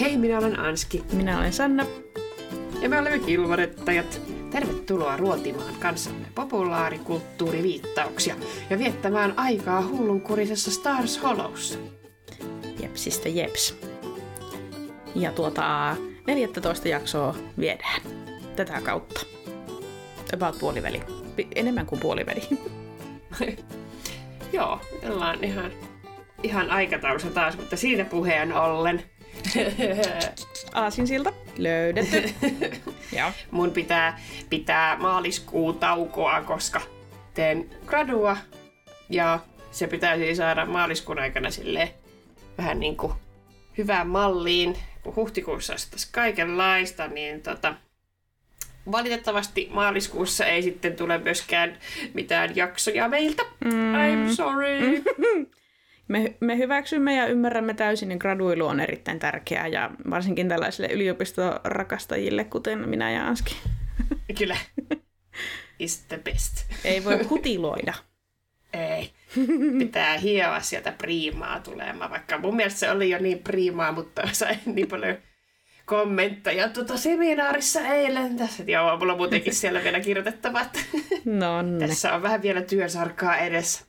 Hei, 0.00 0.16
minä 0.16 0.38
olen 0.38 0.60
Anski. 0.60 1.02
Minä 1.12 1.38
olen 1.38 1.52
Sanna. 1.52 1.86
Ja 2.80 2.88
me 2.88 2.98
olemme 2.98 3.18
kilvarettajat. 3.18 4.20
Tervetuloa 4.50 5.16
ruotimaan 5.16 5.74
kanssamme 5.80 6.26
populaarikulttuuriviittauksia 6.34 8.34
ja 8.70 8.78
viettämään 8.78 9.34
aikaa 9.36 9.86
hullunkurisessa 9.86 10.70
Stars 10.70 11.22
Hollowssa. 11.22 11.78
Jepsistä 12.82 13.28
jeps. 13.28 13.76
Ja 15.14 15.32
tuota, 15.32 15.96
14 16.26 16.88
jaksoa 16.88 17.34
viedään 17.58 18.02
tätä 18.56 18.80
kautta. 18.80 19.20
About 20.34 20.58
puoliväli. 20.58 21.02
Enemmän 21.54 21.86
kuin 21.86 22.00
puoliväli. 22.00 22.42
Joo, 24.52 24.80
ollaan 25.08 25.44
ihan, 25.44 25.70
ihan 26.42 26.70
aikataulussa 26.70 27.30
taas, 27.30 27.56
mutta 27.56 27.76
siitä 27.76 28.04
puheen 28.04 28.52
ollen. 28.52 29.02
Aasinsilta 30.74 31.32
löydetty. 31.58 32.34
Joo. 33.18 33.30
Mun 33.50 33.70
pitää 33.70 34.20
pitää 34.50 34.96
maaliskuun 34.98 35.78
taukoa, 35.78 36.42
koska 36.42 36.80
teen 37.34 37.70
gradua 37.86 38.36
ja 39.10 39.38
se 39.70 39.86
pitäisi 39.86 40.34
saada 40.34 40.66
maaliskuun 40.66 41.18
aikana 41.18 41.50
sille 41.50 41.94
vähän 42.58 42.80
niin 42.80 42.96
kuin 42.96 43.12
hyvään 43.78 44.08
malliin, 44.08 44.76
kun 45.02 45.16
huhtikuussa 45.16 45.72
olisi 45.72 46.08
kaikenlaista, 46.12 47.08
niin 47.08 47.42
tota, 47.42 47.74
valitettavasti 48.92 49.68
maaliskuussa 49.72 50.46
ei 50.46 50.62
sitten 50.62 50.96
tule 50.96 51.18
myöskään 51.18 51.78
mitään 52.14 52.56
jaksoja 52.56 53.08
meiltä. 53.08 53.42
Mm. 53.64 53.94
I'm 53.94 54.34
sorry. 54.34 55.02
Me, 56.08 56.34
me 56.40 56.58
hyväksymme 56.58 57.16
ja 57.16 57.26
ymmärrämme 57.26 57.74
täysin, 57.74 58.12
että 58.12 58.22
graduilu 58.22 58.66
on 58.66 58.80
erittäin 58.80 59.18
tärkeää 59.18 59.66
ja 59.66 59.90
varsinkin 60.10 60.48
tällaisille 60.48 60.88
yliopistorakastajille, 60.92 62.44
kuten 62.44 62.88
minä 62.88 63.10
ja 63.10 63.28
Anski. 63.28 63.56
Kyllä. 64.38 64.56
Is 65.78 66.04
the 66.08 66.18
best. 66.18 66.66
Ei 66.84 67.04
voi 67.04 67.24
hutiloida. 67.24 67.94
Ei. 68.72 69.10
Pitää 69.78 70.18
hioa 70.18 70.60
sieltä 70.60 70.92
priimaa 70.92 71.60
tulemaan, 71.60 72.10
vaikka 72.10 72.38
mun 72.38 72.56
mielestä 72.56 72.80
se 72.80 72.90
oli 72.90 73.10
jo 73.10 73.18
niin 73.18 73.38
priimaa, 73.38 73.92
mutta 73.92 74.22
sai 74.32 74.56
niin 74.66 74.88
paljon 74.88 75.16
kommentteja 75.84 76.68
tuota 76.68 76.96
seminaarissa 76.96 77.80
eilen. 77.80 78.36
Tässä, 78.36 78.62
joo, 78.66 78.96
mulla 78.96 79.12
on 79.12 79.18
muutenkin 79.18 79.54
siellä 79.54 79.84
vielä 79.84 80.00
kirjoitettava, 80.00 80.60
että 80.60 80.80
Nonne. 81.24 81.88
tässä 81.88 82.14
on 82.14 82.22
vähän 82.22 82.42
vielä 82.42 82.62
työsarkaa 82.62 83.36
edessä. 83.36 83.87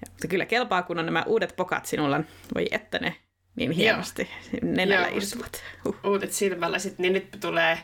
Ja, 0.00 0.06
mutta 0.10 0.28
kyllä 0.28 0.46
kelpaa, 0.46 0.82
kun 0.82 0.98
on 0.98 1.04
nämä 1.06 1.22
uudet 1.26 1.56
pokat 1.56 1.86
sinulla. 1.86 2.20
Voi 2.54 2.66
että 2.70 2.98
ne 2.98 3.16
niin 3.56 3.70
hienosti 3.70 4.28
nenällä 4.62 5.08
Joo, 5.08 5.18
istuvat. 5.18 5.62
Huh. 5.84 5.96
Uudet 6.04 6.32
silmällä 6.32 6.78
sit, 6.78 6.98
niin 6.98 7.12
nyt 7.12 7.28
tulee, 7.40 7.78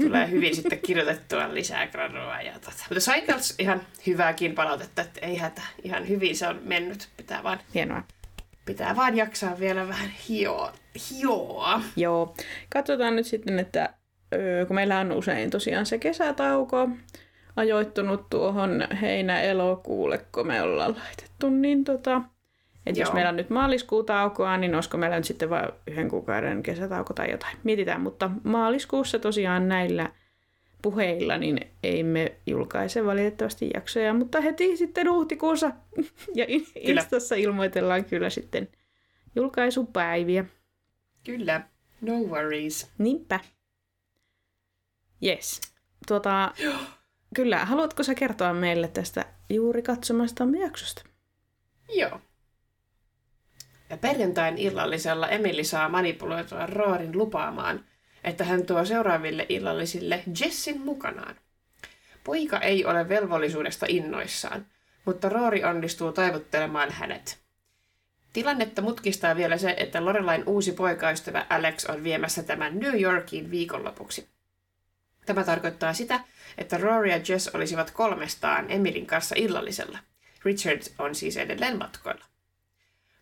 tulee 0.00 0.30
hyvin 0.30 0.56
sitten 0.56 0.78
kirjoitettua 0.78 1.54
lisää 1.54 1.86
gradua. 1.86 2.40
Ja 2.40 2.52
tota. 2.52 2.84
Mutta 2.90 3.32
kans 3.32 3.54
ihan 3.58 3.80
hyvääkin 4.06 4.54
palautetta, 4.54 5.02
että 5.02 5.26
ei 5.26 5.36
hätä. 5.36 5.62
Ihan 5.82 6.08
hyvin 6.08 6.36
se 6.36 6.48
on 6.48 6.60
mennyt. 6.64 7.08
Pitää 7.16 7.42
vaan, 7.42 7.58
Hienoa. 7.74 8.02
pitää 8.64 8.96
vaan 8.96 9.16
jaksaa 9.16 9.58
vielä 9.58 9.88
vähän 9.88 10.10
hioa. 10.28 10.72
hioa. 11.10 11.80
Joo. 11.96 12.34
Katsotaan 12.72 13.16
nyt 13.16 13.26
sitten, 13.26 13.58
että 13.58 13.94
kun 14.66 14.74
meillä 14.74 14.98
on 14.98 15.12
usein 15.12 15.50
tosiaan 15.50 15.86
se 15.86 15.98
kesätauko 15.98 16.88
ajoittunut 17.58 18.30
tuohon 18.30 18.84
heinä-elokuulle, 19.00 20.18
kun 20.32 20.46
me 20.46 20.62
ollaan 20.62 20.96
laitettu, 20.98 21.50
niin 21.50 21.84
tota, 21.84 22.22
että 22.86 23.00
jos 23.00 23.12
meillä 23.12 23.28
on 23.28 23.36
nyt 23.36 23.50
maaliskuu 23.50 24.02
taukoa, 24.02 24.56
niin 24.56 24.74
olisiko 24.74 24.96
meillä 24.96 25.16
nyt 25.16 25.24
sitten 25.24 25.50
vain 25.50 25.68
yhden 25.86 26.08
kuukauden 26.08 26.62
kesätauko 26.62 27.14
tai 27.14 27.30
jotain. 27.30 27.56
Mietitään, 27.64 28.00
mutta 28.00 28.30
maaliskuussa 28.44 29.18
tosiaan 29.18 29.68
näillä 29.68 30.12
puheilla, 30.82 31.38
niin 31.38 31.60
ei 31.82 32.02
me 32.02 32.32
julkaise 32.46 33.04
valitettavasti 33.04 33.70
jaksoja, 33.74 34.14
mutta 34.14 34.40
heti 34.40 34.76
sitten 34.76 35.10
huhtikuussa 35.10 35.70
ja 36.34 36.44
in- 36.48 36.66
Kyllä. 36.86 37.00
Instassa 37.00 37.34
ilmoitellaan 37.34 38.04
kyllä 38.04 38.30
sitten 38.30 38.68
julkaisupäiviä. 39.36 40.44
Kyllä. 41.24 41.60
No 42.00 42.14
worries. 42.14 42.90
Niinpä. 42.98 43.40
Yes. 45.24 45.60
Tuota, 46.08 46.52
kyllä, 47.38 47.64
haluatko 47.64 48.02
sä 48.02 48.14
kertoa 48.14 48.52
meille 48.52 48.88
tästä 48.88 49.24
juuri 49.50 49.82
katsomastamme 49.82 50.58
jaksosta? 50.58 51.02
Joo. 51.88 52.20
Ja 53.90 53.96
perjantain 53.96 54.58
illallisella 54.58 55.28
Emily 55.28 55.64
saa 55.64 55.88
manipuloitua 55.88 56.66
Roorin 56.66 57.18
lupaamaan, 57.18 57.84
että 58.24 58.44
hän 58.44 58.66
tuo 58.66 58.84
seuraaville 58.84 59.46
illallisille 59.48 60.22
Jessin 60.40 60.80
mukanaan. 60.80 61.36
Poika 62.24 62.60
ei 62.60 62.84
ole 62.84 63.08
velvollisuudesta 63.08 63.86
innoissaan, 63.88 64.66
mutta 65.04 65.28
Roori 65.28 65.64
onnistuu 65.64 66.12
taivuttelemaan 66.12 66.90
hänet. 66.90 67.38
Tilannetta 68.32 68.82
mutkistaa 68.82 69.36
vielä 69.36 69.58
se, 69.58 69.74
että 69.76 70.04
Lorelain 70.04 70.42
uusi 70.46 70.72
poikaystävä 70.72 71.46
Alex 71.50 71.84
on 71.84 72.04
viemässä 72.04 72.42
tämän 72.42 72.78
New 72.78 73.00
Yorkiin 73.00 73.50
viikonlopuksi. 73.50 74.28
Tämä 75.26 75.44
tarkoittaa 75.44 75.92
sitä, 75.92 76.20
että 76.58 76.78
Rory 76.78 77.08
ja 77.08 77.20
Jess 77.28 77.48
olisivat 77.48 77.90
kolmestaan 77.90 78.70
Emilin 78.70 79.06
kanssa 79.06 79.34
illallisella. 79.38 79.98
Richard 80.44 80.82
on 80.98 81.14
siis 81.14 81.36
edelleen 81.36 81.78
matkoilla. 81.78 82.24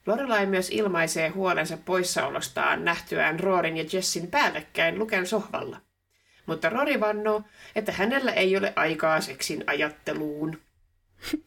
Lorelai 0.07 0.47
myös 0.47 0.71
ilmaisee 0.71 1.29
huolensa 1.29 1.77
poissaolostaan 1.77 2.85
nähtyään 2.85 3.41
Roorin 3.41 3.77
ja 3.77 3.85
Jessin 3.93 4.31
päällekkäin 4.31 4.99
Luken 4.99 5.27
sohvalla. 5.27 5.81
Mutta 6.47 6.69
Rory 6.69 7.01
vannoo, 7.01 7.43
että 7.77 7.93
hänellä 7.93 8.33
ei 8.33 8.57
ole 8.57 8.73
aikaa 8.77 9.21
seksin 9.21 9.65
ajatteluun. 9.67 10.61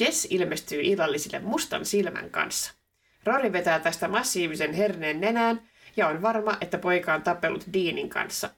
Jess 0.00 0.26
ilmestyy 0.30 0.80
illallisille 0.82 1.38
mustan 1.38 1.84
silmän 1.84 2.30
kanssa. 2.30 2.72
Rory 3.24 3.52
vetää 3.52 3.80
tästä 3.80 4.08
massiivisen 4.08 4.72
herneen 4.72 5.20
nenään 5.20 5.68
ja 5.96 6.08
on 6.08 6.22
varma, 6.22 6.56
että 6.60 6.78
poika 6.78 7.14
on 7.14 7.22
tapellut 7.22 7.64
Deanin 7.72 8.08
kanssa. 8.08 8.50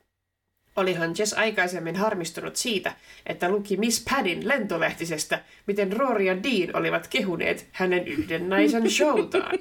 Olihan 0.79 1.15
Jess 1.19 1.33
aikaisemmin 1.33 1.97
harmistunut 1.97 2.57
siitä, 2.57 2.93
että 3.27 3.49
luki 3.49 3.77
Miss 3.77 4.05
Paddin 4.11 4.49
lentolehtisestä, 4.49 5.41
miten 5.67 5.93
Rory 5.93 6.25
ja 6.25 6.43
Dean 6.43 6.77
olivat 6.77 7.07
kehuneet 7.07 7.69
hänen 7.73 8.09
yhden 8.09 8.49
naisen 8.49 8.91
showtaan. 8.91 9.59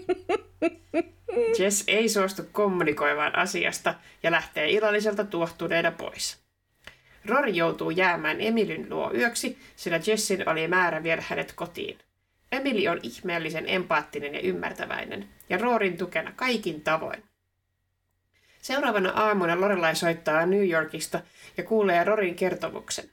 Jess 1.59 1.83
ei 1.87 2.09
suostu 2.09 2.41
kommunikoimaan 2.51 3.35
asiasta 3.35 3.93
ja 4.23 4.31
lähtee 4.31 4.69
illalliselta 4.69 5.23
tuohtuneena 5.23 5.91
pois. 5.91 6.37
Rory 7.25 7.49
joutuu 7.49 7.89
jäämään 7.89 8.41
Emilyn 8.41 8.89
luo 8.89 9.11
yöksi, 9.13 9.57
sillä 9.75 9.99
Jessin 10.07 10.49
oli 10.49 10.67
määrä 10.67 11.03
viedä 11.03 11.23
hänet 11.27 11.53
kotiin. 11.55 11.97
Emily 12.51 12.87
on 12.87 12.99
ihmeellisen 13.03 13.65
empaattinen 13.67 14.33
ja 14.33 14.41
ymmärtäväinen, 14.41 15.29
ja 15.49 15.57
Roorin 15.57 15.97
tukena 15.97 16.31
kaikin 16.35 16.81
tavoin. 16.81 17.23
Seuraavana 18.67 19.11
aamuna 19.11 19.61
Lorelai 19.61 19.95
soittaa 19.95 20.45
New 20.45 20.69
Yorkista 20.69 21.19
ja 21.57 21.63
kuulee 21.63 22.03
Rorin 22.03 22.35
kertomuksen. 22.35 23.09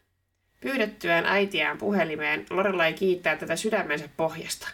Pyydettyään 0.61 1.27
äitiään 1.27 1.79
puhelimeen, 1.79 2.47
Lorelai 2.51 2.93
kiittää 2.93 3.37
tätä 3.37 3.57
sydämensä 3.57 4.09
pohjasta. 4.17 4.69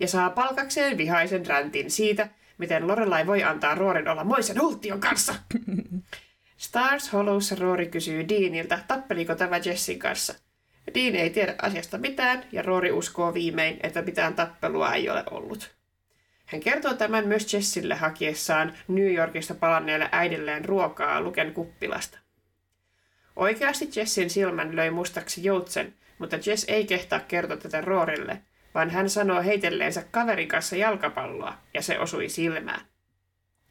Ja 0.00 0.08
saa 0.08 0.30
palkakseen 0.30 0.98
vihaisen 0.98 1.46
räntin 1.46 1.90
siitä, 1.90 2.28
miten 2.58 2.86
Lorelai 2.86 3.26
voi 3.26 3.42
antaa 3.42 3.74
Roorin 3.74 4.08
olla 4.08 4.24
moisen 4.24 4.60
hultion 4.60 5.00
kanssa. 5.00 5.34
Stars 6.56 7.12
Hollowssa 7.12 7.54
Roori 7.54 7.86
kysyy 7.86 8.28
Deanilta, 8.28 8.78
tappeliko 8.88 9.34
tämä 9.34 9.60
Jessin 9.64 9.98
kanssa. 9.98 10.34
Dean 10.94 11.14
ei 11.16 11.30
tiedä 11.30 11.54
asiasta 11.62 11.98
mitään 11.98 12.44
ja 12.52 12.62
Roori 12.62 12.92
uskoo 12.92 13.34
viimein, 13.34 13.80
että 13.82 14.02
mitään 14.02 14.34
tappelua 14.34 14.92
ei 14.92 15.10
ole 15.10 15.24
ollut. 15.30 15.73
Hän 16.54 16.60
kertoo 16.60 16.94
tämän 16.94 17.28
myös 17.28 17.54
Jessille 17.54 17.94
hakiessaan 17.94 18.74
New 18.88 19.14
Yorkista 19.14 19.54
palanneelle 19.54 20.08
äidilleen 20.12 20.64
ruokaa 20.64 21.20
Luken 21.20 21.54
kuppilasta. 21.54 22.18
Oikeasti 23.36 23.88
Jessin 23.96 24.30
silmän 24.30 24.76
löi 24.76 24.90
mustaksi 24.90 25.44
joutsen, 25.44 25.94
mutta 26.18 26.38
Jess 26.46 26.64
ei 26.68 26.86
kehtaa 26.86 27.20
kertoa 27.20 27.56
tätä 27.56 27.80
Roorille, 27.80 28.42
vaan 28.74 28.90
hän 28.90 29.10
sanoo 29.10 29.42
heitelleensä 29.42 30.04
kaverin 30.10 30.48
kanssa 30.48 30.76
jalkapalloa, 30.76 31.54
ja 31.74 31.82
se 31.82 31.98
osui 31.98 32.28
silmään. 32.28 32.80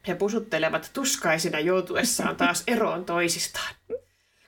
He 0.08 0.16
pusuttelevat 0.16 0.92
tuskaisina 0.94 1.60
joutuessaan 1.60 2.36
taas 2.36 2.64
eroon 2.68 3.06
toisistaan. 3.06 3.76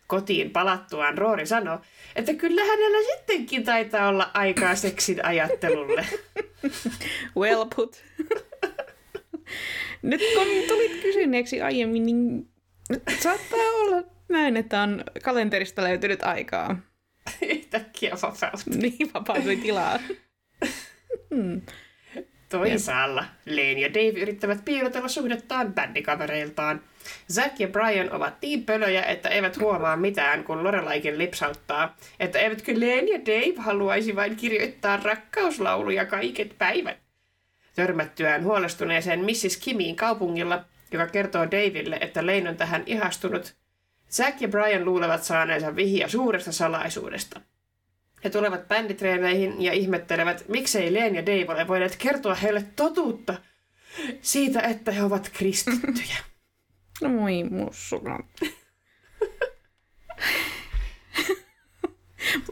Kotiin 0.07 0.51
palattuaan 0.51 1.17
Roori 1.17 1.45
sanoo, 1.45 1.79
että 2.15 2.33
kyllä 2.33 2.61
hänellä 2.65 3.15
sittenkin 3.15 3.63
taitaa 3.63 4.07
olla 4.07 4.31
aikaa 4.33 4.75
seksin 4.75 5.25
ajattelulle. 5.25 6.05
Well 7.37 7.65
put. 7.75 8.03
Nyt 10.01 10.21
kun 10.35 10.47
tulit 10.67 11.01
kysyneeksi 11.01 11.61
aiemmin, 11.61 12.05
niin 12.05 12.49
nyt 12.89 13.03
saattaa 13.19 13.59
olla 13.59 14.03
näin, 14.29 14.57
että 14.57 14.81
on 14.81 15.03
kalenterista 15.23 15.83
löytynyt 15.83 16.23
aikaa. 16.23 16.79
Yhtäkkiä 17.41 18.11
vapautta. 18.11 18.51
Niin 18.75 19.13
vapautui 19.13 19.55
tilaa. 19.55 19.99
Hmm. 21.35 21.61
Toisaalla 22.49 23.25
Lane 23.45 23.71
ja 23.71 23.93
Dave 23.93 24.19
yrittävät 24.19 24.65
piilotella 24.65 25.07
suhdettaan 25.07 25.73
bändikavereiltaan. 25.73 26.81
Zack 27.31 27.59
ja 27.59 27.67
Brian 27.67 28.11
ovat 28.11 28.33
niin 28.41 28.63
pölöjä, 28.63 29.03
että 29.03 29.29
eivät 29.29 29.59
huomaa 29.59 29.97
mitään, 29.97 30.43
kun 30.43 30.63
Lorelaikin 30.63 31.17
lipsauttaa, 31.17 31.97
että 32.19 32.39
eivätkö 32.39 32.73
Lane 32.73 33.11
ja 33.11 33.19
Dave 33.25 33.61
haluaisi 33.61 34.15
vain 34.15 34.35
kirjoittaa 34.35 34.97
rakkauslauluja 34.97 36.05
kaiket 36.05 36.57
päivät. 36.57 36.97
Törmättyään 37.75 38.43
huolestuneeseen 38.43 39.19
Mrs. 39.19 39.57
Kimiin 39.57 39.95
kaupungilla, 39.95 40.65
joka 40.91 41.07
kertoo 41.07 41.45
Daville, 41.51 41.97
että 42.01 42.25
Lane 42.25 42.49
on 42.49 42.57
tähän 42.57 42.83
ihastunut, 42.85 43.55
Zack 44.11 44.41
ja 44.41 44.47
Brian 44.47 44.85
luulevat 44.85 45.23
saaneensa 45.23 45.75
vihiä 45.75 46.07
suuresta 46.07 46.51
salaisuudesta. 46.51 47.41
He 48.23 48.29
tulevat 48.29 48.67
bänditreeneihin 48.67 49.61
ja 49.61 49.73
ihmettelevät, 49.73 50.45
miksei 50.47 50.93
Leen 50.93 51.15
ja 51.15 51.25
Dave 51.25 51.53
ole 51.53 51.67
voineet 51.67 51.95
kertoa 51.95 52.35
heille 52.35 52.65
totuutta 52.75 53.35
siitä, 54.21 54.59
että 54.59 54.91
he 54.91 55.03
ovat 55.03 55.31
kristittyjä. 55.33 56.17
No 57.01 57.09
moi 57.09 57.43
mussuna. 57.43 58.19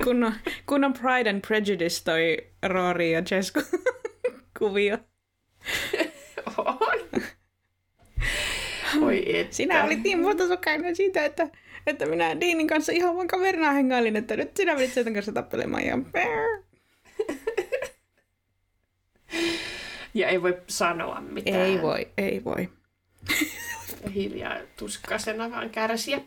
kun, 0.03 0.23
on, 0.23 0.33
kun 0.65 0.83
on 0.83 0.93
Pride 0.93 1.29
and 1.29 1.41
Prejudice 1.47 2.03
toi 2.03 2.37
Rory 2.63 3.09
ja 3.09 3.23
Jess 3.31 3.53
kuvio. 4.59 4.97
Oi. 9.01 9.39
Että. 9.39 9.55
Sinä 9.55 9.83
olit 9.83 10.03
niin 10.03 10.19
mustasokainen 10.19 10.95
siitä, 10.95 11.25
että, 11.25 11.49
että 11.87 12.05
minä 12.05 12.41
Deanin 12.41 12.67
kanssa 12.67 12.91
ihan 12.91 13.15
vaan 13.15 13.27
kaverina 13.27 13.71
hengailin, 13.71 14.15
että 14.15 14.35
nyt 14.35 14.57
sinä 14.57 14.75
menit 14.75 14.93
sen 14.93 15.13
kanssa 15.13 15.31
tappelemaan 15.31 15.85
ja... 15.85 15.97
Ja 20.13 20.27
ei 20.27 20.41
voi 20.41 20.57
sanoa 20.67 21.21
mitään. 21.21 21.61
Ei 21.61 21.81
voi, 21.81 22.07
ei 22.17 22.43
voi. 22.43 22.69
Hiljaa 24.13 24.57
tuskaisena 24.77 25.51
vaan 25.51 25.69
kärsiä. 25.69 26.21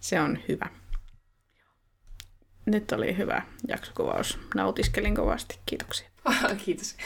Se 0.00 0.20
on 0.20 0.38
hyvä. 0.48 0.66
Nyt 2.66 2.92
oli 2.92 3.16
hyvä 3.16 3.42
jaksokuvaus. 3.68 4.38
Nautiskelin 4.54 5.14
kovasti. 5.14 5.58
Kiitoksia. 5.66 6.10
Kiitos. 6.64 6.96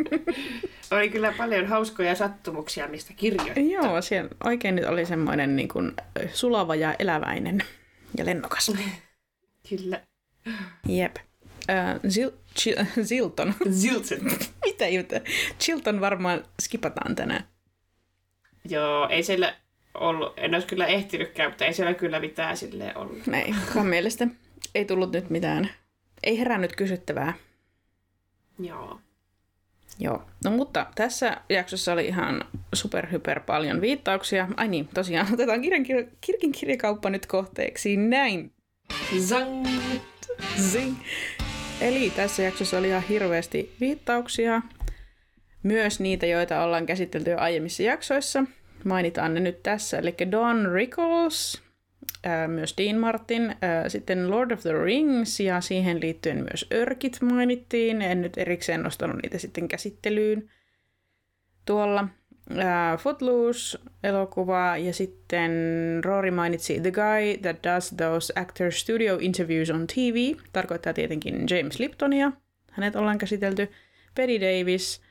oli 0.90 1.08
kyllä 1.10 1.32
paljon 1.32 1.66
hauskoja 1.66 2.14
sattumuksia, 2.14 2.88
mistä 2.88 3.12
kirjoittaa. 3.12 3.62
Joo, 3.62 4.02
siellä 4.02 4.30
oikein 4.44 4.76
nyt 4.76 4.84
oli 4.84 5.06
semmoinen 5.06 5.56
niin 5.56 5.68
kuin 5.68 5.92
sulava 6.32 6.74
ja 6.74 6.94
eläväinen 6.98 7.64
ja 8.18 8.26
lennokas. 8.26 8.72
Kyllä. 9.68 10.00
Jep. 10.88 11.16
Uh, 11.16 12.10
Chil- 12.58 12.86
Zilton. 13.08 13.54
Zilton. 13.70 14.18
Mitä 14.64 14.88
juttu? 14.88 15.14
Chilton 15.60 16.00
varmaan 16.00 16.44
skipataan 16.62 17.16
tänään. 17.16 17.44
Joo, 18.68 19.08
ei 19.08 19.22
siellä 19.22 19.56
ollut, 19.94 20.32
en 20.36 20.54
olisi 20.54 20.66
kyllä 20.66 20.86
ehtinytkään, 20.86 21.50
mutta 21.50 21.64
ei 21.64 21.72
siellä 21.72 21.94
kyllä 21.94 22.20
mitään 22.20 22.56
silleen 22.56 22.96
ollut. 22.98 23.18
Ei, 23.32 23.54
kukaan 23.66 23.86
mielestä. 23.86 24.26
Ei 24.74 24.84
tullut 24.84 25.12
nyt 25.12 25.30
mitään. 25.30 25.70
Ei 26.22 26.38
herännyt 26.38 26.76
kysyttävää. 26.76 27.34
Joo. 28.58 29.00
Joo, 29.98 30.22
no 30.44 30.50
mutta 30.50 30.86
tässä 30.94 31.36
jaksossa 31.48 31.92
oli 31.92 32.06
ihan 32.06 32.44
superhyper 32.74 33.40
paljon 33.40 33.80
viittauksia. 33.80 34.48
Ai 34.56 34.68
niin, 34.68 34.88
tosiaan 34.94 35.32
otetaan 35.32 35.62
kirjan, 35.62 35.84
kirkin 36.20 36.52
kirjakauppa 36.52 37.10
nyt 37.10 37.26
kohteeksi. 37.26 37.96
Näin. 37.96 38.52
Zang. 39.18 39.66
Zing. 40.56 40.96
Eli 41.80 42.10
tässä 42.10 42.42
jaksossa 42.42 42.78
oli 42.78 42.88
ihan 42.88 43.02
hirveästi 43.02 43.74
viittauksia. 43.80 44.62
Myös 45.62 46.00
niitä, 46.00 46.26
joita 46.26 46.62
ollaan 46.62 46.86
käsitelty 46.86 47.30
jo 47.30 47.38
aiemmissa 47.38 47.82
jaksoissa. 47.82 48.44
Mainitaan 48.84 49.34
ne 49.34 49.40
nyt 49.40 49.62
tässä. 49.62 49.98
Eli 49.98 50.14
Don 50.30 50.72
Rickles, 50.72 51.62
ää, 52.24 52.48
myös 52.48 52.74
Dean 52.78 52.96
Martin, 52.96 53.56
ää, 53.62 53.88
sitten 53.88 54.30
Lord 54.30 54.50
of 54.50 54.60
the 54.60 54.72
Rings 54.84 55.40
ja 55.40 55.60
siihen 55.60 56.00
liittyen 56.00 56.36
myös 56.36 56.66
Örkit 56.72 57.18
mainittiin. 57.22 58.02
En 58.02 58.22
nyt 58.22 58.38
erikseen 58.38 58.82
nostanut 58.82 59.16
niitä 59.22 59.38
sitten 59.38 59.68
käsittelyyn 59.68 60.50
tuolla. 61.66 62.08
Ää, 62.58 62.96
Footloose-elokuva 62.96 64.76
ja 64.76 64.92
sitten 64.92 65.50
Rory 66.04 66.30
mainitsi 66.30 66.80
The 66.80 66.90
Guy 66.90 67.36
That 67.42 67.56
Does 67.64 67.94
Those 67.96 68.32
Actor 68.36 68.72
Studio 68.72 69.18
Interviews 69.20 69.70
on 69.70 69.86
TV. 69.86 70.36
Tarkoittaa 70.52 70.92
tietenkin 70.92 71.34
James 71.50 71.78
Liptonia. 71.78 72.32
Hänet 72.70 72.96
ollaan 72.96 73.18
käsitelty. 73.18 73.70
Betty 74.14 74.40
Davis, 74.40 75.02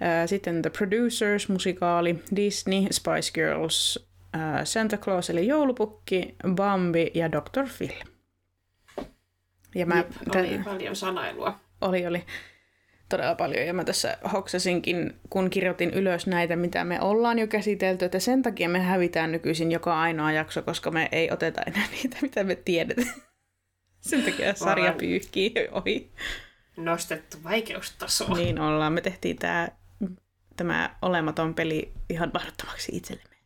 ää, 0.00 0.26
sitten 0.26 0.62
The 0.62 0.70
Producers, 0.70 1.48
musikaali, 1.48 2.22
Disney, 2.36 2.86
Spice 2.90 3.32
Girls, 3.34 4.08
ää, 4.32 4.64
Santa 4.64 4.96
Claus 4.96 5.30
eli 5.30 5.46
joulupukki, 5.46 6.34
Bambi 6.54 7.10
ja 7.14 7.32
Dr. 7.32 7.64
Phil. 7.78 7.90
Ja 9.74 9.86
mä, 9.86 9.96
Jep, 9.96 10.06
oli 10.34 10.60
paljon 10.64 10.96
sanailua. 10.96 11.60
oli, 11.80 12.06
oli 12.06 12.24
todella 13.10 13.34
paljon. 13.34 13.66
Ja 13.66 13.74
mä 13.74 13.84
tässä 13.84 14.18
hoksasinkin, 14.32 15.14
kun 15.30 15.50
kirjoitin 15.50 15.90
ylös 15.90 16.26
näitä, 16.26 16.56
mitä 16.56 16.84
me 16.84 17.00
ollaan 17.00 17.38
jo 17.38 17.46
käsitelty, 17.46 18.04
että 18.04 18.18
sen 18.18 18.42
takia 18.42 18.68
me 18.68 18.80
hävitään 18.80 19.32
nykyisin 19.32 19.72
joka 19.72 20.00
ainoa 20.00 20.32
jakso, 20.32 20.62
koska 20.62 20.90
me 20.90 21.08
ei 21.12 21.30
oteta 21.30 21.62
enää 21.66 21.86
niitä, 22.02 22.16
mitä 22.22 22.44
me 22.44 22.54
tiedetään. 22.54 23.14
Sen 24.00 24.22
takia 24.22 24.54
sarja 24.54 24.92
pyyhkii 24.92 25.54
ohi. 25.72 26.12
Nostettu 26.76 27.36
vaikeustasoa. 27.44 28.36
Niin 28.36 28.60
ollaan. 28.60 28.92
Me 28.92 29.00
tehtiin 29.00 29.36
tää, 29.36 29.78
tämä 30.56 30.96
olematon 31.02 31.54
peli 31.54 31.92
ihan 32.10 32.30
mahdottomaksi 32.34 32.96
itsellemme. 32.96 33.36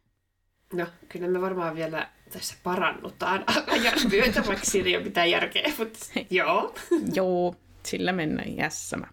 No, 0.73 0.87
kyllä 1.09 1.29
me 1.29 1.41
varmaan 1.41 1.77
vielä 1.77 2.09
tässä 2.33 2.55
parannutaan 2.63 3.45
ajan 3.67 3.99
myötämäksi. 4.11 4.71
Siinä 4.71 4.89
ei 4.89 4.97
ole 4.97 5.05
mitään 5.05 5.31
järkeä, 5.31 5.73
mutta 5.79 5.99
joo. 6.31 6.75
Joo, 7.15 7.57
sillä 7.87 8.13
mennään 8.13 8.57
jässämä. 8.57 9.07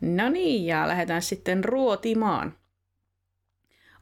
No 0.00 0.28
niin, 0.28 0.66
ja 0.66 0.88
lähdetään 0.88 1.22
sitten 1.22 1.64
ruotimaan. 1.64 2.54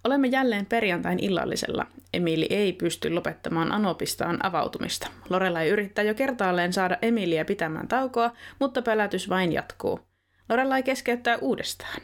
Olemme 0.05 0.27
jälleen 0.29 0.67
perjantain 0.67 1.19
illallisella. 1.19 1.87
Emili 2.13 2.47
ei 2.51 2.73
pysty 2.73 3.11
lopettamaan 3.11 3.73
Anopistaan 3.73 4.47
avautumista. 4.47 5.09
Lorelai 5.31 5.69
yrittää 5.69 6.05
jo 6.05 6.15
kertaalleen 6.15 6.73
saada 6.73 6.99
Emiliä 7.03 7.45
pitämään 7.45 7.89
taukoa, 7.89 8.31
mutta 8.61 8.83
pelätys 8.83 9.29
vain 9.29 9.53
jatkuu. 9.53 10.01
Lorelai 10.49 10.83
keskeyttää 10.83 11.37
uudestaan. 11.37 12.01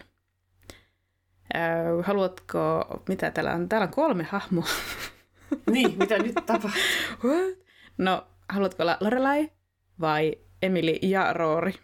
Öö, 1.54 2.02
haluatko, 2.02 2.84
mitä 3.08 3.30
täällä 3.30 3.52
on? 3.52 3.68
Täällä 3.68 3.84
on 3.84 3.92
kolme 3.92 4.24
hahmoa. 4.24 4.66
Niin, 5.70 5.98
mitä 5.98 6.18
nyt 6.18 6.34
tapahtuu? 6.46 7.56
No, 7.98 8.26
haluatko 8.48 8.82
olla 8.82 8.96
Lorelai 9.00 9.50
vai 10.00 10.34
Emili 10.62 10.98
ja 11.02 11.32
Roori? 11.32 11.74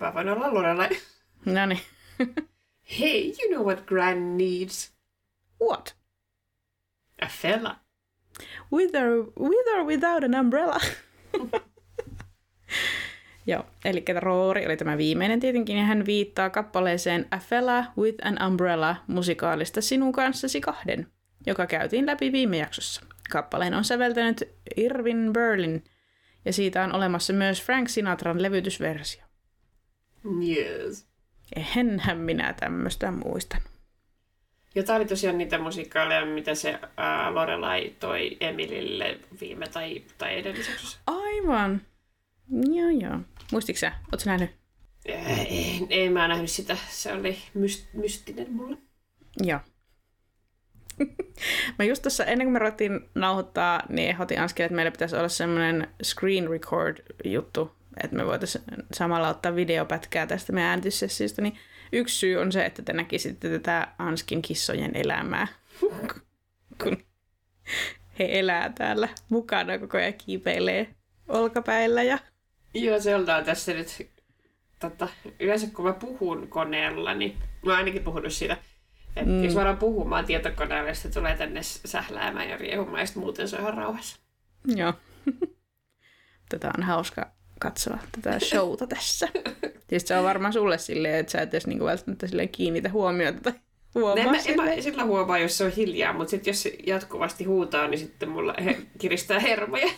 Mä 0.00 0.14
voin 0.14 0.28
olla 0.28 0.54
Lorelai. 0.54 0.88
No 1.44 1.66
niin. 1.66 1.80
Hey, 2.98 3.32
you 3.42 3.52
know 3.52 3.66
what 3.66 3.86
Gran 3.86 4.38
needs? 4.38 4.92
What? 5.64 5.96
A 7.22 7.26
fella. 7.26 7.76
With 8.72 8.94
or, 8.96 9.32
with 9.40 9.68
or 9.76 9.86
without 9.86 10.24
an 10.24 10.34
umbrella? 10.34 10.80
Joo, 13.46 13.66
eli 13.84 14.04
Roori 14.20 14.66
oli 14.66 14.76
tämä 14.76 14.98
viimeinen 14.98 15.40
tietenkin, 15.40 15.76
ja 15.76 15.84
hän 15.84 16.06
viittaa 16.06 16.50
kappaleeseen 16.50 17.26
A 17.30 17.38
Fella 17.38 17.84
with 17.98 18.26
an 18.26 18.38
Umbrella 18.46 18.96
musikaalista 19.06 19.80
Sinun 19.80 20.12
kanssasi 20.12 20.60
kahden, 20.60 21.06
joka 21.46 21.66
käytiin 21.66 22.06
läpi 22.06 22.32
viime 22.32 22.58
jaksossa. 22.58 23.00
Kappaleen 23.30 23.74
on 23.74 23.84
säveltänyt 23.84 24.48
Irvin 24.76 25.32
Berlin, 25.32 25.84
ja 26.44 26.52
siitä 26.52 26.84
on 26.84 26.94
olemassa 26.94 27.32
myös 27.32 27.62
Frank 27.62 27.88
Sinatran 27.88 28.42
levytysversio. 28.42 29.27
Yes. 30.48 31.06
Enhän 31.56 32.18
minä 32.18 32.52
tämmöistä 32.52 33.10
muistan. 33.10 33.60
Ja 34.74 34.82
tää 34.82 34.96
oli 34.96 35.04
tosiaan 35.04 35.38
niitä 35.38 35.58
musikaaleja, 35.58 36.26
mitä 36.26 36.54
se 36.54 36.78
ää, 36.96 37.34
Lorelai 37.34 37.94
toi 38.00 38.36
Emilille 38.40 39.18
viime 39.40 39.66
tai, 39.66 40.02
tai 40.18 40.38
edellisessä. 40.38 40.98
Aivan. 41.06 41.82
Joo, 42.50 42.90
joo. 42.90 43.20
Muistitko 43.52 43.78
sä? 43.78 43.92
Ootko 44.12 44.30
nähnyt? 44.30 44.50
Ei, 45.04 45.86
ei 45.90 46.10
mä 46.10 46.28
nähnyt 46.28 46.50
sitä. 46.50 46.76
Se 46.88 47.12
oli 47.12 47.38
myst, 47.54 47.94
mystinen 47.94 48.52
mulle. 48.52 48.76
Joo. 49.42 49.60
mä 51.78 51.84
just 51.84 52.02
tuossa, 52.02 52.24
ennen 52.24 52.46
kuin 52.46 52.52
me 52.52 52.58
ruvettiin 52.58 53.00
nauhoittaa, 53.14 53.82
niin 53.88 54.08
ehdotin 54.08 54.40
Anskille, 54.40 54.64
että 54.66 54.76
meillä 54.76 54.90
pitäisi 54.90 55.16
olla 55.16 55.28
semmoinen 55.28 55.88
screen 56.02 56.50
record 56.50 56.96
juttu, 57.24 57.77
että 58.04 58.16
me 58.16 58.26
voitaisiin 58.26 58.64
samalla 58.92 59.28
ottaa 59.28 59.56
videopätkää 59.56 60.26
tästä 60.26 60.52
meidän 60.52 60.70
äänityssessiosta, 60.70 61.42
niin 61.42 61.58
yksi 61.92 62.18
syy 62.18 62.36
on 62.36 62.52
se, 62.52 62.64
että 62.64 62.82
te 62.82 62.92
näkisitte 62.92 63.50
tätä 63.50 63.88
Anskin 63.98 64.42
kissojen 64.42 64.96
elämää, 64.96 65.46
kun 66.82 66.96
he 68.18 68.28
elää 68.38 68.72
täällä 68.74 69.08
mukana 69.28 69.78
koko 69.78 69.96
ajan 69.96 70.14
kiipeilee 70.14 70.94
olkapäillä 71.28 72.02
ja 72.02 72.18
Joo, 72.74 73.00
se 73.00 73.16
ollaan 73.16 73.44
tässä 73.44 73.72
nyt 73.72 74.10
tota, 74.78 75.08
yleensä 75.40 75.66
kun 75.66 75.84
mä 75.84 75.92
puhun 75.92 76.48
koneella, 76.48 77.14
niin 77.14 77.38
mä 77.38 77.72
oon 77.72 77.78
ainakin 77.78 78.02
puhunut 78.02 78.32
siitä, 78.32 78.56
että 79.16 79.30
mm. 79.30 79.44
jos 79.44 79.54
mä 79.54 79.60
alan 79.60 79.76
puhumaan 79.76 80.24
tietokoneella, 80.24 80.94
se 80.94 81.08
tulee 81.08 81.36
tänne 81.36 81.62
sähläämään 81.62 82.48
ja 82.48 82.56
riehumaan, 82.56 83.00
ja 83.00 83.06
muuten 83.14 83.48
se 83.48 83.56
on 83.56 83.62
ihan 83.62 83.74
rauhassa. 83.74 84.18
Joo. 84.64 84.94
Tätä 86.48 86.70
on 86.78 86.82
hauska 86.82 87.30
katsoa 87.60 87.98
tätä 88.12 88.38
showta 88.38 88.86
tässä. 88.86 89.28
Siis 89.90 90.02
se 90.08 90.16
on 90.16 90.24
varmaan 90.24 90.52
sulle 90.52 90.78
silleen, 90.78 91.14
että 91.14 91.32
sä 91.32 91.40
et 91.40 91.54
edes 91.54 91.66
niinku 91.66 91.84
välttämättä 91.84 92.26
silleen 92.26 92.48
kiinnitä 92.48 92.90
huomiota 92.90 93.40
tai 93.40 93.52
huomaa 93.94 94.24
en, 94.24 94.30
mä, 94.30 94.36
en 94.46 94.76
mä 94.76 94.82
sillä 94.82 95.04
huomaa, 95.04 95.38
jos 95.38 95.58
se 95.58 95.64
on 95.64 95.70
hiljaa, 95.70 96.12
mutta 96.12 96.30
sitten 96.30 96.50
jos 96.50 96.62
se 96.62 96.76
jatkuvasti 96.86 97.44
huutaa, 97.44 97.88
niin 97.88 97.98
sitten 97.98 98.28
mulla 98.28 98.54
he, 98.64 98.76
kiristää 98.98 99.40
hermoja. 99.40 99.88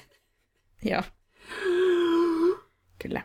Joo. 0.84 1.02
Kyllä. 3.02 3.22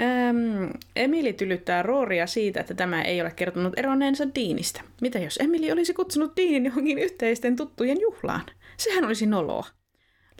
Ähm, 0.00 0.70
Emili 0.96 1.32
tylyttää 1.32 1.82
Rooria 1.82 2.26
siitä, 2.26 2.60
että 2.60 2.74
tämä 2.74 3.02
ei 3.02 3.20
ole 3.20 3.30
kertonut 3.30 3.78
eronneensa 3.78 4.34
Diinistä. 4.34 4.80
Mitä 5.00 5.18
jos 5.18 5.36
Emili 5.36 5.72
olisi 5.72 5.94
kutsunut 5.94 6.36
Diinin 6.36 6.64
johonkin 6.64 6.98
yhteisten 6.98 7.56
tuttujen 7.56 8.00
juhlaan? 8.00 8.42
Sehän 8.76 9.04
olisi 9.04 9.26
noloa. 9.26 9.66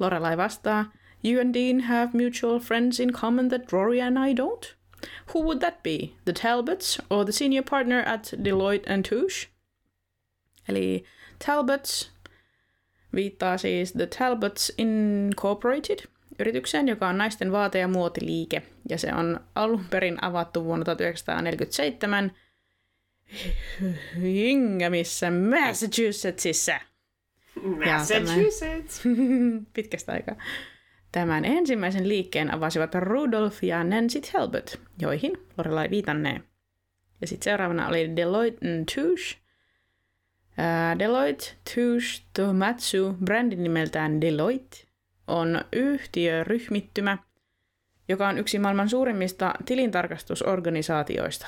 Lorelai 0.00 0.37
vastaa, 0.37 0.92
You 1.22 1.40
and 1.40 1.54
Dean 1.54 1.80
have 1.80 2.14
mutual 2.14 2.60
friends 2.60 3.00
in 3.00 3.12
common 3.12 3.48
that 3.48 3.72
Rory 3.72 4.00
and 4.00 4.18
I 4.18 4.34
don't? 4.34 4.75
Who 5.32 5.42
would 5.42 5.60
that 5.60 5.82
be? 5.82 6.14
The 6.25 6.32
Talbots 6.32 6.98
or 7.10 7.25
the 7.25 7.32
senior 7.32 7.62
partner 7.62 8.00
at 8.00 8.34
Deloitte 8.42 8.87
and 8.87 9.04
Touche? 9.04 9.48
Eli 10.68 11.00
Talbots 11.46 12.10
viittaa 13.14 13.58
siis 13.58 13.92
The 13.92 14.06
Talbots 14.06 14.72
Incorporated– 14.78 15.98
yritykseen, 16.38 16.88
joka 16.88 17.08
on 17.08 17.18
naisten 17.18 17.52
vaate- 17.52 17.78
ja 17.78 17.88
muotiliike. 17.88 18.62
Ja 18.88 18.98
se 18.98 19.14
on 19.14 19.40
alun 19.54 19.84
perin 19.90 20.25
avattu 20.25 20.64
vuonna 20.64 20.84
1947 20.84 22.32
Hingamissä, 24.22 25.30
Massachusettsissa. 25.30 26.80
Massachusetts. 27.62 29.02
Pitkästä 29.75 30.12
aikaa. 30.12 30.37
Tämän 31.12 31.44
ensimmäisen 31.44 32.08
liikkeen 32.08 32.54
avasivat 32.54 32.94
Rudolf 32.94 33.62
ja 33.62 33.84
Nancy 33.84 34.20
Talbot, 34.20 34.80
joihin 35.00 35.32
Lorelai 35.58 35.90
viitannee. 35.90 36.40
Ja 37.20 37.26
sitten 37.26 37.44
seuraavana 37.44 37.88
oli 37.88 38.16
Deloitte 38.16 38.66
Touche. 38.94 39.38
Uh, 40.58 40.98
Deloitte 40.98 41.44
Touche 41.74 42.22
Tomatsu, 42.36 43.16
brändin 43.24 43.62
nimeltään 43.62 44.20
Deloitte, 44.20 44.76
on 45.26 45.64
yhtiöryhmittymä, 45.72 47.18
joka 48.08 48.28
on 48.28 48.38
yksi 48.38 48.58
maailman 48.58 48.88
suurimmista 48.88 49.54
tilintarkastusorganisaatioista. 49.64 51.46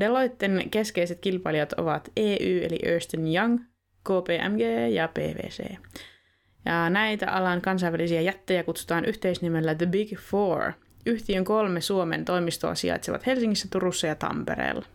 Deloitten 0.00 0.70
keskeiset 0.70 1.20
kilpailijat 1.20 1.72
ovat 1.72 2.10
EU 2.16 2.62
eli 2.62 2.78
Ernst 2.82 3.14
Young, 3.14 3.60
KPMG 4.04 4.92
ja 4.92 5.08
PwC. 5.08 5.76
Ja 6.66 6.90
näitä 6.90 7.30
alan 7.30 7.60
kansainvälisiä 7.60 8.20
jättejä 8.20 8.62
kutsutaan 8.62 9.04
yhteisnimellä 9.04 9.74
The 9.74 9.86
Big 9.86 10.18
Four. 10.18 10.72
Yhtiön 11.06 11.44
kolme 11.44 11.80
Suomen 11.80 12.24
toimistoa 12.24 12.74
sijaitsevat 12.74 13.26
Helsingissä, 13.26 13.68
Turussa 13.70 14.06
ja 14.06 14.14
Tampereella. 14.14 14.86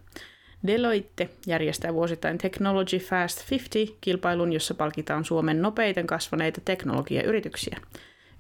Deloitte 0.68 1.30
järjestää 1.48 1.94
vuosittain 1.94 2.38
Technology 2.38 2.98
Fast 2.98 3.40
50-kilpailun, 3.42 4.54
jossa 4.54 4.74
palkitaan 4.74 5.26
Suomen 5.26 5.62
nopeiten 5.62 6.08
kasvaneita 6.08 6.62
teknologiayrityksiä. 6.66 7.78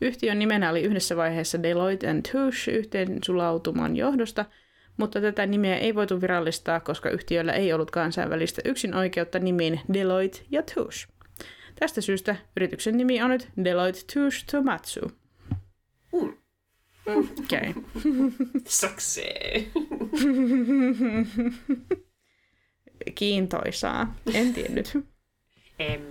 Yhtiön 0.01 0.39
nimenä 0.39 0.69
oli 0.69 0.81
yhdessä 0.81 1.17
vaiheessa 1.17 1.63
Deloitte 1.63 2.07
Touche 2.31 2.71
yhteen 2.71 3.19
sulautuman 3.25 3.95
johdosta, 3.95 4.45
mutta 4.97 5.21
tätä 5.21 5.45
nimeä 5.45 5.77
ei 5.77 5.95
voitu 5.95 6.21
virallistaa, 6.21 6.79
koska 6.79 7.09
yhtiöllä 7.09 7.53
ei 7.53 7.73
ollut 7.73 7.91
kansainvälistä 7.91 8.61
yksin 8.65 8.95
oikeutta 8.95 9.39
nimiin 9.39 9.79
Deloitte 9.93 10.41
ja 10.49 10.63
Touche. 10.63 11.10
Tästä 11.79 12.01
syystä 12.01 12.35
yrityksen 12.57 12.97
nimi 12.97 13.21
on 13.21 13.29
nyt 13.29 13.49
Deloitte 13.63 14.13
Touche 14.13 14.45
Tomatsu. 14.51 15.11
Mm. 16.13 16.33
Okei. 17.05 17.73
Okay. 18.83 19.65
Kiintoisaa. 23.15 24.15
En 24.33 24.53
tiennyt. 24.53 24.97
en 25.79 26.01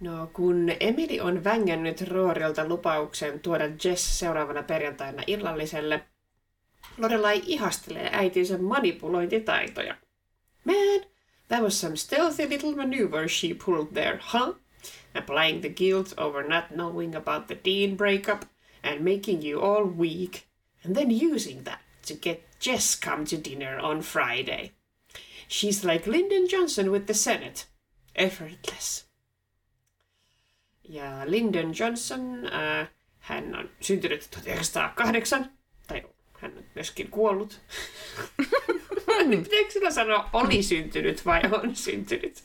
No, 0.00 0.30
kun 0.32 0.72
Emily 0.80 1.20
on 1.20 1.44
vängännyt 1.44 2.00
Roorilta 2.08 2.68
lupauksen 2.68 3.40
tuoda 3.40 3.64
Jess 3.84 4.18
seuraavana 4.18 4.62
perjantaina 4.62 5.22
illalliselle, 5.26 6.04
Lorelai 6.98 7.42
ihastelee 7.46 8.10
äitinsä 8.12 8.58
manipulointitaitoja. 8.58 9.96
Man, 10.66 11.02
that 11.46 11.62
was 11.62 11.78
some 11.78 11.96
stealthy 11.96 12.44
little 12.44 12.72
maneuver 12.72 13.28
she 13.28 13.54
pulled 13.54 13.94
there, 13.94 14.18
huh? 14.20 14.54
Applying 15.14 15.60
the 15.60 15.68
guilt 15.68 16.12
over 16.18 16.42
not 16.42 16.74
knowing 16.74 17.14
about 17.14 17.46
the 17.46 17.54
Dean 17.54 17.94
breakup 17.94 18.46
and 18.82 19.04
making 19.04 19.42
you 19.42 19.60
all 19.60 19.84
weak, 19.84 20.48
and 20.82 20.96
then 20.96 21.10
using 21.10 21.62
that 21.62 21.82
to 22.06 22.14
get 22.14 22.42
Jess 22.58 22.96
come 22.96 23.24
to 23.26 23.36
dinner 23.36 23.78
on 23.78 24.02
Friday. 24.02 24.72
She's 25.46 25.84
like 25.84 26.08
Lyndon 26.08 26.48
Johnson 26.48 26.90
with 26.90 27.06
the 27.06 27.14
Senate. 27.14 27.66
Effortless. 28.16 29.04
Ja 30.82 31.22
Lyndon 31.26 31.72
Johnson, 31.72 32.44
äh, 32.46 32.88
hän 33.20 33.54
on 33.54 33.70
syntynyt 33.80 34.28
1908, 34.30 35.50
tai 35.86 36.02
hän 36.40 36.56
on 36.56 36.64
myöskin 36.74 37.10
kuollut. 37.10 37.60
Pitääkö 39.06 39.70
sinä 39.70 39.90
sanoa 39.90 40.30
oli 40.32 40.62
syntynyt 40.62 41.26
vai 41.26 41.40
on 41.62 41.76
syntynyt? 41.76 42.44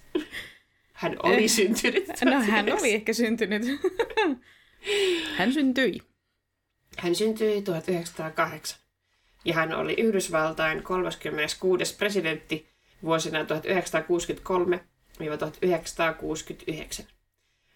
Hän 0.94 1.18
oli 1.24 1.48
syntynyt. 1.48 2.08
No 2.26 2.42
hän 2.42 2.74
oli 2.74 2.94
ehkä 2.94 3.14
syntynyt. 3.14 3.64
hän 5.38 5.54
syntyi. 5.54 6.02
Hän 6.98 7.16
syntyi 7.16 7.62
1908 7.62 8.80
ja 9.46 9.54
hän 9.54 9.74
oli 9.74 9.94
Yhdysvaltain 9.94 10.84
36. 10.84 11.96
presidentti 11.96 12.68
vuosina 13.04 13.40
1963-1969. 13.44 13.46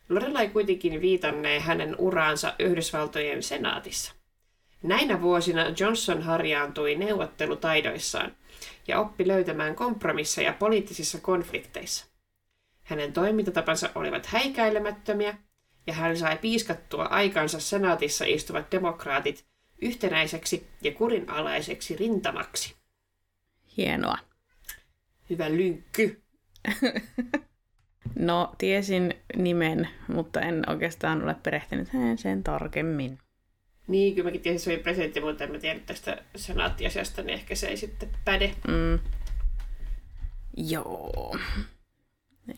Lorelai 0.09 0.49
kuitenkin 0.49 1.01
viitannee 1.01 1.59
hänen 1.59 1.95
uraansa 1.97 2.53
Yhdysvaltojen 2.59 3.43
senaatissa. 3.43 4.13
Näinä 4.83 5.21
vuosina 5.21 5.65
Johnson 5.79 6.21
harjaantui 6.21 6.95
neuvottelutaidoissaan 6.95 8.35
ja 8.87 8.99
oppi 8.99 9.27
löytämään 9.27 9.75
kompromisseja 9.75 10.53
poliittisissa 10.53 11.19
konflikteissa. 11.19 12.05
Hänen 12.83 13.13
toimintatapansa 13.13 13.89
olivat 13.95 14.25
häikäilemättömiä 14.25 15.37
ja 15.87 15.93
hän 15.93 16.17
sai 16.17 16.37
piiskattua 16.37 17.03
aikansa 17.03 17.59
senaatissa 17.59 18.25
istuvat 18.25 18.71
demokraatit 18.71 19.45
yhtenäiseksi 19.81 20.67
ja 20.81 20.91
kurinalaiseksi 20.91 21.95
rintamaksi. 21.95 22.75
Hienoa. 23.77 24.17
Hyvä 25.29 25.49
lynkky. 25.49 26.21
no, 28.19 28.53
tiesin 28.57 29.13
nimen, 29.35 29.89
mutta 30.07 30.41
en 30.41 30.69
oikeastaan 30.69 31.23
ole 31.23 31.35
perehtynyt 31.43 31.87
sen 32.15 32.43
tarkemmin. 32.43 33.19
Niin, 33.87 34.15
kyllä 34.15 34.27
mäkin 34.27 34.41
tiesin, 34.41 34.59
se 34.59 34.69
oli 34.69 34.83
presidentti, 34.83 35.21
mutta 35.21 35.43
en 35.43 35.51
mä 35.51 35.59
tiedä 35.59 35.79
tästä 35.85 36.17
senaattiasiasta, 36.35 37.21
niin 37.21 37.33
ehkä 37.33 37.55
se 37.55 37.67
ei 37.67 37.77
sitten 37.77 38.09
päde. 38.25 38.55
Mm. 38.67 38.99
Joo. 40.57 41.37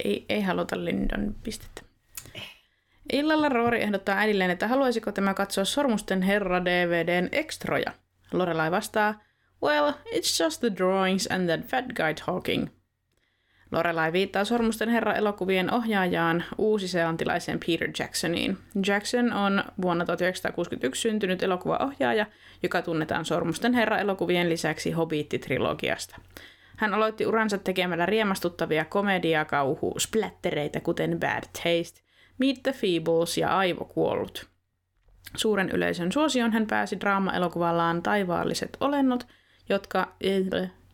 Ei, 0.03 0.25
ei 0.29 0.41
haluta 0.41 0.85
Lyndon 0.85 1.35
pistettä. 1.43 1.81
Illalla 3.13 3.49
Roori 3.49 3.81
ehdottaa 3.81 4.17
äidilleen, 4.17 4.51
että 4.51 4.67
haluaisiko 4.67 5.11
tämä 5.11 5.33
katsoa 5.33 5.65
Sormusten 5.65 6.21
herra 6.21 6.65
DVDn 6.65 7.29
ekstroja. 7.31 7.93
Lorelai 8.33 8.71
vastaa, 8.71 9.21
Well, 9.61 9.93
it's 10.13 10.39
just 10.39 10.61
the 10.61 10.69
drawings 10.69 11.27
and 11.27 11.47
that 11.47 11.65
fat 11.65 11.93
guy 11.95 12.13
talking. 12.13 12.69
Lorelai 13.71 14.13
viittaa 14.13 14.45
Sormusten 14.45 14.89
herra-elokuvien 14.89 15.73
ohjaajaan 15.73 16.43
uusiseantilaiseen 16.57 17.59
Peter 17.67 17.89
Jacksoniin. 17.99 18.57
Jackson 18.87 19.33
on 19.33 19.63
vuonna 19.81 20.05
1961 20.05 21.01
syntynyt 21.01 21.43
elokuvaohjaaja, 21.43 22.25
joka 22.63 22.81
tunnetaan 22.81 23.25
Sormusten 23.25 23.73
herra-elokuvien 23.73 24.49
lisäksi 24.49 24.91
Hobbit-trilogiasta. 24.91 26.17
Hän 26.77 26.93
aloitti 26.93 27.25
uransa 27.25 27.57
tekemällä 27.57 28.05
riemastuttavia 28.05 28.85
komedia-kauhu-splättereitä, 28.85 30.79
kuten 30.79 31.19
Bad 31.19 31.43
Taste, 31.43 32.01
Meet 32.37 32.63
the 32.63 32.71
Feebles 32.71 33.37
ja 33.37 33.57
Aivokuollut. 33.57 34.47
Suuren 35.35 35.69
yleisön 35.69 36.11
suosion 36.11 36.51
hän 36.51 36.67
pääsi 36.67 36.99
draama-elokuvallaan 36.99 38.03
Taivaalliset 38.03 38.77
olennot, 38.79 39.27
jotka, 39.69 40.15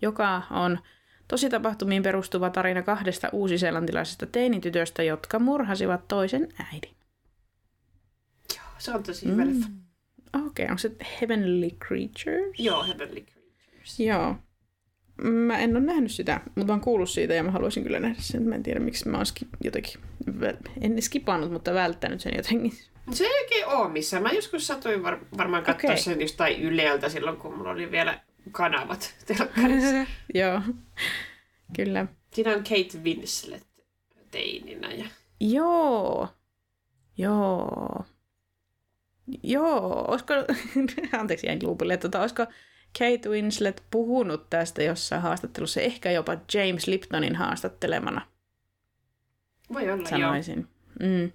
joka 0.02 0.42
on 0.52 0.80
tosi 1.28 1.50
tapahtumiin 1.50 2.04
perustuva 2.04 2.50
tarina 2.50 2.82
kahdesta 2.82 3.30
uusiseelantilaisesta 3.32 4.26
teinitytöstä, 4.26 5.04
jotka 5.04 5.40
murhasivat 5.40 6.08
toisen 6.08 6.50
äidin. 6.74 6.96
Joo, 8.56 8.66
se 8.78 8.92
on 8.92 9.04
tosi 9.04 9.28
mm. 9.28 9.64
Okei, 10.34 10.46
okay, 10.46 10.66
onko 10.66 10.78
se 10.78 10.92
Heavenly 11.22 11.70
Creatures? 11.70 12.60
Joo, 12.60 12.84
Heavenly 12.84 13.22
Creatures. 13.22 14.00
Joo. 14.00 14.36
Mä 15.24 15.60
en 15.60 15.78
ole 15.78 15.86
nähnyt 15.86 16.12
sitä, 16.12 16.42
mutta 16.46 16.66
mä 16.66 16.74
oon 16.74 16.82
kuullut 16.82 17.10
siitä 17.10 17.34
ja 17.34 17.44
mä 17.44 17.52
haluaisin 17.52 17.84
kyllä 17.84 18.00
nähdä 18.00 18.16
sen. 18.20 18.44
Mä 18.44 18.56
en 18.56 18.64
tiedä, 18.64 18.80
miksi 18.80 19.10
mä 19.10 19.18
oon 19.18 19.26
skip- 19.26 19.58
jotenkin, 19.64 20.02
en 20.82 21.02
skipannut, 21.02 21.52
mutta 21.52 21.74
välttänyt 21.74 22.22
sen 22.22 22.34
jotenkin. 22.36 22.74
Se 23.12 23.24
ei 23.24 23.42
oikein 23.42 23.68
ole 23.68 23.90
missään. 23.90 24.24
Mä 24.24 24.32
joskus 24.32 24.68
satuin 24.68 25.04
var- 25.04 25.26
varmaan 25.38 25.64
katsoa 25.64 25.92
Okei. 25.92 26.04
sen 26.04 26.22
jostain 26.22 26.62
Yleltä 26.62 27.10
silloin, 27.10 27.38
kun 27.38 27.58
mulla 27.58 27.72
oli 27.72 27.92
vielä 27.92 28.20
kanavat 28.52 29.16
telkkarissa. 29.26 30.12
Joo, 30.40 30.62
kyllä. 31.76 32.06
Siinä 32.34 32.52
on 32.52 32.64
Kate 32.64 32.98
Winslet 33.04 33.68
teininä. 34.32 34.92
Ja... 34.92 35.06
Joo. 35.40 36.28
Joo. 37.18 38.06
Joo, 39.44 40.06
olisiko, 40.08 40.34
anteeksi 41.20 41.48
jäin 41.48 41.60
loopille, 41.64 41.98
tota, 41.98 42.22
olisiko 42.22 42.46
Kate 43.00 43.30
Winslet 43.30 43.84
puhunut 43.92 44.50
tästä 44.50 44.84
jossain 44.84 45.22
haastattelussa, 45.22 45.82
ehkä 45.82 46.12
jopa 46.12 46.38
James 46.54 46.88
Liptonin 46.88 47.36
haastattelemana, 47.36 48.22
Voi 49.74 49.84
olla, 49.84 49.96
joo. 49.96 50.06
sanoisin. 50.10 50.68
Mm. 51.00 51.32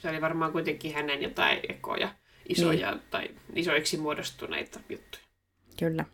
Se 0.00 0.08
oli 0.08 0.20
varmaan 0.20 0.52
kuitenkin 0.52 0.94
hänen 0.94 1.22
jotain 1.22 1.60
ekoja, 1.68 2.14
isoja 2.48 2.90
Niin. 2.90 3.02
tai 3.10 3.30
isoiksi 3.54 3.96
muodostuneita 3.96 4.80
juttuja. 4.88 5.24
Kyllä. 5.78 6.04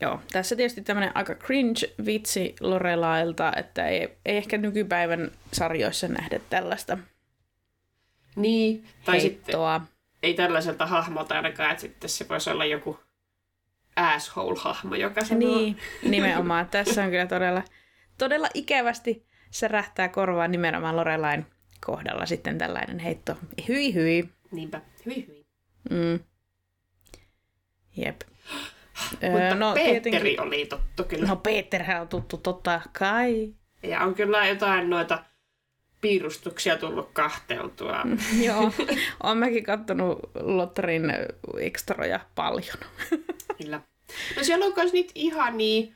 Joo, 0.00 0.20
tässä 0.32 0.56
tietysti 0.56 0.82
tämmöinen 0.82 1.16
aika 1.16 1.34
cringe-vitsi 1.34 2.54
Lorelailta, 2.60 3.52
että 3.56 3.86
ei, 3.86 4.00
ei 4.26 4.36
ehkä 4.36 4.58
nykypäivän 4.58 5.30
sarjoissa 5.52 6.08
nähdä 6.08 6.40
tällaista 6.50 6.98
Niin, 8.36 8.84
tai 9.04 9.20
sitten 9.20 9.42
heittoa. 9.44 9.80
ei 10.22 10.34
tällaiselta 10.34 10.86
hahmolta 10.86 11.34
ainakaan, 11.34 11.70
että 11.70 11.80
sitten 11.80 12.10
se 12.10 12.28
voisi 12.28 12.50
olla 12.50 12.64
joku 12.64 12.98
asshole-hahmo, 13.96 14.94
joka 14.94 15.24
sanoo. 15.24 15.58
Niin, 15.58 15.76
nimenomaan. 16.10 16.68
Tässä 16.68 17.04
on 17.04 17.10
kyllä 17.10 17.26
todella, 17.26 17.62
todella 18.18 18.48
ikävästi 18.54 19.26
särähtää 19.50 20.08
korvaan 20.08 20.50
nimenomaan 20.50 20.96
Lorelain 20.96 21.46
kohdalla 21.86 22.26
sitten 22.26 22.58
tällainen 22.58 22.98
heitto. 22.98 23.36
Hyi 23.68 23.94
hyi. 23.94 24.28
Niinpä, 24.50 24.80
hyvin 25.06 25.26
hyvin. 25.28 25.46
Mm. 25.90 26.20
Jep. 27.96 28.20
Mutta 29.10 29.26
Öö, 29.26 29.54
no, 29.54 29.72
Petteri 29.74 30.00
tietenkin- 30.00 30.40
oli 30.40 30.66
totta 30.66 31.04
kyllä. 31.04 31.28
No 31.28 31.36
Peterhän 31.36 32.00
on 32.00 32.08
tuttu 32.08 32.36
totta 32.36 32.80
kai. 32.98 33.54
Ja 33.82 34.00
on 34.00 34.14
kyllä 34.14 34.46
jotain 34.46 34.90
noita 34.90 35.24
piirustuksia 36.00 36.76
tullut 36.76 37.10
kahteltua. 37.12 38.02
Joo, 38.46 38.72
on 39.22 39.38
mäkin 39.38 39.64
kattonut 39.64 40.18
Lotterin 40.40 41.12
ekstroja 41.60 42.20
paljon. 42.34 42.76
Kyllä. 43.62 43.80
No 44.36 44.44
siellä 44.44 44.64
on 44.66 44.72
myös 44.76 44.92
niitä 44.92 45.12
ihania, 45.14 45.86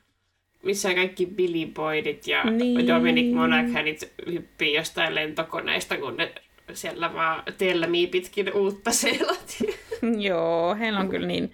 missä 0.62 0.94
kaikki 0.94 1.26
Billy 1.26 1.66
Boydit 1.74 2.26
ja 2.26 2.44
Niin. 2.44 2.86
Dominic 2.88 3.34
Monaghanit 3.34 4.12
hyppii 4.26 4.74
jostain 4.74 5.14
lentokoneista, 5.14 5.96
kun 5.98 6.16
ne 6.16 6.32
siellä 6.72 7.14
vaan 7.14 7.42
telmii 7.58 8.06
pitkin 8.06 8.52
uutta 8.54 8.92
Seelantia. 8.92 9.74
Joo, 10.28 10.74
heillä 10.74 11.00
on 11.00 11.08
kyllä 11.08 11.26
niin 11.26 11.52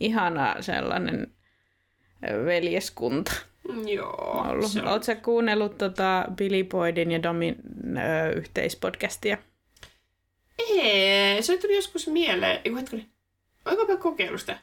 ihana 0.00 0.56
sellainen 0.60 1.32
veljeskunta 2.44 3.32
Joo. 3.94 4.44
ollut. 4.50 4.70
se 4.70 4.82
on- 4.82 4.88
Oletko 4.88 5.14
kuunnellut 5.22 5.78
tota 5.78 6.24
Billy 6.36 6.64
Boydin 6.64 7.10
ja 7.12 7.22
Domin 7.22 7.56
ö, 7.96 8.32
yhteispodcastia? 8.32 9.38
Ei, 10.58 11.42
se 11.42 11.58
tuli 11.58 11.76
joskus 11.76 12.06
mieleen. 12.08 12.60
Eiku 12.64 12.76
hetkinen, 12.76 13.06
oinko 13.64 13.86
mä 13.86 13.96
kokeillut 13.96 14.40
sitä? 14.40 14.58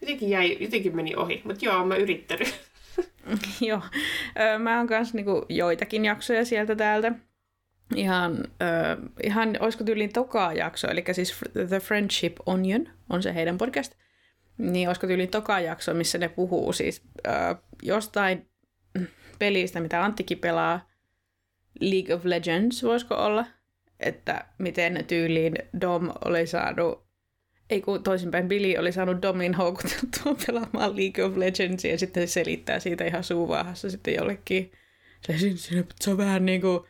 Jotenkin 0.00 0.30
jäi, 0.30 0.56
jotenkin 0.60 0.96
meni 0.96 1.14
ohi, 1.16 1.42
mutta 1.44 1.64
joo, 1.64 1.84
mä 1.86 1.96
yrittänyt. 1.96 2.54
Joo, 3.60 3.80
Ö, 4.40 4.58
mä 4.58 4.78
oon 4.78 4.86
kanssa 4.86 5.16
niinku 5.16 5.46
joitakin 5.48 6.04
jaksoja 6.04 6.44
sieltä 6.44 6.76
täältä. 6.76 7.12
Ihan, 7.96 8.36
ö, 8.38 9.10
ihan 9.22 9.56
olisiko 9.60 9.84
tyyliin 9.84 10.12
tokaa 10.12 10.52
jakso, 10.52 10.88
eli 10.90 11.04
siis 11.12 11.40
The 11.68 11.80
Friendship 11.80 12.36
Onion 12.46 12.88
on 13.10 13.22
se 13.22 13.34
heidän 13.34 13.58
podcast. 13.58 13.92
Niin 14.58 14.88
olisiko 14.88 15.06
tyyliin 15.06 15.30
tokaa 15.30 15.60
jakso, 15.60 15.94
missä 15.94 16.18
ne 16.18 16.28
puhuu 16.28 16.72
siis 16.72 17.02
ö, 17.26 17.30
jostain 17.82 18.48
pelistä, 19.38 19.80
mitä 19.80 20.04
Anttikin 20.04 20.38
pelaa. 20.38 20.88
League 21.80 22.14
of 22.14 22.24
Legends 22.24 22.82
voisiko 22.82 23.14
olla? 23.14 23.46
Että 24.00 24.44
miten 24.58 25.04
tyyliin 25.06 25.54
Dom 25.80 26.12
oli 26.24 26.46
saanut 26.46 27.02
ei 27.72 27.80
kun 27.80 28.02
toisinpäin, 28.02 28.48
Billy 28.48 28.74
oli 28.78 28.92
saanut 28.92 29.22
Domin 29.22 29.54
houkuteltua 29.54 30.36
pelaamaan 30.46 30.96
League 30.96 31.24
of 31.24 31.36
Legends 31.36 31.84
ja 31.84 31.98
sitten 31.98 32.28
se 32.28 32.32
selittää 32.32 32.80
siitä 32.80 33.04
ihan 33.04 33.24
suuvaahassa 33.24 33.90
sitten 33.90 34.14
jollekin. 34.14 34.72
Se, 35.26 35.38
siinä, 35.38 35.84
se 36.00 36.10
on 36.10 36.16
vähän 36.16 36.46
niin 36.46 36.60
kuin, 36.60 36.80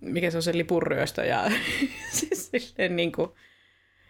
mikä 0.00 0.30
se 0.30 0.36
on 0.36 0.42
se 0.42 0.58
lipunryöstö 0.58 1.24
ja 1.24 1.50
siis 2.16 2.50
silleen 2.50 2.96
niin 2.96 3.12
kuin 3.12 3.30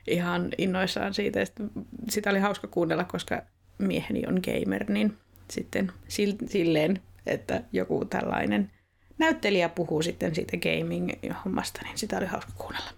ihan 0.07 0.51
innoissaan 0.59 1.15
siitä. 1.15 1.45
Sitten 1.45 1.71
sitä 2.09 2.31
oli 2.31 2.39
hauska 2.39 2.67
kuunnella, 2.67 3.05
koska 3.05 3.43
mieheni 3.79 4.23
on 4.27 4.41
gamer, 4.45 4.91
niin 4.91 5.17
sitten 5.51 5.93
sil- 6.15 6.49
silleen, 6.49 7.01
että 7.27 7.63
joku 7.73 8.05
tällainen 8.05 8.71
näyttelijä 9.19 9.69
puhuu 9.69 10.03
sitten 10.03 10.35
siitä 10.35 10.57
gaming-hommasta, 10.57 11.83
niin 11.83 11.99
sitä 11.99 12.19
oli 12.19 12.27
hauska 12.27 12.53
kuunnella. 12.59 12.91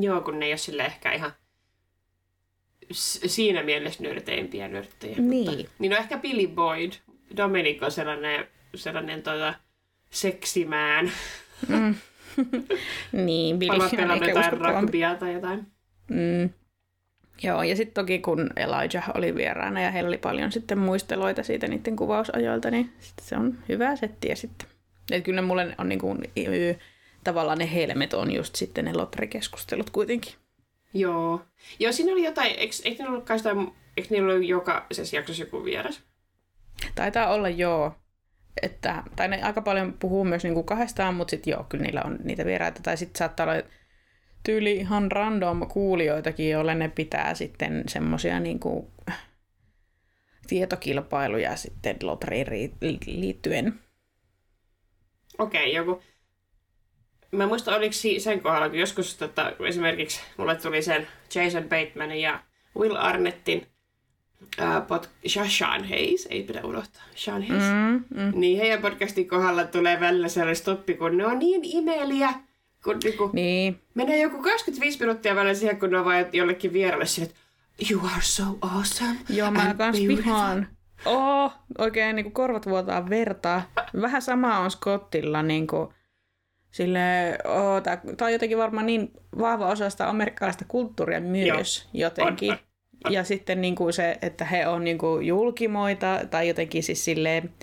Joo, 0.00 0.20
kun 0.20 0.38
ne 0.38 0.46
ei 0.46 0.52
ole 0.52 0.58
sille 0.58 0.84
ehkä 0.84 1.12
ihan 1.12 1.32
siinä 3.26 3.62
mielessä 3.62 4.02
nörteimpiä 4.02 4.68
nörttejä. 4.68 5.16
Niin. 5.18 5.50
Mutta, 5.50 5.72
niin 5.78 5.92
on 5.92 5.98
ehkä 5.98 6.18
Billy 6.18 6.46
Boyd. 6.48 6.92
Dominic 7.36 7.82
on 7.82 7.90
sellainen, 7.90 8.46
sellainen 8.74 9.22
tota, 9.22 9.54
seksimään. 10.10 11.10
Niin, 13.12 13.58
Billy 13.58 13.76
on 13.76 13.82
ehkä 13.82 14.40
uskottavampi. 14.40 15.00
tai 15.18 15.32
jotain. 15.32 15.66
Mm. 16.08 16.50
Joo, 17.42 17.62
ja 17.62 17.76
sitten 17.76 17.94
toki 17.94 18.18
kun 18.18 18.50
Elijah 18.56 19.10
oli 19.14 19.34
vieraana 19.34 19.80
ja 19.80 19.90
heillä 19.90 20.08
oli 20.08 20.18
paljon 20.18 20.52
sitten 20.52 20.78
muisteloita 20.78 21.42
siitä 21.42 21.68
niiden 21.68 21.96
kuvausajoilta, 21.96 22.70
niin 22.70 22.92
sit 22.98 23.14
se 23.22 23.36
on 23.36 23.58
hyvää 23.68 23.96
settiä 23.96 24.34
sitten. 24.34 24.68
Et 25.10 25.24
kyllä 25.24 25.42
mulle 25.42 25.74
on 25.78 25.88
niin 25.88 25.98
kuin, 25.98 26.20
tavallaan 27.24 27.58
ne 27.58 27.72
helmet 27.72 28.14
on 28.14 28.32
just 28.32 28.54
sitten 28.54 28.84
ne 28.84 28.92
lotterikeskustelut 28.94 29.90
kuitenkin. 29.90 30.32
Joo. 30.94 31.40
Joo, 31.78 31.92
siinä 31.92 32.12
oli 32.12 32.24
jotain, 32.24 32.54
eikö, 32.56 32.74
eikö 32.84 33.02
niillä 33.02 33.12
ollutkaan 33.12 33.38
sitä, 33.38 33.50
eikö 33.96 34.08
niillä 34.10 34.32
ollut 34.32 34.48
jokaisessa 34.48 35.16
jaksossa 35.16 35.42
joku 35.42 35.64
vieras? 35.64 36.02
Taitaa 36.94 37.32
olla 37.34 37.48
joo, 37.48 37.94
että, 38.62 39.02
tai 39.16 39.28
ne 39.28 39.42
aika 39.42 39.62
paljon 39.62 39.92
puhuu 39.92 40.24
myös 40.24 40.44
niin 40.44 40.54
kuin 40.54 40.66
kahdestaan, 40.66 41.14
mutta 41.14 41.30
sitten 41.30 41.50
joo, 41.50 41.66
kyllä 41.68 41.84
niillä 41.84 42.02
on 42.04 42.18
niitä 42.24 42.44
vieraita. 42.44 42.80
Tai 42.82 42.96
sitten 42.96 43.18
saattaa 43.18 43.46
olla 43.46 43.62
tyyli 44.48 44.72
ihan 44.72 45.12
random 45.12 45.68
kuulijoitakin, 45.68 46.50
joille 46.50 46.74
ne 46.74 46.88
pitää 46.88 47.34
sitten 47.34 47.84
semmoisia 47.88 48.40
niin 48.40 48.60
kuin 48.60 48.86
tietokilpailuja 50.46 51.56
sitten 51.56 51.96
lotriin 52.02 52.46
ri- 52.46 52.98
liittyen. 53.06 53.80
Okei, 55.38 55.74
joku. 55.74 56.02
Mä 57.32 57.42
en 57.42 57.48
muista, 57.48 57.76
oliko 57.76 57.94
sen 58.18 58.40
kohdalla, 58.40 58.68
kun 58.68 58.78
joskus 58.78 59.16
tota, 59.16 59.52
esimerkiksi 59.68 60.20
mulle 60.36 60.56
tuli 60.56 60.82
sen 60.82 61.06
Jason 61.34 61.64
Batemanin 61.64 62.20
ja 62.20 62.40
Will 62.76 62.96
Arnettin 62.96 63.66
ää, 64.58 64.80
pot- 64.80 65.28
Sha- 65.28 65.58
Sean 65.58 65.88
Hayes, 65.88 66.26
ei 66.30 66.42
pidä 66.42 66.60
unohtaa, 66.64 67.02
Sean 67.14 67.48
Hayes. 67.48 67.64
Mm, 67.64 68.04
mm. 68.22 68.32
Niin 68.40 68.58
heidän 68.58 68.80
podcastin 68.82 69.28
kohdalla 69.28 69.64
tulee 69.64 70.00
välillä 70.00 70.28
sellainen 70.28 70.56
stoppi, 70.56 70.94
kun 70.94 71.16
ne 71.16 71.26
on 71.26 71.38
niin 71.38 71.60
imeliä, 71.64 72.47
kun 72.84 72.96
niinku, 73.04 73.30
Niin, 73.32 73.80
menee 73.94 74.22
joku 74.22 74.42
25 74.42 75.00
minuuttia 75.00 75.34
välillä 75.34 75.54
siihen, 75.54 75.78
kun 75.80 75.90
ne 75.90 75.98
on 75.98 76.04
vaan 76.04 76.26
jollekin 76.32 76.72
vieraille 76.72 77.06
sille, 77.06 77.28
että 77.28 77.40
you 77.90 78.00
are 78.06 78.22
so 78.22 78.42
awesome. 78.60 79.18
joo 79.28 79.50
mä 79.50 79.74
kans 79.74 79.98
beautiful." 79.98 80.16
vihaan. 80.16 80.68
Oh, 81.04 81.52
oikein 81.78 82.16
niin 82.16 82.24
kuin 82.24 82.32
korvat 82.32 82.66
vuotaa 82.66 83.10
vertaa. 83.10 83.62
Vähän 84.00 84.22
sama 84.22 84.58
on 84.58 84.70
Scottilla 84.70 85.42
niin 85.42 85.66
kuin, 85.66 85.88
sille, 86.70 87.38
oh, 87.44 87.82
tää, 87.82 88.00
tää 88.16 88.26
on 88.26 88.32
jotenkin 88.32 88.58
varmaan 88.58 88.86
niin 88.86 89.10
vahva 89.38 89.66
osa 89.66 89.90
sitä 89.90 90.08
amerikkalaista 90.08 90.64
kulttuuria 90.68 91.20
myös 91.20 91.88
jotenkin. 91.92 92.50
On, 92.52 92.58
on, 93.04 93.12
Ja 93.12 93.24
sitten 93.24 93.60
niin 93.60 93.74
kuin 93.74 93.92
se, 93.92 94.18
että 94.22 94.44
he 94.44 94.66
on 94.68 94.84
niin 94.84 94.98
kuin 94.98 95.26
julkimoita 95.26 96.20
tai 96.30 96.48
jotenkin 96.48 96.82
siis 96.82 97.04
silleen 97.04 97.54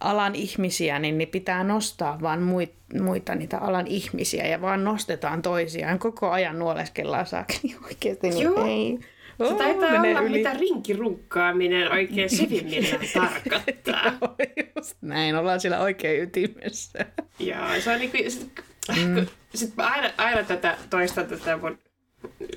alan 0.00 0.34
ihmisiä, 0.34 0.98
niin, 0.98 1.18
niin 1.18 1.28
pitää 1.28 1.64
nostaa 1.64 2.18
vaan 2.22 2.42
muit, 2.42 2.74
muita 3.02 3.34
niitä 3.34 3.58
alan 3.58 3.86
ihmisiä 3.86 4.46
ja 4.46 4.60
vaan 4.60 4.84
nostetaan 4.84 5.42
toisiaan. 5.42 5.98
Koko 5.98 6.30
ajan 6.30 6.58
nuoleskellaan 6.58 7.26
saakeli 7.26 7.76
oikeasti, 7.86 8.30
niin 8.30 8.42
Joo. 8.42 8.66
ei. 8.66 8.98
Se 9.38 9.44
Oh, 9.44 9.56
taitaa 9.56 9.90
menee 9.90 10.10
olla, 10.10 10.20
yli. 10.28 10.38
mitä 10.38 10.54
rinkirunkkaaminen 10.54 11.92
oikein 11.92 12.30
syvimmillään 12.30 13.06
tarkoittaa. 13.14 14.04
Joo, 14.04 14.34
just 14.76 14.96
näin, 15.00 15.36
ollaan 15.36 15.60
siellä 15.60 15.80
oikein 15.80 16.22
ytimessä. 16.22 17.06
Joo, 17.38 17.80
se 17.80 17.90
on 17.90 17.98
niinku... 17.98 18.16
Sit, 18.28 18.52
mm. 18.96 19.26
sit 19.54 19.76
mä 19.76 19.86
aina, 19.86 20.10
aina 20.16 20.42
tätä, 20.42 20.76
toistan 20.90 21.26
tätä 21.26 21.56
mun 21.56 21.78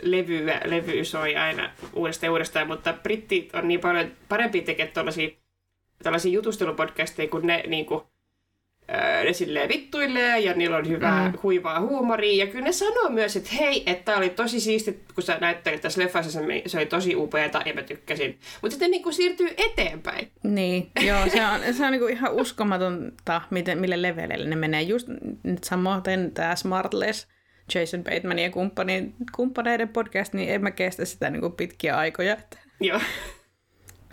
levy, 0.01 0.45
levy 0.65 1.05
soi 1.05 1.35
aina 1.35 1.69
uudestaan 1.93 2.27
ja 2.27 2.31
uudestaan, 2.31 2.67
mutta 2.67 2.93
brittit 2.93 3.55
on 3.55 3.67
niin 3.67 3.79
paljon 3.79 4.11
parempi 4.29 4.61
tekemään 4.61 4.93
tällaisia, 4.93 5.29
tällaisia 6.03 6.31
jutustelupodcasteja, 6.31 7.29
kun 7.29 7.47
ne 7.47 7.63
niin 7.67 7.85
kuin, 7.85 8.01
ne 9.23 9.33
silleen 9.33 9.69
vittuilee 9.69 10.39
ja 10.39 10.53
niillä 10.53 10.77
on 10.77 10.87
hyvää 10.87 11.29
mm. 11.29 11.37
huivaa 11.43 11.79
huumoria. 11.81 12.45
Ja 12.45 12.51
kyllä 12.51 12.65
ne 12.65 12.71
sanoo 12.71 13.09
myös, 13.09 13.35
että 13.35 13.49
hei, 13.59 13.83
että 13.85 14.05
tämä 14.05 14.17
oli 14.17 14.29
tosi 14.29 14.59
siisti, 14.59 15.03
kun 15.15 15.23
sä 15.23 15.37
näyttelit 15.41 15.81
tässä 15.81 16.01
leffassa, 16.01 16.39
se 16.65 16.77
oli 16.77 16.85
tosi 16.85 17.15
upeata 17.15 17.61
ja 17.65 17.73
mä 17.73 17.83
tykkäsin. 17.83 18.39
Mutta 18.61 18.71
sitten 18.71 18.91
niin 18.91 19.03
kuin 19.03 19.13
siirtyy 19.13 19.49
eteenpäin. 19.57 20.31
Niin, 20.43 20.91
joo, 21.01 21.29
se 21.29 21.45
on, 21.45 21.73
se 21.73 21.85
on 21.85 21.91
niin 21.91 22.01
kuin 22.01 22.13
ihan 22.13 22.33
uskomatonta, 22.33 23.41
miten, 23.49 23.79
mille 23.79 24.01
leveleille 24.01 24.49
ne 24.49 24.55
menee. 24.55 24.81
Just 24.81 25.07
nyt 25.43 25.63
samoin 25.63 26.01
tämä 26.33 26.55
Smartless, 26.55 27.27
Jason 27.75 28.03
Bateman 28.03 28.39
ja 28.39 28.51
kumppaneiden 29.35 29.89
podcast, 29.89 30.33
niin 30.33 30.49
en 30.49 30.61
mä 30.61 30.71
kestä 30.71 31.05
sitä 31.05 31.29
niin 31.29 31.41
kuin 31.41 31.53
pitkiä 31.53 31.97
aikoja. 31.97 32.37
Joo. 32.79 32.99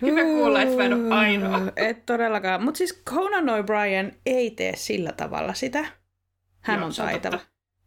Hyvä 0.03 0.23
kuulla, 0.23 0.63
että 0.63 0.77
mä 0.77 0.85
en 0.85 0.93
ole 0.93 1.15
ainoa. 1.15 1.61
Et 1.77 2.07
todellakaan. 2.07 2.63
Mutta 2.63 2.79
siis 2.79 3.03
Conan 3.07 3.45
O'Brien 3.45 4.15
ei 4.27 4.51
tee 4.51 4.77
sillä 4.77 5.13
tavalla 5.13 5.55
sitä. 5.55 5.85
Hän 6.61 6.79
Joo, 6.79 6.87
on 6.87 6.93
taitava. 6.97 7.41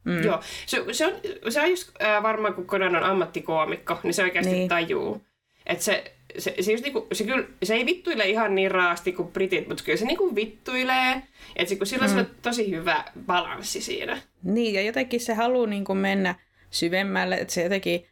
Mm. 0.03 0.23
Joo, 0.23 0.39
se, 0.65 0.83
se, 0.91 1.05
on, 1.05 1.13
se 1.49 1.61
on 1.61 1.69
just 1.69 1.91
äh, 2.01 2.23
varmaan, 2.23 2.53
kun 2.53 2.67
Conan 2.67 2.95
on 2.95 3.03
ammattikoomikko, 3.03 3.99
niin 4.03 4.13
se 4.13 4.23
oikeasti 4.23 4.51
niin. 4.51 4.69
tajuu. 4.69 5.21
Että 5.65 5.83
se, 5.83 6.15
se, 6.37 6.55
se, 6.61 6.71
just 6.71 6.83
niinku, 6.83 7.07
se, 7.13 7.23
kyllä, 7.23 7.47
se 7.63 7.73
ei 7.73 7.85
vittuile 7.85 8.29
ihan 8.29 8.55
niin 8.55 8.71
raasti 8.71 9.11
kuin 9.11 9.27
britit, 9.27 9.67
mutta 9.67 9.83
kyllä 9.83 9.97
se 9.97 10.05
niinku 10.05 10.35
vittuilee. 10.35 11.21
Että 11.55 11.75
se, 11.75 11.77
sillä 11.83 12.07
mm. 12.07 12.17
on 12.17 12.27
tosi 12.41 12.71
hyvä 12.71 13.03
balanssi 13.25 13.81
siinä. 13.81 14.21
Niin, 14.43 14.73
ja 14.73 14.81
jotenkin 14.81 15.19
se 15.19 15.33
haluaa 15.33 15.67
niinku 15.67 15.95
mennä 15.95 16.35
syvemmälle, 16.69 17.35
että 17.35 17.53
se 17.53 17.63
jotenkin, 17.63 18.07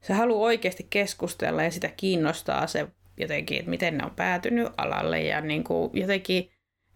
se 0.00 0.12
haluaa 0.12 0.46
oikeasti 0.46 0.86
keskustella 0.90 1.62
ja 1.62 1.70
sitä 1.70 1.90
kiinnostaa 1.96 2.66
se 2.66 2.86
jotenkin, 3.18 3.58
että 3.58 3.70
miten 3.70 3.98
ne 3.98 4.04
on 4.04 4.10
päätynyt 4.10 4.68
alalle 4.76 5.22
ja 5.22 5.40
niin 5.40 5.64
kuin 5.64 5.90
jotenkin, 5.92 6.50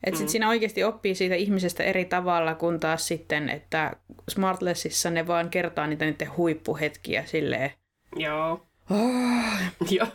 että 0.04 0.16
mm. 0.16 0.18
sit 0.18 0.28
siinä 0.28 0.48
oikeasti 0.48 0.85
oppii 0.85 1.14
siitä 1.14 1.35
ihmisestä 1.35 1.83
eri 1.83 2.04
tavalla, 2.04 2.54
kun 2.54 2.81
taas 2.81 3.09
sitten, 3.09 3.48
että 3.48 3.96
Smartlessissa 4.28 5.11
ne 5.11 5.26
vaan 5.26 5.50
kertaa 5.50 5.87
niitä 5.87 6.04
niiden 6.04 6.37
huippuhetkiä 6.37 7.24
silleen. 7.26 7.70
Joo. 8.16 8.66
Oh. 8.90 9.90
Joo. 9.90 10.07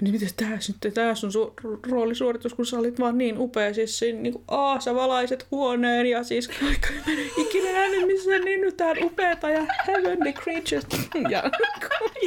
Niin 0.00 0.12
mitäs 0.12 0.32
tää 0.32 0.50
nyt, 0.50 0.94
tää 0.94 1.14
sun 1.14 1.30
su- 1.30 1.90
roolisuoritus, 1.90 2.54
kun 2.54 2.66
sä 2.66 2.78
olit 2.78 3.00
vaan 3.00 3.18
niin 3.18 3.38
upea, 3.38 3.74
siis 3.74 3.98
siinä 3.98 4.20
niin 4.20 4.32
kuin, 4.32 4.44
aa, 4.48 4.80
sä 4.80 4.94
valaiset 4.94 5.46
huoneen 5.50 6.06
ja 6.06 6.24
siis 6.24 6.48
kaikki 6.48 6.88
ikinä 7.36 7.72
nähnyt 7.72 8.06
missä 8.06 8.38
niin 8.38 8.60
nyt 8.60 8.76
tää 8.76 8.94
upeeta 9.02 9.50
ja 9.50 9.66
heavenly 9.86 10.32
creatures. 10.32 10.86
ja, 11.30 11.42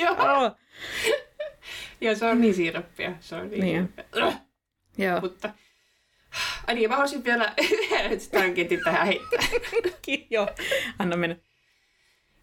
Joo. 0.02 0.52
Ja 2.04 2.16
se 2.16 2.26
on 2.26 2.42
niin 2.42 2.54
siirappia. 2.54 3.12
Se 3.20 3.36
on 3.36 3.50
niin, 3.50 3.62
niin. 3.62 3.94
Joo. 4.98 5.22
Mutta 5.22 5.50
Ai 6.68 6.76
niin, 6.76 6.90
mä 6.90 6.96
haluaisin 6.96 7.24
vielä 7.24 7.54
tankentin 8.32 8.80
tähän 8.84 9.08
heittää. 9.08 9.40
Joo, 10.30 10.50
anna 11.00 11.18
mennä. 11.18 11.36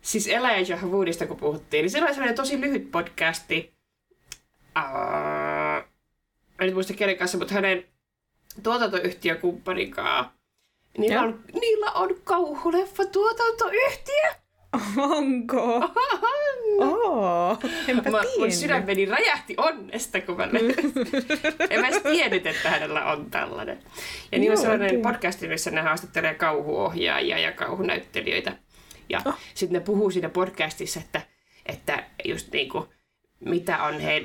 Siis 0.02 0.28
Elijah 0.28 0.84
Woodista 0.84 1.26
kun 1.26 1.36
puhuttiin, 1.36 1.82
niin 1.82 1.90
se 1.90 2.02
oli 2.04 2.08
sellainen 2.08 2.36
tosi 2.36 2.60
lyhyt 2.60 2.90
podcasti. 2.90 3.74
Uh, 4.78 5.84
en 6.60 6.66
nyt 6.66 6.74
muista 6.74 6.94
kenen 6.94 7.16
kanssa, 7.16 7.38
mutta 7.38 7.54
hänen 7.54 7.84
tuotantoyhtiökumppanin 8.62 9.90
kanssa. 9.90 10.32
Niillä 10.98 11.22
on, 11.22 11.44
niillä 11.60 11.92
on 11.92 12.20
kauhuleffa 12.24 13.04
tuotantoyhtiö. 13.04 14.39
Onko? 14.96 15.90
Oh, 16.78 17.58
enpä 17.88 18.10
mä, 18.10 18.22
mun 18.38 18.52
sydämeni 18.52 19.04
räjähti 19.04 19.54
onnesta, 19.56 20.20
kun 20.20 20.36
mä 20.36 20.48
En 21.70 21.80
mä 21.80 21.88
edes 21.88 22.02
tiennyt, 22.02 22.46
että 22.46 22.70
hänellä 22.70 23.04
on 23.04 23.30
tällainen. 23.30 23.78
Ja 24.32 24.38
niin 24.38 24.52
on 24.52 24.58
sellainen 24.58 25.02
podcast, 25.02 25.40
missä 25.40 25.70
ne 25.70 25.80
haastattelee 25.80 26.34
kauhuohjaajia 26.34 27.38
ja 27.38 27.52
kauhunäyttelijöitä. 27.52 28.52
Ja 29.08 29.22
oh. 29.24 29.34
sitten 29.54 29.78
ne 29.78 29.84
puhuu 29.84 30.10
siinä 30.10 30.28
podcastissa, 30.28 31.00
että, 31.00 31.22
että 31.66 32.04
just 32.24 32.52
niinku, 32.52 32.88
mitä 33.40 33.82
on 33.82 34.00
he, 34.00 34.24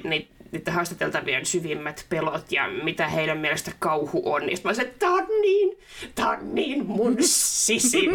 niiden 0.57 0.73
haastateltavien 0.73 1.45
syvimmät 1.45 2.05
pelot 2.09 2.51
ja 2.51 2.67
mitä 2.83 3.07
heidän 3.07 3.37
mielestä 3.37 3.71
kauhu 3.79 4.33
on. 4.33 4.49
Ja 4.49 4.57
mä 4.63 4.73
sanoin, 4.73 4.93
että 4.93 4.99
tää 4.99 5.09
on 5.09 5.27
niin, 5.41 5.77
tää 6.15 6.29
on 6.29 6.55
niin 6.55 6.85
mun 6.85 7.15
sisin. 7.65 8.09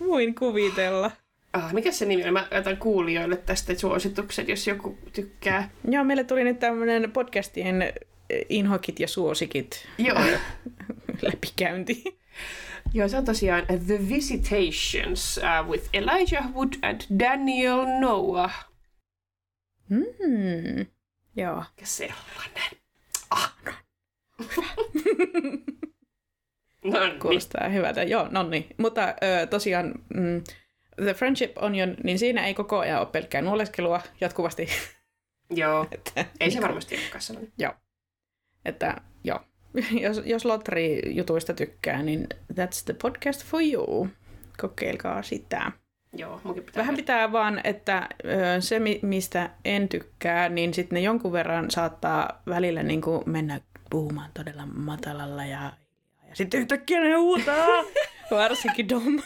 Voin 0.00 0.34
kuvitella. 0.34 1.10
Ah, 1.52 1.72
mikä 1.72 1.92
se 1.92 2.04
nimi 2.04 2.24
on? 2.24 2.32
Mä 2.32 2.48
otan 2.58 2.76
kuulijoille 2.76 3.36
tästä 3.36 3.74
suositukset, 3.74 4.48
jos 4.48 4.66
joku 4.66 4.98
tykkää. 5.12 5.70
Joo, 5.88 6.04
meille 6.04 6.24
tuli 6.24 6.44
nyt 6.44 6.58
tämmöinen 6.58 7.12
podcastien 7.12 7.82
eh, 7.82 7.92
inhokit 8.48 9.00
ja 9.00 9.08
suosikit 9.08 9.88
Joo. 9.98 10.20
läpikäynti. 11.22 12.04
Joo, 12.94 13.08
se 13.08 13.16
on 13.16 13.24
tosiaan 13.24 13.66
The 13.66 14.08
Visitations 14.08 15.38
uh, 15.38 15.70
with 15.70 15.88
Elijah 15.92 16.52
Wood 16.54 16.72
and 16.82 17.00
Daniel 17.18 18.00
Noah. 18.00 18.70
Mm, 19.88 20.86
joo. 21.36 21.64
Ja 21.80 21.86
sellainen. 21.86 22.70
Ah, 23.30 23.54
no. 23.64 23.72
no 26.92 27.06
niin. 27.06 27.20
Kuulostaa 27.20 27.68
hyvältä. 27.68 28.02
Joo, 28.02 28.28
no 28.30 28.42
niin. 28.42 28.66
Mutta 28.76 29.02
ö, 29.02 29.46
tosiaan 29.46 29.94
mm, 30.14 30.44
The 31.02 31.14
Friendship 31.14 31.52
Onion, 31.58 31.96
niin 32.04 32.18
siinä 32.18 32.46
ei 32.46 32.54
koko 32.54 32.78
ajan 32.78 33.00
ole 33.00 33.06
pelkkää 33.06 33.42
nuoleskelua 33.42 34.00
jatkuvasti. 34.20 34.68
Joo, 35.50 35.86
että, 35.92 36.24
ei 36.40 36.50
se 36.50 36.62
varmasti 36.62 36.96
olekaan 36.96 37.22
sellainen. 37.22 37.52
Joo. 37.58 37.72
Että 38.64 39.00
jos, 40.00 40.22
jos 40.24 40.44
lotteri-jutuista 40.44 41.54
tykkää, 41.54 42.02
niin 42.02 42.26
that's 42.52 42.84
the 42.84 42.94
podcast 43.02 43.44
for 43.44 43.62
you. 43.62 44.08
Kokeilkaa 44.60 45.22
sitä. 45.22 45.72
Joo, 46.16 46.40
pitää 46.54 46.74
Vähän 46.76 46.96
pitää 46.96 47.32
vaan, 47.32 47.60
että 47.64 48.08
se 48.60 48.80
mistä 49.02 49.50
en 49.64 49.88
tykkää, 49.88 50.48
niin 50.48 50.74
sitten 50.74 50.96
ne 50.96 51.00
jonkun 51.00 51.32
verran 51.32 51.70
saattaa 51.70 52.42
välillä 52.46 52.82
niin 52.82 53.00
kuin 53.00 53.22
mennä 53.26 53.60
puhumaan 53.90 54.30
todella 54.34 54.66
matalalla 54.66 55.44
ja, 55.44 55.72
ja 56.28 56.36
sitten 56.36 56.60
yhtäkkiä 56.60 57.00
ne 57.00 57.14
huutaa. 57.14 57.66
Varsinkin 58.30 58.88
Dom. 58.88 59.22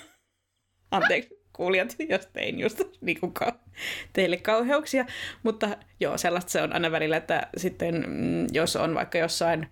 Anteeksi 0.90 1.38
kuulijat, 1.52 1.96
jos 2.08 2.26
tein 2.26 2.60
just 2.60 2.80
niin 3.00 3.20
kuin 3.20 3.34
teille 4.12 4.36
kauheuksia. 4.36 5.06
Mutta 5.42 5.68
joo, 6.00 6.18
sellaista 6.18 6.52
se 6.52 6.62
on 6.62 6.72
aina 6.72 6.90
välillä, 6.90 7.16
että 7.16 7.48
sitten 7.56 7.94
mm, 7.94 8.46
jos 8.52 8.76
on 8.76 8.94
vaikka 8.94 9.18
jossain 9.18 9.66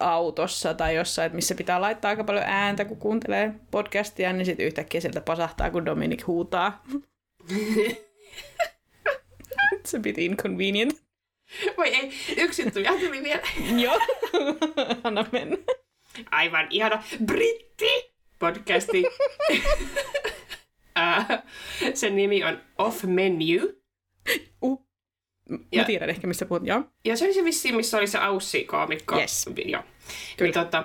autossa 0.00 0.74
tai 0.74 0.94
jossain, 0.94 1.36
missä 1.36 1.54
pitää 1.54 1.80
laittaa 1.80 2.08
aika 2.08 2.24
paljon 2.24 2.44
ääntä, 2.46 2.84
kun 2.84 2.96
kuuntelee 2.96 3.54
podcastia, 3.70 4.32
niin 4.32 4.46
sitten 4.46 4.66
yhtäkkiä 4.66 5.00
sieltä 5.00 5.20
pasahtaa, 5.20 5.70
kun 5.70 5.86
Dominic 5.86 6.26
huutaa. 6.26 6.82
It's 9.74 9.96
a 9.96 10.00
bit 10.00 10.18
inconvenient. 10.18 11.02
Voi 11.76 11.88
ei, 11.88 12.12
yksi 12.36 12.62
juttu 12.62 12.80
tuli 13.06 13.22
vielä. 13.22 13.42
Joo, 13.82 14.00
anna 15.04 15.26
mennä. 15.32 15.56
Aivan 16.30 16.66
ihana 16.70 17.02
britti 17.24 18.12
podcasti. 18.38 19.04
uh, 20.98 21.38
sen 21.94 22.16
nimi 22.16 22.44
on 22.44 22.60
Off 22.78 23.04
Menu. 23.04 23.78
Ja, 25.72 25.82
Mä 25.82 25.84
tiedän 25.84 26.10
ehkä, 26.10 26.26
mistä 26.26 26.46
puhut, 26.46 26.66
joo. 26.66 26.82
Ja 27.04 27.16
se 27.16 27.24
oli 27.24 27.34
se 27.34 27.44
vissiin, 27.44 27.76
missä 27.76 27.98
oli 27.98 28.06
se 28.06 28.18
Aussi-koomikko. 28.18 29.20
Yes. 29.20 29.50
Joo. 29.64 29.82
Kyllä. 30.36 30.52
Tota, 30.52 30.84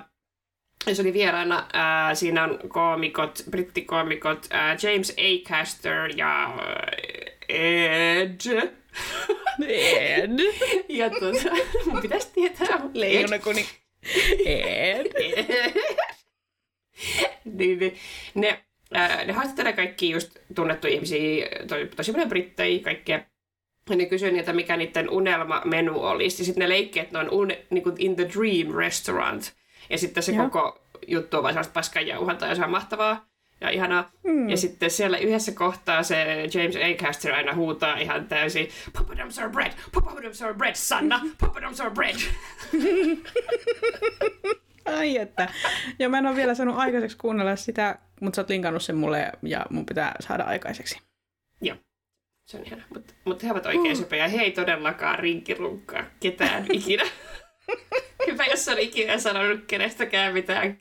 se 0.92 1.02
oli 1.02 1.12
vieraana, 1.12 1.58
äh, 1.58 2.16
siinä 2.16 2.44
on 2.44 2.58
koomikot, 2.68 3.42
brittikoomikot 3.50 4.46
äh, 4.54 4.76
James 4.82 5.10
A. 5.10 5.48
Caster 5.48 6.10
ja 6.16 6.54
Ed. 7.48 8.40
Ed. 9.68 10.38
ja 10.88 11.10
tota, 11.10 11.56
mun 11.86 12.02
pitäisi 12.02 12.28
tietää. 12.34 12.80
Leijona 12.94 13.38
kuni. 13.38 13.66
Ed. 14.46 15.06
Ed. 15.14 15.74
niin, 17.44 17.78
niin, 17.78 17.98
ne, 18.34 18.64
äh, 18.96 19.26
ne 19.26 19.32
haastattelee 19.32 19.72
kaikki 19.72 20.10
just 20.10 20.38
tunnettuja 20.54 20.94
ihmisiä, 20.94 21.46
tosi 21.96 22.12
paljon 22.12 22.28
brittejä, 22.28 22.82
kaikkea 22.82 23.20
ja 23.90 23.96
ne 23.96 24.06
kysyi 24.06 24.32
niiltä, 24.32 24.52
mikä 24.52 24.76
niiden 24.76 25.10
unelmamenu 25.10 26.02
olisi. 26.02 26.42
Ja 26.42 26.44
sitten 26.46 26.62
ne 26.62 26.68
leikki, 26.68 27.00
että 27.00 27.18
ne 27.18 27.18
on 27.18 27.30
un, 27.30 27.52
niin 27.70 27.82
kuin 27.82 27.96
in 27.98 28.16
the 28.16 28.28
dream 28.28 28.76
restaurant. 28.76 29.52
Ja 29.90 29.98
sitten 29.98 30.22
se 30.22 30.32
Joo. 30.32 30.44
koko 30.44 30.80
juttu 31.06 31.36
on 31.36 31.42
vain 31.42 31.52
sellaista 31.52 31.72
paskanjauhantaa 31.72 32.48
ja 32.48 32.54
se 32.54 32.64
on 32.64 32.70
mahtavaa 32.70 33.26
ja 33.60 33.70
ihanaa. 33.70 34.10
Mm. 34.24 34.48
Ja 34.48 34.56
sitten 34.56 34.90
siellä 34.90 35.18
yhdessä 35.18 35.52
kohtaa 35.52 36.02
se 36.02 36.48
James 36.54 36.76
A. 36.76 37.04
Caster 37.04 37.32
aina 37.32 37.54
huutaa 37.54 37.98
ihan 37.98 38.26
täysin 38.26 38.68
Papadums 38.92 39.38
are 39.38 39.48
bread, 39.48 39.72
Papadums 39.94 40.42
are 40.42 40.54
bread, 40.54 40.74
Sanna, 40.74 41.20
Papadums 41.40 41.80
are 41.80 41.90
bread. 41.90 42.16
Ai 44.98 45.16
että. 45.16 45.48
Ja 45.98 46.08
mä 46.08 46.18
en 46.18 46.26
ole 46.26 46.36
vielä 46.36 46.54
saanut 46.54 46.78
aikaiseksi 46.78 47.16
kuunnella 47.16 47.56
sitä, 47.56 47.98
mutta 48.20 48.36
sä 48.36 48.42
oot 48.42 48.48
linkannut 48.48 48.82
sen 48.82 48.96
mulle 48.96 49.32
ja 49.42 49.66
mun 49.70 49.86
pitää 49.86 50.14
saada 50.20 50.42
aikaiseksi. 50.42 51.00
Joo. 51.60 51.76
Se 52.44 52.56
on 52.56 52.66
ihana. 52.66 52.82
Mutta 52.94 53.14
mut 53.24 53.42
he 53.42 53.50
ovat 53.50 53.66
oikein 53.66 54.04
uh. 54.04 54.12
ja 54.18 54.28
He 54.28 54.42
ei 54.42 54.50
todellakaan 54.50 55.18
rinkirunkkaa 55.18 56.04
ketään 56.20 56.66
ikinä. 56.72 57.04
Hyvä, 58.26 58.44
jos 58.44 58.68
on 58.68 58.78
ikinä 58.78 59.18
sanonut 59.18 59.64
kenestäkään 59.66 60.34
mitään. 60.34 60.78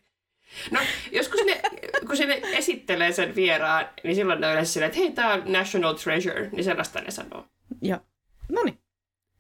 No, 0.72 0.80
joskus 1.12 1.46
ne, 1.46 1.62
kun 2.08 2.18
se 2.18 2.26
ne 2.26 2.42
esittelee 2.44 3.12
sen 3.12 3.36
vieraan, 3.36 3.90
niin 4.04 4.16
silloin 4.16 4.42
ne 4.42 4.48
on 4.48 4.54
yleensä 4.54 4.74
silleen, 4.74 4.88
että 4.88 5.00
hei, 5.00 5.12
tää 5.12 5.34
on 5.34 5.44
National 5.46 5.94
Treasure, 5.94 6.50
niin 6.52 6.64
sellaista 6.64 7.02
ne 7.02 7.12
sanoo. 7.12 7.46
Joo. 7.82 8.00
No 8.50 8.64
niin. 8.64 8.80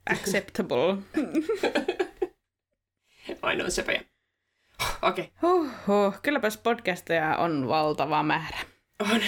Acceptable. 0.09 0.97
Ainoa 3.41 3.69
sepä. 3.69 3.91
Okei. 3.91 4.05
Okay. 5.01 5.25
Huhhuh. 5.41 6.21
Kylläpäs 6.21 6.57
podcasteja 6.57 7.37
on 7.37 7.67
valtava 7.67 8.23
määrä. 8.23 8.57
On. 8.99 9.21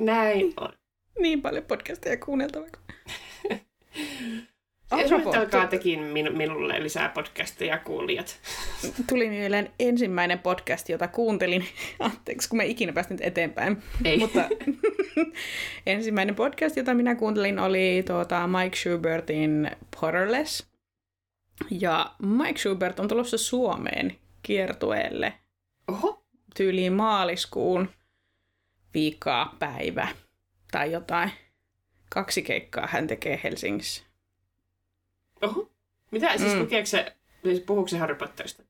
Näin 0.00 0.54
on. 0.56 0.72
Niin 1.20 1.42
paljon 1.42 1.64
podcasteja 1.64 2.16
kuunneltavaksi. 2.16 2.82
Suunnitelkaa 5.08 5.66
tekin 5.66 6.00
min- 6.00 6.36
minulle 6.36 6.82
lisää 6.82 7.08
podcasteja 7.08 7.78
kuulijat. 7.78 8.40
Tuli 9.08 9.28
mieleen 9.28 9.70
ensimmäinen 9.80 10.38
podcast, 10.38 10.88
jota 10.88 11.08
kuuntelin. 11.08 11.64
Anteeksi, 12.00 12.48
kun 12.48 12.56
me 12.56 12.66
ikinä 12.66 12.92
päästin 12.92 13.18
eteenpäin. 13.20 13.82
Ei. 14.04 14.18
Mutta 14.18 14.44
ensimmäinen 15.86 16.34
podcast, 16.34 16.76
jota 16.76 16.94
minä 16.94 17.14
kuuntelin, 17.14 17.58
oli 17.58 18.04
tuota 18.06 18.46
Mike 18.46 18.76
Schubertin 18.76 19.70
Potterless. 20.00 20.66
Ja 21.70 22.14
Mike 22.22 22.58
Schubert 22.58 23.00
on 23.00 23.08
tulossa 23.08 23.38
Suomeen 23.38 24.16
kiertueelle. 24.42 25.32
Oho. 25.88 26.22
Tyyliin 26.56 26.92
maaliskuun 26.92 27.88
viikkaa 28.94 29.56
päivä 29.58 30.08
tai 30.76 30.92
jotain. 30.92 31.30
Kaksi 32.08 32.42
keikkaa 32.42 32.88
hän 32.90 33.06
tekee 33.06 33.40
Helsingissä. 33.44 34.02
Oho. 35.42 35.70
Mitä? 36.10 36.38
Siis 36.38 36.54
mm. 36.54 36.60
lukeeko 36.60 36.86
se, 36.86 37.16
siis 37.44 37.60
puhuuko 37.60 37.88
se 37.88 37.98
Harry 37.98 38.14
Potterista? 38.14 38.62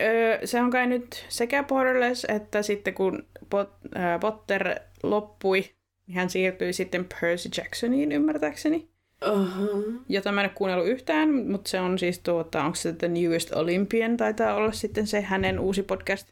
Öö, 0.00 0.46
se 0.46 0.60
on 0.60 0.70
kai 0.70 0.86
nyt 0.86 1.26
sekä 1.28 1.62
Potterless, 1.62 2.24
että 2.28 2.62
sitten 2.62 2.94
kun 2.94 3.26
Pot- 3.44 3.98
äh, 3.98 4.20
Potter 4.20 4.80
loppui, 5.02 5.60
niin 6.06 6.14
hän 6.14 6.30
siirtyi 6.30 6.72
sitten 6.72 7.08
Percy 7.20 7.48
Jacksoniin 7.56 8.12
ymmärtääkseni. 8.12 8.88
Uh-huh. 9.32 10.02
Jota 10.08 10.32
mä 10.32 10.40
en 10.40 10.46
ole 10.46 10.54
kuunnellut 10.54 10.88
yhtään, 10.88 11.34
mutta 11.34 11.70
se 11.70 11.80
on 11.80 11.98
siis 11.98 12.18
tuota, 12.18 12.64
onko 12.64 12.74
se 12.74 12.92
The 12.92 13.08
Newest 13.08 13.52
Olympian, 13.52 14.16
taitaa 14.16 14.54
olla 14.54 14.72
sitten 14.72 15.06
se 15.06 15.20
hänen 15.20 15.60
uusi 15.60 15.82
podcast. 15.82 16.28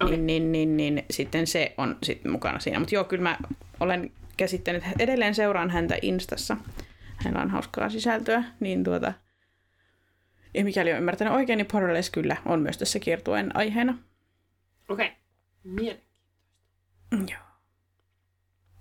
Okay. 0.00 0.16
Niin, 0.16 0.26
niin, 0.26 0.52
niin, 0.52 0.94
niin, 0.94 1.06
sitten 1.10 1.46
se 1.46 1.74
on 1.76 1.98
sitten 2.02 2.32
mukana 2.32 2.58
siinä. 2.58 2.78
Mutta 2.78 2.94
joo, 2.94 3.04
kyllä 3.04 3.22
mä 3.22 3.38
olen 3.80 4.12
käsittänyt, 4.38 4.84
edelleen 4.98 5.34
seuraan 5.34 5.70
häntä 5.70 5.98
Instassa. 6.02 6.56
Hänellä 7.16 7.42
on 7.42 7.50
hauskaa 7.50 7.88
sisältöä, 7.88 8.44
niin 8.60 8.84
tuota, 8.84 9.12
ja 10.54 10.64
mikäli 10.64 10.92
on 10.92 10.98
ymmärtänyt 10.98 11.34
oikein, 11.34 11.56
niin 11.56 11.68
Parallels 11.72 12.10
kyllä 12.10 12.36
on 12.44 12.60
myös 12.60 12.78
tässä 12.78 12.98
kiertueen 12.98 13.56
aiheena. 13.56 13.98
Okei, 14.88 15.06
okay. 15.06 15.16
mielenkiintoista. 15.64 17.32
Joo. 17.32 17.42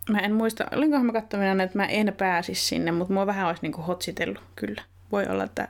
Mä 0.10 0.20
en 0.20 0.34
muista, 0.34 0.66
olinkohan 0.76 1.06
mä 1.06 1.14
katsomina, 1.14 1.64
että 1.64 1.78
mä 1.78 1.86
en 1.86 2.14
pääsisi 2.18 2.66
sinne, 2.66 2.92
mutta 2.92 3.14
mua 3.14 3.26
vähän 3.26 3.48
olisi 3.48 3.62
niinku 3.62 3.82
hotsitellut, 3.82 4.44
kyllä. 4.56 4.84
Voi 5.12 5.26
olla, 5.26 5.44
että 5.44 5.68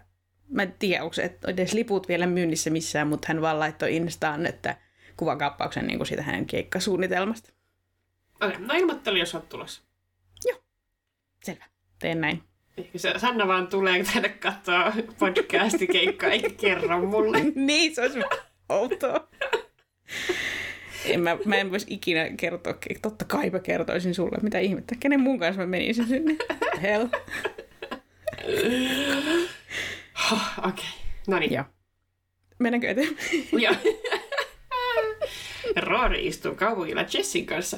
mä 0.50 0.64
en 0.64 0.76
tiedä, 0.80 1.04
onko 1.04 1.14
se 1.14 1.38
edes 1.48 1.74
liput 1.74 2.08
vielä 2.08 2.28
myynnissä 2.28 2.70
missään, 2.70 3.08
mutta 3.08 3.26
hän 3.28 3.42
vaan 3.42 3.60
laittoi 3.60 3.96
Instaan, 3.96 4.46
että 4.46 4.78
kuvakaappauksen 5.18 5.88
niin 5.88 6.00
kuin 6.00 6.08
siitä 6.08 6.24
hänen 6.24 6.46
keikkasuunnitelmasta. 6.46 7.57
Okei, 8.42 8.56
okay, 8.56 8.68
no 8.68 8.74
ilmoitteli, 8.74 9.20
jos 9.20 9.36
olet 9.36 9.50
tulossa. 9.50 9.82
Joo, 10.46 10.60
selvä. 11.44 11.66
Teen 12.00 12.22
näin. 12.22 12.44
Ehkä 12.78 12.98
se 12.98 13.14
Sanna 13.18 13.48
vaan 13.48 13.68
tulee 13.68 14.04
tänne 14.04 14.30
katsoa 14.30 14.94
podcastikeikkaa, 15.20 16.30
eikä 16.30 16.50
kerro 16.50 17.06
mulle. 17.06 17.40
niin, 17.56 17.96
se 17.96 18.02
olisi 18.02 18.20
outoa. 18.70 19.28
En 21.06 21.20
mä, 21.20 21.38
mä 21.46 21.56
en 21.56 21.72
voisi 21.72 21.86
ikinä 21.90 22.30
kertoa, 22.38 22.74
totta 23.02 23.26
kai 23.26 23.50
mä 23.50 23.60
kertoisin 23.60 24.16
sulle, 24.16 24.38
mitä 24.42 24.60
ihmettä. 24.60 24.96
Kenen 25.00 25.20
mun 25.20 25.40
kanssa 25.40 25.62
mä 25.62 25.68
menisin 25.68 26.08
sinne? 26.08 26.36
Hell. 26.82 27.08
Okei, 30.32 30.48
okay. 30.58 30.86
no 31.28 31.40
niin. 31.40 31.54
Joo. 31.54 31.64
Mennäänkö 32.60 32.90
eteenpäin? 32.90 33.28
Joo. 33.52 33.76
Rory 35.88 36.20
istuu 36.20 36.56
kaupungilla 36.56 37.06
Jessin 37.14 37.46
kanssa. 37.46 37.78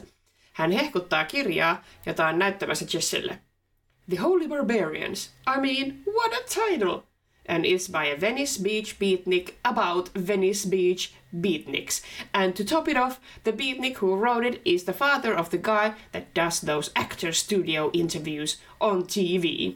Hän 0.60 0.72
hehkuttaa 0.72 1.26
kirjaa, 1.26 1.84
jota 2.06 2.28
on 2.28 2.40
näyttämässä 2.40 2.86
Jessille. 2.94 3.40
The 4.10 4.18
Holy 4.18 4.48
Barbarians. 4.48 5.32
I 5.56 5.60
mean, 5.62 6.00
what 6.14 6.34
a 6.34 6.44
title! 6.54 7.04
And 7.48 7.66
it's 7.66 7.92
by 7.92 8.12
a 8.12 8.22
Venice 8.22 8.64
Beach 8.64 9.00
beatnik 9.00 9.56
about 9.64 10.12
Venice 10.28 10.70
Beach 10.70 11.14
beatniks. 11.42 12.04
And 12.34 12.54
to 12.54 12.64
top 12.64 12.88
it 12.88 12.98
off, 12.98 13.20
the 13.44 13.52
beatnik 13.52 14.02
who 14.02 14.16
wrote 14.16 14.48
it 14.48 14.62
is 14.66 14.84
the 14.84 14.94
father 14.94 15.40
of 15.40 15.50
the 15.50 15.58
guy 15.58 15.94
that 16.12 16.36
does 16.36 16.62
those 16.62 16.92
actor 16.96 17.34
studio 17.34 17.90
interviews 17.94 18.62
on 18.80 19.04
TV. 19.04 19.76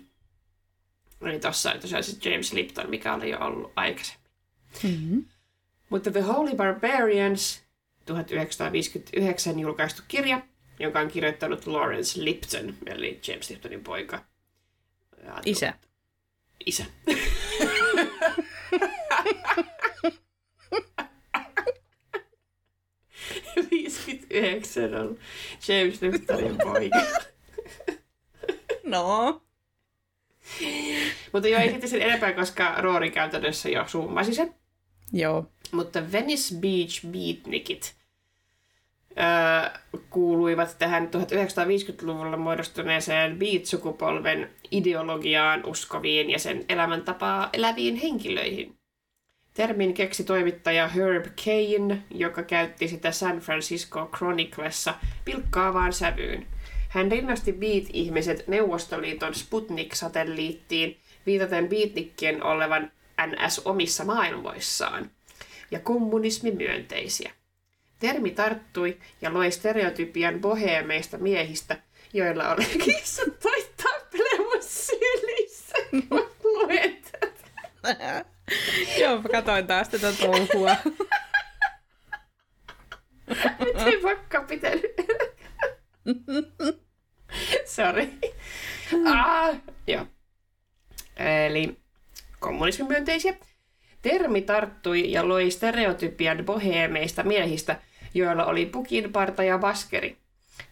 Eli 1.22 1.39
tossa 1.39 1.72
on 1.72 1.80
tosiaan 1.80 2.04
se 2.04 2.30
James 2.30 2.54
Lipton, 2.54 2.89
mikä 2.89 3.13
oli 3.13 3.30
jo 3.30 3.38
ollut 3.39 3.72
aikaisemmin. 3.76 4.30
Mm-hmm. 4.84 5.26
Mutta 5.89 6.12
The 6.12 6.22
Holy 6.22 6.56
Barbarians, 6.56 7.62
1959 8.06 9.60
julkaistu 9.60 10.02
kirja, 10.08 10.41
jonka 10.84 11.00
on 11.00 11.08
kirjoittanut 11.08 11.67
Lawrence 11.67 12.24
Lipton, 12.24 12.74
eli 12.86 13.19
James 13.28 13.50
Liptonin 13.50 13.84
poika. 13.84 14.26
Isä. 15.46 15.74
Isä. 16.65 16.86
Viisikymmentäyhdeksän 23.72 24.96
on 24.96 25.17
James 25.67 26.02
Liptonin 26.02 26.58
poika. 26.63 27.02
No. 28.84 29.41
Mutta 31.34 31.48
joo, 31.48 31.62
ei 31.62 31.69
sitten 31.69 31.89
sen 31.89 32.02
enempää, 32.02 32.34
koska 32.34 32.76
Roori 32.82 33.12
käytännössä 33.12 33.69
jo 33.69 33.88
summasi 33.88 34.34
sen. 34.34 34.56
Joo. 35.13 35.46
Mutta 35.72 36.12
Venice 36.12 36.56
Beach 36.56 37.06
Beatnikit 37.06 37.96
kuuluivat 40.10 40.76
tähän 40.80 41.10
1950-luvulla 41.15 42.38
muodostuneeseen 42.38 43.39
beat-sukupolven 43.39 44.49
ideologiaan 44.71 45.65
uskoviin 45.65 46.30
ja 46.30 46.39
sen 46.39 46.65
elämäntapaa 46.69 47.49
eläviin 47.54 47.95
henkilöihin. 47.95 48.76
Termin 49.54 49.93
keksi 49.93 50.23
toimittaja 50.23 50.88
Herb 50.88 51.26
Kane, 51.26 52.04
joka 52.12 52.43
käytti 52.43 52.88
sitä 52.88 53.12
San 53.12 53.39
Francisco 53.39 54.10
Chroniclessa 54.17 54.93
pilkkaavaan 55.26 55.93
sävyyn. 55.93 56.47
Hän 56.89 57.12
rinnasti 57.12 57.52
beat-ihmiset 57.54 58.47
Neuvostoliiton 58.47 59.34
Sputnik-satelliittiin, 59.36 60.97
viitaten 61.26 61.69
beatnikkien 61.69 62.43
olevan 62.43 62.91
NS 63.28 63.62
omissa 63.65 64.06
maailmoissaan 64.06 65.12
ja 65.71 65.80
kommunismi 65.80 66.52
myönteisiä. 66.52 67.32
Termi 68.04 68.32
tarttui 68.32 68.98
ja 69.22 69.34
loi 69.34 69.52
stereotypian 69.52 70.42
boheemeista 70.42 71.18
miehistä, 71.18 71.78
joilla 72.13 72.54
oli 72.54 72.66
kissat 72.86 73.39
tai 73.39 73.66
tappelemus 73.84 74.88
sylissä, 74.88 75.76
Joo, 79.02 79.22
mä 79.22 79.30
katsoin 79.30 79.68
taas 79.68 79.89
tätä 79.89 80.13
touhua. 80.20 80.76
Miten 83.60 84.04
vaikka 84.04 84.42
pitänyt? 84.42 84.86
Sorry. 87.66 88.10
Ah, 89.06 89.56
joo. 89.88 90.06
Eli 91.18 91.78
kommunismimyönteisiä. 92.39 93.34
Termi 94.02 94.42
tarttui 94.42 95.12
ja 95.12 95.28
loi 95.28 95.52
stereotypian 95.52 96.46
boheemeista 96.46 97.24
miehistä, 97.24 97.82
joilla 98.13 98.45
oli 98.45 98.65
pukinparta 98.65 99.43
ja 99.43 99.58
baskeri, 99.58 100.17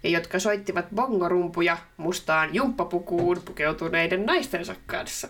ja 0.04 0.10
jotka 0.10 0.40
soittivat 0.40 0.86
bongorumpuja 0.96 1.78
mustaan 1.98 2.56
jumppapukuun 2.56 3.42
pukeutuneiden 3.46 4.26
naistensa 4.26 4.76
kanssa. 4.86 5.28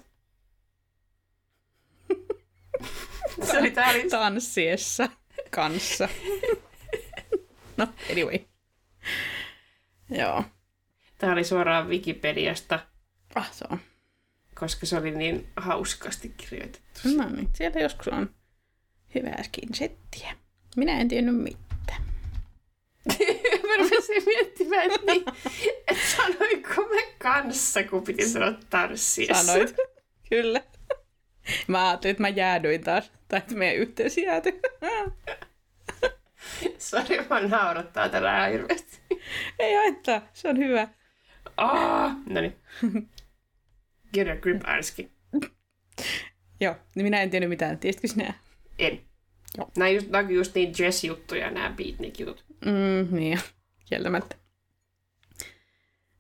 Se 3.44 3.58
oli 3.60 3.72
tää 3.72 3.90
oli... 3.90 4.10
Tanssiessa 4.10 5.10
kanssa. 5.50 6.10
no, 7.78 7.88
anyway. 8.12 8.40
Joo. 10.10 10.44
Tämä 11.18 11.34
oli 11.34 11.44
suoraan 11.44 11.90
Wikipediasta. 11.90 12.80
Ah, 13.36 13.52
se 13.52 13.66
on. 13.72 13.80
Koska 14.60 14.86
se 14.86 14.98
oli 14.98 15.12
niin 15.12 15.48
hauskasti 15.56 16.34
kirjoitettu. 16.38 17.00
No 17.18 17.30
niin, 17.30 17.50
siellä 17.54 17.80
joskus 17.80 18.08
on 18.08 18.30
Hyvääkin 19.16 19.74
settiä. 19.74 20.36
Minä 20.76 21.02
en 21.02 21.08
tiennyt 21.08 21.36
mitään. 21.36 21.71
Rupesin 24.12 24.34
miettimään, 24.34 24.92
että, 24.92 25.06
niin, 25.06 25.24
että 25.88 26.04
sanoinko 26.16 26.88
me 26.90 27.14
kanssa, 27.20 27.84
kun 27.84 28.04
piti 28.04 28.30
sanoa 28.30 28.54
tanssiessa. 28.70 29.44
Sanoit. 29.44 29.76
Kyllä. 30.30 30.62
Mä 31.68 31.88
ajattelin, 31.90 32.12
että 32.12 32.22
mä 32.22 32.30
jäädyin 32.30 32.84
taas. 32.84 33.12
Tai 33.28 33.38
että 33.40 33.56
meidän 33.56 33.78
yhteys 33.78 34.18
jääty. 34.18 34.60
Sori, 36.78 37.26
mä 37.30 37.40
naurattaa 37.48 38.10
tällä 38.10 38.48
hirveästi. 38.48 39.00
Ei 39.60 39.76
haittaa, 39.76 40.22
se 40.34 40.50
on 40.50 40.58
hyvä. 40.58 40.88
Oh, 41.58 42.12
no 42.30 42.42
niin. 42.42 42.56
Get 44.14 44.28
a 44.28 44.36
grip, 44.36 44.62
Anski. 44.66 45.12
Joo, 46.60 46.76
niin 46.96 47.04
minä 47.04 47.22
en 47.22 47.30
tiennyt 47.30 47.50
mitään. 47.50 47.80
Tiesitkö 47.80 48.08
sinä? 48.08 48.34
En. 48.80 49.02
Joo. 49.58 49.72
Nämä, 49.78 49.90
just, 49.90 50.08
nämä 50.10 50.28
on 50.28 50.34
just 50.34 50.56
niin 50.56 50.74
Jess-juttuja, 50.80 51.52
nämä 51.52 51.74
beatnik-jutut. 51.78 52.46
Mm, 52.66 53.16
niin, 53.16 53.40
kieltämättä. 53.92 54.36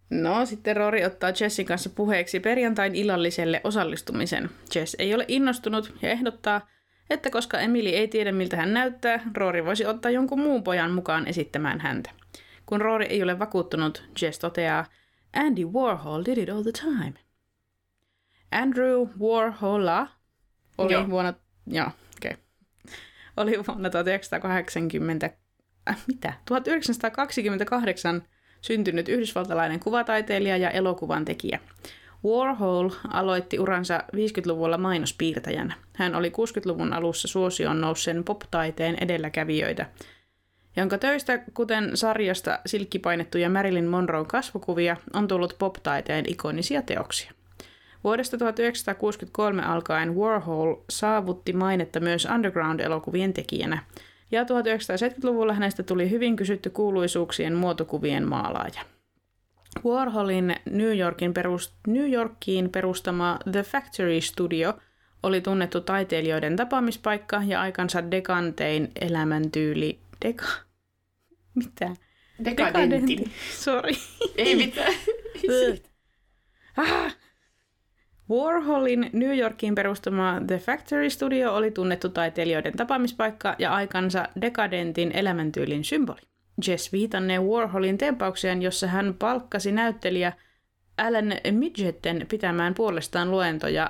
No, 0.10 0.46
sitten 0.46 0.78
Rory 0.78 1.04
ottaa 1.04 1.32
Jessin 1.40 1.66
kanssa 1.66 1.90
puheeksi 1.90 2.40
perjantain 2.40 2.96
illalliselle 2.96 3.62
osallistumisen. 3.64 4.50
Jess 4.76 4.96
ei 5.00 5.14
ole 5.16 5.26
innostunut 5.28 5.94
ja 6.02 6.10
ehdottaa, 6.10 6.70
että 7.10 7.30
koska 7.30 7.60
Emily 7.60 7.90
ei 7.90 8.08
tiedä 8.08 8.32
miltä 8.32 8.58
hän 8.58 8.74
näyttää, 8.74 9.20
Rory 9.38 9.66
voisi 9.66 9.86
ottaa 9.86 10.12
jonkun 10.12 10.40
muun 10.40 10.64
pojan 10.64 10.92
mukaan 10.92 11.28
esittämään 11.28 11.80
häntä. 11.80 12.10
Kun 12.66 12.82
Rory 12.82 13.06
ei 13.06 13.24
ole 13.24 13.40
vakuuttunut, 13.40 14.04
Jess 14.22 14.40
toteaa, 14.40 14.86
Andy 15.34 15.66
Warhol 15.66 16.24
did 16.26 16.38
it 16.38 16.50
all 16.50 16.64
the 16.64 16.72
time. 16.72 17.14
Andrew 18.52 19.08
Warhola 19.20 20.08
oli 20.78 20.94
Joo. 20.94 21.10
vuonna... 21.10 21.34
Joo. 21.68 21.92
Okay. 22.18 22.38
Oli 23.38 23.52
vuonna 23.68 23.90
1980... 23.90 25.41
Äh, 25.90 25.98
mitä? 26.08 26.34
1928 26.46 28.24
syntynyt 28.62 29.10
yhdysvaltalainen 29.10 29.80
kuvataiteilija 29.80 30.58
ja 30.58 30.70
elokuvan 30.70 31.26
tekijä. 31.26 31.60
Warhol 32.26 32.90
aloitti 33.12 33.60
uransa 33.60 34.04
50-luvulla 34.16 34.78
mainospiirtäjänä. 34.78 35.74
Hän 35.96 36.16
oli 36.16 36.30
60-luvun 36.30 36.94
alussa 36.94 37.28
suosioon 37.28 37.82
nousseen 37.82 38.24
pop-taiteen 38.24 38.98
edelläkävijöitä, 39.02 39.86
jonka 40.76 40.98
töistä, 40.98 41.40
kuten 41.54 41.98
sarjasta 41.98 42.60
silkkipainettuja 42.66 43.50
Marilyn 43.50 43.88
Monroen 43.88 44.26
kasvokuvia, 44.26 44.98
on 45.14 45.28
tullut 45.28 45.56
pop-taiteen 45.60 46.26
ikonisia 46.28 46.82
teoksia. 46.82 47.32
Vuodesta 48.04 48.38
1963 48.38 49.64
alkaen 49.64 50.16
Warhol 50.16 50.76
saavutti 50.90 51.54
mainetta 51.54 52.00
myös 52.00 52.28
underground-elokuvien 52.36 53.34
tekijänä, 53.34 53.84
ja 54.32 54.44
1970-luvulla 54.44 55.54
hänestä 55.54 55.84
tuli 55.84 56.10
hyvin 56.10 56.36
kysytty 56.36 56.70
kuuluisuuksien 56.70 57.56
muotokuvien 57.56 58.28
maalaaja. 58.28 58.82
Warholin 59.86 60.56
New, 60.66 60.98
Yorkin 60.98 61.32
perust- 61.32 61.92
New 61.92 62.12
Yorkiin 62.12 62.70
perustama 62.70 63.40
The 63.52 63.64
Factory 63.64 64.22
Studio 64.22 64.74
oli 65.24 65.42
tunnettu 65.42 65.82
taiteilijoiden 65.82 66.56
tapaamispaikka 66.56 67.42
ja 67.46 67.62
aikansa 67.62 68.12
dekantein 68.12 68.92
elämäntyyli... 69.02 70.00
Deka... 70.26 70.46
Mitä? 71.56 71.96
Dekadentti. 72.46 73.32
Sorry. 73.54 73.94
Ei 74.38 74.56
mitään. 74.56 74.94
Ah! 76.78 77.18
Warholin 78.32 79.10
New 79.14 79.38
Yorkiin 79.38 79.76
perustama 79.76 80.42
The 80.48 80.58
Factory 80.58 81.10
Studio 81.10 81.56
oli 81.56 81.72
tunnettu 81.72 82.10
taiteilijoiden 82.10 82.74
tapaamispaikka 82.74 83.56
ja 83.60 83.74
aikansa 83.74 84.28
dekadentin 84.42 85.12
elämäntyylin 85.12 85.84
symboli. 85.84 86.22
Jess 86.68 86.92
viitannee 86.92 87.40
Warholin 87.40 87.98
tempaukseen, 87.98 88.62
jossa 88.62 88.88
hän 88.88 89.16
palkkasi 89.20 89.72
näyttelijä 89.72 90.34
Alan 90.98 91.34
Midgetten 91.52 92.26
pitämään 92.30 92.74
puolestaan 92.74 93.32
luentoja 93.32 93.90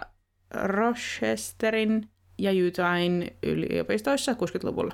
Rochesterin 0.53 2.09
ja 2.37 2.51
Utah 2.67 2.97
yliopistoissa 3.43 4.33
60-luvulla. 4.33 4.93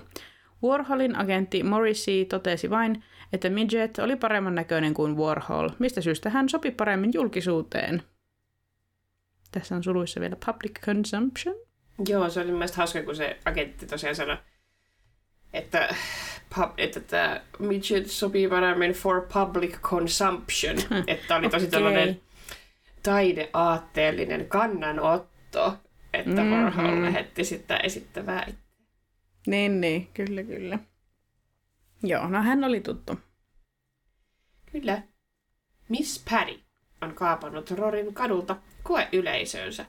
Warholin 0.64 1.16
agentti 1.16 1.64
Morrissey 1.64 2.26
totesi 2.26 2.70
vain, 2.70 3.04
että 3.34 3.50
Midget 3.50 4.00
oli 4.00 4.16
paremman 4.16 4.56
näköinen 4.56 4.94
kuin 4.94 5.18
Warhol, 5.18 5.70
mistä 5.80 6.02
syystä 6.02 6.30
hän 6.30 6.50
sopi 6.50 6.72
paremmin 6.72 7.12
julkisuuteen. 7.14 8.04
Tässä 9.52 9.76
on 9.76 9.84
suluissa 9.84 10.20
vielä 10.20 10.36
public 10.46 10.80
consumption. 10.82 11.56
Joo, 12.10 12.30
se 12.30 12.40
oli 12.40 12.52
mielestäni 12.52 12.78
hauska, 12.78 13.04
kun 13.04 13.16
se 13.16 13.40
agentti 13.46 13.86
tosiaan 13.86 14.16
sanoi, 14.16 14.38
että, 15.54 15.96
pub, 16.56 16.72
että 16.78 17.00
tämä 17.00 17.42
midget 17.60 18.08
sopii 18.08 18.48
paremmin 18.48 18.92
for 18.92 19.28
public 19.34 19.80
consumption. 19.82 20.76
että 21.08 21.36
oli 21.36 21.50
tosi 21.50 21.66
Okei. 21.66 21.72
tällainen 21.72 22.22
taideaatteellinen 23.04 24.46
kannanotto, 24.48 25.78
että 26.14 26.42
Mhm. 26.44 26.52
Warhol 26.54 27.02
lähetti 27.04 27.44
sitä 27.44 27.78
esittävää. 27.78 28.48
Niin, 29.48 29.82
niin, 29.82 30.08
kyllä, 30.14 30.44
kyllä. 30.44 30.80
Joo, 32.04 32.28
no 32.28 32.42
hän 32.44 32.64
oli 32.64 32.82
tuttu. 32.82 33.20
Kyllä. 34.72 35.02
Miss 35.90 36.26
Patty 36.30 36.60
on 37.02 37.14
kaapannut 37.16 37.72
Rorin 37.72 38.14
kadulta 38.14 38.56
koeyleisönsä 38.88 39.86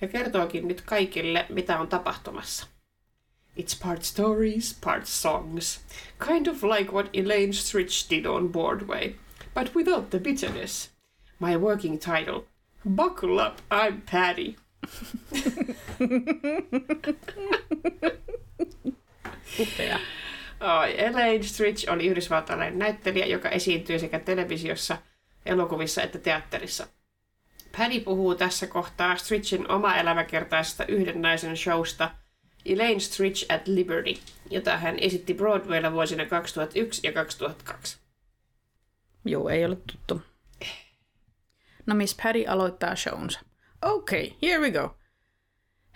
ja 0.00 0.08
kertookin 0.08 0.68
nyt 0.68 0.80
kaikille, 0.80 1.46
mitä 1.48 1.78
on 1.78 1.88
tapahtumassa. 1.88 2.66
It's 3.58 3.82
part 3.82 4.02
stories, 4.02 4.78
part 4.84 5.06
songs. 5.06 5.80
Kind 6.26 6.46
of 6.46 6.62
like 6.62 6.92
what 6.92 7.10
Elaine 7.12 7.52
Stritch 7.52 8.10
did 8.10 8.26
on 8.26 8.52
Broadway, 8.52 9.14
but 9.54 9.74
without 9.74 10.10
the 10.10 10.18
bitterness. 10.18 10.90
My 11.38 11.56
working 11.56 11.98
title. 11.98 12.42
Buckle 12.88 13.46
up, 13.46 13.58
I'm 13.70 14.00
Patty. 14.10 14.54
Upea. 19.60 19.98
Oi, 20.60 20.94
Elaine 20.98 21.42
Stritch 21.42 21.92
oli 21.92 22.06
yhdysvaltalainen 22.06 22.78
näyttelijä, 22.78 23.26
joka 23.26 23.48
esiintyy 23.48 23.98
sekä 23.98 24.18
televisiossa, 24.18 24.98
elokuvissa 25.46 26.02
että 26.02 26.18
teatterissa. 26.18 26.86
Paddy 27.76 28.00
puhuu 28.00 28.34
tässä 28.34 28.66
kohtaa 28.66 29.16
Stritchin 29.16 29.70
oma 29.70 29.96
elämäkertaisesta 29.96 30.86
yhden 30.86 31.22
naisen 31.22 31.56
showsta 31.56 32.10
Elaine 32.66 33.00
Stritch 33.00 33.54
at 33.54 33.68
Liberty, 33.68 34.14
jota 34.50 34.76
hän 34.76 34.98
esitti 34.98 35.34
Broadwaylla 35.34 35.92
vuosina 35.92 36.26
2001 36.26 37.00
ja 37.04 37.12
2002. 37.12 37.98
Joo, 39.24 39.48
ei 39.48 39.64
ole 39.64 39.76
tuttu. 39.76 40.22
No 41.86 41.94
Miss 41.94 42.16
Patty 42.22 42.46
aloittaa 42.46 42.96
shownsa. 42.96 43.40
Okay, 43.82 44.30
here 44.42 44.60
we 44.60 44.70
go. 44.70 44.96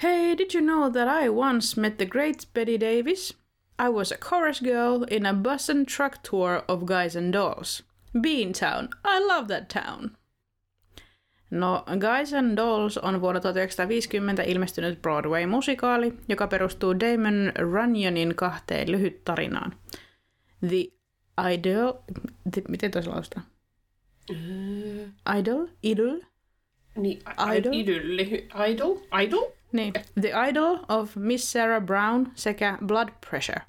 Hey, 0.02 0.36
did 0.36 0.54
you 0.54 0.62
know 0.62 0.92
that 0.92 1.08
I 1.24 1.28
once 1.28 1.80
met 1.80 1.96
the 1.96 2.06
great 2.06 2.48
Betty 2.54 2.80
Davis? 2.80 3.36
I 3.78 3.88
was 3.88 4.12
a 4.12 4.16
chorus 4.16 4.60
girl 4.60 5.04
in 5.10 5.26
a 5.26 5.34
bus 5.34 5.70
and 5.70 5.86
truck 5.86 6.22
tour 6.22 6.64
of 6.68 6.84
Guys 6.84 7.16
and 7.16 7.32
Dolls. 7.32 7.82
Beantown. 8.14 8.88
I 9.04 9.18
love 9.18 9.48
that 9.48 9.68
town. 9.68 10.16
No, 11.50 11.84
Guys 12.00 12.34
and 12.34 12.56
Dolls 12.56 12.98
on 12.98 13.20
vuonna 13.20 13.40
1950 13.40 14.42
ilmestynyt 14.42 15.02
Broadway-musikaali, 15.02 16.14
joka 16.28 16.46
perustuu 16.46 17.00
Damon 17.00 17.52
Runyonin 17.58 18.34
kahteen 18.34 18.92
lyhyt 18.92 19.24
tarinaan. 19.24 19.72
The 20.68 20.84
Idol... 21.52 21.92
The, 22.50 22.62
miten 22.68 22.90
toisella 22.90 23.14
lausutaan? 23.14 23.46
Idol? 25.38 25.66
Idol? 25.82 26.20
Niin, 26.96 27.22
Idol? 27.56 27.72
Idylli. 27.72 28.48
Idol? 28.70 28.96
Idol? 29.22 29.50
Niin. 29.72 29.92
The 30.20 30.32
Idol 30.48 30.78
of 30.88 31.16
Miss 31.16 31.52
Sarah 31.52 31.82
Brown 31.82 32.26
sekä 32.34 32.78
Blood 32.86 33.08
Pressure. 33.30 33.60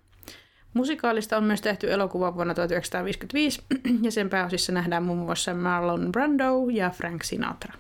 Musikaalista 0.76 1.38
on 1.38 1.44
myös 1.44 1.62
tehty 1.62 1.92
elokuva 1.92 2.36
vuonna 2.36 2.54
1955 2.54 3.62
ja 4.06 4.12
sen 4.12 4.30
pääosissa 4.30 4.72
nähdään 4.72 5.04
muun 5.04 5.20
muassa 5.20 5.54
Marlon 5.54 6.12
Brando 6.12 6.70
ja 6.72 6.90
Frank 6.90 7.24
Sinatra. 7.24 7.74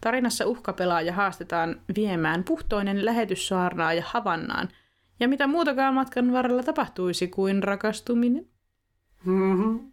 Tarinassa 0.00 0.46
uhkapelaaja 0.46 1.12
haastetaan 1.12 1.80
viemään 1.96 2.44
puhtoinen 2.44 3.04
lähetyssaarnaaja 3.04 4.02
Havannaan. 4.06 4.68
Ja 5.20 5.28
mitä 5.28 5.46
muutakaan 5.46 5.94
matkan 5.94 6.32
varrella 6.32 6.62
tapahtuisi 6.62 7.28
kuin 7.28 7.62
rakastuminen? 7.62 8.46
Mm-hmm. 9.24 9.92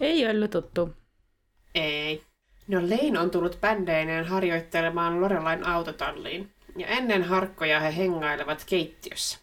Ei 0.00 0.30
ollut 0.30 0.50
tuttu. 0.50 0.94
Ei. 1.74 2.22
No 2.68 2.80
Lane 2.80 3.20
on 3.20 3.30
tullut 3.30 3.60
bändeineen 3.60 4.24
harjoittelemaan 4.24 5.20
Lorelain 5.20 5.66
autotalliin, 5.66 6.50
ja 6.76 6.86
ennen 6.86 7.22
harkkoja 7.22 7.80
he 7.80 7.96
hengailevat 7.96 8.64
keittiössä. 8.68 9.41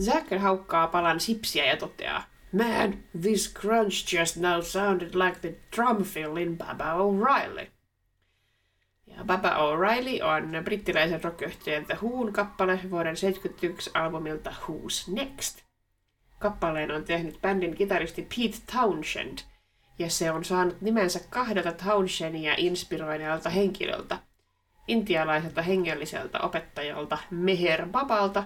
Zack 0.00 0.26
haukkaa 0.38 0.86
palan 0.86 1.20
sipsiä 1.20 1.64
ja 1.64 1.76
toteaa, 1.76 2.24
Man, 2.52 3.04
this 3.20 3.54
crunch 3.54 4.14
just 4.14 4.36
now 4.36 4.62
sounded 4.62 5.14
like 5.14 5.40
the 5.40 5.54
drum 5.76 6.04
fill 6.04 6.36
in 6.36 6.58
Baba 6.58 6.92
O'Reilly. 6.94 7.66
Ja 9.06 9.24
Baba 9.24 9.48
O'Reilly 9.48 10.22
on 10.22 10.64
brittiläisen 10.64 11.24
rockyhtiön 11.24 11.86
The 11.86 11.94
Who'n 11.94 12.32
kappale 12.32 12.80
vuoden 12.90 13.16
71 13.16 13.90
albumilta 13.94 14.50
Who's 14.50 15.12
Next. 15.12 15.62
Kappaleen 16.38 16.90
on 16.90 17.04
tehnyt 17.04 17.40
bändin 17.42 17.74
kitaristi 17.74 18.22
Pete 18.22 18.72
Townshend, 18.72 19.38
ja 19.98 20.10
se 20.10 20.30
on 20.30 20.44
saanut 20.44 20.80
nimensä 20.80 21.20
kahdelta 21.30 21.72
Townshendia 21.72 22.54
inspiroineelta 22.56 23.50
henkilöltä, 23.50 24.18
intialaiselta 24.88 25.62
hengelliseltä 25.62 26.40
opettajalta 26.40 27.18
Meher 27.30 27.86
Babalta 27.88 28.44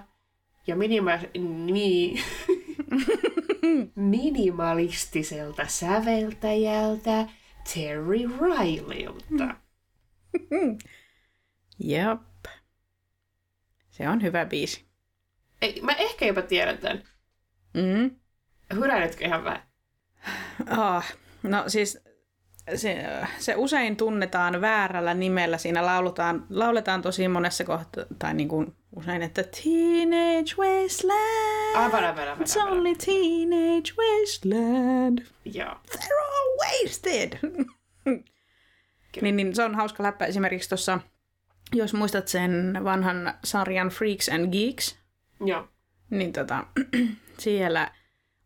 ja 0.67 0.75
minima- 0.75 1.39
mi- 1.71 2.15
minimalistiselta 3.95 5.67
säveltäjältä 5.67 7.27
Terry 7.73 8.17
Rileylta. 8.39 9.55
Jep. 11.83 12.21
Se 13.89 14.09
on 14.09 14.21
hyvä 14.21 14.45
biisi. 14.45 14.85
Ei, 15.61 15.81
mä 15.81 15.91
ehkä 15.91 16.25
jopa 16.25 16.41
tiedän 16.41 16.77
tämän. 16.77 17.03
Mm. 17.73 18.15
Hyräiletkö 18.73 19.25
ihan 19.25 19.43
vähän? 19.43 19.63
Ah, 20.69 21.13
no 21.43 21.63
siis 21.67 21.99
se, 22.75 23.05
se 23.39 23.55
usein 23.55 23.95
tunnetaan 23.97 24.61
väärällä 24.61 25.13
nimellä. 25.13 25.57
Siinä 25.57 25.85
lauletaan, 25.85 26.45
lauletaan 26.49 27.01
tosi 27.01 27.27
monessa 27.27 27.63
kohtaa, 27.63 28.05
tai 28.19 28.33
niin 28.33 28.49
kuin 28.49 28.75
usein, 28.95 29.21
että 29.21 29.43
Teenage 29.43 30.55
Wasteland. 30.57 31.75
Aivan, 31.75 32.03
aivan, 32.03 32.27
aivan, 32.27 32.45
It's 32.47 32.59
aivan. 32.59 32.73
only 32.77 32.95
Teenage 32.95 33.91
Wasteland. 33.97 35.19
Joo. 35.45 35.75
They're 35.91 36.23
all 36.23 36.57
wasted. 36.57 37.37
niin, 39.21 39.35
niin 39.35 39.55
se 39.55 39.63
on 39.63 39.75
hauska 39.75 40.03
läppä 40.03 40.25
esimerkiksi 40.25 40.69
tuossa, 40.69 40.99
jos 41.73 41.93
muistat 41.93 42.27
sen 42.27 42.79
vanhan 42.83 43.33
sarjan 43.43 43.89
Freaks 43.89 44.29
and 44.29 44.51
Geeks, 44.51 44.97
Joo. 45.45 45.67
niin 46.09 46.33
tota, 46.33 46.65
siellä 47.39 47.91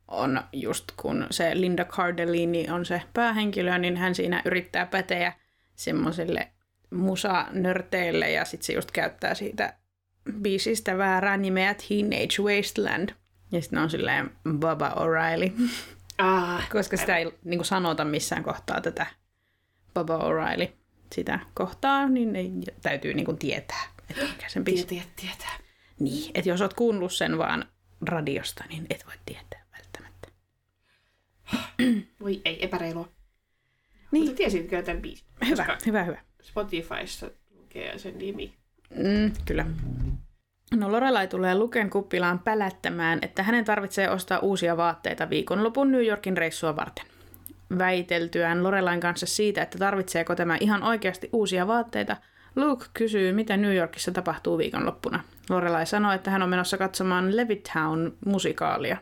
on 0.07 0.41
just 0.53 0.85
kun 0.97 1.27
se 1.31 1.51
Linda 1.61 1.85
Cardellini 1.85 2.69
on 2.69 2.85
se 2.85 3.01
päähenkilö, 3.13 3.77
niin 3.77 3.97
hän 3.97 4.15
siinä 4.15 4.41
yrittää 4.45 4.85
päteä 4.85 5.33
semmoiselle 5.75 6.51
musanörteille 6.91 8.31
ja 8.31 8.45
sitten 8.45 8.65
se 8.65 8.73
just 8.73 8.91
käyttää 8.91 9.35
siitä 9.35 9.73
biisistä 10.41 10.97
väärää 10.97 11.37
nimeä 11.37 11.73
Teenage 11.73 12.35
Wasteland. 12.41 13.09
Ja 13.51 13.61
sitten 13.61 13.79
on 13.79 13.89
silleen 13.89 14.31
Baba 14.57 14.89
O'Reilly, 14.89 15.69
Ah, 16.17 16.69
koska 16.69 16.97
sitä 16.97 17.17
ei 17.17 17.25
niin 17.43 17.57
kuin 17.57 17.65
sanota 17.65 18.05
missään 18.05 18.43
kohtaa 18.43 18.81
tätä 18.81 19.05
Baba 19.93 20.17
O'Reilly 20.17 20.67
sitä 21.15 21.39
kohtaa, 21.53 22.09
niin 22.09 22.35
ei, 22.35 22.51
täytyy 22.81 23.13
niin 23.13 23.25
kuin 23.25 23.37
tietää, 23.37 23.83
että 24.09 24.25
mikä 24.25 24.49
sen 24.49 24.63
biisi. 24.63 24.87
tietää, 24.87 25.11
tietää. 25.15 25.57
Niin, 25.99 26.31
että 26.33 26.49
jos 26.49 26.61
oot 26.61 26.73
kuunnellut 26.73 27.13
sen 27.13 27.37
vaan 27.37 27.65
radiosta, 28.01 28.63
niin 28.69 28.85
et 28.89 29.05
voi 29.05 29.13
tietää 29.25 29.65
välttämättä. 29.77 30.27
Voi 32.19 32.41
ei, 32.45 32.65
epäreilua. 32.65 33.09
Niin. 34.11 34.23
Mutta 34.23 34.37
tiesit 34.37 34.69
kyllä 34.69 34.83
tämän 34.83 35.01
biisin. 35.01 35.25
Hyvä, 35.45 35.65
koska 35.65 35.77
hyvä, 35.85 36.03
hyvä. 36.03 36.21
Spotifyssa 36.41 37.29
lukee 37.51 37.99
sen 37.99 38.17
nimi. 38.17 38.53
Mm, 38.89 39.31
kyllä. 39.45 39.65
No 40.75 40.91
Lorelai 40.91 41.27
tulee 41.27 41.55
Luken 41.55 41.89
kuppilaan 41.89 42.39
pälättämään, 42.39 43.19
että 43.21 43.43
hänen 43.43 43.65
tarvitsee 43.65 44.09
ostaa 44.09 44.39
uusia 44.39 44.77
vaatteita 44.77 45.29
viikonlopun 45.29 45.91
New 45.91 46.05
Yorkin 46.05 46.37
reissua 46.37 46.75
varten. 46.75 47.05
Väiteltyään 47.77 48.63
Lorelain 48.63 48.99
kanssa 48.99 49.25
siitä, 49.25 49.61
että 49.61 49.77
tarvitseeko 49.77 50.35
tämä 50.35 50.57
ihan 50.59 50.83
oikeasti 50.83 51.29
uusia 51.33 51.67
vaatteita, 51.67 52.17
Luke 52.55 52.85
kysyy, 52.93 53.33
mitä 53.33 53.57
New 53.57 53.75
Yorkissa 53.75 54.11
tapahtuu 54.11 54.57
viikonloppuna. 54.57 55.23
Lorelai 55.49 55.85
sanoo, 55.85 56.11
että 56.11 56.31
hän 56.31 56.41
on 56.41 56.49
menossa 56.49 56.77
katsomaan 56.77 57.37
Levittown-musikaalia. 57.37 58.97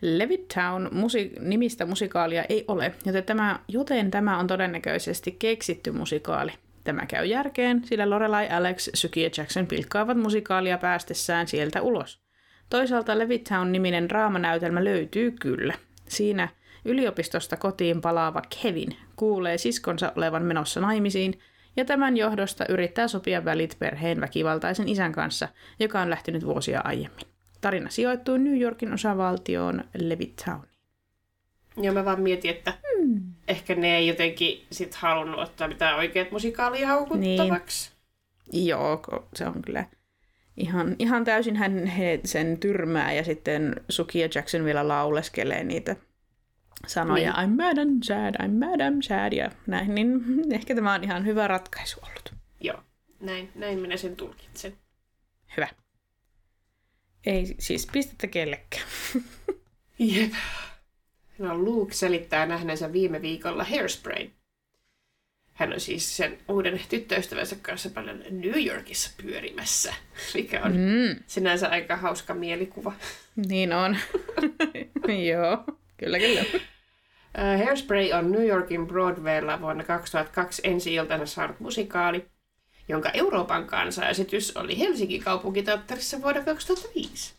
Levittown 0.00 0.88
musi- 0.92 1.32
nimistä 1.40 1.86
musikaalia 1.86 2.44
ei 2.48 2.64
ole, 2.68 2.94
joten 3.06 3.24
tämä, 3.24 3.58
joten 3.68 4.10
tämä 4.10 4.38
on 4.38 4.46
todennäköisesti 4.46 5.36
keksitty 5.38 5.92
musikaali. 5.92 6.52
Tämä 6.84 7.06
käy 7.06 7.26
järkeen, 7.26 7.84
sillä 7.84 8.10
Lorelai, 8.10 8.48
Alex, 8.48 8.88
Syki 8.94 9.22
ja 9.22 9.30
Jackson 9.36 9.66
pilkkaavat 9.66 10.18
musikaalia 10.18 10.78
päästessään 10.78 11.48
sieltä 11.48 11.82
ulos. 11.82 12.22
Toisaalta 12.70 13.18
Levittown-niminen 13.18 14.08
draamanäytelmä 14.08 14.84
löytyy 14.84 15.30
kyllä. 15.30 15.74
Siinä 16.08 16.48
yliopistosta 16.84 17.56
kotiin 17.56 18.00
palaava 18.00 18.42
Kevin 18.62 18.96
kuulee 19.16 19.58
siskonsa 19.58 20.12
olevan 20.16 20.42
menossa 20.42 20.80
naimisiin 20.80 21.38
ja 21.76 21.84
tämän 21.84 22.16
johdosta 22.16 22.64
yrittää 22.68 23.08
sopia 23.08 23.44
välit 23.44 23.76
perheen 23.78 24.20
väkivaltaisen 24.20 24.88
isän 24.88 25.12
kanssa, 25.12 25.48
joka 25.78 26.00
on 26.00 26.10
lähtenyt 26.10 26.46
vuosia 26.46 26.80
aiemmin. 26.84 27.26
Tarina 27.60 27.90
sijoittuu 27.90 28.36
New 28.36 28.60
Yorkin 28.60 28.92
osavaltioon 28.92 29.84
Levittowniin. 29.94 30.72
Ja 31.82 31.92
mä 31.92 32.04
vaan 32.04 32.20
mietin, 32.20 32.50
että 32.50 32.74
Hmm. 33.02 33.31
Ehkä 33.48 33.74
ne 33.74 33.96
ei 33.96 34.06
jotenkin 34.06 34.66
sit 34.72 34.94
halunnut 34.94 35.40
ottaa 35.40 35.68
mitään 35.68 35.96
oikeat 35.96 36.30
musikaalia 36.30 36.88
haukuttavaksi. 36.88 37.92
Joo, 38.52 39.02
ko- 39.10 39.24
se 39.34 39.46
on 39.46 39.62
kyllä 39.62 39.84
ihan, 40.56 40.96
ihan 40.98 41.24
täysin 41.24 41.56
hän 41.56 41.86
he 41.86 42.20
sen 42.24 42.58
tyrmää 42.58 43.12
ja 43.12 43.24
sitten 43.24 43.74
Suki 43.88 44.18
ja 44.18 44.28
Jackson 44.34 44.64
vielä 44.64 44.88
lauleskelee 44.88 45.64
niitä 45.64 45.96
sanoja. 46.86 47.32
Niin. 47.32 47.50
I'm 47.50 47.56
mad 47.56 47.78
and 47.78 48.02
sad, 48.02 48.34
I'm 48.42 48.66
mad 48.66 48.80
and 48.80 49.02
sad 49.02 49.32
ja 49.32 49.50
näin, 49.66 49.94
niin 49.94 50.20
ehkä 50.54 50.74
tämä 50.74 50.94
on 50.94 51.04
ihan 51.04 51.26
hyvä 51.26 51.48
ratkaisu 51.48 52.00
ollut. 52.02 52.34
Joo, 52.60 52.82
näin, 53.20 53.50
näin 53.54 53.78
minä 53.78 53.96
sen 53.96 54.16
tulkitsen. 54.16 54.72
Hyvä. 55.56 55.68
Ei 57.26 57.54
siis 57.58 57.88
pistettä 57.92 58.26
kellekään. 58.26 58.86
Jep. 59.98 60.32
No 61.38 61.58
Luke 61.58 61.94
selittää 61.94 62.46
nähneensä 62.46 62.92
viime 62.92 63.22
viikolla 63.22 63.64
Hairspray. 63.64 64.28
Hän 65.52 65.72
on 65.72 65.80
siis 65.80 66.16
sen 66.16 66.38
uuden 66.48 66.80
tyttöystävänsä 66.88 67.56
kanssa 67.62 67.90
paljon 67.90 68.24
New 68.30 68.66
Yorkissa 68.66 69.10
pyörimässä, 69.22 69.94
mikä 70.34 70.62
on 70.64 70.72
Mm, 70.72 71.16
sinänsä 71.26 71.68
aika 71.68 71.96
hauska 71.96 72.34
mielikuva. 72.34 72.92
niin 73.46 73.72
on. 73.72 73.96
Joo, 75.30 75.64
kyllä 75.96 76.18
kyllä. 76.18 76.40
Äh, 77.38 77.64
Hairspray 77.64 78.12
on 78.12 78.32
New 78.32 78.46
Yorkin 78.46 78.86
Broadwaylla 78.86 79.60
vuonna 79.60 79.84
2002 79.84 80.62
ensi-iltana 80.64 81.26
saanut 81.26 81.60
musikaali, 81.60 82.24
jonka 82.88 83.10
Euroopan 83.14 83.66
kansanesitys 83.66 84.56
oli 84.56 84.78
Helsingin 84.78 85.22
kaupunkiteatterissa 85.22 86.22
vuonna 86.22 86.44
2005. 86.44 87.34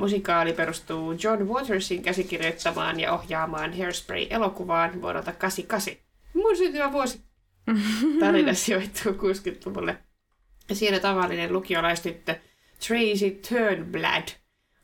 Musikaali 0.00 0.52
perustuu 0.52 1.12
John 1.12 1.48
Watersin 1.48 2.02
käsikirjoittamaan 2.02 3.00
ja 3.00 3.12
ohjaamaan 3.12 3.78
Hairspray-elokuvaan 3.78 5.02
vuodelta 5.02 5.32
88. 5.32 5.94
Mun 6.34 6.56
syntyvä 6.56 6.92
vuosi. 6.92 7.20
Tarina 8.20 8.54
sijoittuu 8.54 9.12
60-luvulle. 9.12 9.98
Ja 10.68 10.74
siinä 10.74 11.00
tavallinen 11.00 11.52
lukiolaistyttö 11.52 12.34
Tracy 12.88 13.30
Turnblad 13.48 14.28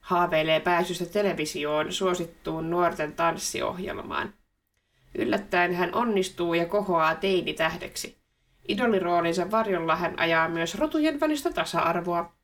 haaveilee 0.00 0.60
pääsystä 0.60 1.06
televisioon 1.06 1.92
suosittuun 1.92 2.70
nuorten 2.70 3.12
tanssiohjelmaan. 3.12 4.34
Yllättäen 5.14 5.74
hän 5.74 5.94
onnistuu 5.94 6.54
ja 6.54 6.66
kohoaa 6.66 7.14
teinitähdeksi. 7.14 8.16
Idoliroolinsa 8.68 9.50
varjolla 9.50 9.96
hän 9.96 10.18
ajaa 10.18 10.48
myös 10.48 10.74
rotujen 10.74 11.20
välistä 11.20 11.52
tasa-arvoa. 11.52 12.35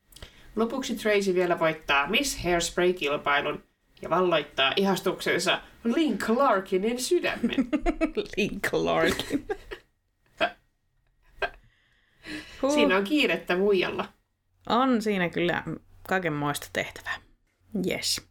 Lopuksi 0.56 0.94
Tracy 0.94 1.34
vielä 1.34 1.58
voittaa 1.58 2.06
Miss 2.06 2.44
Hairspray-kilpailun 2.44 3.62
ja 4.02 4.10
valloittaa 4.10 4.72
ihastuksensa 4.76 5.60
Link 5.84 6.28
Larkinin 6.28 7.00
sydämen. 7.00 7.68
Link 8.36 8.72
Larkin. 8.72 9.46
Huh. 12.62 12.74
Siinä 12.74 12.96
on 12.96 13.04
kiirettä 13.04 13.56
muijalla. 13.56 14.08
On 14.68 15.02
siinä 15.02 15.28
kyllä 15.28 15.62
kaikenmoista 16.08 16.66
tehtävää. 16.72 17.14
Yes. 17.88 18.28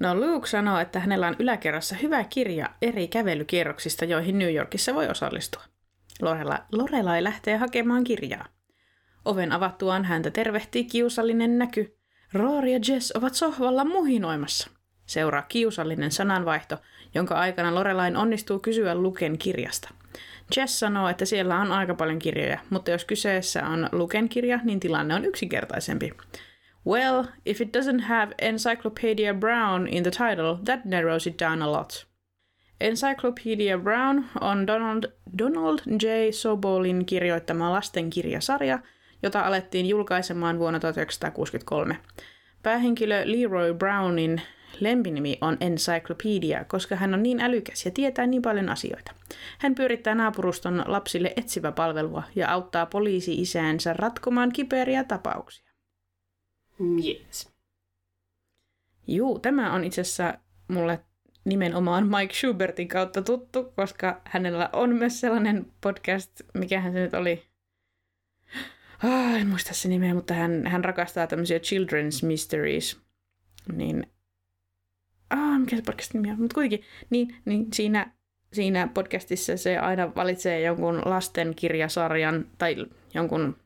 No 0.00 0.14
Luke 0.14 0.46
sanoo, 0.46 0.78
että 0.78 1.00
hänellä 1.00 1.28
on 1.28 1.36
yläkerrassa 1.38 1.96
hyvä 1.96 2.24
kirja 2.24 2.68
eri 2.82 3.08
kävelykierroksista, 3.08 4.04
joihin 4.04 4.38
New 4.38 4.54
Yorkissa 4.54 4.94
voi 4.94 5.08
osallistua. 5.08 5.62
Lorelai, 6.20 6.58
Lorelai 6.72 7.24
lähtee 7.24 7.56
hakemaan 7.56 8.04
kirjaa. 8.04 8.46
Oven 9.24 9.52
avattuaan 9.52 10.04
häntä 10.04 10.30
tervehtii 10.30 10.84
kiusallinen 10.84 11.58
näky. 11.58 11.96
Rory 12.32 12.68
ja 12.68 12.80
Jess 12.88 13.12
ovat 13.16 13.34
sohvalla 13.34 13.84
muhinoimassa. 13.84 14.70
Seuraa 15.06 15.42
kiusallinen 15.42 16.10
sananvaihto, 16.10 16.78
jonka 17.14 17.34
aikana 17.34 17.74
Lorelain 17.74 18.16
onnistuu 18.16 18.58
kysyä 18.58 18.94
Luken 18.94 19.38
kirjasta. 19.38 19.88
Jess 20.56 20.78
sanoo, 20.80 21.08
että 21.08 21.24
siellä 21.24 21.60
on 21.60 21.72
aika 21.72 21.94
paljon 21.94 22.18
kirjoja, 22.18 22.58
mutta 22.70 22.90
jos 22.90 23.04
kyseessä 23.04 23.66
on 23.66 23.88
Luken 23.92 24.28
kirja, 24.28 24.60
niin 24.64 24.80
tilanne 24.80 25.14
on 25.14 25.24
yksinkertaisempi. 25.24 26.12
Well, 26.86 27.24
if 27.46 27.60
it 27.60 27.76
doesn't 27.76 28.00
have 28.00 28.34
Encyclopedia 28.38 29.34
Brown 29.34 29.88
in 29.88 30.02
the 30.02 30.10
title, 30.10 30.58
that 30.64 30.84
narrows 30.84 31.26
it 31.26 31.38
down 31.38 31.62
a 31.62 31.72
lot. 31.72 32.06
Encyclopedia 32.80 33.78
Brown 33.78 34.24
on 34.40 34.66
Donald, 34.66 35.04
Donald 35.38 35.78
J. 36.02 36.32
Sobolin 36.32 37.06
kirjoittama 37.06 37.72
lastenkirjasarja, 37.72 38.78
jota 39.22 39.40
alettiin 39.40 39.86
julkaisemaan 39.86 40.58
vuonna 40.58 40.80
1963. 40.80 41.98
Päähenkilö 42.62 43.22
Leroy 43.24 43.74
Brownin 43.74 44.42
lempinimi 44.80 45.38
on 45.40 45.56
Encyclopedia, 45.60 46.64
koska 46.64 46.96
hän 46.96 47.14
on 47.14 47.22
niin 47.22 47.40
älykäs 47.40 47.84
ja 47.84 47.90
tietää 47.90 48.26
niin 48.26 48.42
paljon 48.42 48.68
asioita. 48.68 49.12
Hän 49.58 49.74
pyörittää 49.74 50.14
naapuruston 50.14 50.84
lapsille 50.86 51.32
etsivä 51.36 51.72
palvelua 51.72 52.22
ja 52.34 52.52
auttaa 52.52 52.86
poliisi-isäänsä 52.86 53.92
ratkomaan 53.92 54.52
kiperiä 54.52 55.04
tapauksia. 55.04 55.72
Yes. 56.80 57.52
Juu, 59.06 59.38
tämä 59.38 59.72
on 59.72 59.84
itse 59.84 60.00
asiassa 60.00 60.34
mulle 60.68 61.00
nimenomaan 61.44 62.06
Mike 62.06 62.34
Schubertin 62.34 62.88
kautta 62.88 63.22
tuttu, 63.22 63.72
koska 63.76 64.20
hänellä 64.24 64.70
on 64.72 64.94
myös 64.94 65.20
sellainen 65.20 65.66
podcast, 65.80 66.30
mikä 66.54 66.82
se 66.82 66.90
nyt 66.90 67.14
oli. 67.14 67.51
Ah, 69.04 69.40
en 69.40 69.46
muista 69.46 69.74
se 69.74 69.88
nimeä, 69.88 70.14
mutta 70.14 70.34
hän, 70.34 70.66
hän 70.66 70.84
rakastaa 70.84 71.26
tämmöisiä 71.26 71.58
children's 71.58 72.26
mysteries. 72.26 73.00
Niin, 73.72 74.06
ah, 75.30 75.60
mikä 75.60 75.76
se 75.76 75.82
podcast 75.86 76.14
nimi 76.14 76.30
on? 76.30 76.40
Mutta 76.40 76.54
kuitenkin, 76.54 76.86
niin, 77.10 77.36
niin 77.44 77.66
siinä, 77.72 78.12
siinä 78.52 78.88
podcastissa 78.94 79.56
se 79.56 79.78
aina 79.78 80.14
valitsee 80.14 80.60
jonkun 80.60 81.02
lastenkirjasarjan 81.04 82.46
tai 82.58 82.76
jonkun 83.14 83.56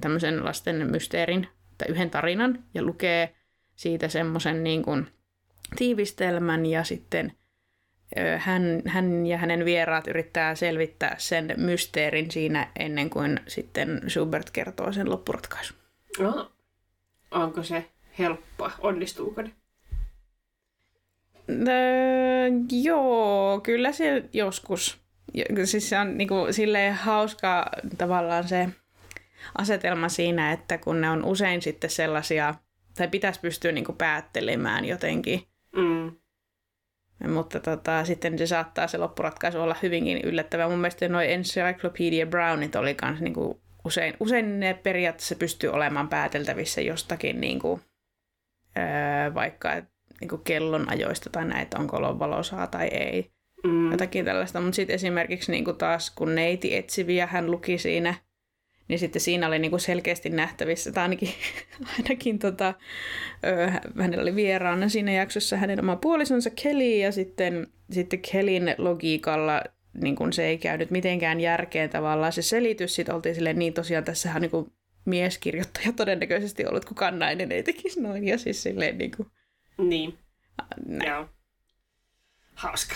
tämmöisen 0.00 0.44
lasten 0.44 0.90
mysteerin 0.90 1.48
tai 1.78 1.88
yhden 1.88 2.10
tarinan 2.10 2.64
ja 2.74 2.82
lukee 2.82 3.34
siitä 3.76 4.08
semmoisen 4.08 4.64
niin 4.64 5.06
tiivistelmän 5.76 6.66
ja 6.66 6.84
sitten 6.84 7.32
hän, 8.38 8.82
hän 8.86 9.26
ja 9.26 9.38
hänen 9.38 9.64
vieraat 9.64 10.06
yrittää 10.06 10.54
selvittää 10.54 11.14
sen 11.18 11.54
mysteerin 11.56 12.30
siinä 12.30 12.70
ennen 12.78 13.10
kuin 13.10 13.40
sitten 13.46 14.00
Schubert 14.08 14.50
kertoo 14.50 14.92
sen 14.92 15.10
loppuratkaisun. 15.10 15.76
No, 16.18 16.52
onko 17.30 17.62
se 17.62 17.90
helppoa? 18.18 18.72
Onnistuuko 18.78 19.42
ne? 19.42 19.50
Öö, 21.48 22.48
joo, 22.82 23.60
kyllä 23.60 23.92
se 23.92 24.24
joskus. 24.32 25.00
Siis 25.64 25.88
se 25.88 25.98
on 25.98 26.18
niinku, 26.18 26.34
silleen 26.50 26.94
hauska 26.94 27.70
tavallaan 27.98 28.48
se 28.48 28.68
asetelma 29.58 30.08
siinä, 30.08 30.52
että 30.52 30.78
kun 30.78 31.00
ne 31.00 31.10
on 31.10 31.24
usein 31.24 31.62
sitten 31.62 31.90
sellaisia, 31.90 32.54
tai 32.96 33.08
pitäisi 33.08 33.40
pystyä 33.40 33.72
niinku 33.72 33.92
päättelemään 33.92 34.84
jotenkin. 34.84 35.42
Mm. 35.76 36.12
Mutta 37.28 37.60
tota, 37.60 38.04
sitten 38.04 38.38
se 38.38 38.46
saattaa 38.46 38.86
se 38.86 38.98
loppuratkaisu 38.98 39.60
olla 39.60 39.76
hyvinkin 39.82 40.20
yllättävä. 40.24 40.68
Mun 40.68 40.78
mielestä 40.78 41.08
noin 41.08 41.30
Encyclopedia 41.30 42.26
Brownit 42.26 42.76
oli 42.76 42.94
kans 42.94 43.20
niinku 43.20 43.60
usein, 43.84 44.14
usein 44.20 44.60
ne 44.60 44.74
periaatteessa 44.74 45.34
pystyy 45.36 45.70
olemaan 45.70 46.08
pääteltävissä 46.08 46.80
jostakin 46.80 47.40
niinku, 47.40 47.80
öö, 48.78 49.34
vaikka 49.34 49.82
niinku 50.20 50.38
kellonajoista 50.38 51.30
tai 51.30 51.44
näitä, 51.44 51.78
onko 51.78 52.18
valosaa 52.18 52.66
tai 52.66 52.86
ei. 52.86 53.30
Mm. 53.64 53.90
Jotakin 53.90 54.24
tällaista. 54.24 54.60
Mutta 54.60 54.76
sitten 54.76 54.94
esimerkiksi 54.94 55.52
niinku 55.52 55.72
taas, 55.72 56.10
kun 56.10 56.34
neiti 56.34 56.76
etsiviä 56.76 57.26
hän 57.26 57.50
luki 57.50 57.78
siinä, 57.78 58.14
niin 58.88 58.98
sitten 58.98 59.20
siinä 59.22 59.46
oli 59.46 59.58
niinku 59.58 59.78
selkeästi 59.78 60.30
nähtävissä, 60.30 60.92
tai 60.92 61.02
ainakin, 61.02 61.28
ainakin 61.98 62.38
tota, 62.38 62.74
ö, 63.46 63.70
hänellä 64.02 64.22
oli 64.22 64.34
vieraana 64.34 64.88
siinä 64.88 65.12
jaksossa 65.12 65.56
hänen 65.56 65.80
oma 65.80 65.96
puolisonsa 65.96 66.50
Kelly, 66.62 66.96
ja 66.96 67.12
sitten, 67.12 67.66
sitten 67.90 68.20
Kellyn 68.32 68.74
logiikalla 68.78 69.62
niin 70.02 70.16
kun 70.16 70.32
se 70.32 70.46
ei 70.46 70.58
käynyt 70.58 70.90
mitenkään 70.90 71.40
järkeen 71.40 71.90
tavallaan 71.90 72.32
se 72.32 72.42
selitys. 72.42 72.94
Sitten 72.94 73.14
oltiin 73.14 73.34
silleen, 73.34 73.58
niin 73.58 73.74
tosiaan 73.74 74.04
tässä 74.04 74.32
on 74.34 74.40
niin 74.40 74.72
mieskirjoittaja 75.04 75.92
todennäköisesti 75.92 76.66
ollut, 76.66 76.84
kukaan 76.84 77.18
nainen 77.18 77.52
ei 77.52 77.62
tekisi 77.62 78.00
noin. 78.00 78.28
Ja 78.28 78.38
siis 78.38 78.62
silleen 78.62 78.98
niin 78.98 79.10
kuin, 79.16 79.28
Niin, 79.78 80.18
näin. 80.86 81.08
joo. 81.10 81.28
Hauska. 82.54 82.94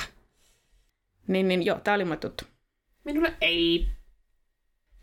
Niin, 1.26 1.48
niin 1.48 1.62
joo, 1.66 1.80
tää 1.84 1.94
oli 1.94 2.04
mulle 2.04 2.16
tuttu. 2.16 2.44
Minulle 3.04 3.34
ei. 3.40 3.86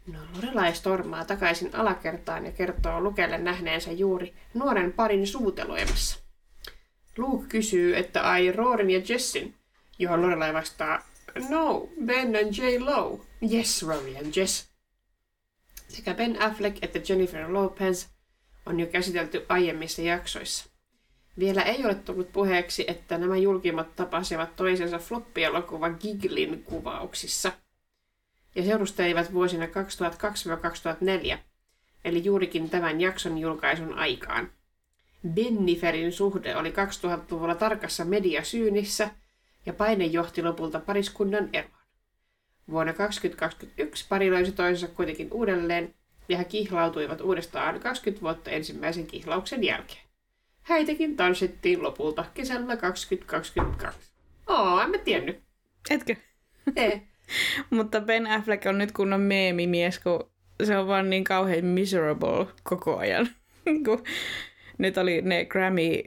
No, 0.08 0.20
Lorelai 0.36 0.76
stormaa 0.76 1.26
takaisin 1.26 1.76
alakertaan 1.76 2.46
ja 2.46 2.52
kertoo 2.52 3.02
Lukelle 3.02 3.38
nähneensä 3.38 3.92
juuri 3.92 4.34
nuoren 4.54 4.94
parin 4.94 5.28
suuteloimassa. 5.28 6.20
Luke 7.18 7.48
kysyy, 7.48 7.98
että 7.98 8.30
ai 8.30 8.52
Roorin 8.52 8.90
ja 8.90 9.02
Jessin, 9.10 9.56
johon 10.00 10.22
Lorelai 10.22 10.54
vastaa, 10.54 11.02
No, 11.50 11.90
Ben 12.06 12.36
and 12.36 12.54
J. 12.58 12.80
Lowe. 12.80 13.26
Yes, 13.54 13.84
Rory 13.84 14.18
and 14.18 14.36
Jess. 14.36 14.70
Sekä 15.88 16.14
Ben 16.14 16.42
Affleck 16.42 16.78
että 16.82 17.00
Jennifer 17.10 17.54
Lopez 17.54 18.08
on 18.66 18.80
jo 18.80 18.88
käsitelty 18.88 19.46
aiemmissa 19.50 20.02
jaksoissa. 20.02 20.66
Vielä 21.40 21.62
ei 21.62 21.86
ole 21.86 21.96
tullut 21.96 22.34
puheeksi, 22.34 22.86
että 22.88 23.18
nämä 23.18 23.38
julkimmat 23.38 23.96
tapasivat 23.96 24.56
toisensa 24.56 25.00
floppielokuva 25.00 25.90
Giglin 25.90 26.64
kuvauksissa 26.64 27.52
ja 28.56 28.64
seurustelivat 28.64 29.34
vuosina 29.34 29.66
2002-2004, 29.66 31.38
eli 32.06 32.24
juurikin 32.24 32.70
tämän 32.70 33.02
jakson 33.02 33.38
julkaisun 33.38 33.94
aikaan. 33.94 34.50
Benniferin 35.28 36.12
suhde 36.12 36.56
oli 36.56 36.70
2000-luvulla 36.70 37.56
tarkassa 37.56 38.06
mediasyynissä 38.06 39.10
ja 39.66 39.74
paine 39.74 40.06
johti 40.06 40.44
lopulta 40.44 40.80
pariskunnan 40.80 41.50
eroon. 41.54 41.76
Vuonna 42.70 42.94
2021 42.94 44.06
pari 44.10 44.32
löysi 44.32 44.52
toisensa 44.52 44.96
kuitenkin 44.96 45.28
uudelleen 45.32 45.96
ja 46.30 46.38
he 46.38 46.44
kihlautuivat 46.44 47.22
uudestaan 47.22 47.80
20 47.80 48.22
vuotta 48.22 48.52
ensimmäisen 48.52 49.08
kihlauksen 49.08 49.64
jälkeen. 49.64 50.06
Heitäkin 50.70 51.16
tanssittiin 51.16 51.84
lopulta 51.84 52.26
kesällä 52.34 52.78
2022. 52.78 54.12
Oo, 54.48 54.82
en 54.82 54.90
mä 54.90 54.98
tiennyt. 54.98 55.40
Etkö? 55.90 56.16
Ei. 56.76 57.02
Mutta 57.70 58.02
Ben 58.02 58.28
Affleck 58.28 58.66
on 58.66 58.78
nyt 58.78 58.92
kunnon 58.92 59.22
meemimies, 59.22 60.00
kun 60.00 60.30
se 60.64 60.78
on 60.78 60.88
vaan 60.88 61.10
niin 61.10 61.24
kauhean 61.24 61.66
miserable 61.66 62.48
koko 62.64 62.98
ajan. 62.98 63.28
Kun 63.86 64.04
nyt 64.78 64.98
oli 64.98 65.22
ne 65.22 65.46
Grammy 65.46 66.04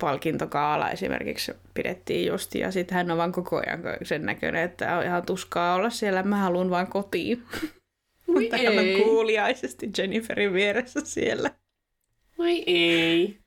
palkintokaala 0.00 0.90
esimerkiksi 0.90 1.52
pidettiin 1.74 2.26
just, 2.26 2.54
ja 2.54 2.70
sitten 2.70 2.96
hän 2.96 3.10
on 3.10 3.18
vaan 3.18 3.32
koko 3.32 3.56
ajan 3.56 3.82
sen 4.02 4.26
näköinen, 4.26 4.62
että 4.62 4.98
on 4.98 5.04
ihan 5.04 5.26
tuskaa 5.26 5.74
olla 5.74 5.90
siellä, 5.90 6.22
mä 6.22 6.36
haluan 6.36 6.70
vaan 6.70 6.86
kotiin. 6.86 7.42
Mutta 8.26 8.56
hän 8.56 8.78
on 8.78 9.02
kuuliaisesti 9.04 9.90
Jenniferin 9.98 10.52
vieressä 10.52 11.00
siellä. 11.04 11.50
Vai 12.38 12.62
ei. 12.66 13.38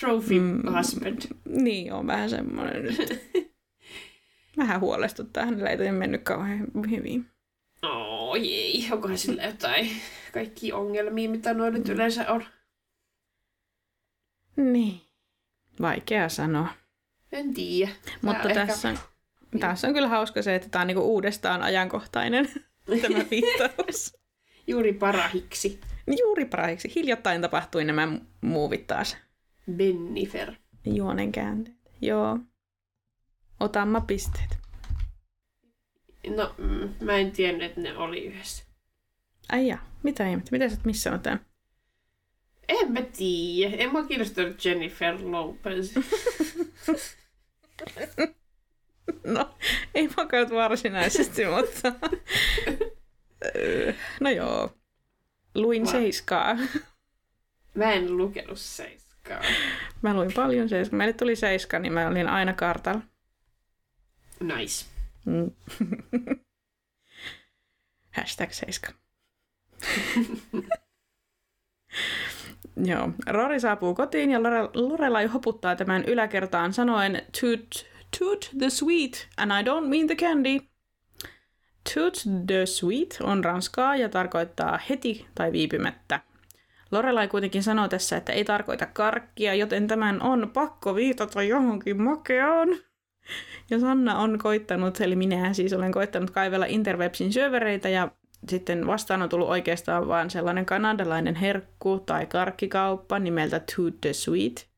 Trophy 0.00 0.40
Mm. 0.40 0.62
husband. 0.76 1.18
Niin, 1.48 1.92
on 1.92 2.06
vähän 2.06 2.30
semmoinen 2.30 2.82
nyt. 2.82 3.20
Vähän 4.60 4.80
huolestuttaa, 4.80 5.44
hänellä 5.44 5.70
ei 5.70 5.76
toi 5.76 5.92
mennyt 5.92 6.22
kauhean 6.22 6.66
hyvin. 6.90 7.26
Oh, 7.82 8.36
ei. 8.36 8.88
Onkohan 8.92 9.18
sillä 9.18 9.42
jotain 9.42 9.90
kaikki 10.32 10.72
ongelmia, 10.72 11.30
mitä 11.30 11.54
noin 11.54 11.74
nyt 11.74 11.88
yleensä 11.88 12.32
on? 12.32 12.44
Niin. 14.56 15.00
Vaikea 15.80 16.28
sanoa. 16.28 16.68
En 17.32 17.54
tiedä. 17.54 17.92
Mutta 18.22 18.48
Tää 18.48 18.66
tässä 18.66 18.88
on, 18.88 18.98
tässä 19.60 19.88
on 19.88 19.94
kyllä 19.94 20.08
hauska 20.08 20.42
se, 20.42 20.54
että 20.54 20.68
tämä 20.68 20.80
on 20.80 20.86
niinku 20.86 21.02
uudestaan 21.02 21.62
ajankohtainen 21.62 22.48
tämä 23.02 23.24
viittaus. 23.30 24.16
Juuri 24.66 24.92
parahiksi. 24.92 25.80
Juuri 26.18 26.44
parhaiksi. 26.44 26.92
Hiljattain 26.94 27.42
tapahtui 27.42 27.84
nämä 27.84 28.08
muuvit 28.40 28.86
taas. 28.86 29.16
Bennifer. 29.72 30.54
Juonen 30.84 31.32
käänteet. 31.32 31.76
Joo. 32.00 32.38
Otamma 33.60 34.00
pisteet. 34.00 34.58
No, 36.36 36.54
mm, 36.58 36.94
mä 37.00 37.12
en 37.16 37.32
tiennyt, 37.32 37.66
että 37.70 37.80
ne 37.80 37.96
oli 37.96 38.24
yhdessä. 38.24 38.64
Ai 39.52 39.66
ja, 39.66 39.78
mitä 40.02 40.28
ihmettä? 40.28 40.50
Mitä 40.50 40.68
sä 40.68 40.74
oot 40.74 40.84
missannut 40.84 41.22
tämän? 41.22 41.40
En 42.68 42.92
mä 42.92 43.00
tiedä. 43.02 43.76
En 43.76 43.92
mä 43.92 44.06
kiinnostunut 44.06 44.64
Jennifer 44.64 45.18
Lopez. 45.22 45.94
No, 49.24 49.54
ei 49.94 50.08
nyt 50.32 50.50
varsinaisesti, 50.50 51.42
mutta... 51.56 51.92
No 54.20 54.30
joo. 54.30 54.76
Luin 55.54 55.82
Wow. 55.82 55.90
seiskaa. 55.92 56.56
Mä 57.74 57.92
en 57.92 58.16
lukenut 58.16 58.58
seiskaa. 58.58 59.40
Mä 60.02 60.14
luin 60.14 60.32
paljon 60.32 60.68
seiskaa. 60.68 60.96
Meille 60.96 61.12
tuli 61.12 61.36
seiska, 61.36 61.78
niin 61.78 61.92
mä 61.92 62.08
olin 62.08 62.28
aina 62.28 62.52
kartalla. 62.52 63.00
Nice. 64.42 64.86
Mm. 65.26 65.50
Hashtag 68.16 68.52
seiska. 68.52 68.92
Joo. 72.84 73.10
Rory 73.26 73.60
saapuu 73.60 73.94
kotiin 73.94 74.30
ja 74.30 74.38
Lore- 74.38 74.70
Lorelai 74.74 75.26
hoputtaa 75.26 75.76
tämän 75.76 76.04
yläkertaan 76.04 76.72
sanoen 76.72 77.22
toot 77.40 77.90
Toot 78.18 78.50
the 78.58 78.70
Sweet, 78.70 79.28
and 79.36 79.52
I 79.52 79.62
don't 79.62 79.88
mean 79.88 80.06
the 80.06 80.16
candy. 80.16 80.60
Toot 81.94 82.14
the 82.46 82.66
Sweet 82.66 83.18
on 83.22 83.44
ranskaa 83.44 83.96
ja 83.96 84.08
tarkoittaa 84.08 84.78
heti 84.90 85.26
tai 85.34 85.52
viipymättä. 85.52 86.20
Lorelai 86.90 87.28
kuitenkin 87.28 87.62
sanoo 87.62 87.88
tässä, 87.88 88.16
että 88.16 88.32
ei 88.32 88.44
tarkoita 88.44 88.86
karkkia, 88.86 89.54
joten 89.54 89.86
tämän 89.86 90.22
on 90.22 90.50
pakko 90.54 90.94
viitata 90.94 91.42
johonkin 91.42 92.02
makeaan. 92.02 92.68
Ja 93.70 93.80
Sanna 93.80 94.18
on 94.18 94.38
koittanut, 94.38 95.00
eli 95.00 95.16
minä 95.16 95.52
siis 95.52 95.72
olen 95.72 95.92
koittanut 95.92 96.30
kaivella 96.30 96.66
Interwebsin 96.66 97.32
syövereitä 97.32 97.88
ja 97.88 98.10
sitten 98.48 98.86
vastaan 98.86 99.22
on 99.22 99.28
tullut 99.28 99.48
oikeastaan 99.48 100.08
vain 100.08 100.30
sellainen 100.30 100.66
kanadalainen 100.66 101.34
herkku 101.34 102.00
tai 102.06 102.26
karkkikauppa 102.26 103.18
nimeltä 103.18 103.60
Toot 103.76 104.00
the 104.00 104.12
Sweet. 104.12 104.70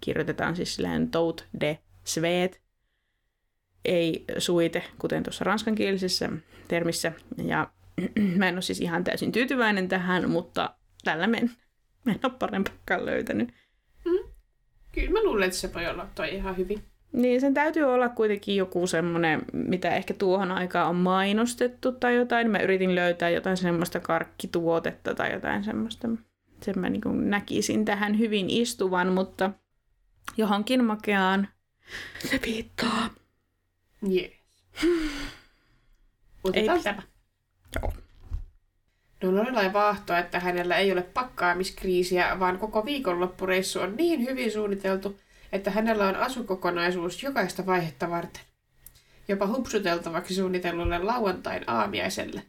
Kirjoitetaan 0.00 0.56
siis 0.56 0.74
silleen 0.74 1.10
Toot 1.10 1.46
de 1.60 1.78
Sweet. 2.04 2.60
Ei 3.84 4.24
suite, 4.38 4.84
kuten 4.98 5.22
tuossa 5.22 5.44
ranskankielisessä 5.44 6.30
termissä. 6.68 7.12
Ja 7.44 7.70
mä 8.38 8.48
en 8.48 8.54
ole 8.54 8.62
siis 8.62 8.80
ihan 8.80 9.04
täysin 9.04 9.32
tyytyväinen 9.32 9.88
tähän, 9.88 10.30
mutta 10.30 10.74
tällä 11.04 11.26
men. 11.26 11.50
Mä 12.04 12.12
en 12.12 12.20
ole 12.22 12.32
parempaakaan 12.38 13.06
löytänyt. 13.06 13.48
Mm. 14.04 14.28
Kyllä 14.92 15.10
mä 15.10 15.22
luulen, 15.22 15.46
että 15.46 15.58
se 15.58 15.74
voi 15.74 15.86
olla 15.86 16.08
toi 16.14 16.34
ihan 16.34 16.56
hyvin. 16.56 16.93
Niin, 17.14 17.40
sen 17.40 17.54
täytyy 17.54 17.82
olla 17.82 18.08
kuitenkin 18.08 18.56
joku 18.56 18.86
semmoinen, 18.86 19.42
mitä 19.52 19.90
ehkä 19.90 20.14
tuohon 20.14 20.52
aikaan 20.52 20.88
on 20.88 20.96
mainostettu 20.96 21.92
tai 21.92 22.16
jotain. 22.16 22.50
Mä 22.50 22.58
yritin 22.58 22.94
löytää 22.94 23.30
jotain 23.30 23.56
semmoista 23.56 24.00
karkkituotetta 24.00 25.14
tai 25.14 25.32
jotain 25.32 25.64
semmoista. 25.64 26.08
Sen 26.62 26.78
mä 26.78 26.90
niin 26.90 27.30
näkisin 27.30 27.84
tähän 27.84 28.18
hyvin 28.18 28.50
istuvan, 28.50 29.12
mutta 29.12 29.50
johonkin 30.36 30.84
makeaan 30.84 31.48
se 32.30 32.40
viittaa. 32.46 33.10
Yes. 34.12 34.32
Otetaan 36.44 36.82
tämä. 36.82 37.02
Joo. 37.82 37.92
No 39.22 39.34
Lorelai 39.34 39.72
vaahtoa, 39.72 40.18
että 40.18 40.40
hänellä 40.40 40.76
ei 40.76 40.92
ole 40.92 41.02
pakkaamiskriisiä, 41.02 42.40
vaan 42.40 42.58
koko 42.58 42.84
viikonloppureissu 42.84 43.80
on 43.80 43.96
niin 43.96 44.20
hyvin 44.20 44.52
suunniteltu, 44.52 45.16
että 45.54 45.70
hänellä 45.70 46.08
on 46.08 46.16
asukokonaisuus 46.16 47.22
jokaista 47.22 47.66
vaihetta 47.66 48.10
varten. 48.10 48.42
Jopa 49.28 49.46
hupsuteltavaksi 49.46 50.34
suunnitellulle 50.34 50.98
lauantain 50.98 51.64
aamiaiselle, 51.66 52.42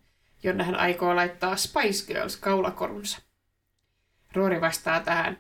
jonne 0.44 0.64
hän 0.64 0.76
aikoo 0.76 1.16
laittaa 1.16 1.56
Spice 1.56 2.06
Girls 2.08 2.38
kaulakorunsa. 2.38 3.22
Rory 4.34 4.62
vastaa 4.62 5.00
tähän. 5.00 5.38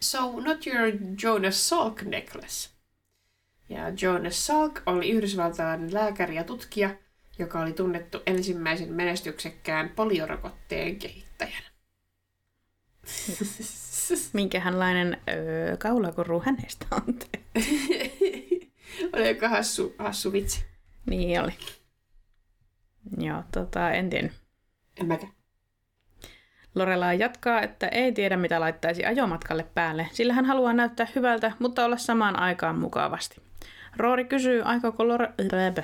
So, 0.00 0.40
not 0.40 0.66
your 0.66 0.92
Jonas 1.22 1.68
Salk 1.68 2.02
necklace. 2.02 2.70
Ja 3.68 3.82
Jonas 4.02 4.46
Salk 4.46 4.82
oli 4.86 5.10
yhdysvaltalainen 5.10 5.94
lääkäri 5.94 6.34
ja 6.34 6.44
tutkija, 6.44 6.90
joka 7.38 7.60
oli 7.60 7.72
tunnettu 7.72 8.20
ensimmäisen 8.26 8.92
menestyksekkään 8.92 9.88
poliorokotteen 9.88 10.96
kehittäjänä. 10.96 11.66
Minkähänlainen 14.32 15.20
öö, 15.28 15.76
kaulakoru 15.76 16.42
hänestä 16.46 16.86
on 16.90 17.14
tehty? 17.14 17.68
oli 19.12 19.26
aika 19.26 19.48
hassu, 19.48 19.94
hassu 19.98 20.32
vitsi. 20.32 20.64
Niin 21.06 21.40
oli. 21.40 21.52
Joo, 23.18 23.42
tota, 23.52 23.90
en 23.90 24.10
tiedä. 24.10 24.28
En 25.00 25.06
mäkään. 25.06 25.32
Lorelai 26.74 27.18
jatkaa, 27.18 27.62
että 27.62 27.88
ei 27.88 28.12
tiedä 28.12 28.36
mitä 28.36 28.60
laittaisi 28.60 29.04
ajomatkalle 29.04 29.66
päälle, 29.74 30.08
sillä 30.12 30.32
hän 30.32 30.44
haluaa 30.44 30.72
näyttää 30.72 31.06
hyvältä, 31.14 31.52
mutta 31.58 31.84
olla 31.84 31.96
samaan 31.96 32.38
aikaan 32.38 32.78
mukavasti. 32.78 33.36
Roori 33.96 34.24
kysyy, 34.24 34.62
aikooko 34.62 35.08
Lore... 35.08 35.32
Räbä. 35.52 35.82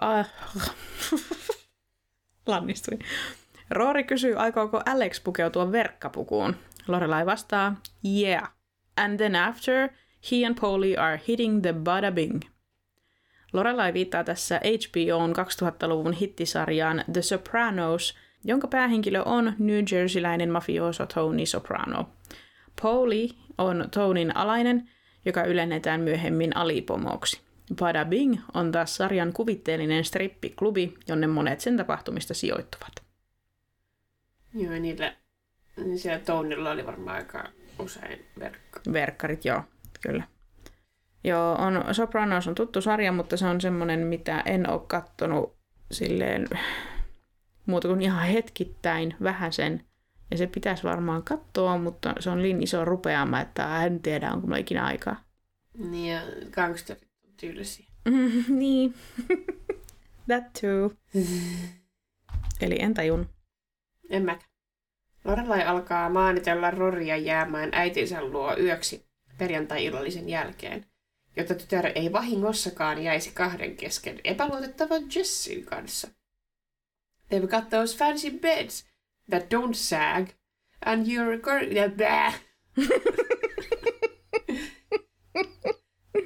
Ah. 0.00 0.30
Lannistuin. 2.46 2.98
Roori 3.70 4.04
kysyy, 4.04 4.34
aikooko 4.36 4.82
Alex 4.86 5.24
pukeutua 5.24 5.72
verkkapukuun. 5.72 6.56
Lorelai 6.88 7.26
vastaa, 7.26 7.76
yeah. 8.04 8.52
And 8.96 9.16
then 9.16 9.36
after, 9.36 9.88
he 10.32 10.46
and 10.46 10.60
Polly 10.60 10.96
are 10.96 11.20
hitting 11.28 11.62
the 11.62 11.72
bada 11.72 12.12
bing. 12.12 12.40
Lorelai 13.52 13.92
viittaa 13.94 14.24
tässä 14.24 14.60
HBOn 14.64 15.32
2000-luvun 15.32 16.12
hittisarjaan 16.12 17.04
The 17.12 17.22
Sopranos, 17.22 18.14
jonka 18.44 18.68
päähenkilö 18.68 19.22
on 19.22 19.52
New 19.58 19.84
Jerseyläinen 19.92 20.50
mafioso 20.50 21.06
Tony 21.06 21.46
Soprano. 21.46 22.10
Polly 22.82 23.28
on 23.58 23.88
Tonin 23.94 24.36
alainen, 24.36 24.90
joka 25.24 25.44
ylennetään 25.44 26.00
myöhemmin 26.00 26.56
alipomoksi. 26.56 27.40
Bada 27.74 28.04
Bing 28.04 28.36
on 28.54 28.72
taas 28.72 28.96
sarjan 28.96 29.32
kuvitteellinen 29.32 30.04
strippiklubi, 30.04 30.94
jonne 31.08 31.26
monet 31.26 31.60
sen 31.60 31.76
tapahtumista 31.76 32.34
sijoittuvat. 32.34 32.92
Joo, 34.54 34.72
niillä, 34.72 35.12
niin 35.76 35.98
siellä 35.98 36.24
Tonilla 36.24 36.70
oli 36.70 36.86
varmaan 36.86 37.16
aika 37.16 37.44
usein 37.78 38.26
verkko. 38.38 38.80
Verkkarit, 38.92 39.44
joo, 39.44 39.62
kyllä. 40.00 40.24
Joo, 41.24 41.54
on, 41.54 41.94
Sopranos 41.94 42.48
on 42.48 42.54
tuttu 42.54 42.80
sarja, 42.80 43.12
mutta 43.12 43.36
se 43.36 43.46
on 43.46 43.60
semmoinen, 43.60 44.00
mitä 44.00 44.40
en 44.40 44.70
ole 44.70 44.80
kattonut 44.86 45.56
silleen 45.90 46.48
muuta 47.66 47.88
kuin 47.88 48.02
ihan 48.02 48.26
hetkittäin 48.26 49.16
vähän 49.22 49.52
sen. 49.52 49.84
Ja 50.30 50.38
se 50.38 50.46
pitäisi 50.46 50.82
varmaan 50.82 51.22
katsoa, 51.22 51.78
mutta 51.78 52.14
se 52.20 52.30
on 52.30 52.42
niin 52.42 52.62
iso 52.62 52.84
rupeama, 52.84 53.40
että 53.40 53.84
en 53.84 54.02
tiedä, 54.02 54.32
onko 54.32 54.46
mulla 54.46 54.56
ikinä 54.56 54.84
aikaa. 54.84 55.24
Niin, 55.78 56.14
ja 56.14 56.20
gangsterit 56.50 57.08
on 57.24 57.32
tyylisiä. 57.36 57.86
niin. 58.48 58.94
That 60.28 60.44
too. 60.60 60.92
Eli 62.62 62.76
en 62.82 62.94
tajun. 62.94 63.28
En 64.10 64.24
mäkään. 64.24 64.51
Lorelai 65.24 65.62
alkaa 65.62 66.10
maanitella 66.10 66.70
Roria 66.70 67.16
jäämään 67.16 67.70
äitinsä 67.72 68.24
luo 68.24 68.56
yöksi 68.58 69.06
perjantai-illallisen 69.38 70.28
jälkeen, 70.28 70.86
jotta 71.36 71.54
tytär 71.54 71.92
ei 71.94 72.12
vahingossakaan 72.12 73.02
jäisi 73.02 73.30
kahden 73.30 73.76
kesken 73.76 74.20
epäluotettavan 74.24 75.02
Jessin 75.14 75.64
kanssa. 75.64 76.08
They've 77.30 77.48
got 77.48 77.68
those 77.68 77.96
fancy 77.96 78.30
beds 78.30 78.86
that 79.30 79.42
don't 79.42 79.74
sag, 79.74 80.28
and 80.86 81.06
you're 81.06 81.40
blah. 81.96 82.34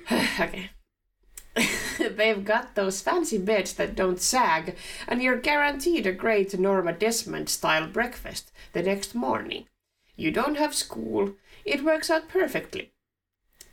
okay. 0.41 0.71
They've 2.17 2.45
got 2.45 2.75
those 2.75 3.03
fancy 3.03 3.39
beds 3.39 3.75
that 3.75 3.97
don't 3.97 4.21
sag, 4.21 4.75
and 5.09 5.23
you're 5.23 5.41
guaranteed 5.41 6.07
a 6.07 6.13
great 6.13 6.59
Norma 6.59 6.93
Desmond 6.93 7.49
style 7.49 7.87
breakfast 7.89 8.53
the 8.73 8.83
next 8.83 9.15
morning. 9.15 9.67
You 10.17 10.35
don't 10.35 10.59
have 10.59 10.75
school. 10.75 11.31
It 11.65 11.85
works 11.85 12.11
out 12.11 12.29
perfectly. 12.33 12.93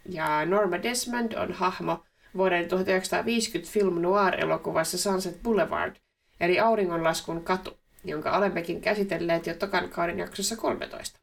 Ja 0.10 0.46
Norma 0.46 0.84
Desmond 0.84 1.34
on 1.34 1.54
hahmo 1.54 2.04
vuoden 2.38 2.68
1950 2.68 3.72
film 3.72 4.02
noir-elokuvassa 4.02 4.98
Sunset 4.98 5.44
Boulevard, 5.44 5.96
eli 6.40 6.60
auringonlaskun 6.60 7.44
katu, 7.44 7.78
jonka 8.04 8.38
olemmekin 8.38 8.82
käsitelleet 8.82 9.48
jo 9.48 9.54
tokan 9.54 9.90
kauden 9.90 10.20
jaksossa 10.20 10.56
13. 10.56 11.20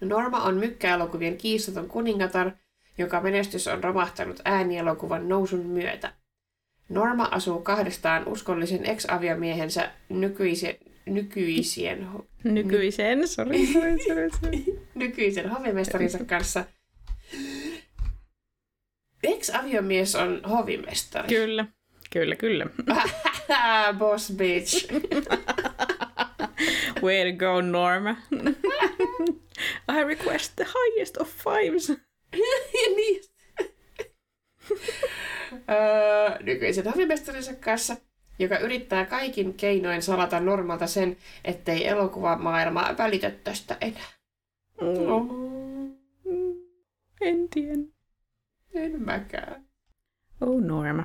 Norma 0.00 0.42
on 0.42 0.54
mykkäelokuvien 0.54 1.36
kiistaton 1.36 1.88
kuningatar, 1.88 2.50
joka 3.02 3.20
menestys 3.20 3.68
on 3.68 3.84
romahtanut 3.84 4.40
äänielokuvan 4.44 5.28
nousun 5.28 5.66
myötä. 5.66 6.12
Norma 6.88 7.28
asuu 7.30 7.60
kahdestaan 7.60 8.28
uskollisen 8.28 8.86
ex-aviomiehensä 8.86 9.90
nykyisen, 10.08 10.74
nykyisien, 11.06 12.08
Nykyisen, 12.44 13.28
sori, 13.28 13.66
sori, 13.66 14.04
sori, 14.06 14.30
sori. 14.40 14.64
nykyisen 14.94 15.50
hovimestarinsa 15.50 16.24
kanssa. 16.24 16.64
Ex-aviomies 19.22 20.14
on 20.14 20.40
hovimestari. 20.50 21.28
Kyllä, 21.28 21.66
kyllä, 22.10 22.36
kyllä. 22.36 22.66
Boss 23.98 24.32
bitch. 24.36 24.92
Way 27.02 27.32
to 27.32 27.38
go, 27.38 27.60
Norma. 27.60 28.16
I 29.88 30.04
request 30.04 30.52
the 30.56 30.64
highest 30.64 31.16
of 31.16 31.28
fives. 31.28 31.92
niin. 32.96 33.22
öö, 35.70 36.38
nykyisen 36.42 36.84
hovimestarinsa 36.84 37.54
kanssa, 37.54 37.96
joka 38.38 38.58
yrittää 38.58 39.06
kaikin 39.06 39.54
keinoin 39.54 40.02
salata 40.02 40.40
Normalta 40.40 40.86
sen, 40.86 41.16
ettei 41.44 41.86
elokuvamaailma 41.86 42.94
välitä 42.98 43.30
tästä 43.30 43.76
enää. 43.80 44.12
Oh, 44.80 45.26
En 47.20 47.48
tiedä. 47.48 47.82
en 48.74 49.02
mäkään. 49.02 49.64
Oh 50.40 50.60
Norma. 50.60 51.04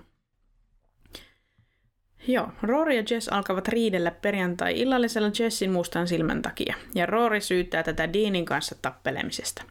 Joo, 2.28 2.47
Rory 2.61 2.93
ja 2.93 3.03
Jess 3.09 3.28
alkavat 3.28 3.67
riidellä 3.67 4.11
perjantai-illallisella 4.11 5.32
Jessin 5.39 5.71
mustan 5.71 6.07
silmän 6.07 6.41
takia, 6.41 6.75
ja 6.95 7.05
Rory 7.05 7.41
syyttää 7.41 7.84
tätä 7.84 8.13
Deanin 8.13 8.45
kanssa 8.45 8.75
tappelemisesta. 8.82 9.63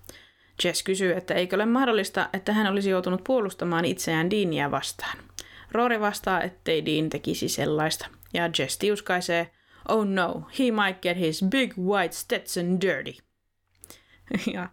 Jess 0.65 0.83
kysyy, 0.83 1.13
että 1.13 1.35
eikö 1.35 1.57
ole 1.57 1.67
mahdollista, 1.67 2.29
että 2.33 2.53
hän 2.53 2.67
olisi 2.67 2.91
joutunut 2.91 3.25
puolustamaan 3.25 3.85
itseään 3.85 4.31
Deania 4.31 4.71
vastaan. 4.71 5.19
Rory 5.73 6.01
vastaa, 6.01 6.43
ettei 6.43 6.87
Dean 6.87 7.11
tekisi 7.11 7.49
sellaista, 7.49 8.07
ja 8.35 8.51
Jess 8.59 8.79
tiuskaisee, 8.79 9.51
oh 9.89 10.07
no, 10.07 10.43
he 10.59 10.65
might 10.71 11.03
get 11.03 11.19
his 11.19 11.45
big 11.49 11.79
white 11.79 12.15
Stetson 12.15 12.81
dirty. 12.81 13.13
Ja 14.55 14.69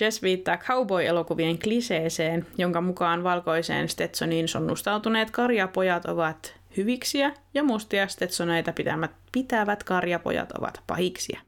Jess 0.00 0.22
viittaa 0.22 0.56
cowboy-elokuvien 0.56 1.58
kliseeseen, 1.58 2.46
jonka 2.58 2.80
mukaan 2.80 3.24
valkoiseen 3.24 3.88
Stetsoniin 3.88 4.48
sonnustautuneet 4.48 5.30
karjapojat 5.30 6.04
ovat 6.04 6.56
hyviksiä 6.76 7.32
ja 7.54 7.62
mustia 7.62 8.08
Stetsoneita 8.08 8.72
pitävät, 8.72 9.10
pitävät 9.32 9.84
karjapojat 9.84 10.52
ovat 10.52 10.82
pahiksia. 10.86 11.40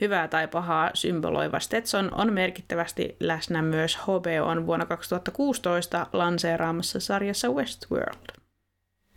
Hyvää 0.00 0.28
tai 0.28 0.48
pahaa 0.48 0.90
symboloiva 0.94 1.60
Stetson 1.60 2.14
on 2.14 2.32
merkittävästi 2.32 3.16
läsnä 3.20 3.62
myös 3.62 3.96
HBOn 3.96 4.66
vuonna 4.66 4.86
2016 4.86 6.06
lanseeraamassa 6.12 7.00
sarjassa 7.00 7.48
Westworld. 7.48 8.40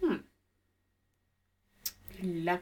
Hmm. 0.01 0.23
Kyllä. 2.21 2.59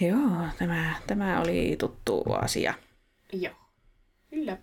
Joo, 0.00 0.48
tämä, 0.58 0.94
tämä 1.06 1.40
oli 1.40 1.76
tuttu 1.78 2.24
asia. 2.32 2.74
Joo. 3.32 3.54
Kyllä. 4.30 4.58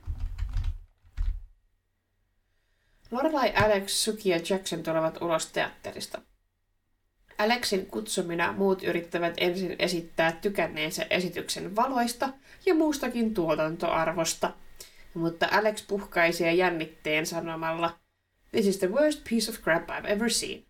Lorelai, 3.11 3.53
Alex, 3.55 3.91
Suki 3.91 4.29
ja 4.29 4.39
Jackson 4.49 4.83
tulevat 4.83 5.21
ulos 5.21 5.51
teatterista. 5.51 6.21
Alexin 7.37 7.85
kutsumina 7.85 8.53
muut 8.53 8.83
yrittävät 8.83 9.33
ensin 9.37 9.75
esittää 9.79 10.31
tykänneensä 10.31 11.05
esityksen 11.09 11.75
valoista 11.75 12.29
ja 12.65 12.75
muustakin 12.75 13.33
tuotantoarvosta, 13.33 14.53
mutta 15.13 15.47
Alex 15.51 15.87
puhkaisee 15.87 16.53
jännitteen 16.53 17.25
sanomalla 17.25 17.99
This 18.51 18.67
is 18.67 18.77
the 18.77 18.91
worst 18.91 19.23
piece 19.29 19.51
of 19.51 19.61
crap 19.61 19.89
I've 19.89 20.07
ever 20.07 20.29
seen. 20.29 20.63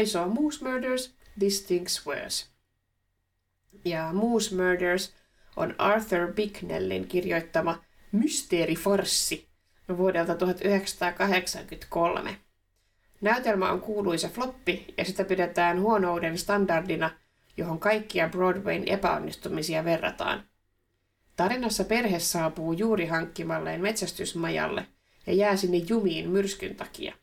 I 0.00 0.06
saw 0.06 0.28
Moose 0.28 0.64
Murders, 0.64 1.14
this 1.38 1.66
thing's 1.66 2.06
worse. 2.06 2.46
Ja 3.84 4.12
Moose 4.12 4.54
Murders 4.54 5.14
on 5.56 5.74
Arthur 5.78 6.32
Bicknellin 6.32 7.08
kirjoittama 7.08 7.84
mysteeriforssi 8.12 9.48
vuodelta 9.96 10.34
1983. 10.34 12.36
Näytelmä 13.20 13.70
on 13.70 13.80
kuuluisa 13.80 14.28
floppi 14.28 14.94
ja 14.96 15.04
sitä 15.04 15.24
pidetään 15.24 15.80
huonouden 15.80 16.38
standardina, 16.38 17.10
johon 17.56 17.78
kaikkia 17.78 18.28
Broadwayn 18.28 18.88
epäonnistumisia 18.88 19.84
verrataan. 19.84 20.44
Tarinassa 21.36 21.84
perhe 21.84 22.18
saapuu 22.18 22.72
juuri 22.72 23.06
hankkimalleen 23.06 23.80
metsästysmajalle 23.80 24.86
ja 25.26 25.32
jää 25.32 25.56
sinne 25.56 25.76
jumiin 25.76 26.30
myrskyn 26.30 26.76
takia. 26.76 27.14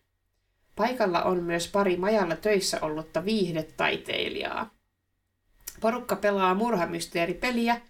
Paikalla 0.75 1.23
on 1.23 1.43
myös 1.43 1.67
pari 1.67 1.97
majalla 1.97 2.35
töissä 2.35 2.79
ollutta 2.81 3.25
viihdetaiteilijaa. 3.25 4.69
Porukka 5.81 6.15
pelaa 6.15 6.53
murhamysteeripeliä 6.55 7.81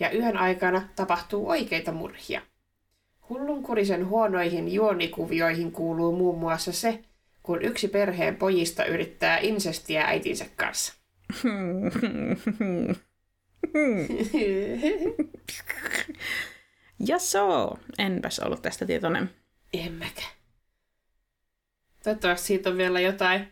ja 0.00 0.10
yhden 0.10 0.36
aikana 0.36 0.88
tapahtuu 0.96 1.48
oikeita 1.48 1.92
murhia. 1.92 2.42
Hullunkurisen 3.28 4.08
huonoihin 4.08 4.72
juonikuvioihin 4.72 5.72
kuuluu 5.72 6.16
muun 6.16 6.38
muassa 6.38 6.72
se, 6.72 7.04
kun 7.42 7.62
yksi 7.62 7.88
perheen 7.88 8.36
pojista 8.36 8.84
yrittää 8.84 9.38
insestiä 9.38 10.04
äitinsä 10.04 10.46
kanssa. 10.56 10.94
ja 17.08 17.18
so, 17.18 17.78
enpäs 17.98 18.38
ollut 18.38 18.62
tästä 18.62 18.86
tietoinen. 18.86 19.30
En 19.72 19.92
mäkä. 19.92 20.22
Toivottavasti 22.04 22.46
siitä 22.46 22.70
on 22.70 22.76
vielä 22.76 23.00
jotain 23.00 23.48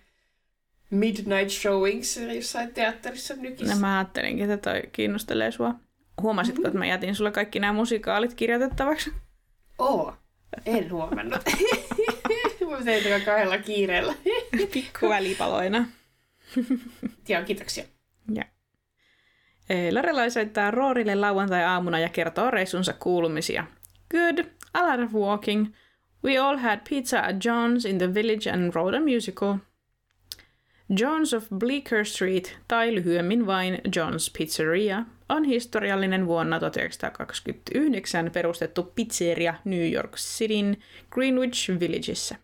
midnight 0.91 1.51
showings 1.51 2.17
jossain 2.35 2.75
teatterissa 2.75 3.35
nykissä. 3.37 3.75
No 3.75 3.81
mä 3.81 3.99
ajattelinkin, 3.99 4.51
että 4.51 4.71
toi 4.71 4.83
kiinnostelee 4.93 5.53
sua. 5.53 5.75
Huomasitko, 6.23 6.61
mm-hmm. 6.61 6.69
että 6.69 6.79
mä 6.79 6.87
jätin 6.87 7.15
sulle 7.15 7.31
kaikki 7.31 7.59
nämä 7.59 7.73
musikaalit 7.73 8.35
kirjoitettavaksi? 8.35 9.13
Oo, 9.79 10.15
en 10.67 10.93
huomannut. 10.93 11.41
Tätä 12.77 13.21
kahdella 13.25 13.59
kiireellä. 13.59 14.15
Pikku 14.75 15.09
välipaloina. 15.09 15.87
Joo, 17.29 17.43
kiitoksia. 17.43 17.85
Ja. 18.35 18.45
Lorelai 19.91 20.31
soittaa 20.31 20.71
Roorille 20.71 21.15
lauantai-aamuna 21.15 21.99
ja 21.99 22.09
kertoo 22.09 22.51
reissunsa 22.51 22.93
kuulumisia. 22.93 23.65
Good, 24.11 24.47
a 24.75 24.87
lot 24.87 25.01
of 25.01 25.15
walking. 25.15 25.67
We 26.25 26.39
all 26.39 26.57
had 26.57 26.81
pizza 26.89 27.21
at 27.21 27.37
John's 27.37 27.89
in 27.89 27.99
the 27.99 28.15
village 28.15 28.51
and 28.51 28.75
wrote 28.75 28.97
a 28.97 29.01
musical. 29.01 29.57
John's 30.93 31.37
of 31.37 31.49
Bleecker 31.59 32.05
Street, 32.05 32.59
tai 32.69 32.95
lyhyemmin 32.95 33.47
vain 33.47 33.75
John's 33.75 34.31
Pizzeria, 34.39 35.05
on 35.29 35.45
historiallinen 35.45 36.27
vuonna 36.27 36.61
1929 36.61 38.31
perustettu 38.31 38.83
pizzeria 38.83 39.55
New 39.65 39.93
York 39.93 40.17
Cityn 40.17 40.77
Greenwich 41.11 41.71
Villageissa. 41.81 42.37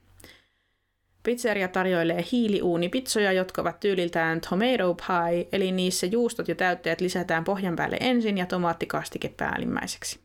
Pizzeria 1.24 1.68
tarjoilee 1.68 2.24
hiiliuunipitsoja, 2.32 3.32
jotka 3.32 3.62
ovat 3.62 3.80
tyyliltään 3.80 4.40
tomato 4.40 4.94
pie, 4.94 5.48
eli 5.52 5.72
niissä 5.72 6.06
juustot 6.06 6.48
ja 6.48 6.54
täytteet 6.54 7.00
lisätään 7.00 7.44
pohjan 7.44 7.76
päälle 7.76 7.96
ensin 8.00 8.38
ja 8.38 8.46
tomaattikastike 8.46 9.28
päällimmäiseksi. 9.36 10.20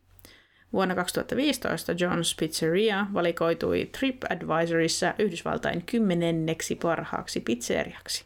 Vuonna 0.73 0.95
2015 0.95 1.93
John's 1.93 2.35
Pizzeria 2.39 3.05
valikoitui 3.13 3.89
TripAdvisorissa 3.97 5.13
Yhdysvaltain 5.19 5.85
kymmenenneksi 5.85 6.75
parhaaksi 6.75 7.39
pizzeriaksi. 7.41 8.25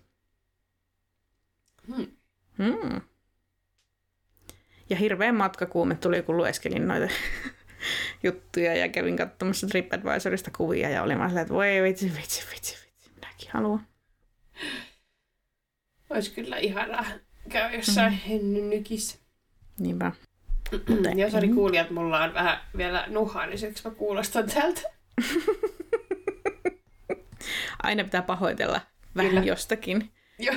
Hmm. 1.87 2.07
Hmm. 2.57 3.01
Ja 4.89 4.95
hirveän 4.95 5.35
matkakuume 5.35 5.95
tuli, 5.95 6.21
kun 6.21 6.37
lueskelin 6.37 6.87
noita 6.87 7.07
juttuja 8.23 8.75
ja 8.75 8.89
kävin 8.89 9.17
katsomassa 9.17 9.67
TripAdvisorista 9.67 10.51
kuvia 10.57 10.89
ja 10.89 11.03
olin 11.03 11.19
vaan 11.19 11.37
että 11.37 11.53
voi 11.53 11.67
vitsi, 11.83 12.11
vitsi, 12.17 12.43
vitsi, 12.51 12.77
vitsi, 12.85 13.11
minäkin 13.15 13.49
haluan. 13.53 13.87
Olisi 16.09 16.31
kyllä 16.31 16.57
ihanaa 16.57 17.05
käydä 17.49 17.75
jossain 17.75 18.13
mm. 18.13 18.19
hennynykissä. 18.19 19.17
Niinpä. 19.79 20.11
Jos 21.15 21.35
oli 21.35 21.47
kuulijat, 21.47 21.89
mulla 21.89 22.23
on 22.23 22.33
vähän 22.33 22.59
vielä 22.77 23.05
nuhaa, 23.07 23.45
niin 23.45 23.59
siksi 23.59 23.87
mä 23.89 23.95
kuulostan 23.95 24.49
tältä. 24.49 24.81
Aina 27.83 28.03
pitää 28.03 28.21
pahoitella 28.21 28.81
vähän 29.15 29.31
Kyllä. 29.31 29.45
jostakin. 29.45 30.11
Joo, 30.39 30.55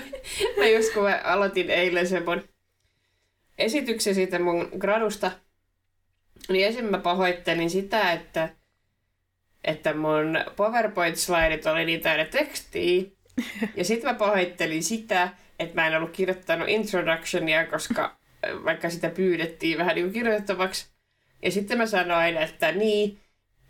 mä 0.59 0.67
just 0.67 0.95
kun 0.95 1.03
mä 1.03 1.21
aloitin 1.25 1.71
eilen 1.71 2.09
sen 2.09 2.25
mun 2.25 2.43
esityksen 3.59 4.15
siitä 4.15 4.39
mun 4.39 4.69
gradusta, 4.79 5.31
niin 6.49 6.67
ensin 6.67 6.85
mä 6.85 6.99
pahoittelin 6.99 7.71
sitä, 7.71 8.13
että, 8.13 8.49
että 9.65 9.95
mun 9.95 10.39
PowerPoint-slaidit 10.57 11.71
oli 11.73 11.85
niin 11.85 12.01
täynnä 12.01 12.25
tekstiä. 12.25 13.03
Ja 13.77 13.85
sitten 13.85 14.11
mä 14.11 14.19
pahoittelin 14.19 14.83
sitä, 14.83 15.29
että 15.59 15.75
mä 15.75 15.87
en 15.87 15.97
ollut 15.97 16.11
kirjoittanut 16.11 16.69
introductionia, 16.69 17.67
koska 17.67 18.17
vaikka 18.65 18.91
sitä 18.91 19.09
pyydettiin 19.09 19.79
vähän 19.79 19.95
niin 19.95 20.13
kirjoitettavaksi. 20.13 20.87
Ja 21.43 21.51
sitten 21.51 21.79
mä 21.79 21.87
sanoin, 21.87 22.37
että 22.37 22.73
niin, 22.73 23.21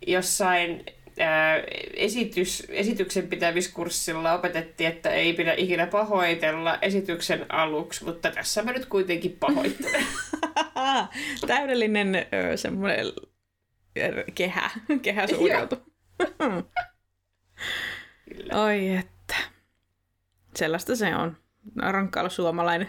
jossain 0.07 0.85
ää, 1.19 1.63
esitys, 1.93 2.63
esityksen 2.69 3.27
pitämiskurssilla 3.27 4.33
opetettiin, 4.33 4.89
että 4.89 5.09
ei 5.09 5.33
pidä 5.33 5.53
ikinä 5.57 5.87
pahoitella 5.87 6.77
esityksen 6.81 7.45
aluksi, 7.49 8.05
mutta 8.05 8.31
tässä 8.31 8.63
mä 8.63 8.71
nyt 8.71 8.85
kuitenkin 8.85 9.37
pahoittelen. 9.39 10.05
Täydellinen 11.47 12.15
ö, 12.15 12.57
semmoinen 12.57 13.05
kehä, 14.35 14.69
kehä 15.01 15.27
suureltu. 15.27 15.75
Oi 18.53 18.89
että. 18.89 19.35
Sellaista 20.55 20.95
se 20.95 21.15
on. 21.15 21.37
Rankkailla 21.75 22.29
suomalainen. 22.29 22.87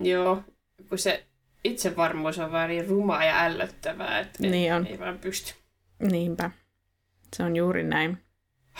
Joo, 0.00 0.42
kun 0.88 0.98
se 0.98 1.26
itsevarmuus 1.64 2.38
on 2.38 2.52
vaan 2.52 2.68
niin 2.68 2.88
rumaa 2.88 3.24
ja 3.24 3.44
ällöttävää, 3.44 4.18
että 4.18 4.42
niin 4.42 4.74
on. 4.74 4.86
ei 4.86 4.98
vaan 4.98 5.18
pysty. 5.18 5.54
Niinpä. 6.10 6.50
Se 7.36 7.42
on 7.42 7.56
juuri 7.56 7.84
näin. 7.84 8.18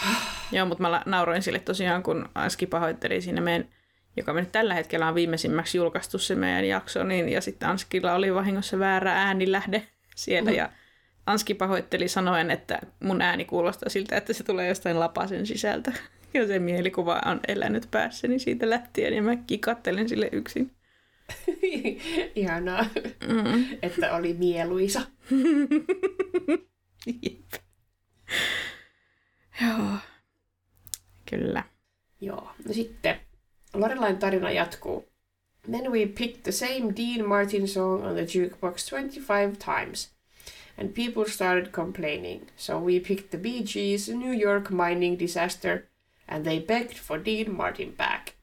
Joo, 0.52 0.66
mutta 0.66 0.82
mä 0.82 1.02
nauroin 1.06 1.42
sille 1.42 1.58
tosiaan, 1.58 2.02
kun 2.02 2.28
Aski 2.34 2.66
pahoitteli 2.66 3.20
siinä 3.20 3.40
meidän, 3.40 3.68
joka 4.16 4.32
me 4.32 4.40
nyt 4.40 4.52
tällä 4.52 4.74
hetkellä 4.74 5.08
on 5.08 5.14
viimeisimmäksi 5.14 5.78
julkaistu 5.78 6.18
se 6.18 6.34
meidän 6.34 6.64
jakso, 6.64 7.04
niin, 7.04 7.28
ja 7.28 7.40
sitten 7.40 7.68
Anskilla 7.68 8.14
oli 8.14 8.34
vahingossa 8.34 8.78
väärä 8.78 9.12
äänilähde 9.12 9.86
siellä, 10.16 10.50
mm. 10.50 10.56
ja 10.56 10.70
Anski 11.26 11.54
pahoitteli 11.54 12.08
sanoen, 12.08 12.50
että 12.50 12.78
mun 13.00 13.22
ääni 13.22 13.44
kuulostaa 13.44 13.88
siltä, 13.88 14.16
että 14.16 14.32
se 14.32 14.44
tulee 14.44 14.68
jostain 14.68 15.00
lapasen 15.00 15.46
sisältä. 15.46 15.92
Ja 16.34 16.46
se 16.46 16.58
mielikuva 16.58 17.20
on 17.26 17.40
elänyt 17.48 17.88
päässäni 17.90 18.38
siitä 18.38 18.70
lähtien, 18.70 19.14
ja 19.14 19.22
mä 19.22 19.36
kikattelen 19.36 20.08
sille 20.08 20.28
yksin. 20.32 20.70
Ihanaa, 22.34 22.86
mm. 23.28 23.64
että 23.82 24.14
oli 24.14 24.34
mieluisa. 24.34 25.00
Jep. 27.06 27.62
Joo. 29.62 29.96
Kyllä. 31.30 31.64
Joo. 32.20 32.50
No 32.68 32.74
sitten 32.74 33.20
Lorelain 33.74 34.18
tarina 34.18 34.50
jatkuu. 34.50 35.04
Then 35.70 35.90
we 35.92 36.06
picked 36.06 36.44
the 36.44 36.52
same 36.52 36.92
Dean 36.92 37.26
Martin 37.26 37.68
song 37.68 38.02
on 38.02 38.14
the 38.14 38.22
jukebox 38.22 38.88
25 38.88 39.58
times. 39.58 40.08
And 40.78 40.94
people 40.94 41.24
started 41.24 41.72
complaining. 41.72 42.48
So 42.56 42.78
we 42.78 43.00
picked 43.00 43.30
the 43.30 43.38
Bee 43.38 43.62
Gees' 43.62 44.08
New 44.08 44.32
York 44.32 44.70
mining 44.70 45.18
disaster 45.18 45.88
and 46.28 46.44
they 46.44 46.58
begged 46.58 46.98
for 46.98 47.18
Dean 47.18 47.54
Martin 47.56 47.94
back. 47.96 48.34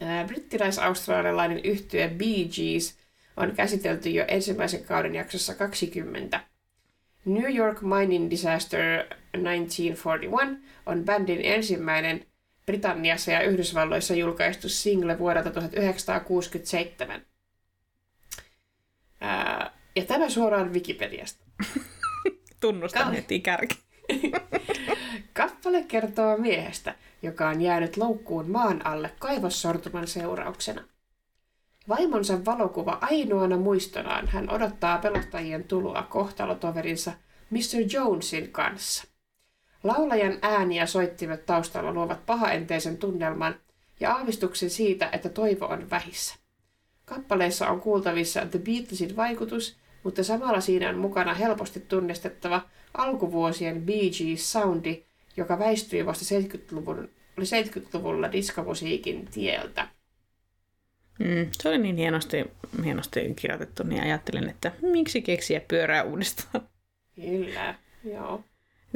Brittiläis-australialainen 0.00 1.60
yhtye 1.64 2.08
Bee 2.08 2.44
Gees 2.44 2.94
on 3.36 3.52
käsitelty 3.56 4.10
jo 4.10 4.24
ensimmäisen 4.28 4.84
kauden 4.84 5.14
jaksossa 5.14 5.54
20. 5.54 6.40
New 7.24 7.54
York 7.54 7.82
Mining 7.82 8.30
Disaster 8.30 9.04
1941 9.32 10.56
on 10.86 11.04
bändin 11.04 11.40
ensimmäinen 11.42 12.26
Britanniassa 12.66 13.30
ja 13.30 13.42
Yhdysvalloissa 13.42 14.14
julkaistu 14.14 14.68
single 14.68 15.18
vuodelta 15.18 15.50
1967. 15.50 17.26
Ää, 19.20 19.70
ja 19.96 20.04
tämä 20.04 20.28
suoraan 20.30 20.72
Wikipediasta. 20.72 21.44
Tunnustan 22.60 23.12
heti 23.12 23.40
kärki. 23.40 23.78
Kappale 25.32 25.82
kertoo 25.82 26.38
miehestä, 26.38 26.94
joka 27.22 27.48
on 27.48 27.62
jäänyt 27.62 27.96
loukkuun 27.96 28.50
maan 28.50 28.86
alle 28.86 29.10
kaivossortuman 29.18 30.06
seurauksena. 30.06 30.84
Vaimonsa 31.88 32.44
valokuva 32.44 32.98
ainoana 33.00 33.56
muistonaan 33.56 34.28
hän 34.28 34.50
odottaa 34.50 34.98
pelottajien 34.98 35.64
tuloa 35.64 36.02
kohtalotoverinsa 36.02 37.12
Mr. 37.50 37.92
Jonesin 37.92 38.52
kanssa. 38.52 39.04
Laulajan 39.86 40.38
ääni 40.42 40.76
ja 40.76 40.86
soittimet 40.86 41.46
taustalla 41.46 41.92
luovat 41.92 42.26
pahaenteisen 42.26 42.98
tunnelman 42.98 43.54
ja 44.00 44.12
aavistuksen 44.12 44.70
siitä, 44.70 45.08
että 45.12 45.28
toivo 45.28 45.66
on 45.66 45.90
vähissä. 45.90 46.34
Kappaleessa 47.04 47.68
on 47.68 47.80
kuultavissa 47.80 48.46
The 48.46 48.58
Beatlesin 48.58 49.16
vaikutus, 49.16 49.76
mutta 50.02 50.24
samalla 50.24 50.60
siinä 50.60 50.88
on 50.88 50.98
mukana 50.98 51.34
helposti 51.34 51.80
tunnistettava 51.80 52.62
alkuvuosien 52.94 53.82
Bee 53.82 54.10
Gees 54.18 54.52
soundi, 54.52 55.02
joka 55.36 55.58
väistyi 55.58 56.06
vasta 56.06 56.24
70-luvun, 56.38 57.08
70-luvulla 57.40 58.32
diskomusiikin 58.32 59.28
tieltä. 59.34 59.88
Mm, 61.18 61.48
se 61.52 61.68
oli 61.68 61.78
niin 61.78 61.96
hienosti, 61.96 62.44
hienosti 62.84 63.34
kirjoitettu, 63.36 63.82
niin 63.82 64.02
ajattelin, 64.02 64.48
että 64.48 64.72
miksi 64.82 65.22
keksiä 65.22 65.60
pyörää 65.68 66.02
uudestaan. 66.02 66.68
Kyllä, 67.14 67.74
joo. 68.04 68.44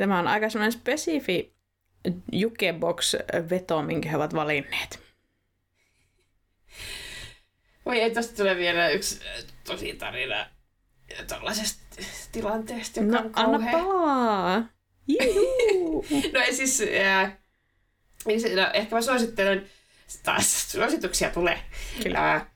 Tämä 0.00 0.18
on 0.18 0.28
aika 0.28 0.50
semmoinen 0.50 0.72
spesifi 0.80 1.54
jukebox-veto, 2.32 3.82
minkä 3.82 4.08
he 4.08 4.16
ovat 4.16 4.34
valinneet. 4.34 5.00
Voi 7.86 8.00
ei, 8.00 8.10
tosta 8.14 8.36
tulee 8.36 8.56
vielä 8.56 8.88
yksi 8.88 9.20
äh, 9.26 9.44
tosi 9.64 9.94
tarina 9.94 10.46
tällaisesta 11.26 11.82
tilanteesta, 12.32 13.00
joka 13.00 13.12
No, 13.12 13.18
on 13.26 13.30
anna 13.34 13.58
kauhea. 13.58 13.72
palaa! 13.72 14.58
No 16.32 16.40
ei 16.40 16.54
siis, 16.54 16.78
se- 16.78 18.54
no, 18.56 18.70
ehkä 18.74 18.96
mä 18.96 19.02
suosittelen, 19.02 19.66
taas 20.22 20.72
suosituksia 20.72 21.30
tulee. 21.30 21.62
Kyllä. 22.02 22.18
Ää, 22.18 22.50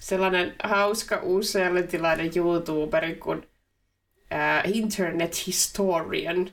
sellainen 0.00 0.54
hauska 0.64 1.16
uusseelantilainen 1.20 2.30
YouTuberi 2.36 3.14
kuin 3.14 3.48
ää, 4.30 4.62
Internet 4.66 5.46
Historian, 5.46 6.50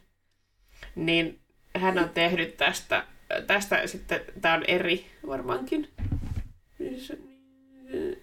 niin 0.95 1.39
hän 1.75 1.99
on 1.99 2.09
tehnyt 2.09 2.57
tästä, 2.57 3.05
tästä 3.47 3.87
sitten, 3.87 4.21
tämä 4.41 4.53
on 4.53 4.63
eri 4.67 5.05
varmaankin. 5.27 5.89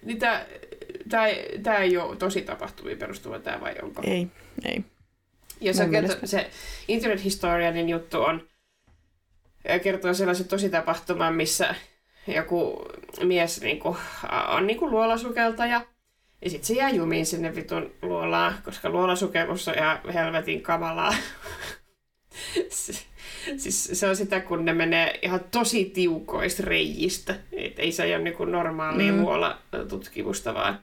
Niin 0.03 0.19
tämä, 0.19 0.45
tämä, 1.09 1.23
tämä 1.63 1.77
ei 1.77 1.97
ole 1.97 2.15
tosi 2.15 2.41
tapahtumiin 2.41 2.97
perustuva 2.97 3.39
tämä 3.39 3.61
vai 3.61 3.75
onko? 3.81 4.01
ei, 4.05 4.27
ei. 4.65 4.83
Ja 5.61 5.73
se, 5.73 5.87
kertoo, 5.89 6.17
se 6.25 6.49
Internet 6.87 7.23
Historianin 7.23 7.89
juttu 7.89 8.21
on, 8.21 8.47
kertoo 9.83 10.13
sellaisen 10.13 10.47
tositapahtuman, 10.47 11.35
missä 11.35 11.75
joku 12.27 12.85
mies 13.23 13.61
niinku, 13.61 13.97
on 14.47 14.67
niinku 14.67 14.89
luolasukeltaja. 14.89 15.85
Ja 16.41 16.49
sitten 16.49 16.67
se 16.67 16.73
jää 16.73 16.89
jumiin 16.89 17.25
sinne 17.25 17.55
vitun 17.55 17.93
luolaan, 18.01 18.53
koska 18.65 18.89
luolasukelmus 18.89 19.67
on 19.67 19.77
ihan 19.77 19.99
helvetin 20.13 20.61
kamalaa. 20.61 21.13
Se- 22.69 23.05
siis 23.57 23.89
se 23.93 24.07
on 24.07 24.15
sitä, 24.15 24.39
kun 24.39 24.65
ne 24.65 24.73
menee 24.73 25.19
ihan 25.21 25.39
tosi 25.51 25.85
tiukoista 25.85 26.63
reijistä. 26.65 27.35
Et 27.51 27.79
ei 27.79 27.91
se 27.91 28.03
ole 28.03 28.19
niinku 28.19 28.45
normaalia 28.45 29.11
Mm. 29.11 29.17
mm. 29.17 29.21
luolatutkimusta, 29.23 30.53
vaan 30.53 30.79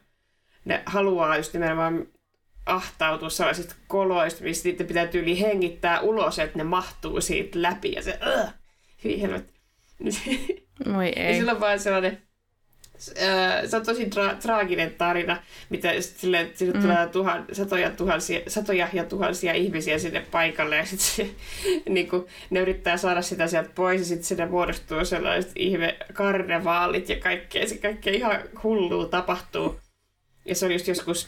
ne 0.65 0.83
haluaa 0.87 1.37
just 1.37 1.53
nimenomaan 1.53 2.07
ahtautua 2.67 3.31
sellaisista 3.31 3.75
koloista, 3.87 4.45
missä 4.45 4.69
niiden 4.69 4.87
pitää 4.87 5.07
tyyli 5.07 5.41
hengittää 5.41 6.01
ulos, 6.01 6.39
että 6.39 6.59
ne 6.59 6.65
mahtuu 6.65 7.21
siitä 7.21 7.63
läpi. 7.63 7.93
Ja 7.93 8.03
se, 8.03 8.19
uh, 8.45 8.49
hyvin 9.05 9.21
helvetti. 9.21 9.59
Ja 10.87 11.03
ei. 11.03 11.35
sillä 11.39 11.53
on 11.53 11.61
vaan 11.61 11.81
sellainen, 11.81 12.13
äh, 12.13 12.28
se 13.67 13.77
on 13.77 13.87
tosi 13.87 14.05
tra- 14.05 14.37
traaginen 14.43 14.95
tarina, 14.95 15.43
mitä 15.71 15.93
että 15.93 16.19
sinne 16.59 16.73
Mm. 16.75 16.83
tulee 16.83 17.07
tuhan, 17.07 17.45
satoja, 17.53 17.91
tuhansia, 17.91 18.41
satoja 18.49 18.89
ja 18.93 19.05
tuhansia 19.05 19.53
ihmisiä 19.55 19.99
sinne 19.99 20.27
paikalle 20.31 20.77
ja 20.77 20.87
sitten 20.87 21.07
se, 21.09 21.31
niin 21.95 22.09
kuin, 22.09 22.27
ne 22.51 22.61
yrittää 22.61 22.97
saada 22.97 23.23
sitä 23.23 23.47
sieltä 23.47 23.71
pois 23.75 24.01
ja 24.01 24.07
sitten 24.07 24.25
sinne 24.25 24.47
muodostuu 24.47 25.05
sellaiset 25.05 25.53
ihme 25.57 25.97
karnevaalit 26.13 27.09
ja 27.09 27.17
kaikkea, 27.21 27.69
se 27.69 27.77
kaikkea 27.79 28.13
ihan 28.13 28.41
hullua 28.63 29.07
tapahtuu. 29.07 29.81
Ja 30.45 30.55
se 30.55 30.67
oli 30.67 30.75
just 30.75 30.89
joskus, 30.89 31.27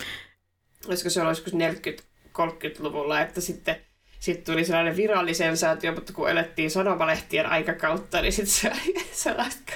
olisiko 0.89 1.11
se 1.11 1.21
ollut 1.21 1.31
joskus 1.31 1.53
40-30-luvulla, 1.53 3.21
että 3.21 3.41
sitten 3.41 3.77
sitten 4.21 4.55
tuli 4.55 4.65
sellainen 4.65 4.97
virallisensaatio, 4.97 5.93
mutta 5.93 6.13
kun 6.13 6.31
elettiin 6.31 6.71
sanomalehtien 6.71 7.47
aikakautta, 7.47 8.23
niin 8.23 8.33
sitten 8.33 8.55
se 8.55 8.71
oli 8.71 9.05
sellaista 9.13 9.73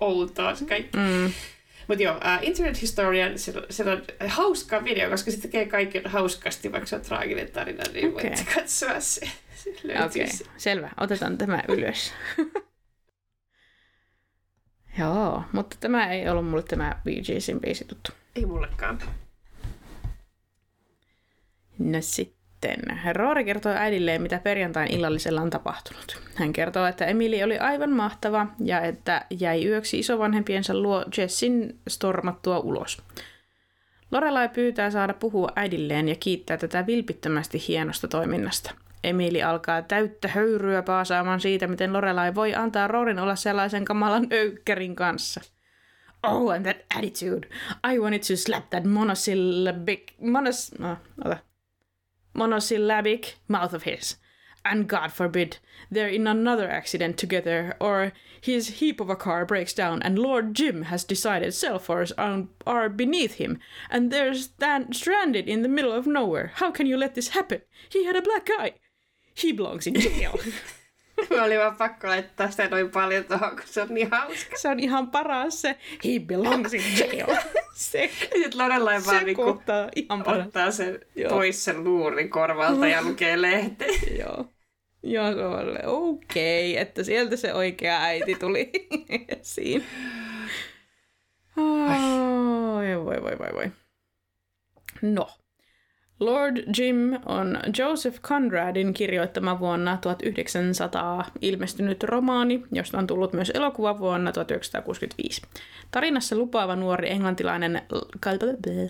outoa 0.00 0.54
se 0.54 0.64
kaikki. 0.64 0.98
Mm. 0.98 1.32
Mutta 1.88 2.02
joo, 2.02 2.16
uh, 2.16 2.42
Internet 2.42 2.82
Historian, 2.82 3.38
se, 3.38 3.52
se 3.70 3.90
on 3.90 4.02
hauska 4.26 4.84
video, 4.84 5.10
koska 5.10 5.30
se 5.30 5.40
tekee 5.40 5.66
kaiken 5.66 6.02
hauskasti, 6.06 6.72
vaikka 6.72 6.86
se 6.86 6.96
on 6.96 7.02
traaginen 7.02 7.52
tarina, 7.52 7.84
niin 7.92 8.08
Okei. 8.14 8.30
voitte 8.30 8.54
katsoa 8.54 9.00
se. 9.00 9.20
se 9.62 9.70
Okei, 9.70 10.04
okay. 10.04 10.26
se. 10.26 10.44
selvä. 10.56 10.90
Otetaan 10.96 11.38
tämä 11.38 11.62
ylös. 11.68 12.12
Joo, 14.98 15.42
mutta 15.52 15.76
tämä 15.80 16.12
ei 16.12 16.28
ollut 16.28 16.46
mulle 16.46 16.62
tämä 16.62 17.00
Bee 17.04 17.20
Geesin 17.22 17.60
biisi 17.60 17.84
tuttu. 17.84 18.10
Ei 18.36 18.46
mullekaan. 18.46 18.98
No 21.78 21.98
sitten. 22.00 22.39
Roori 23.12 23.44
kertoo 23.44 23.72
äidilleen, 23.72 24.22
mitä 24.22 24.38
perjantain 24.38 24.94
illallisella 24.94 25.40
on 25.40 25.50
tapahtunut. 25.50 26.22
Hän 26.34 26.52
kertoo, 26.52 26.86
että 26.86 27.04
Emili 27.06 27.42
oli 27.42 27.58
aivan 27.58 27.90
mahtava 27.90 28.46
ja 28.64 28.80
että 28.80 29.26
jäi 29.30 29.66
yöksi 29.66 29.98
isovanhempiensa 29.98 30.74
luo 30.74 31.04
Jessin 31.16 31.78
stormattua 31.88 32.58
ulos. 32.58 33.02
Lorelai 34.10 34.48
pyytää 34.48 34.90
saada 34.90 35.14
puhua 35.14 35.48
äidilleen 35.56 36.08
ja 36.08 36.14
kiittää 36.20 36.56
tätä 36.56 36.86
vilpittömästi 36.86 37.64
hienosta 37.68 38.08
toiminnasta. 38.08 38.74
Emili 39.04 39.42
alkaa 39.42 39.82
täyttä 39.82 40.28
höyryä 40.28 40.82
paasaamaan 40.82 41.40
siitä, 41.40 41.66
miten 41.66 41.92
Lorelai 41.92 42.34
voi 42.34 42.54
antaa 42.54 42.88
Roorin 42.88 43.18
olla 43.18 43.36
sellaisen 43.36 43.84
kamalan 43.84 44.26
öykkärin 44.32 44.96
kanssa. 44.96 45.40
Oh, 46.22 46.50
and 46.50 46.64
that 46.64 46.76
attitude. 46.96 47.48
I 47.92 47.98
wanted 47.98 48.18
to 48.18 48.36
slap 48.36 48.70
that 48.70 48.84
monosyllabic... 48.84 50.02
Monos... 50.20 50.72
No, 50.78 50.96
ota 51.24 51.36
monosyllabic 52.34 53.36
mouth 53.48 53.72
of 53.72 53.84
his. 53.84 54.16
And 54.64 54.88
God 54.88 55.12
forbid 55.12 55.58
they're 55.90 56.08
in 56.08 56.26
another 56.26 56.70
accident 56.70 57.16
together, 57.16 57.76
or 57.80 58.12
his 58.40 58.80
heap 58.80 59.00
of 59.00 59.08
a 59.08 59.16
car 59.16 59.46
breaks 59.46 59.72
down 59.72 60.02
and 60.02 60.18
Lord 60.18 60.54
Jim 60.54 60.82
has 60.82 61.02
decided 61.02 61.54
phones 61.54 62.12
are, 62.12 62.46
are 62.66 62.88
beneath 62.88 63.34
him, 63.34 63.58
and 63.90 64.10
they're 64.10 64.34
stand, 64.34 64.94
stranded 64.94 65.48
in 65.48 65.62
the 65.62 65.68
middle 65.68 65.92
of 65.92 66.06
nowhere. 66.06 66.52
How 66.56 66.70
can 66.70 66.86
you 66.86 66.96
let 66.96 67.14
this 67.14 67.28
happen? 67.28 67.62
He 67.88 68.04
had 68.04 68.16
a 68.16 68.22
black 68.22 68.48
eye. 68.50 68.74
He 69.34 69.52
belongs 69.52 69.86
in 69.86 69.94
jail. 69.94 70.38
Mä 71.36 71.44
oli 71.44 71.58
vaan 71.58 71.76
pakko 71.76 72.06
laittaa 72.08 72.50
sitä 72.50 72.68
noin 72.68 72.90
paljon 72.90 73.24
tuohon, 73.24 73.50
kun 73.50 73.62
se 73.64 73.82
on 73.82 73.88
niin 73.94 74.10
hauska. 74.10 74.56
se 74.56 74.68
on 74.68 74.80
ihan 74.80 75.10
paras 75.10 75.60
se. 75.62 75.76
He 76.04 76.20
belongs 76.26 76.74
in 76.74 76.82
jail. 76.98 77.36
se, 77.74 78.10
Sitten 78.18 78.58
Lorelai 78.58 79.04
vaan 79.06 79.18
se 79.18 79.24
niinku 79.24 79.44
kohtaa 79.44 79.88
ihan 79.96 80.22
paras. 80.22 80.46
ottaa 80.46 80.70
sen 80.70 81.00
Joo. 81.16 81.30
pois 81.30 81.64
sen 81.64 81.84
luurin 81.84 82.30
korvalta 82.30 82.86
ja 82.86 83.02
lukee 83.02 83.42
lehteen. 83.42 83.94
Joo. 84.20 84.46
Joo, 85.02 85.32
se 85.32 85.44
on 85.44 85.78
okei, 85.84 86.76
että 86.76 87.02
sieltä 87.04 87.36
se 87.36 87.54
oikea 87.54 88.00
äiti 88.02 88.34
tuli 88.34 88.70
esiin. 89.28 89.84
Oi, 91.56 93.04
voi, 93.04 93.22
voi, 93.22 93.38
voi, 93.38 93.48
voi. 93.54 93.70
No. 95.02 95.30
Lord 96.20 96.56
Jim 96.78 96.96
on 97.26 97.58
Joseph 97.78 98.20
Conradin 98.20 98.94
kirjoittama 98.94 99.60
vuonna 99.60 99.98
1900 100.00 101.24
ilmestynyt 101.40 102.02
romaani, 102.02 102.62
josta 102.72 102.98
on 102.98 103.06
tullut 103.06 103.32
myös 103.32 103.52
elokuva 103.54 103.98
vuonna 103.98 104.32
1965. 104.32 105.42
Tarinassa 105.90 106.36
lupaava 106.36 106.76
nuori 106.76 107.10
englantilainen 107.10 107.82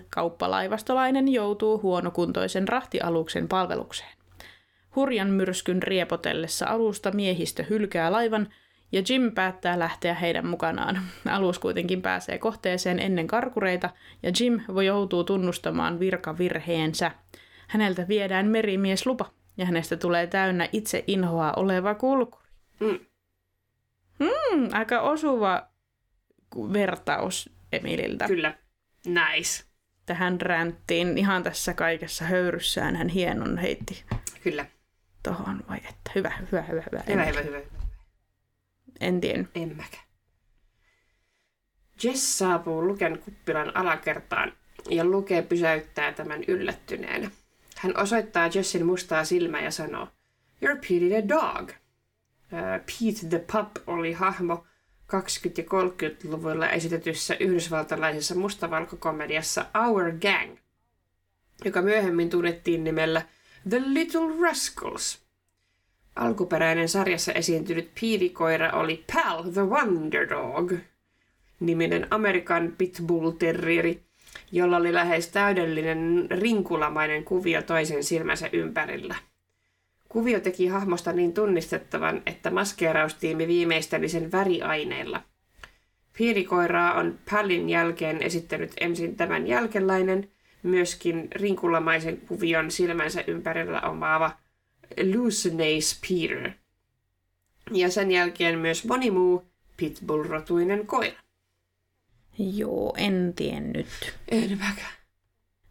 kauppalaivastolainen 0.09 1.27
joutuu 1.27 1.81
huonokuntoisen 1.81 2.67
rahtialuksen 2.67 3.47
palvelukseen. 3.47 4.11
Hurjan 4.95 5.29
myrskyn 5.29 5.83
riepotellessa 5.83 6.65
alusta 6.65 7.11
miehistö 7.11 7.63
hylkää 7.69 8.11
laivan 8.11 8.47
ja 8.91 9.01
Jim 9.09 9.31
päättää 9.31 9.79
lähteä 9.79 10.13
heidän 10.13 10.47
mukanaan. 10.47 11.01
Alus 11.29 11.59
kuitenkin 11.59 12.01
pääsee 12.01 12.37
kohteeseen 12.37 12.99
ennen 12.99 13.27
karkureita 13.27 13.89
ja 14.23 14.31
Jim 14.39 14.59
voi 14.73 14.85
joutuu 14.85 15.23
tunnustamaan 15.23 15.99
virkavirheensä. 15.99 17.11
Häneltä 17.67 18.07
viedään 18.07 18.47
merimieslupa 18.47 19.31
ja 19.57 19.65
hänestä 19.65 19.97
tulee 19.97 20.27
täynnä 20.27 20.69
itse 20.71 21.03
inhoa 21.07 21.53
oleva 21.55 21.95
kulkuri. 21.95 22.45
Mm. 22.79 22.99
Hmm, 24.19 24.69
aika 24.71 25.01
osuva 25.01 25.67
vertaus 26.73 27.49
Emililtä. 27.71 28.27
Kyllä. 28.27 28.53
Nice. 29.05 29.63
Tähän 30.05 30.41
ränttiin 30.41 31.17
ihan 31.17 31.43
tässä 31.43 31.73
kaikessa 31.73 32.25
höyryssään 32.25 32.95
hän 32.95 33.09
hienon 33.09 33.57
heitti. 33.57 34.03
Kyllä. 34.43 34.65
Tohon 35.23 35.63
vai 35.69 35.77
että 35.77 36.11
hyvä, 36.15 36.31
hyvä, 36.51 36.61
hyvä, 36.61 36.83
hyvä. 36.91 37.03
Hyvä, 37.07 37.25
hyvä, 37.25 37.41
hyvä. 37.41 37.80
En 39.01 39.21
tiedä. 39.21 39.45
En 39.55 39.75
mäkään. 39.77 40.03
Jess 42.03 42.37
saapuu 42.37 42.87
Luken 42.87 43.19
kuppilan 43.19 43.77
alakertaan 43.77 44.53
ja 44.89 45.05
Luke 45.05 45.41
pysäyttää 45.41 46.13
tämän 46.13 46.43
yllättyneenä. 46.47 47.31
Hän 47.77 47.97
osoittaa 47.97 48.49
Jessin 48.53 48.85
mustaa 48.85 49.25
silmää 49.25 49.61
ja 49.61 49.71
sanoo, 49.71 50.07
You're 50.65 50.75
Pete 50.75 51.07
the 51.09 51.23
dog. 51.29 51.69
Uh, 51.69 52.85
Pete 52.85 53.27
the 53.29 53.45
Pup 53.51 53.87
oli 53.87 54.13
hahmo 54.13 54.65
20- 55.15 55.15
ja 55.57 55.63
30-luvulla 55.63 56.69
esitetyssä 56.69 57.35
yhdysvaltalaisessa 57.39 58.35
mustavalkokomediassa 58.35 59.65
Our 59.85 60.11
Gang, 60.11 60.57
joka 61.65 61.81
myöhemmin 61.81 62.29
tunnettiin 62.29 62.83
nimellä 62.83 63.21
The 63.69 63.81
Little 63.85 64.41
Rascals. 64.41 65.21
Alkuperäinen 66.15 66.89
sarjassa 66.89 67.31
esiintynyt 67.31 67.91
piirikoira 67.99 68.71
oli 68.71 69.05
Pal 69.13 69.43
the 69.43 69.61
Wonder 69.61 70.29
Dog, 70.29 70.73
niminen 71.59 72.07
Amerikan 72.09 72.73
Pitbull 72.77 73.31
Terrieri, 73.31 74.01
jolla 74.51 74.77
oli 74.77 74.93
lähes 74.93 75.27
täydellinen 75.27 76.27
rinkulamainen 76.31 77.23
kuvio 77.23 77.61
toisen 77.61 78.03
silmänsä 78.03 78.49
ympärillä. 78.53 79.15
Kuvio 80.09 80.39
teki 80.39 80.67
hahmosta 80.67 81.13
niin 81.13 81.33
tunnistettavan, 81.33 82.21
että 82.25 82.51
maskeeraustiimi 82.51 83.47
viimeisteli 83.47 84.09
sen 84.09 84.31
väriaineilla. 84.31 85.21
Piirikoiraa 86.17 86.93
on 86.93 87.19
Pallin 87.31 87.69
jälkeen 87.69 88.21
esittänyt 88.21 88.71
ensin 88.79 89.15
tämän 89.15 89.47
jälkeläinen, 89.47 90.31
myöskin 90.63 91.27
rinkulamaisen 91.35 92.17
kuvion 92.17 92.71
silmänsä 92.71 93.23
ympärillä 93.27 93.81
omaava 93.81 94.31
Lucinace 95.13 95.97
Peter. 96.09 96.51
Ja 97.71 97.91
sen 97.91 98.11
jälkeen 98.11 98.59
myös 98.59 98.85
moni 98.85 99.11
muu 99.11 99.43
pitbull-rotuinen 99.77 100.87
koira. 100.87 101.19
Joo, 102.37 102.93
en 102.97 103.33
tiennyt. 103.35 103.87
En 104.31 104.49
mäkään. 104.49 104.93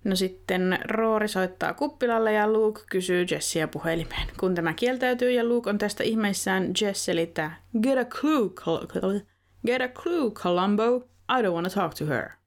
No 0.04 0.16
sitten 0.16 0.78
Roori 0.84 1.28
soittaa 1.28 1.74
kuppilalle 1.74 2.32
ja 2.32 2.52
Luke 2.52 2.82
kysyy 2.90 3.26
Jessia 3.30 3.68
puhelimeen. 3.68 4.28
Kun 4.40 4.54
tämä 4.54 4.74
kieltäytyy 4.74 5.30
ja 5.30 5.44
Luke 5.44 5.70
on 5.70 5.78
tästä 5.78 6.04
ihmeissään, 6.04 6.72
Jess 6.80 7.04
selittää 7.04 7.62
Get 7.82 7.98
a 7.98 8.04
clue, 8.04 8.48
Col- 8.48 9.20
Get 9.66 9.82
a 9.82 9.88
clue, 9.88 10.30
Columbo. 10.30 11.08
I 11.38 11.42
don't 11.42 11.52
want 11.52 11.68
to 11.68 11.74
talk 11.80 11.94
to 11.94 12.06
her. 12.06 12.39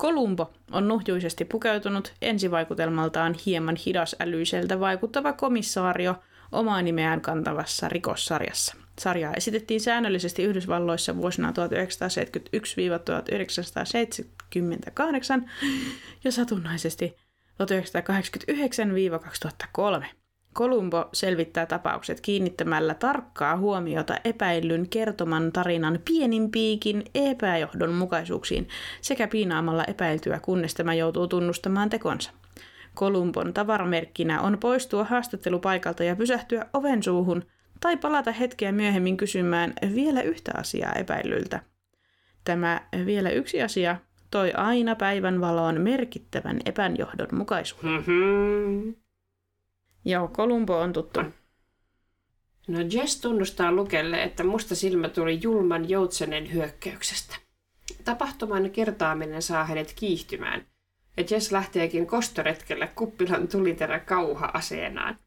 Kolumbo 0.00 0.50
on 0.72 0.88
nuhjuisesti 0.88 1.44
pukeutunut 1.44 2.14
ensivaikutelmaltaan 2.22 3.34
hieman 3.46 3.76
hidasälyiseltä 3.76 4.80
vaikuttava 4.80 5.32
komissaario 5.32 6.14
omaa 6.52 6.82
nimeään 6.82 7.20
kantavassa 7.20 7.88
rikossarjassa. 7.88 8.76
Sarjaa 8.98 9.34
esitettiin 9.34 9.80
säännöllisesti 9.80 10.42
Yhdysvalloissa 10.42 11.16
vuosina 11.16 11.52
1971-1978 11.52 11.52
ja 16.24 16.32
satunnaisesti 16.32 17.16
1989-2003. 20.02 20.06
Kolumbo 20.52 21.08
selvittää 21.12 21.66
tapaukset 21.66 22.20
kiinnittämällä 22.20 22.94
tarkkaa 22.94 23.56
huomiota 23.56 24.14
epäillyn 24.24 24.88
kertoman 24.88 25.52
tarinan 25.52 25.98
pienimpiikin 26.04 27.04
epäjohdonmukaisuuksiin 27.14 28.68
sekä 29.00 29.28
piinaamalla 29.28 29.84
epäiltyä, 29.84 30.40
kunnes 30.40 30.74
tämä 30.74 30.94
joutuu 30.94 31.26
tunnustamaan 31.28 31.90
tekonsa. 31.90 32.30
Kolumbon 32.94 33.54
tavaramerkkinä 33.54 34.40
on 34.40 34.58
poistua 34.58 35.04
haastattelupaikalta 35.04 36.04
ja 36.04 36.16
pysähtyä 36.16 36.66
oven 36.72 37.02
suuhun 37.02 37.44
tai 37.80 37.96
palata 37.96 38.32
hetkeä 38.32 38.72
myöhemmin 38.72 39.16
kysymään 39.16 39.72
vielä 39.94 40.22
yhtä 40.22 40.52
asiaa 40.54 40.92
epäilyltä. 40.92 41.60
Tämä 42.44 42.80
vielä 43.06 43.30
yksi 43.30 43.62
asia 43.62 43.96
toi 44.30 44.52
aina 44.52 44.96
päivän 44.96 45.40
valoon 45.40 45.80
merkittävän 45.80 46.60
epäjohdonmukaisuuden. 46.64 47.90
Mm-hmm. 47.90 48.94
Joo, 50.04 50.28
Kolumbo 50.28 50.78
on 50.78 50.92
tuttu. 50.92 51.20
No 52.68 52.78
Jess 52.92 53.20
tunnustaa 53.20 53.72
Lukelle, 53.72 54.22
että 54.22 54.44
musta 54.44 54.74
silmä 54.74 55.08
tuli 55.08 55.38
julman 55.42 55.88
joutsenen 55.88 56.52
hyökkäyksestä. 56.52 57.36
Tapahtuman 58.04 58.70
kertaaminen 58.70 59.42
saa 59.42 59.64
hänet 59.64 59.92
kiihtymään, 59.96 60.66
ja 61.16 61.24
Jess 61.30 61.52
lähteekin 61.52 62.06
kostoretkelle 62.06 62.86
kuppilan 62.94 63.48
tuliterä 63.48 64.00
kauha 64.00 64.50
aseenaan. 64.54 65.18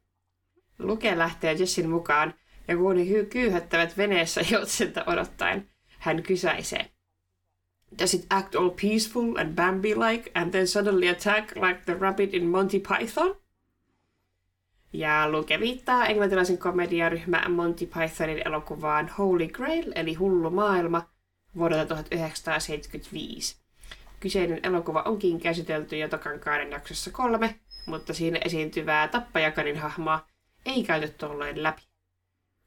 Luke 0.79 1.17
lähtee 1.17 1.53
Jessin 1.53 1.89
mukaan, 1.89 2.33
ja 2.67 2.77
kun 2.77 2.97
he 2.97 3.25
kyyhättävät 3.25 3.97
veneessä 3.97 4.41
joutsenta 4.51 5.03
odottaen, 5.07 5.69
hän 5.99 6.23
kysäisee. 6.23 6.89
Does 7.99 8.13
it 8.13 8.25
act 8.29 8.55
all 8.55 8.69
peaceful 8.69 9.37
and 9.37 9.55
Bambi-like 9.55 10.31
and 10.33 10.51
then 10.51 10.67
suddenly 10.67 11.07
attack 11.09 11.55
like 11.55 11.81
the 11.85 11.93
rabbit 11.99 12.33
in 12.33 12.45
Monty 12.45 12.79
Python? 12.79 13.42
Ja 14.93 15.31
Luke 15.31 15.59
viittaa 15.59 16.05
englantilaisen 16.05 16.57
komediaryhmä 16.57 17.49
Monty 17.49 17.85
Pythonin 17.85 18.47
elokuvaan 18.47 19.11
Holy 19.17 19.47
Grail, 19.47 19.91
eli 19.95 20.13
Hullu 20.13 20.49
maailma, 20.49 21.09
vuodelta 21.57 21.85
1975. 21.85 23.57
Kyseinen 24.19 24.59
elokuva 24.63 25.01
onkin 25.01 25.39
käsitelty 25.39 25.97
jo 25.97 26.07
Tokankaaren 26.07 26.71
jaksossa 26.71 27.11
kolme, 27.11 27.59
mutta 27.85 28.13
siinä 28.13 28.39
esiintyvää 28.45 29.07
tappajakanin 29.07 29.77
hahmoa 29.77 30.25
ei 30.65 30.83
käyty 30.83 31.07
tuolloin 31.07 31.63
läpi. 31.63 31.81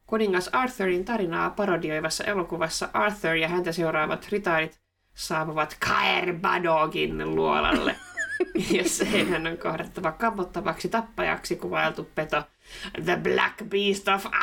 Kuningas 0.07 0.49
Arthurin 0.49 1.05
tarinaa 1.05 1.51
parodioivassa 1.51 2.25
elokuvassa 2.25 2.89
Arthur 2.93 3.35
ja 3.35 3.49
häntä 3.49 3.73
seuraavat 3.73 4.29
ritaarit 4.31 4.81
saapuvat 5.15 5.77
Kaerbadogin 5.89 7.35
luolalle. 7.35 7.97
jossa 8.79 9.05
heidän 9.05 9.47
on 9.47 9.59
kohdattava 9.59 10.13
kammottavaksi 10.13 10.89
tappajaksi 10.89 11.57
kuvailtu 11.57 12.09
peto 12.15 12.43
The 13.05 13.19
Black 13.23 13.65
Beast 13.65 14.09
of! 14.09 14.27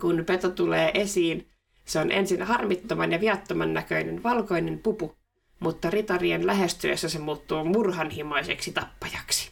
Kun 0.00 0.24
peto 0.26 0.50
tulee 0.50 0.90
esiin, 0.94 1.48
se 1.84 1.98
on 1.98 2.12
ensin 2.12 2.42
harmittoman 2.42 3.12
ja 3.12 3.20
viattoman 3.20 3.74
näköinen 3.74 4.22
valkoinen 4.22 4.78
pupu, 4.78 5.16
mutta 5.60 5.90
ritarien 5.90 6.46
lähestyessä 6.46 7.08
se 7.08 7.18
muuttuu 7.18 7.64
murhanhimoiseksi 7.64 8.72
tappajaksi. 8.72 9.50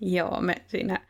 Joo, 0.00 0.40
me 0.40 0.54
siinä 0.66 1.06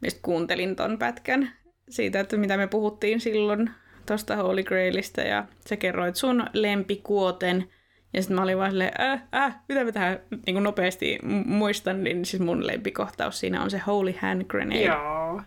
mistä 0.00 0.20
kuuntelin 0.22 0.76
ton 0.76 0.98
pätkän 0.98 1.52
siitä, 1.88 2.20
että 2.20 2.36
mitä 2.36 2.56
me 2.56 2.66
puhuttiin 2.66 3.20
silloin 3.20 3.70
tuosta 4.06 4.36
Holy 4.36 4.62
Grailista 4.62 5.20
ja 5.20 5.44
sä 5.68 5.76
kerroit 5.76 6.16
sun 6.16 6.46
lempikuoten– 6.52 7.64
ja 8.14 8.22
sitten 8.22 8.34
mä 8.34 8.42
olin 8.42 8.58
vaan 8.58 8.70
silleen, 8.70 9.00
äh, 9.00 9.22
äh, 9.34 9.56
mitä 9.68 9.84
mä 9.84 9.92
tähän 9.92 10.20
niin 10.46 10.62
nopeasti 10.62 11.18
muistan, 11.46 12.04
niin 12.04 12.24
siis 12.24 12.42
mun 12.42 12.66
lempikohtaus 12.66 13.40
siinä 13.40 13.62
on 13.62 13.70
se 13.70 13.78
Holy 13.78 14.14
Hand 14.20 14.44
Grenade 14.44 14.84
Joo. 14.84 15.42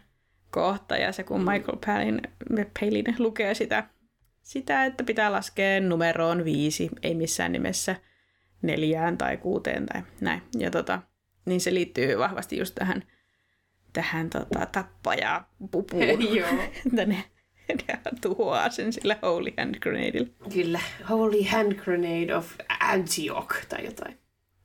kohta. 0.51 0.97
Ja 0.97 1.11
se 1.11 1.24
kun 1.24 1.39
Michael 1.39 1.78
Palin, 1.86 2.22
Palin 2.80 3.15
lukee 3.20 3.53
sitä, 3.53 3.89
sitä, 4.41 4.86
että 4.86 5.03
pitää 5.03 5.32
laskea 5.32 5.82
numeroon 5.82 6.45
viisi, 6.45 6.89
ei 7.03 7.15
missään 7.15 7.51
nimessä 7.51 7.95
neljään 8.61 9.18
tai 9.18 9.38
kuuteen 9.38 9.86
tai 9.86 10.01
näin. 10.22 10.41
Ja 10.57 10.72
tota, 10.72 11.01
niin 11.45 11.61
se 11.61 11.74
liittyy 11.74 12.18
vahvasti 12.18 12.57
just 12.57 12.76
tähän, 12.76 13.03
tähän 13.93 14.30
tota, 14.30 14.65
tappajapupuun. 14.65 16.36
Joo. 16.38 16.47
Tänne 16.95 17.24
ja 17.88 17.97
tuhoaa 18.22 18.70
sen 18.70 18.93
sillä 18.93 19.18
Holy 19.22 19.53
Hand 19.57 19.76
Grenadeilla. 19.80 20.30
Kyllä, 20.53 20.80
Holy 21.09 21.43
Hand 21.43 21.74
Grenade 21.74 22.36
of 22.36 22.51
Antioch 22.80 23.68
tai 23.70 23.86
jotain. 23.86 24.18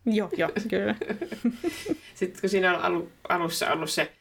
Joo, 0.07 0.28
joo, 0.36 0.50
kyllä. 0.70 0.94
Sitten 2.14 2.40
kun 2.40 2.50
siinä 2.50 2.76
on 2.76 2.82
alu, 2.82 3.09
alussa 3.28 3.72
ollut 3.72 3.90
se 3.90 4.12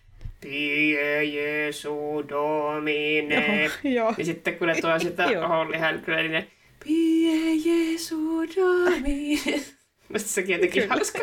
Pie 0.42 1.24
Jesu 1.24 2.24
Domine, 2.30 3.64
Joo, 3.64 3.94
joo. 3.94 4.14
niin 4.18 4.26
sitten 4.26 4.58
kun 4.58 4.68
ne 4.68 4.82
tuo 4.82 5.00
sitä 5.00 5.24
Joo. 5.24 5.48
Holly 5.48 5.78
Hankler, 5.78 6.28
niin 6.28 6.48
Pie 6.86 7.56
Jesu 7.56 8.42
Domine. 8.56 9.62
Musta 10.14 10.30
sekin 10.30 10.54
jotenkin 10.54 10.84
Kyllä. 10.84 10.96
hauska. 10.96 11.20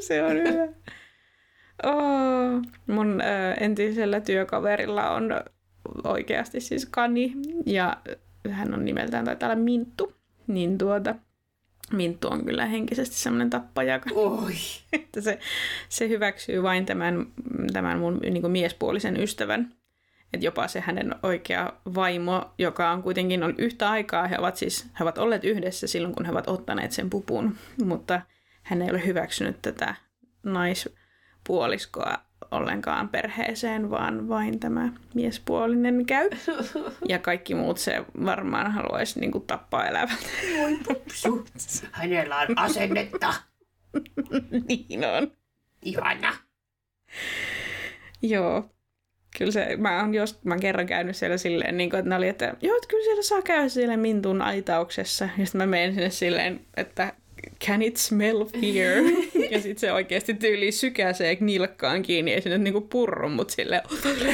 Se 0.00 0.22
on 0.22 0.32
hyvä. 0.32 0.68
Oh, 1.82 2.62
mun 2.86 3.20
ö, 3.20 3.52
entisellä 3.60 4.20
työkaverilla 4.20 5.10
on 5.10 5.30
oikeasti 6.04 6.60
siis 6.60 6.86
kani 6.86 7.32
ja 7.66 7.96
hän 8.50 8.74
on 8.74 8.84
nimeltään 8.84 9.24
taitaa 9.24 9.48
olla 9.48 9.62
Minttu. 9.62 10.12
Niin 10.46 10.78
tuota, 10.78 11.14
Minttu 11.92 12.28
on 12.28 12.44
kyllä 12.44 12.66
henkisesti 12.66 13.16
semmoinen 13.16 13.50
tappaja, 13.50 14.00
Oi. 14.14 14.52
että 14.92 15.20
se, 15.20 15.38
se 15.88 16.08
hyväksyy 16.08 16.62
vain 16.62 16.86
tämän, 16.86 17.26
tämän 17.72 17.98
mun 17.98 18.18
niin 18.18 18.40
kuin 18.40 18.52
miespuolisen 18.52 19.20
ystävän. 19.20 19.74
Että 20.32 20.46
jopa 20.46 20.68
se 20.68 20.80
hänen 20.80 21.14
oikea 21.22 21.72
vaimo, 21.94 22.54
joka 22.58 22.90
on 22.90 23.02
kuitenkin 23.02 23.42
on 23.42 23.54
yhtä 23.58 23.90
aikaa, 23.90 24.26
he 24.26 24.36
ovat 24.38 24.56
siis 24.56 24.86
he 24.98 25.04
ovat 25.04 25.18
olleet 25.18 25.44
yhdessä 25.44 25.86
silloin, 25.86 26.14
kun 26.14 26.24
he 26.24 26.32
ovat 26.32 26.48
ottaneet 26.48 26.92
sen 26.92 27.10
pupun, 27.10 27.56
mutta 27.84 28.20
hän 28.62 28.82
ei 28.82 28.90
ole 28.90 29.06
hyväksynyt 29.06 29.56
tätä 29.62 29.94
naispuoliskoa 30.42 32.29
ollenkaan 32.50 33.08
perheeseen, 33.08 33.90
vaan 33.90 34.28
vain 34.28 34.60
tämä 34.60 34.92
miespuolinen 35.14 36.06
käy. 36.06 36.30
Ja 37.08 37.18
kaikki 37.18 37.54
muut 37.54 37.78
se 37.78 38.04
varmaan 38.24 38.72
haluaisi 38.72 39.20
niin 39.20 39.32
kuin, 39.32 39.46
tappaa 39.46 39.86
elävät. 39.86 40.18
Voi 40.58 40.78
pupsu. 40.88 41.44
Hänellä 41.92 42.36
on 42.36 42.58
asennetta. 42.58 43.34
niin 44.68 45.04
on. 45.04 45.32
Ihana. 45.82 46.36
Joo. 48.22 48.70
Kyllä 49.38 49.52
se, 49.52 49.76
mä 49.76 50.00
oon 50.00 50.14
jos, 50.14 50.44
mä 50.44 50.54
oon 50.54 50.60
kerran 50.60 50.86
käynyt 50.86 51.16
siellä 51.16 51.36
silleen, 51.36 51.76
niin 51.76 51.90
kuin, 51.90 51.98
että 51.98 52.08
ne 52.08 52.16
oli, 52.16 52.28
että 52.28 52.54
joo, 52.62 52.76
että 52.76 52.88
kyllä 52.88 53.04
siellä 53.04 53.22
saa 53.22 53.42
käydä 53.42 53.68
siellä 53.68 53.96
Mintun 53.96 54.42
aitauksessa. 54.42 55.24
Ja 55.38 55.46
sitten 55.46 55.58
mä 55.60 55.66
menen 55.66 55.94
sinne 55.94 56.10
silleen, 56.10 56.60
että 56.76 57.12
can 57.66 57.82
it 57.82 57.96
smell 57.96 58.44
fear? 58.44 59.02
Ja 59.50 59.60
sitten 59.60 59.78
se 59.78 59.92
oikeasti 59.92 60.34
tyyli 60.34 60.72
sykäsee 60.72 61.36
nilkkaan 61.40 62.02
kiinni, 62.02 62.32
ei 62.32 62.42
se 62.42 62.48
nyt 62.48 62.60
niinku 62.60 62.80
purru, 62.80 63.28
mutta 63.28 63.54
silleen, 63.54 63.82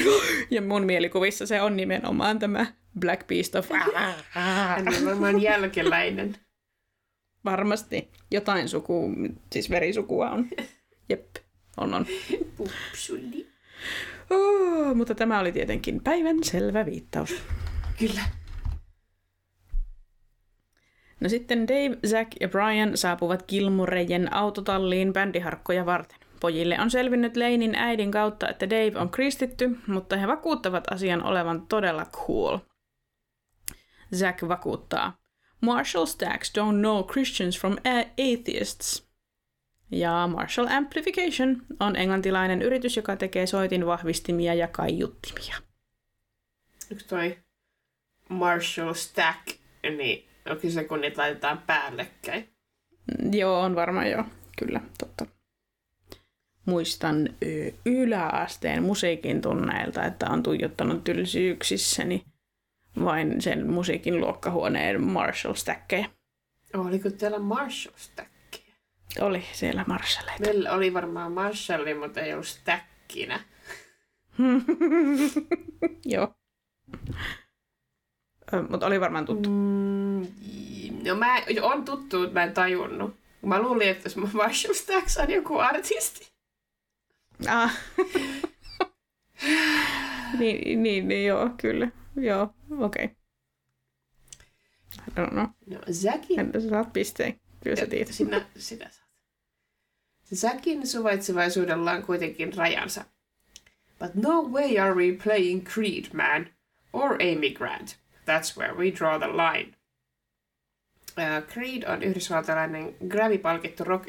ja 0.51 0.63
mun 0.63 0.85
mielikuvissa 0.85 1.47
se 1.47 1.63
on 1.63 1.77
nimenomaan 1.77 2.39
tämä 2.39 2.67
Black 3.01 3.27
Beast 3.27 3.55
of 3.55 3.69
Hän 4.31 4.89
on 4.89 5.05
varmaan 5.05 5.43
jälkeläinen. 5.43 6.37
Varmasti 7.45 8.11
jotain 8.31 8.69
suku, 8.69 9.11
siis 9.53 9.71
verisukua 9.71 10.31
on. 10.31 10.49
Jep, 11.09 11.37
on 11.77 11.95
on. 11.95 12.07
Pupsuli. 12.57 13.47
Oh, 14.31 14.95
mutta 14.95 15.15
tämä 15.15 15.41
oli 15.41 15.53
tietenkin 15.53 16.01
päivän 16.05 16.45
selvä 16.45 16.87
viittaus. 16.87 17.35
Kyllä. 17.99 18.21
No 21.21 21.29
sitten 21.29 21.69
Dave, 21.69 21.99
Zack 22.07 22.33
ja 22.41 22.49
Brian 22.49 22.97
saapuvat 22.97 23.49
Gilmurejen 23.49 24.35
autotalliin 24.35 25.13
bändiharkkoja 25.13 25.87
varten. 25.87 26.19
Pojille 26.41 26.81
on 26.81 26.91
selvinnyt 26.91 27.37
Leinin 27.37 27.75
äidin 27.75 28.11
kautta, 28.11 28.49
että 28.49 28.71
Dave 28.71 28.99
on 28.99 29.11
kristitty, 29.11 29.79
mutta 29.87 30.17
he 30.17 30.27
vakuuttavat 30.27 30.93
asian 30.93 31.23
olevan 31.23 31.67
todella 31.67 32.05
cool. 32.05 32.59
Zack 34.15 34.49
vakuuttaa, 34.49 35.19
Marshall 35.61 36.07
Stacks 36.07 36.53
don't 36.59 36.79
know 36.79 37.07
Christians 37.07 37.61
from 37.61 37.77
atheists. 38.19 39.07
Ja 39.91 40.27
Marshall 40.27 40.69
Amplification 40.71 41.63
on 41.81 41.97
englantilainen 41.97 42.63
yritys, 42.63 42.97
joka 42.97 43.17
tekee 43.17 43.47
soitin 43.47 43.87
vahvistimia 43.87 44.55
ja 44.55 44.69
kaiuttimia. 44.69 45.57
Yksi 46.91 47.09
toi 47.09 47.39
Marshall 48.29 48.95
Stack, 48.95 49.47
niin 49.83 50.29
onkin 50.51 50.73
se, 50.73 50.85
kun 50.85 51.01
niitä 51.01 51.23
laitetaan 51.23 51.63
päällekkäin. 51.67 52.49
Joo, 53.33 53.61
on 53.61 53.77
varmaan 53.77 54.11
joo. 54.11 54.25
Kyllä, 54.59 54.81
totta. 54.99 55.27
Muistan 56.67 57.29
yläasteen 57.85 58.83
musiikin 58.83 59.43
tunneilta, 59.43 60.05
että 60.05 60.27
on 60.31 60.43
tuijottanut 60.43 61.05
tylsyyksissäni 61.05 62.25
vain 63.05 63.43
sen 63.43 63.71
musiikin 63.71 64.21
luokkahuoneen 64.21 65.03
Marshall-stäkkejä. 65.03 66.07
Oliko 66.75 67.11
teillä 67.11 67.39
Marshall 67.39 67.95
Stackia? 67.97 68.75
Oli 69.21 69.45
siellä 69.53 69.85
Marshalleita. 69.89 70.43
Meillä 70.43 70.73
oli 70.73 70.95
varmaan 70.95 71.33
Marshalli, 71.33 71.95
mutta 71.95 72.21
ei 72.21 72.33
ollut 72.33 72.47
Stackinä. 72.47 73.41
joo. 76.05 76.35
Mutta 78.71 78.87
oli 78.87 79.01
varmaan 79.01 79.27
tuttu. 79.27 79.51
Mm, 79.51 80.27
no 81.07 81.15
mä 81.15 81.43
on 81.63 81.85
tuttu, 81.85 82.19
mutta 82.19 82.35
mä 82.35 82.43
en 82.43 82.55
tajunnut. 82.55 83.17
Mä 83.43 83.63
luulin, 83.63 83.89
että 83.89 84.07
jos 84.07 84.17
Marshall 84.17 84.75
Stacks 84.75 85.17
on 85.17 85.31
joku 85.31 85.59
artisti. 85.59 86.33
Ah. 87.49 87.79
niin, 90.39 90.83
niin, 90.83 91.09
niin, 91.09 91.27
joo, 91.27 91.51
kyllä. 91.61 91.89
Joo, 92.17 92.55
okei. 92.79 93.05
Okay. 93.05 93.17
I 95.09 95.11
don't 95.11 95.31
know. 95.31 95.47
No, 95.67 95.79
Zackin 95.93 96.41
Entä 96.41 96.61
sä 96.61 96.69
saat 96.69 96.93
pisteen? 96.93 97.41
Kyllä 97.65 97.77
sä 97.77 97.87
tiedät. 97.87 98.15
Sinä, 98.15 98.47
sitä 98.57 98.89
saat. 98.91 99.07
Säkin 100.35 100.87
suvaitsevaisuudella 100.87 101.93
on 101.93 102.03
kuitenkin 102.03 102.55
rajansa. 102.55 103.05
But 103.99 104.15
no 104.15 104.43
way 104.43 104.79
are 104.79 104.95
we 104.95 105.13
playing 105.25 105.65
Creed, 105.65 106.05
man. 106.13 106.47
Or 106.93 107.13
Amy 107.13 107.51
Grant. 107.51 107.97
That's 108.27 108.59
where 108.59 108.75
we 108.75 108.91
draw 108.91 109.19
the 109.19 109.29
line. 109.29 109.77
Uh, 111.19 111.47
Creed 111.53 111.83
on 111.83 112.03
yhdysvaltalainen 112.03 112.95
Grammy-palkittu 113.09 113.85
rock 113.85 114.07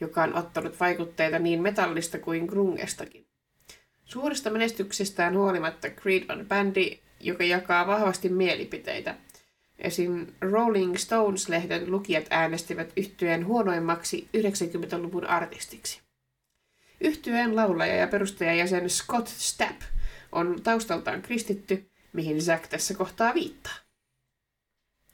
joka 0.00 0.22
on 0.22 0.34
ottanut 0.34 0.80
vaikutteita 0.80 1.38
niin 1.38 1.62
metallista 1.62 2.18
kuin 2.18 2.44
grungestakin. 2.44 3.26
Suurista 4.04 4.50
menestyksistään 4.50 5.36
huolimatta 5.36 5.90
Creed 5.90 6.24
on 6.30 6.46
bändi, 6.48 6.98
joka 7.20 7.44
jakaa 7.44 7.86
vahvasti 7.86 8.28
mielipiteitä. 8.28 9.14
Esim. 9.78 10.26
Rolling 10.40 10.96
Stones-lehden 10.96 11.90
lukijat 11.90 12.26
äänestivät 12.30 12.92
yhtyeen 12.96 13.46
huonoimmaksi 13.46 14.28
90-luvun 14.36 15.26
artistiksi. 15.26 16.00
Yhtyeen 17.00 17.56
laulaja 17.56 17.96
ja 17.96 18.06
perustajajäsen 18.06 18.90
Scott 18.90 19.28
Stapp 19.28 19.82
on 20.32 20.62
taustaltaan 20.62 21.22
kristitty, 21.22 21.90
mihin 22.12 22.42
Zack 22.42 22.66
tässä 22.66 22.94
kohtaa 22.94 23.34
viittaa. 23.34 23.74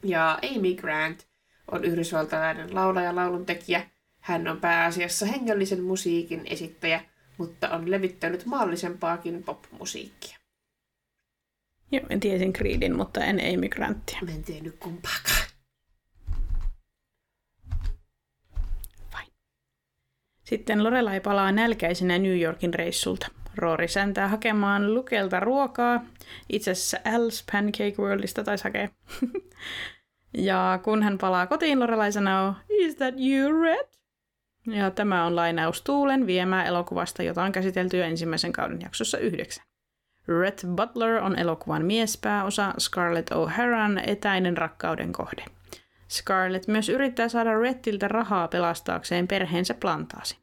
Ja 0.02 0.38
Amy 0.42 0.74
Grant 0.74 1.26
on 1.70 1.84
yhdysvaltalainen 1.84 2.74
laulaja 2.74 3.16
lauluntekijä. 3.16 3.90
Hän 4.20 4.48
on 4.48 4.60
pääasiassa 4.60 5.26
hengellisen 5.26 5.82
musiikin 5.82 6.42
esittäjä, 6.46 7.04
mutta 7.38 7.68
on 7.68 7.90
levittänyt 7.90 8.46
maallisempaakin 8.46 9.42
popmusiikkia. 9.42 10.38
Joo, 11.92 12.06
en 12.10 12.20
tiesin 12.20 12.52
Creedin, 12.52 12.96
mutta 12.96 13.24
en 13.24 13.40
Amy 13.54 13.68
Grantia. 13.68 14.18
Mä 14.24 14.30
en 14.30 14.44
tiennyt 14.44 14.76
kumpaakaan. 14.78 15.48
Fine. 19.10 19.32
Sitten 20.44 20.84
Lorelai 20.84 21.20
palaa 21.20 21.52
nälkäisenä 21.52 22.18
New 22.18 22.40
Yorkin 22.40 22.74
reissulta. 22.74 23.26
Roori 23.58 23.88
säntää 23.88 24.28
hakemaan 24.28 24.94
Lukelta 24.94 25.40
ruokaa. 25.40 26.04
Itse 26.48 26.70
asiassa 26.70 26.96
Al's 26.96 27.44
Pancake 27.52 27.94
Worldista 27.98 28.44
taisi 28.44 28.64
hakea. 28.64 28.88
ja 30.48 30.80
kun 30.82 31.02
hän 31.02 31.18
palaa 31.18 31.46
kotiin, 31.46 31.80
Lorelai 31.80 32.12
sanoo, 32.12 32.54
Is 32.68 32.94
that 32.94 33.14
you, 33.18 33.62
Red? 33.62 33.88
Ja 34.66 34.90
tämä 34.90 35.24
on 35.24 35.36
lainaus 35.36 35.82
Tuulen 35.82 36.26
viemää 36.26 36.64
elokuvasta, 36.64 37.22
jota 37.22 37.42
on 37.42 37.52
käsitelty 37.52 37.96
jo 37.96 38.04
ensimmäisen 38.04 38.52
kauden 38.52 38.80
jaksossa 38.80 39.18
yhdeksän. 39.18 39.64
Rhett 40.28 40.64
Butler 40.66 41.22
on 41.22 41.38
elokuvan 41.38 41.84
miespääosa, 41.84 42.74
Scarlett 42.78 43.30
O'Haran 43.30 44.02
etäinen 44.06 44.56
rakkauden 44.56 45.12
kohde. 45.12 45.44
Scarlett 46.10 46.68
myös 46.68 46.88
yrittää 46.88 47.28
saada 47.28 47.58
Rettiltä 47.60 48.08
rahaa 48.08 48.48
pelastaakseen 48.48 49.28
perheensä 49.28 49.74
plantaasin. 49.74 50.38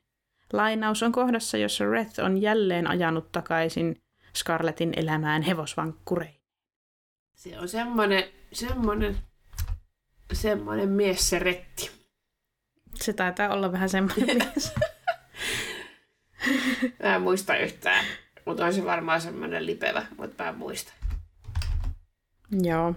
Lainaus 0.56 1.04
on 1.04 1.12
kohdassa, 1.12 1.58
jossa 1.58 1.86
Reth 1.86 2.20
on 2.20 2.42
jälleen 2.42 2.88
ajanut 2.88 3.32
takaisin 3.32 4.02
Scarlettin 4.36 4.94
elämään 4.96 5.42
hevosvankkurein. 5.42 6.42
Se 7.36 7.60
on 7.60 7.70
semmonen, 7.70 8.24
semmonen, 8.54 9.18
semmonen 10.34 10.90
mies 10.90 11.30
se 11.30 11.40
retti. 11.40 11.92
Se 12.96 13.14
taitaa 13.14 13.50
olla 13.50 13.72
vähän 13.72 13.90
semmoinen 13.90 14.38
mies. 14.54 14.74
Mä 17.04 17.16
en 17.16 17.22
muista 17.22 17.58
yhtään, 17.58 18.06
mutta 18.46 18.66
on 18.66 18.74
se 18.74 18.86
varmaan 18.86 19.22
semmonen 19.22 19.66
lipevä, 19.66 20.06
mutta 20.18 20.44
mä 20.44 20.50
en 20.50 20.58
muista. 20.58 20.94
Joo. 22.62 22.96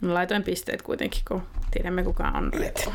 Mä 0.00 0.14
laitoin 0.14 0.42
pisteet 0.42 0.82
kuitenkin, 0.82 1.22
kun 1.28 1.42
tiedämme 1.70 2.04
kuka 2.04 2.24
on 2.24 2.52
Red. 2.52 2.92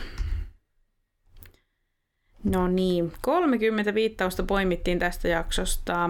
No 2.43 2.67
niin, 2.67 3.13
30 3.21 3.93
viittausta 3.93 4.43
poimittiin 4.43 4.99
tästä 4.99 5.27
jaksosta, 5.27 6.09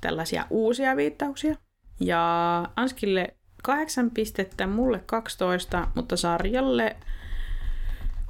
tällaisia 0.00 0.44
uusia 0.50 0.96
viittauksia. 0.96 1.54
Ja 2.00 2.64
Anskille 2.76 3.34
8 3.62 4.10
pistettä, 4.10 4.66
mulle 4.66 5.00
12, 5.06 5.86
mutta 5.94 6.16
sarjalle 6.16 6.96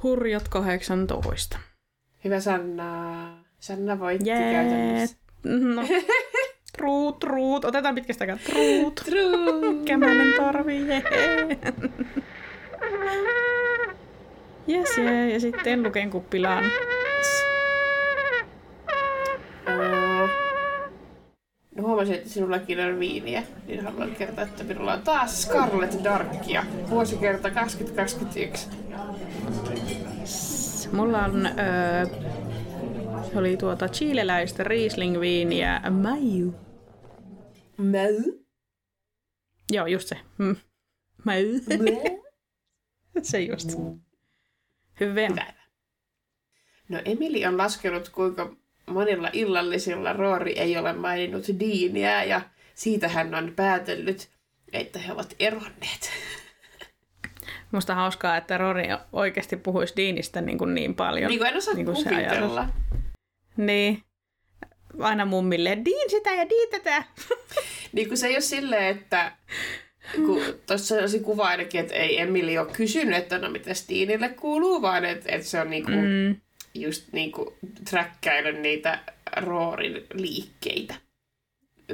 hurjat 0.03 0.47
18. 0.47 1.59
Hyvä 2.23 2.39
Sanna. 2.39 3.43
Sanna 3.59 3.99
voitti 3.99 4.29
Jee. 4.29 4.53
käytännössä. 4.53 5.17
No, 5.43 5.81
truut, 6.77 7.19
truut. 7.19 7.65
Otetaan 7.65 7.95
pitkästäkään. 7.95 8.39
Truut. 8.39 8.95
True. 8.95 9.85
Kämänen 9.85 10.33
tarvi, 10.37 10.87
jee. 10.87 11.03
Jes, 14.67 14.97
jee. 14.97 15.33
Ja 15.33 15.39
sitten 15.39 15.83
Luken 15.83 16.09
kuppilaan. 16.09 16.63
No 21.75 21.83
huomasin, 21.83 22.15
että 22.15 22.29
sinullakin 22.29 22.79
on 22.79 22.99
viiniä, 22.99 23.43
niin 23.67 23.83
haluan 23.83 24.15
kertoa, 24.15 24.43
että 24.43 24.63
minulla 24.63 24.93
on 24.93 25.01
taas 25.01 25.43
Scarlet 25.43 26.03
Darkia. 26.03 26.65
Vuosikerta 26.89 27.51
2021. 27.51 28.69
Mulla 30.91 31.25
on, 31.25 31.45
öö, 31.45 32.05
se 33.31 33.39
oli 33.39 33.57
tuota 33.57 33.87
chileläistä 33.87 34.63
Riesling-viiniä 34.63 35.89
Maju. 35.89 36.55
Mäy? 37.77 38.15
Joo, 39.71 39.85
just 39.85 40.07
se. 40.07 40.17
Mm. 40.37 40.55
Maju. 41.25 41.59
se 43.21 43.41
just. 43.41 43.69
Hyvä. 44.99 45.27
Hyvä. 45.27 45.53
No 46.89 47.01
Emili 47.05 47.45
on 47.45 47.57
laskenut, 47.57 48.09
kuinka 48.09 48.55
monilla 48.89 49.29
illallisilla 49.33 50.13
Roori 50.13 50.51
ei 50.51 50.77
ole 50.77 50.93
maininnut 50.93 51.45
Diiniä 51.59 52.23
ja 52.23 52.41
siitä 52.75 53.07
hän 53.07 53.35
on 53.35 53.53
päätellyt, 53.55 54.29
että 54.73 54.99
he 54.99 55.13
ovat 55.13 55.35
eronneet. 55.39 56.11
Musta 57.71 57.95
hauskaa, 57.95 58.37
että 58.37 58.57
Rory 58.57 58.83
oikeasti 59.13 59.57
puhuisi 59.57 59.93
Diinistä 59.95 60.41
niin, 60.41 60.57
kuin 60.57 60.73
niin 60.73 60.95
paljon. 60.95 61.29
Niin 61.29 61.39
kuin 61.39 61.49
en 61.49 61.57
osaa 61.57 61.73
Niin 61.73 61.85
kuin 61.85 61.97
se 61.97 62.09
kuvitella. 62.09 62.67
Niin. 63.57 64.03
Aina 64.99 65.25
mummille, 65.25 65.77
Diin 65.85 66.09
sitä 66.09 66.29
ja 66.29 66.49
Diin 66.49 66.69
tätä. 66.69 67.03
Niin 67.93 68.07
kuin 68.07 68.17
se 68.17 68.27
ei 68.27 68.33
ole 68.33 68.41
silleen, 68.41 68.97
että 68.97 69.31
kun 70.15 70.41
tuossa 70.67 70.95
on 70.95 71.09
se 71.09 71.19
kuva 71.19 71.47
ainakin, 71.47 71.81
että 71.81 71.93
ei 71.93 72.19
Emili 72.19 72.57
ole 72.57 72.67
kysynyt, 72.73 73.17
että 73.17 73.37
no 73.37 73.49
mitä 73.49 73.73
Stiinille 73.73 74.29
kuuluu, 74.29 74.81
vaan 74.81 75.05
että, 75.05 75.29
että 75.35 75.47
se 75.47 75.61
on 75.61 75.69
niinku, 75.69 75.91
mm. 75.91 75.97
Mm. 75.97 76.35
Just 76.81 77.13
niinku 77.13 77.57
träkkäillyt 77.89 78.61
niitä 78.61 78.99
Roorin 79.37 80.07
liikkeitä 80.13 80.95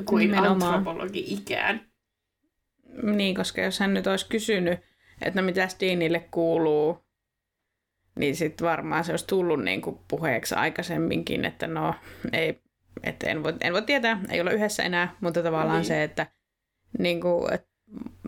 kuin 0.05 0.27
Nimenomaan. 0.31 0.73
antropologi 0.73 1.33
ikään. 1.33 1.87
Niin, 3.03 3.35
koska 3.35 3.61
jos 3.61 3.79
hän 3.79 3.93
nyt 3.93 4.07
olisi 4.07 4.29
kysynyt, 4.29 4.79
että 5.21 5.41
no 5.41 5.45
mitä 5.45 5.67
Diinille 5.79 6.19
kuuluu, 6.31 7.05
niin 8.19 8.35
sitten 8.35 8.67
varmaan 8.67 9.03
se 9.03 9.13
olisi 9.13 9.27
tullut 9.27 9.63
niin 9.63 9.81
kuin 9.81 9.99
puheeksi 10.07 10.55
aikaisemminkin, 10.55 11.45
että 11.45 11.67
no 11.67 11.93
ei, 12.33 12.61
että 13.03 13.29
en, 13.29 13.43
voi, 13.43 13.53
en 13.61 13.73
voi 13.73 13.81
tietää, 13.81 14.21
ei 14.29 14.41
ole 14.41 14.53
yhdessä 14.53 14.83
enää, 14.83 15.15
mutta 15.21 15.43
tavallaan 15.43 15.77
Niin. 15.77 15.85
se, 15.85 16.03
että 16.03 16.27
niin 16.99 17.21
kuin, 17.21 17.53
että 17.53 17.67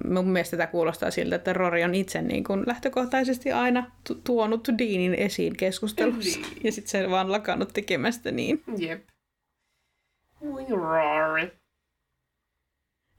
mun 0.06 0.30
mielestä 0.30 0.58
tämä 0.58 0.68
kuulostaa 0.68 1.12
siltä, 1.12 1.36
että 1.36 1.54
Rory 1.54 1.84
on 1.84 1.96
itse 1.96 2.22
niin 2.22 2.44
kuin 2.44 2.64
lähtökohtaisesti 2.68 3.52
aina 3.52 3.92
tu- 4.08 4.16
tuonut 4.16 4.68
Deanin 4.78 5.16
esiin 5.16 5.58
keskustelussa. 5.58 6.40
Niin. 6.40 6.58
Ja 6.64 6.72
sitten 6.72 6.90
se 6.90 7.10
vaan 7.10 7.32
lakannut 7.32 7.74
tekemästä 7.74 8.32
niin. 8.32 8.64
Jep. 8.78 9.08
Ui 10.42 10.66
Rory. 10.70 11.52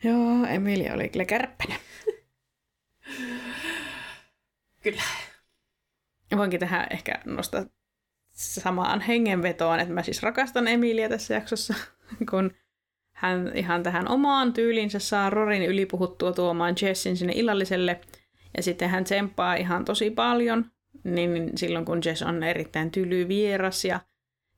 Joo, 0.05 0.47
Emilia 0.49 0.95
oli 0.95 1.09
kyllä 1.09 1.25
kärppänä. 1.25 1.75
Kyllä. 4.83 5.03
Voinkin 6.37 6.61
tähän 6.61 6.87
ehkä 6.91 7.21
nostaa 7.25 7.65
samaan 8.31 9.01
hengenvetoon, 9.01 9.81
että 9.81 9.95
mä 9.95 10.03
siis 10.03 10.23
rakastan 10.23 10.69
Emilia 10.69 11.09
tässä 11.09 11.35
jaksossa, 11.35 11.75
kun 12.31 12.55
hän 13.19 13.53
ihan 13.55 13.83
tähän 13.83 14.09
omaan 14.09 14.53
tyylinsä 14.53 14.99
saa 14.99 15.31
Rorin 15.31 15.63
ylipuhuttua 15.63 16.33
tuomaan 16.33 16.75
Jessin 16.83 17.17
sinne 17.17 17.33
illalliselle. 17.37 18.01
Ja 18.57 18.63
sitten 18.63 18.91
hän 18.91 19.05
tsemppaa 19.05 19.55
ihan 19.55 19.85
tosi 19.85 20.11
paljon, 20.11 20.65
niin 21.05 21.51
silloin 21.55 21.85
kun 21.85 22.01
Jess 22.05 22.23
on 22.23 22.43
erittäin 22.43 22.91
tyly 22.91 23.29
vieras 23.29 23.85
ja 23.85 24.01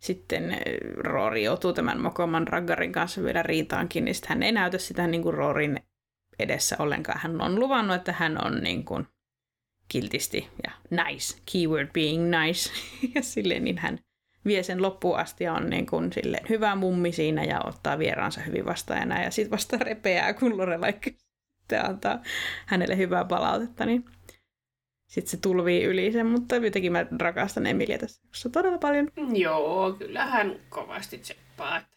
sitten 0.00 0.50
eh, 0.50 0.58
Rory 0.96 1.40
joutuu 1.40 1.72
tämän 1.72 2.00
mokoman 2.00 2.48
raggarin 2.48 2.92
kanssa 2.92 3.22
vielä 3.22 3.42
riitaankin, 3.42 4.04
niin 4.04 4.14
hän 4.26 4.42
ei 4.42 4.52
näytä 4.52 4.78
sitä 4.78 5.06
niin 5.06 5.22
kuin 5.22 5.34
Rorin 5.34 5.80
edessä 6.38 6.76
ollenkaan. 6.78 7.20
Hän 7.20 7.40
on 7.40 7.60
luvannut, 7.60 7.96
että 7.96 8.12
hän 8.12 8.46
on 8.46 8.60
niin 8.62 8.84
kuin 8.84 9.06
kiltisti 9.88 10.48
ja 10.64 10.72
nice, 10.90 11.38
keyword 11.52 11.88
being 11.92 12.30
nice. 12.30 12.70
ja 13.14 13.22
silleen 13.22 13.64
niin 13.64 13.78
hän 13.78 13.98
vie 14.46 14.62
sen 14.62 14.82
loppuun 14.82 15.18
asti 15.18 15.44
ja 15.44 15.52
on 15.52 15.70
niin 15.70 15.86
kuin 15.86 16.12
silleen 16.12 16.48
hyvä 16.48 16.74
mummi 16.74 17.12
siinä 17.12 17.44
ja 17.44 17.60
ottaa 17.64 17.98
vieraansa 17.98 18.40
hyvin 18.40 18.66
vastaajana 18.66 19.22
ja 19.22 19.30
sitten 19.30 19.50
vasta 19.50 19.76
repeää, 19.76 20.34
kun 20.34 20.58
Lorelai 20.58 20.92
antaa 21.88 22.22
hänelle 22.66 22.96
hyvää 22.96 23.24
palautetta, 23.24 23.86
niin 23.86 24.04
sitten 25.06 25.30
se 25.30 25.36
tulvii 25.36 25.84
yli 25.84 26.12
sen, 26.12 26.26
mutta 26.26 26.56
jotenkin 26.56 26.92
mä 26.92 27.06
rakastan 27.20 27.66
Emilia 27.66 27.98
tässä 27.98 28.48
todella 28.52 28.78
paljon. 28.78 29.08
Joo, 29.34 29.92
kyllä 29.92 30.26
hän 30.26 30.60
kovasti 30.68 31.18
tseppaa. 31.18 31.76
Että 31.76 31.96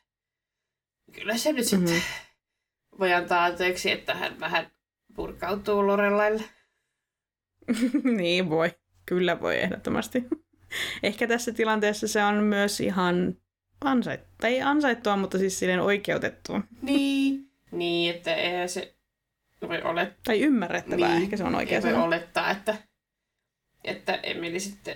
kyllä 1.12 1.38
se 1.38 1.52
nyt 1.54 1.66
sitten 1.66 1.90
Mhm. 1.94 3.00
voi 3.00 3.14
antaa 3.14 3.46
anteeksi, 3.46 3.92
että 3.92 4.16
hän 4.16 4.40
vähän 4.40 4.72
purkautuu 5.16 5.88
Lorelaille. 5.88 6.44
niin 8.18 8.50
voi, 8.50 8.72
kyllä 9.06 9.42
voi 9.42 9.60
ehdottomasti. 9.60 10.24
Ehkä 11.04 11.28
tässä 11.28 11.52
tilanteessa 11.52 12.08
se 12.08 12.24
on 12.24 12.36
myös 12.36 12.80
ihan 12.80 13.38
ansait, 13.82 14.22
tai 14.42 14.62
ansaittua, 14.62 15.18
mutta 15.18 15.38
siis 15.38 15.60
silleen 15.60 15.80
oikeutettua. 15.82 16.62
Niin. 16.82 17.50
Niin, 17.72 18.16
että 18.16 18.36
eihän 18.36 18.70
se 18.70 18.96
voi 19.68 19.82
olettaa. 19.82 20.22
Tai 20.24 20.42
ymmärrettävää, 20.42 21.10
niin, 21.10 21.24
ehkä 21.24 21.38
se 21.38 21.44
on 21.44 21.56
oikea 21.56 21.82
voi 21.82 21.94
olettaa, 21.94 22.52
että, 22.52 22.78
että 23.84 24.14
Emili 24.14 24.60
sitten 24.60 24.96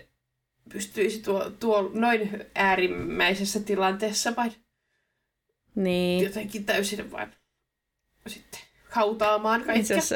pystyisi 0.70 1.22
tuo, 1.22 1.50
tuo 1.50 1.92
noin 1.94 2.46
äärimmäisessä 2.56 3.60
tilanteessa 3.60 4.36
vain 4.36 4.54
Niin, 5.76 6.24
jotenkin 6.24 6.66
täysin 6.66 7.12
vain 7.12 7.32
sitten 8.28 8.60
hautaamaan 8.90 9.62
itse 9.62 9.74
kaikkea. 9.74 9.98
asiassa, 9.98 10.16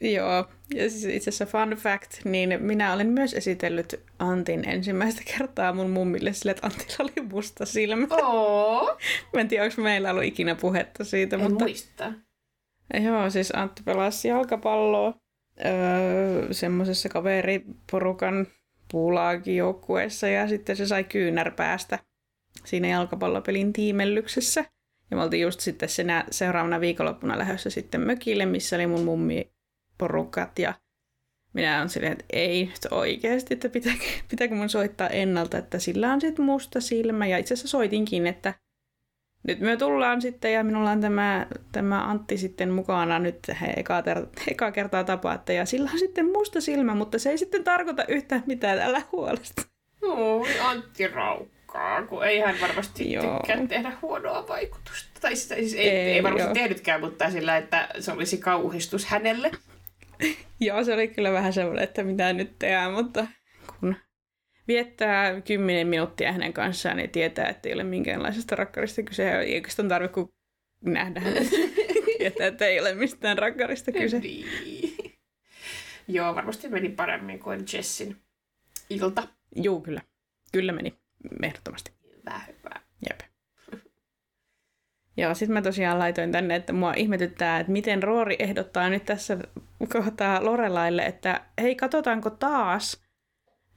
joo, 0.00 0.46
ja 0.74 0.90
siis 0.90 1.04
itse 1.04 1.30
asiassa 1.30 1.46
fun 1.46 1.70
fact, 1.76 2.24
niin 2.24 2.62
minä 2.62 2.92
olen 2.92 3.06
myös 3.06 3.34
esitellyt 3.34 4.00
Antin 4.18 4.68
ensimmäistä 4.68 5.22
kertaa 5.38 5.72
mun 5.72 5.90
mummille 5.90 6.32
sille, 6.32 6.50
että 6.50 6.66
Antilla 6.66 6.96
oli 7.00 7.28
musta 7.28 7.66
silmä. 7.66 8.06
Oo, 8.10 8.98
Mä 9.34 9.40
en 9.40 9.48
tiedä, 9.48 9.64
onko 9.64 9.82
meillä 9.82 10.10
ollut 10.10 10.24
ikinä 10.24 10.54
puhetta 10.54 11.04
siitä, 11.04 11.36
en 11.36 11.42
mutta 11.42 11.64
muista. 11.64 12.12
Joo, 13.04 13.30
siis 13.30 13.52
Antti 13.54 13.82
pelasi 13.82 14.28
jalkapalloa 14.28 15.14
öö, 15.64 16.52
semmoisessa 16.52 17.08
kaveriporukan 17.08 18.46
puulaakijoukkueessa 18.92 20.28
ja 20.28 20.48
sitten 20.48 20.76
se 20.76 20.86
sai 20.86 21.04
kyynärpäästä 21.04 21.98
siinä 22.64 22.88
jalkapallopelin 22.88 23.72
tiimellyksessä. 23.72 24.64
Ja 25.10 25.16
me 25.16 25.22
oltiin 25.22 25.42
just 25.42 25.60
sitten 25.60 25.88
senä, 25.88 26.24
seuraavana 26.30 26.80
viikonloppuna 26.80 27.38
lähdössä 27.38 27.70
sitten 27.70 28.00
mökille, 28.00 28.46
missä 28.46 28.76
oli 28.76 28.86
mun 28.86 29.04
mummi 29.04 29.52
porukat 30.00 30.58
ja 30.58 30.74
minä 31.52 31.82
on 31.82 31.88
silleen, 31.88 32.12
että 32.12 32.24
ei 32.32 32.64
nyt 32.64 32.86
oikeasti, 32.90 33.54
että 33.54 33.68
pitääkö, 33.68 34.04
pitääkö 34.30 34.54
mun 34.54 34.68
soittaa 34.68 35.08
ennalta, 35.08 35.58
että 35.58 35.78
sillä 35.78 36.12
on 36.12 36.20
sitten 36.20 36.44
musta 36.44 36.80
silmä. 36.80 37.26
Ja 37.26 37.38
itse 37.38 37.54
asiassa 37.54 37.68
soitinkin, 37.68 38.26
että 38.26 38.54
nyt 39.48 39.60
me 39.60 39.76
tullaan 39.76 40.22
sitten 40.22 40.52
ja 40.52 40.64
minulla 40.64 40.90
on 40.90 41.00
tämä, 41.00 41.46
tämä 41.72 42.04
Antti 42.10 42.38
sitten 42.38 42.70
mukana 42.70 43.18
nyt 43.18 43.38
he 43.60 43.72
eka, 43.76 44.02
ter- 44.02 44.26
eka 44.50 44.70
kertaa 44.70 45.04
tapaatte 45.04 45.54
ja 45.54 45.64
sillä 45.66 45.90
on 45.92 45.98
sitten 45.98 46.32
musta 46.32 46.60
silmä, 46.60 46.94
mutta 46.94 47.18
se 47.18 47.30
ei 47.30 47.38
sitten 47.38 47.64
tarkoita 47.64 48.04
yhtään 48.08 48.42
mitään 48.46 48.78
tällä 48.78 49.02
huolesta. 49.12 49.62
Oi, 50.02 50.60
Antti 50.60 51.08
raukkaa, 51.08 52.02
kun 52.02 52.24
ei 52.24 52.40
hän 52.40 52.54
varmasti 52.60 53.12
Joo. 53.12 53.36
tykkää 53.36 53.66
tehdä 53.66 53.92
huonoa 54.02 54.48
vaikutusta. 54.48 55.20
Tai 55.20 55.36
sitä, 55.36 55.54
siis 55.54 55.74
ei, 55.74 55.88
Ei, 55.88 55.96
ei, 55.96 56.12
ei 56.12 56.22
varmasti 56.22 56.48
joo. 56.48 56.54
tehnytkään, 56.54 57.00
mutta 57.00 57.30
sillä, 57.30 57.56
että 57.56 57.88
se 58.00 58.12
olisi 58.12 58.38
kauhistus 58.38 59.06
hänelle. 59.06 59.50
Joo, 60.60 60.84
se 60.84 60.94
oli 60.94 61.08
kyllä 61.08 61.32
vähän 61.32 61.52
semmoinen, 61.52 61.84
että 61.84 62.04
mitä 62.04 62.32
nyt 62.32 62.58
tehdään, 62.58 62.92
mutta 62.92 63.26
kun 63.80 63.96
viettää 64.68 65.40
kymmenen 65.40 65.86
minuuttia 65.86 66.32
hänen 66.32 66.52
kanssaan, 66.52 66.96
niin 66.96 67.10
tietää, 67.10 67.48
että 67.48 67.68
ei 67.68 67.74
ole 67.74 67.84
minkäänlaisesta 67.84 68.56
rakkarista 68.56 69.02
kyse. 69.02 69.38
Ei 69.38 69.54
oikeastaan 69.54 69.88
tarvitse 69.88 70.14
kuin 70.14 70.28
nähdä 70.84 71.20
hänet. 71.20 71.48
tietää, 72.18 72.46
että 72.46 72.66
ei 72.66 72.80
ole 72.80 72.94
mistään 72.94 73.38
rakkarista 73.38 73.92
kyse. 73.92 74.18
Niin. 74.18 75.14
Joo, 76.08 76.34
varmasti 76.34 76.68
meni 76.68 76.88
paremmin 76.88 77.38
kuin 77.38 77.64
Jessin 77.72 78.16
ilta. 78.90 79.28
Juu, 79.56 79.80
kyllä. 79.80 80.00
Kyllä 80.52 80.72
meni. 80.72 80.94
ehdottomasti. 81.42 81.92
Hyvä, 82.16 82.40
hyvä. 82.48 82.80
Jep. 83.10 83.20
Joo, 85.16 85.34
sitten 85.34 85.52
mä 85.52 85.62
tosiaan 85.62 85.98
laitoin 85.98 86.32
tänne, 86.32 86.56
että 86.56 86.72
mua 86.72 86.92
ihmetyttää, 86.94 87.60
että 87.60 87.72
miten 87.72 88.02
Roori 88.02 88.36
ehdottaa 88.38 88.88
nyt 88.88 89.04
tässä 89.04 89.38
kohtaa 89.90 90.44
Lorelaille, 90.44 91.02
että 91.02 91.40
hei, 91.60 91.74
katsotaanko 91.74 92.30
taas 92.30 93.02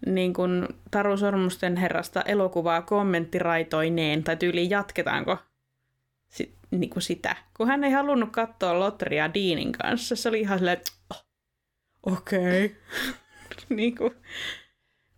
niin 0.06 0.34
kuin 0.34 0.68
Taru 0.92 1.18
Sormusten 1.18 1.78
herrasta 1.78 2.22
elokuvaa 2.22 2.82
kommenttiraitoineen, 2.82 4.24
tai 4.24 4.38
tyyliin 4.38 4.70
jatketaanko 4.70 5.38
sit, 6.30 6.56
niin 6.72 6.90
kuin 6.90 7.04
sitä. 7.04 7.36
Kun 7.58 7.68
hän 7.68 7.84
ei 7.84 7.92
halunnut 7.92 8.30
katsoa 8.32 8.80
Lotria 8.80 9.34
Deanin 9.34 9.72
kanssa, 9.72 10.16
se 10.16 10.30
oli 10.30 10.40
ihan 10.40 10.60
silleen, 10.60 10.78
että 10.78 10.92
oh, 11.10 11.24
okei. 12.04 12.66
Okay. 12.66 12.78
niin 13.78 13.96
kuin, 13.96 14.14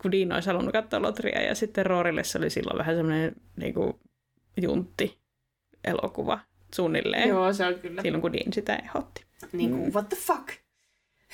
kun 0.02 0.12
Dean 0.12 0.32
olisi 0.32 0.50
halunnut 0.50 0.74
katsoa 0.74 1.02
Lotria, 1.02 1.42
ja 1.42 1.56
sitten 1.56 1.86
Roorille 1.86 2.24
se 2.24 2.38
oli 2.38 2.50
silloin 2.50 2.78
vähän 2.78 2.96
semmoinen 2.96 3.36
niin 3.56 3.74
kuin, 3.74 3.94
juntti 4.62 5.20
elokuva 5.84 6.40
suunnilleen. 6.76 7.30
Joo, 7.30 7.54
se 7.54 7.66
on 7.66 7.80
kyllä. 7.80 8.02
Silloin 8.02 8.22
kun 8.22 8.34
Dean 8.34 8.54
sitä 8.54 8.76
ehdotti. 8.76 9.26
Niin 9.52 9.72
kuin, 9.72 9.94
what 9.94 10.10
the 10.10 10.18
fuck? 10.18 10.65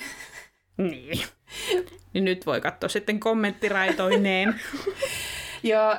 Niin. 0.76 1.18
niin 2.12 2.24
nyt 2.24 2.46
voi 2.46 2.60
katsoa 2.60 2.88
sitten 2.88 3.20
kommenttiraitoineen. 3.20 4.60
Joo, 5.62 5.96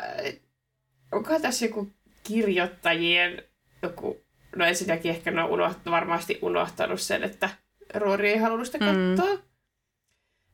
onko 1.12 1.40
tässä 1.40 1.66
joku 1.66 1.94
kirjoittajien 2.24 3.44
joku, 3.82 4.26
no 4.56 4.66
ensinnäkin 4.66 5.12
ehkä 5.12 5.32
ne 5.32 5.44
on 5.44 5.50
unohtanut, 5.50 5.92
varmasti 5.92 6.40
unohtanut 6.42 7.02
sen, 7.02 7.24
että 7.24 7.50
Roori 7.94 8.30
ei 8.30 8.38
halunnut 8.38 8.66
sitä 8.66 8.80
katsoa. 8.80 9.36
Mm. 9.36 9.42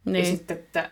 niin. 0.05 0.26
Ja 0.26 0.31
sitten, 0.31 0.57
että 0.57 0.91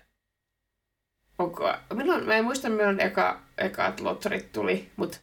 onko, 1.40 1.74
milloin, 1.94 2.26
mä 2.26 2.36
en 2.36 2.46
muista 2.46 2.70
milloin 2.70 3.00
eka, 3.00 3.42
ekaat 3.58 4.00
lotterit 4.00 4.52
tuli, 4.52 4.92
mutta 4.96 5.18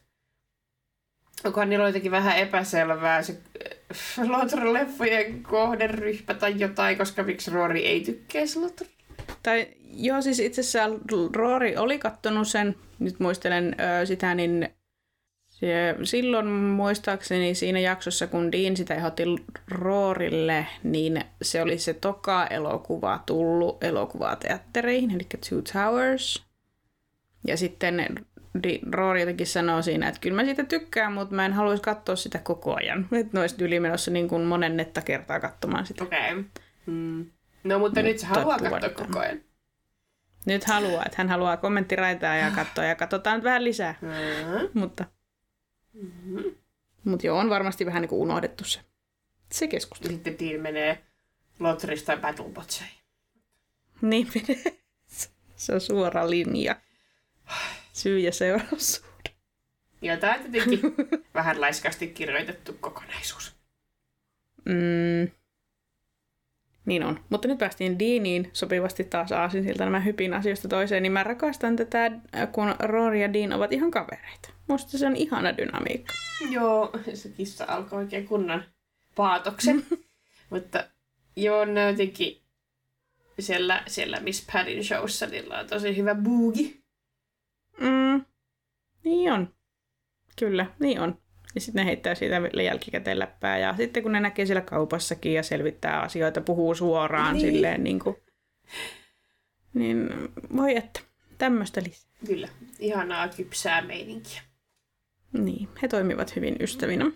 onkohan 1.43 1.69
niillä 1.69 1.87
jotenkin 1.87 2.11
vähän 2.11 2.37
epäselvää 2.37 3.21
se 3.21 3.41
lotterileffojen 4.27 5.43
kohderyhmä 5.43 6.33
tai 6.33 6.53
jotain, 6.57 6.97
koska 6.97 7.23
miksi 7.23 7.51
Roori 7.51 7.85
ei 7.85 8.01
tykkää 8.01 8.43
lotteria. 8.61 8.93
Tai 9.43 9.67
joo, 9.93 10.21
siis 10.21 10.39
itse 10.39 10.61
asiassa 10.61 10.99
Roori 11.35 11.77
oli 11.77 11.99
kattonut 11.99 12.47
sen, 12.47 12.75
nyt 12.99 13.19
muistelen 13.19 13.75
sitä, 14.05 14.35
niin 14.35 14.69
se, 15.49 15.95
silloin 16.03 16.47
muistaakseni 16.47 17.55
siinä 17.55 17.79
jaksossa, 17.79 18.27
kun 18.27 18.51
Dean 18.51 18.77
sitä 18.77 18.95
ehdotti 18.95 19.23
Roorille, 19.67 20.67
niin 20.83 21.21
se 21.41 21.61
oli 21.61 21.77
se 21.77 21.93
toka 21.93 22.47
elokuva 22.47 23.23
tullut 23.25 23.83
elokuvateattereihin, 23.83 25.11
eli 25.11 25.27
Two 25.49 25.61
Towers. 25.73 26.43
Ja 27.47 27.57
sitten 27.57 28.25
Roori 28.91 29.19
jotenkin 29.19 29.47
sanoo 29.47 29.81
siinä, 29.81 30.07
että 30.07 30.21
kyllä 30.21 30.35
mä 30.35 30.45
siitä 30.45 30.63
tykkään, 30.63 31.13
mutta 31.13 31.35
mä 31.35 31.45
en 31.45 31.53
haluaisi 31.53 31.83
katsoa 31.83 32.15
sitä 32.15 32.39
koko 32.39 32.75
ajan. 32.75 33.07
Että 33.21 33.39
noista 33.39 33.63
yli 33.63 33.79
menossa 33.79 34.11
niin 34.11 34.27
kuin 34.27 34.43
monennetta 34.43 35.01
kertaa 35.01 35.39
katsomaan 35.39 35.85
sitä. 35.85 36.03
Okei. 36.03 36.31
Okay. 36.31 36.43
Mm. 36.85 37.25
No 37.63 37.79
mutta 37.79 38.01
nyt 38.01 38.19
se 38.19 38.25
haluaa 38.25 38.59
katsoa 38.59 38.89
koko 38.89 39.19
ajan. 39.19 39.39
Nyt 40.45 40.63
haluaa, 40.63 41.03
että 41.05 41.15
hän 41.17 41.29
haluaa 41.29 41.57
kommenttiraitaa 41.57 42.35
ja 42.35 42.51
katsoa 42.51 42.83
ja 42.83 42.95
katsotaan 42.95 43.43
vähän 43.43 43.63
lisää. 43.63 43.95
Mm-hmm. 44.01 44.69
Mutta, 44.73 45.05
mm-hmm. 45.93 46.43
mutta 47.03 47.27
joo, 47.27 47.39
on 47.39 47.49
varmasti 47.49 47.85
vähän 47.85 48.01
niin 48.01 48.09
kuin 48.09 48.21
unohdettu 48.21 48.63
se, 48.63 48.79
se 49.51 49.67
keskustelu. 49.67 50.13
Sitten 50.13 50.39
Dean 50.39 50.61
menee 50.61 51.03
Lotrista 51.59 52.17
Battlebotseihin. 52.17 52.99
Niin 54.01 54.27
menee. 54.35 54.63
Se 55.55 55.73
on 55.73 55.81
suora 55.81 56.29
linja. 56.29 56.75
Syy- 57.95 58.19
ja 58.19 58.31
seuraussuhde. 58.31 59.29
Ja 60.01 60.17
tämä 60.17 60.33
on 60.33 60.51
tietenkin 60.51 60.79
vähän 61.33 61.61
laiskasti 61.61 62.07
kirjoitettu 62.07 62.73
kokonaisuus. 62.81 63.55
Mm. 64.65 65.31
Niin 66.85 67.03
on. 67.03 67.19
Mutta 67.29 67.47
nyt 67.47 67.57
päästiin 67.57 67.99
Deaniin 67.99 68.49
sopivasti 68.53 69.03
taas 69.03 69.31
aasin 69.31 69.63
siltä 69.63 69.83
nämä 69.83 69.99
hypin 69.99 70.33
asioista 70.33 70.67
toiseen, 70.67 71.03
niin 71.03 71.11
mä 71.11 71.23
rakastan 71.23 71.75
tätä, 71.75 72.11
kun 72.51 72.75
Rory 72.79 73.17
ja 73.17 73.33
Dean 73.33 73.53
ovat 73.53 73.73
ihan 73.73 73.91
kavereita. 73.91 74.49
Musta 74.67 74.97
se 74.97 75.07
on 75.07 75.15
ihana 75.15 75.57
dynamiikka. 75.57 76.13
Joo, 76.49 76.91
se 77.13 77.29
kissa 77.29 77.65
alkoi 77.67 77.99
oikein 77.99 78.27
kunnan 78.27 78.65
paatoksen. 79.15 79.85
Mutta 80.51 80.83
joo, 81.35 81.65
ne 81.65 81.89
jotenkin 81.91 82.41
siellä, 83.39 83.83
siellä 83.87 84.19
Miss 84.19 84.47
Paddin 84.53 84.83
showssa 84.83 85.25
niillä 85.25 85.59
on 85.59 85.67
tosi 85.67 85.97
hyvä 85.97 86.15
boogie. 86.15 86.84
Mm. 87.79 88.25
Niin 89.03 89.31
on. 89.31 89.53
Kyllä, 90.39 90.65
niin 90.79 90.99
on. 90.99 91.21
Ja 91.55 91.61
sitten 91.61 91.81
ne 91.81 91.85
heittää 91.85 92.15
siitä 92.15 92.41
jälkikäteen 92.63 93.19
läppää. 93.19 93.57
Ja 93.57 93.75
sitten 93.77 94.03
kun 94.03 94.11
ne 94.11 94.19
näkee 94.19 94.45
siellä 94.45 94.61
kaupassakin 94.61 95.33
ja 95.33 95.43
selvittää 95.43 96.01
asioita, 96.01 96.41
puhuu 96.41 96.75
suoraan 96.75 97.33
niin. 97.33 97.51
silleen 97.51 97.83
niin 97.83 97.99
kuin... 97.99 98.15
Niin 99.73 100.09
voi 100.55 100.77
että, 100.77 100.99
tämmöistä 101.37 101.81
lisää. 101.83 102.11
Kyllä, 102.25 102.49
ihanaa 102.79 103.27
kypsää 103.27 103.81
meininkiä. 103.81 104.41
Niin, 105.33 105.69
he 105.81 105.87
toimivat 105.87 106.35
hyvin 106.35 106.55
ystävinä. 106.59 107.11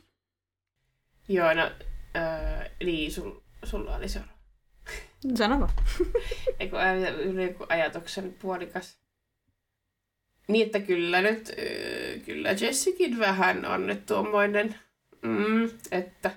Joo, 1.28 1.54
no, 1.54 1.72
äh, 2.16 2.70
niin, 2.84 3.12
sul, 3.12 3.32
sulla 3.64 3.96
oli 3.96 4.10
se. 4.10 4.22
Sano 5.36 5.60
vaan. 5.60 5.74
Eikö 6.60 6.78
ajatuksen 7.70 8.36
puolikas? 8.42 9.00
Niin, 10.50 10.66
että 10.66 10.80
kyllä 10.80 11.22
nyt, 11.22 11.52
kyllä 12.26 12.50
Jessikin 12.62 13.20
vähän 13.20 13.66
on 13.66 13.88
nyt 13.88 14.06
tuommoinen, 14.06 14.76
mm, 15.22 15.70
että 15.92 16.32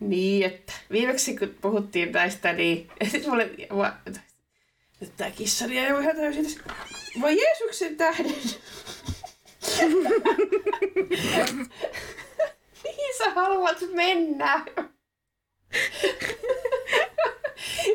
niin, 0.00 0.46
että 0.46 0.72
viimeksi 0.90 1.36
kun 1.36 1.54
puhuttiin 1.60 2.12
tästä, 2.12 2.52
niin 2.52 2.90
sitten 3.10 3.30
mulle, 3.30 3.50
va, 3.76 3.92
nyt 5.00 5.16
tää 5.16 5.30
kissani 5.30 5.78
ei 5.78 5.86
ihan 5.86 6.16
täysin 6.16 6.46
Voi 7.20 7.36
Jeesuksen 7.42 7.96
tähden! 7.96 8.34
Mihin 12.84 13.14
sä 13.18 13.30
haluat 13.30 13.78
mennä? 13.92 14.64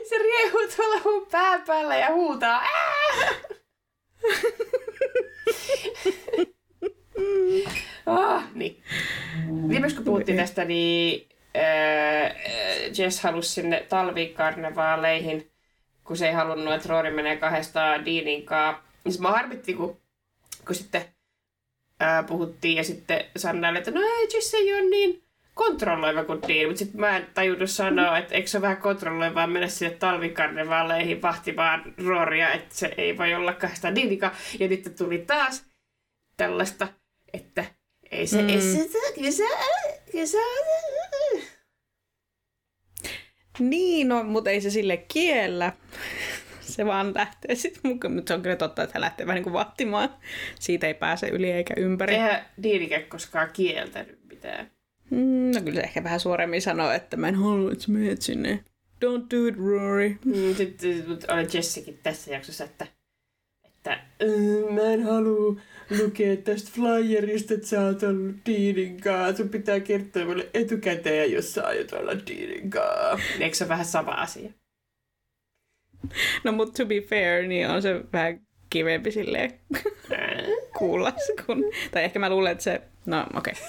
Se 0.10 0.18
riehuu 0.18 0.68
tuolla 0.76 1.02
mun 1.04 1.28
pää 1.32 1.60
päällä 1.60 1.96
ja 1.96 2.08
huutaa. 2.14 2.64
Ah, 8.06 8.44
niin. 8.54 8.84
Viimeksi 9.70 9.96
kun 9.96 10.06
puhuttiin 10.06 10.38
tästä, 10.38 10.66
niin 10.66 11.30
äh, 11.58 12.36
Jess 12.98 13.22
halusi 13.24 13.50
sinne 13.50 13.86
talvikarnevaaleihin, 13.90 15.52
kun 16.04 16.18
se 16.18 16.28
ei 16.28 16.34
halunnut, 16.34 16.74
että 16.74 16.90
Rory 16.90 17.12
menee 17.12 17.38
kahdestaan 17.38 18.06
Deanin 18.06 18.46
kanssa. 18.46 18.84
Niin 19.04 19.22
mä 19.22 19.32
harmitti, 19.32 19.74
kun, 19.74 20.02
kun 20.66 20.76
sitten 20.76 21.06
ää, 22.00 22.24
puhuttiin 22.24 22.78
ja 22.78 22.84
sitten 22.84 23.26
Sannalle, 23.38 23.80
että 23.80 23.92
no 23.92 24.02
ei, 24.02 24.28
Jess 24.34 24.54
ei 24.54 24.74
ole 24.74 24.90
niin 24.90 25.29
kontrolloiva 25.60 26.24
kuin 26.24 26.42
Dean, 26.48 26.68
mutta 26.70 26.80
sitten 26.80 27.02
mä 27.02 27.18
en 27.18 27.28
tajunnut 27.34 27.70
sanoa, 27.70 28.18
että 28.18 28.36
eikö 28.36 28.48
se 28.48 28.58
ole 28.58 28.62
vähän 28.62 28.78
kontrolloivaa 28.78 29.48
mennä 29.48 29.68
sinne 29.68 29.96
talvikarnevaaleihin 29.96 31.22
vahtimaan 31.22 31.94
Roria, 32.06 32.54
että 32.54 32.76
se 32.76 32.94
ei 32.98 33.18
voi 33.18 33.34
olla 33.34 33.54
kahdestaan 33.54 33.96
Deanika. 33.96 34.32
Ja 34.60 34.68
nyt 34.68 34.96
tuli 34.98 35.18
taas 35.18 35.66
tällaista, 36.38 36.88
että 37.34 37.66
ei 38.12 38.28
se 38.28 38.42
mm. 38.42 38.50
esitä, 38.50 38.98
kesä, 39.16 39.44
kesä. 40.12 40.38
Niin, 43.60 44.08
no, 44.08 44.24
mutta 44.24 44.50
ei 44.50 44.62
se 44.62 44.70
sille 44.70 44.98
kiellä. 44.98 45.74
Se 46.62 46.86
vaan 46.86 47.14
lähtee 47.16 47.56
sitten 47.56 47.92
mukaan. 47.92 48.14
Mutta 48.14 48.30
se 48.30 48.34
on 48.34 48.42
kyllä 48.42 48.56
totta, 48.56 48.84
että 48.84 48.94
hän 48.94 49.02
lähtee 49.02 49.26
vähän 49.26 49.36
niin 49.36 49.44
kuin 49.44 49.54
vahtimaan. 49.54 50.10
Siitä 50.60 50.88
ei 50.88 50.94
pääse 50.94 51.28
yli 51.28 51.52
eikä 51.52 51.74
ympäri. 51.78 52.14
Eihän 52.14 52.46
Diinike 52.64 53.00
koskaan 53.00 53.50
kieltänyt 53.54 54.20
mitään. 54.30 54.72
Mm, 55.10 55.52
no 55.56 55.62
kyllä 55.62 55.76
se 55.76 55.82
ehkä 55.82 56.04
vähän 56.04 56.20
suoremmin 56.20 56.62
sanoo, 56.62 56.92
että 56.92 57.18
mä 57.18 57.28
en 57.28 57.36
halua, 57.36 57.72
että 57.72 57.84
sä 57.84 57.92
menet 57.92 58.22
sinne. 58.22 58.64
Don't 59.06 59.28
do 59.32 59.48
it, 59.48 59.58
Rory. 59.58 60.16
Mm, 60.26 60.56
sitten 60.56 61.06
oli 61.08 61.48
Jessikin 61.54 62.00
tässä 62.04 62.32
jaksossa, 62.32 62.64
että, 62.64 62.88
että 63.66 64.02
mä 64.74 64.82
en 64.82 65.04
halua 65.04 65.56
lukea 66.02 66.38
tästä 66.38 66.72
flyerista, 66.74 67.54
että 67.54 67.68
sä 67.68 67.82
oot 67.82 68.04
ollut 68.04 68.36
Deanin 68.46 69.02
kanssa. 69.02 69.38
Sun 69.38 69.50
pitää 69.50 69.80
kertoa 69.80 70.26
mulle 70.26 70.50
etukäteen, 70.54 71.32
jos 71.32 71.54
sä 71.54 71.68
aiot 71.68 71.94
olla 71.94 72.12
Deanin 72.12 72.70
kanssa. 72.70 73.20
Eikö 73.40 73.56
se 73.56 73.64
ole 73.64 73.70
vähän 73.70 73.86
sama 73.86 74.12
asia? 74.12 74.52
No 76.44 76.52
mutta 76.52 76.84
to 76.84 76.86
be 76.86 77.02
fair, 77.02 77.48
niin 77.48 77.70
on 77.70 77.82
se 77.82 78.02
vähän 78.14 78.42
kivempi 78.70 79.12
silleen 79.12 79.60
kuulla. 80.78 81.14
Kun, 81.46 81.64
tai 81.92 82.04
ehkä 82.04 82.20
mä 82.20 82.30
luulen, 82.30 82.52
että 82.52 82.64
se... 82.64 82.82
No 83.06 83.26
okei. 83.36 83.54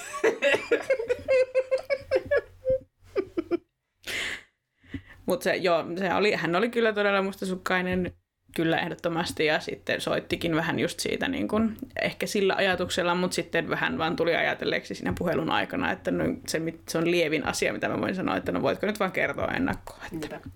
Okay. 5.22 5.26
Mutta 5.26 5.44
se, 5.44 5.56
joo, 5.56 5.84
se 5.98 6.14
oli, 6.14 6.32
hän 6.32 6.56
oli 6.56 6.68
kyllä 6.68 6.92
todella 6.92 7.22
mustasukkainen 7.22 8.12
Kyllä 8.56 8.78
ehdottomasti 8.78 9.46
ja 9.46 9.60
sitten 9.60 10.00
soittikin 10.00 10.56
vähän 10.56 10.78
just 10.78 11.00
siitä 11.00 11.28
niin 11.28 11.48
kuin, 11.48 11.76
ehkä 12.02 12.26
sillä 12.26 12.54
ajatuksella, 12.54 13.14
mutta 13.14 13.34
sitten 13.34 13.70
vähän 13.70 13.98
vaan 13.98 14.16
tuli 14.16 14.34
ajatelleeksi 14.34 14.94
siinä 14.94 15.12
puhelun 15.18 15.50
aikana, 15.50 15.92
että 15.92 16.10
no, 16.10 16.24
se, 16.46 16.60
se 16.88 16.98
on 16.98 17.10
lievin 17.10 17.46
asia, 17.46 17.72
mitä 17.72 17.88
mä 17.88 18.00
voin 18.00 18.14
sanoa, 18.14 18.36
että 18.36 18.52
no 18.52 18.62
voitko 18.62 18.86
nyt 18.86 19.00
vaan 19.00 19.12
kertoa 19.12 19.46
ennakkoon, 19.46 20.00
että 20.02 20.16
Niinpä. 20.16 20.50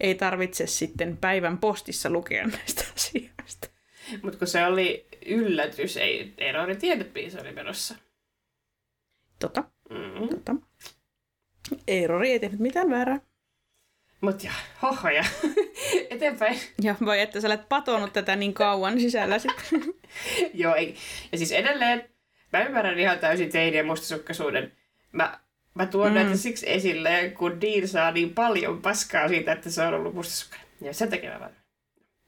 ei 0.00 0.14
tarvitse 0.14 0.66
sitten 0.66 1.16
päivän 1.16 1.58
postissa 1.58 2.10
lukea 2.10 2.46
näistä 2.46 2.84
asioista. 2.96 3.77
Mutta 4.22 4.38
kun 4.38 4.48
se 4.48 4.66
oli 4.66 5.06
yllätys, 5.26 5.96
ei 5.96 6.34
Erori 6.38 6.76
tiennyt, 6.76 7.14
mihin 7.14 7.30
se 7.30 7.40
oli 7.40 7.52
menossa. 7.52 7.94
Tota, 9.38 9.64
Mm. 9.90 10.28
tota. 10.28 10.54
Eerori 11.88 12.30
ei 12.30 12.38
tehnyt 12.40 12.60
mitään 12.60 12.90
väärää. 12.90 13.20
Mut 14.20 14.44
ja, 14.44 14.52
hohoja. 14.82 15.24
Eteenpäin. 16.10 16.58
Ja 16.82 16.94
voi, 17.04 17.20
että 17.20 17.40
sä 17.40 17.48
olet 17.48 17.68
patonut 17.68 18.12
tätä 18.12 18.36
niin 18.36 18.54
kauan 18.54 19.00
sisällä 19.00 19.38
sitten. 19.38 19.94
Joo, 20.54 20.74
ei. 20.74 20.94
Ja 21.32 21.38
siis 21.38 21.52
edelleen, 21.52 22.08
mä 22.52 22.64
ymmärrän 22.64 22.98
ihan 22.98 23.18
täysin 23.18 23.52
teidän 23.52 23.86
mustasukkaisuuden. 23.86 24.72
Mä, 25.12 25.40
mä 25.74 25.86
tuon 25.86 26.08
mm. 26.08 26.14
näitä 26.14 26.36
siksi 26.36 26.70
esille, 26.70 27.32
kun 27.38 27.60
Dean 27.60 27.88
saa 27.88 28.10
niin 28.10 28.34
paljon 28.34 28.82
paskaa 28.82 29.28
siitä, 29.28 29.52
että 29.52 29.70
se 29.70 29.82
on 29.82 29.94
ollut 29.94 30.14
mustasukkainen. 30.14 30.68
Ja 30.80 30.94
sen 30.94 31.10
takia 31.10 31.32
mä 31.32 31.40
vaan... 31.40 31.56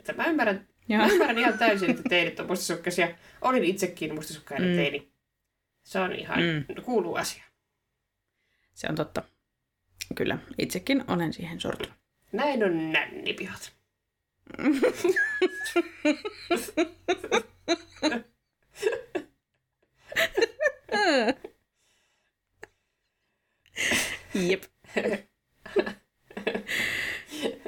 Että 0.00 0.12
mä 0.12 0.26
ymmärrän, 0.26 0.68
Joo. 0.90 0.98
mä 1.02 1.06
ymmärrän 1.12 1.38
ihan 1.38 1.58
täysin, 1.58 1.90
että 1.90 2.02
teidät 2.08 2.40
on 2.40 2.46
mustasukkaisia. 2.46 3.08
Olin 3.40 3.64
itsekin 3.64 4.14
mustasukkainen 4.14 4.68
Mm. 4.70 4.76
teini. 4.76 5.12
Se 5.82 5.98
on 5.98 6.12
ihan, 6.12 6.38
Mm. 6.40 6.74
mm. 6.74 6.82
kuuluu 6.82 7.14
asia. 7.14 7.44
Se 8.74 8.86
on 8.90 8.94
totta. 8.94 9.22
Kyllä, 10.14 10.38
itsekin 10.58 11.04
olen 11.08 11.32
siihen 11.32 11.60
sortunut. 11.60 11.94
Näin 12.32 12.64
on 12.64 12.92
nännipihot. 12.92 13.72
Jep. 24.34 24.62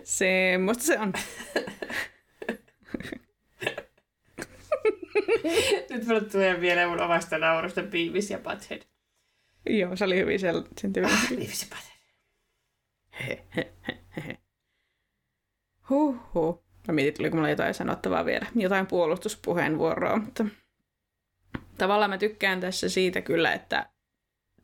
Semmoista 0.05 0.85
se 0.85 0.99
on. 0.99 1.13
Nyt 5.91 5.92
mulle 6.07 6.21
tulee 6.21 6.61
vielä 6.61 6.89
mun 6.89 7.01
omasta 7.01 7.39
naurusta 7.39 7.83
Beavis 7.83 8.31
ja 8.31 8.39
Butthead. 8.39 8.83
Joo, 9.67 9.97
se 9.97 10.05
oli 10.05 10.17
hyvin 10.17 10.41
sen, 10.41 10.55
sen 10.81 10.93
tyylinen. 10.93 11.19
Beavis 11.29 11.63
ja 11.63 11.77
Butthead. 11.77 11.93
Huhhuh. 15.91 16.65
Mä 16.89 16.95
mietin, 16.95 17.15
tuliko 17.15 17.37
mulla 17.37 17.51
jotain 17.51 17.75
sanottavaa 17.75 18.25
vielä. 18.25 18.47
Jotain 18.55 18.87
puolustuspuheenvuoroa, 18.87 20.17
mutta 20.17 20.45
tavallaan 21.79 22.11
mä 22.11 22.19
tykkään 22.19 22.61
tässä 22.61 22.89
siitä 22.89 23.21
kyllä, 23.21 23.53
että 23.53 23.91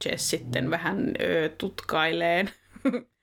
Jess 0.04 0.30
sitten 0.30 0.70
vähän 0.70 1.14
ö, 1.20 1.48
tutkailee 1.58 2.44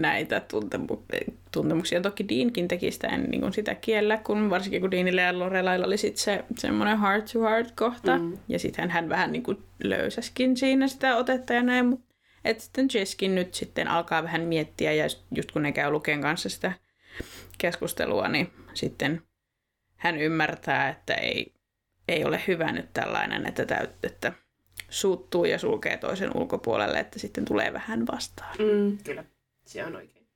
näitä 0.00 0.42
tuntemu- 0.52 1.32
tuntemuksia. 1.52 2.00
Toki 2.00 2.28
Deankin 2.28 2.68
teki 2.68 2.90
sitä, 2.90 3.06
en 3.06 3.22
niin 3.22 3.40
kuin 3.40 3.52
sitä 3.52 3.74
kiellä, 3.74 4.16
kun 4.16 4.50
varsinkin 4.50 4.80
kun 4.80 4.90
Deanille 4.90 5.20
ja 5.20 5.38
Lorelailla 5.38 5.86
oli 5.86 5.98
sitten 5.98 6.22
se 6.22 6.44
semmoinen 6.58 7.00
heart 7.00 7.24
to 7.32 7.40
heart 7.40 7.70
kohta. 7.70 8.18
Mm. 8.18 8.38
Ja 8.48 8.58
sitten 8.58 8.90
hän 8.90 9.08
vähän 9.08 9.32
niin 9.32 9.42
kuin 9.42 9.58
löysäskin 9.84 10.56
siinä 10.56 10.88
sitä 10.88 11.16
otetta 11.16 11.52
ja 11.52 11.62
näin. 11.62 11.86
Mutta 11.86 12.14
et 12.44 12.60
sitten 12.60 12.88
Jesskin 12.94 13.34
nyt 13.34 13.54
sitten 13.54 13.88
alkaa 13.88 14.22
vähän 14.22 14.42
miettiä 14.42 14.92
ja 14.92 15.04
just 15.34 15.52
kun 15.52 15.62
ne 15.62 15.72
käy 15.72 15.90
Luken 15.90 16.20
kanssa 16.20 16.48
sitä 16.48 16.72
keskustelua, 17.58 18.28
niin 18.28 18.52
sitten 18.74 19.22
hän 19.96 20.18
ymmärtää, 20.18 20.88
että 20.88 21.14
ei, 21.14 21.54
ei 22.08 22.24
ole 22.24 22.40
hyvä 22.46 22.72
nyt 22.72 22.88
tällainen, 22.92 23.46
että, 23.46 23.66
täyt, 23.66 23.90
että 24.02 24.32
suuttuu 24.88 25.44
ja 25.44 25.58
sulkee 25.58 25.96
toisen 25.96 26.36
ulkopuolelle, 26.36 26.98
että 26.98 27.18
sitten 27.18 27.44
tulee 27.44 27.72
vähän 27.72 28.06
vastaan. 28.06 28.56
Mm, 28.58 28.98
kyllä, 29.04 29.24
se 29.64 29.84
on 29.84 29.96
oikein. 29.96 30.26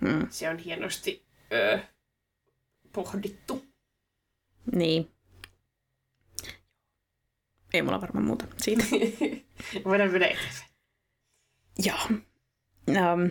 Mm, 0.00 0.26
Se 0.30 0.48
on 0.50 0.58
hienosti 0.58 1.26
öö, 1.52 1.78
pohdittu. 2.92 3.64
niin. 4.72 5.10
Ei 7.74 7.82
mulla 7.82 8.00
varmaan 8.00 8.24
muuta 8.24 8.46
siitä. 8.56 8.84
Voidaan 9.84 10.10
mennä 10.10 10.26
eteenpäin. 10.26 10.70
Joo. 11.84 11.98
Um, 12.88 13.30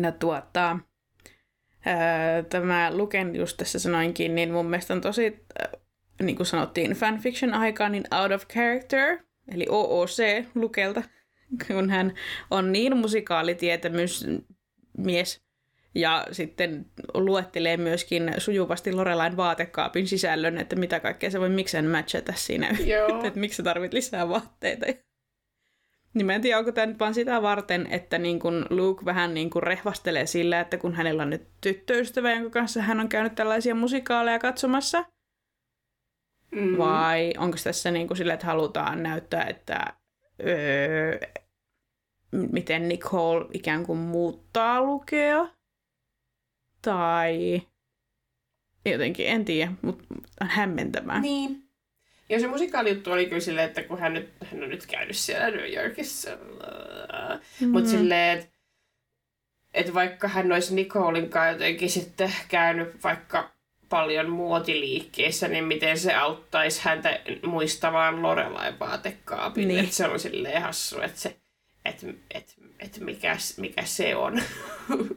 no 0.00 0.12
tuota, 0.12 0.78
ää, 1.86 2.42
tämä 2.42 2.96
Luken 2.96 3.36
just 3.36 3.56
tässä 3.56 3.78
sanoinkin, 3.78 4.34
niin 4.34 4.52
mun 4.52 4.66
mielestä 4.66 4.94
on 4.94 5.00
tosi, 5.00 5.26
äh, 5.62 5.80
niin 6.22 6.36
kuin 6.36 6.46
sanottiin 6.46 6.92
fanfiction 6.92 7.54
aikaa, 7.54 7.88
niin 7.88 8.04
out 8.14 8.32
of 8.32 8.46
character, 8.48 9.18
eli 9.48 9.66
OOC 9.68 10.18
Lukelta, 10.54 11.02
kun 11.66 11.90
hän 11.90 12.14
on 12.50 12.72
niin 12.72 12.96
musikaalitietämys 12.96 14.26
mies 14.98 15.42
ja 15.94 16.26
sitten 16.32 16.86
luettelee 17.14 17.76
myöskin 17.76 18.34
sujuvasti 18.38 18.92
Lorelain 18.92 19.36
vaatekaapin 19.36 20.08
sisällön, 20.08 20.58
että 20.58 20.76
mitä 20.76 21.00
kaikkea 21.00 21.30
se 21.30 21.40
voi 21.40 21.48
mikseen 21.48 21.86
matchata 21.86 22.32
siinä 22.36 22.68
että 23.26 23.40
miksi 23.40 23.56
sä 23.56 23.62
tarvit 23.62 23.92
lisää 23.92 24.28
vaatteita. 24.28 24.86
Niin 26.14 26.26
mä 26.26 26.34
en 26.34 26.40
tiedä, 26.40 26.58
onko 26.58 26.72
tämä 26.72 26.86
nyt 26.86 26.98
vaan 26.98 27.14
sitä 27.14 27.42
varten, 27.42 27.86
että 27.90 28.18
niin 28.18 28.38
kun 28.38 28.66
Luke 28.70 29.04
vähän 29.04 29.34
niin 29.34 29.50
kun 29.50 29.62
rehvastelee 29.62 30.26
sillä, 30.26 30.60
että 30.60 30.76
kun 30.78 30.94
hänellä 30.94 31.22
on 31.22 31.30
nyt 31.30 31.48
tyttöystävä, 31.60 32.32
jonka 32.32 32.50
kanssa 32.50 32.82
hän 32.82 33.00
on 33.00 33.08
käynyt 33.08 33.34
tällaisia 33.34 33.74
musikaaleja 33.74 34.38
katsomassa, 34.38 35.04
Mm. 36.52 36.78
vai 36.78 37.32
onko 37.38 37.56
tässä 37.64 37.90
niin 37.90 38.06
kuin 38.06 38.16
sillä, 38.16 38.34
että 38.34 38.46
halutaan 38.46 39.02
näyttää, 39.02 39.44
että 39.44 39.97
öö, 40.46 41.18
miten 42.32 42.88
Nicole 42.88 43.46
ikään 43.52 43.86
kuin 43.86 43.98
muuttaa 43.98 44.82
lukea? 44.82 45.48
Tai 46.82 47.62
jotenkin, 48.86 49.26
en 49.26 49.44
tiedä, 49.44 49.72
mutta 49.82 50.04
on 50.40 50.48
hämmentävää. 50.48 51.20
Niin. 51.20 51.68
Ja 52.28 52.40
se 52.40 52.46
musikaalijuttu 52.46 53.12
oli 53.12 53.26
kyllä 53.26 53.40
silleen, 53.40 53.68
että 53.68 53.82
kun 53.82 53.98
hän, 53.98 54.14
nyt, 54.14 54.32
hän 54.44 54.62
on 54.62 54.68
nyt 54.68 54.86
käynyt 54.86 55.16
siellä 55.16 55.50
New 55.50 55.72
Yorkissa, 55.72 56.30
mm. 57.60 57.68
mutta 57.68 57.90
silleen, 57.90 58.38
että 58.38 58.58
et 59.74 59.94
vaikka 59.94 60.28
hän 60.28 60.52
olisi 60.52 60.74
Nicolein 60.74 61.30
kanssa 61.30 61.52
jotenkin 61.52 61.90
sitten 61.90 62.32
käynyt 62.48 63.04
vaikka 63.04 63.57
paljon 63.88 64.30
muotiliikkeissä, 64.30 65.48
niin 65.48 65.64
miten 65.64 65.98
se 65.98 66.14
auttaisi 66.14 66.80
häntä 66.84 67.20
muistamaan 67.46 68.22
Lorelain 68.22 68.78
vaatekaapin. 68.78 69.68
Niin. 69.68 69.80
Että 69.80 69.94
se 69.94 70.08
on 70.08 70.20
silleen 70.20 70.62
hassu, 70.62 71.00
että 71.00 71.20
se, 71.20 71.36
et, 71.84 72.06
et, 72.34 72.54
et 72.78 72.98
mikä, 73.00 73.36
mikä 73.56 73.84
se 73.84 74.16
on. 74.16 74.42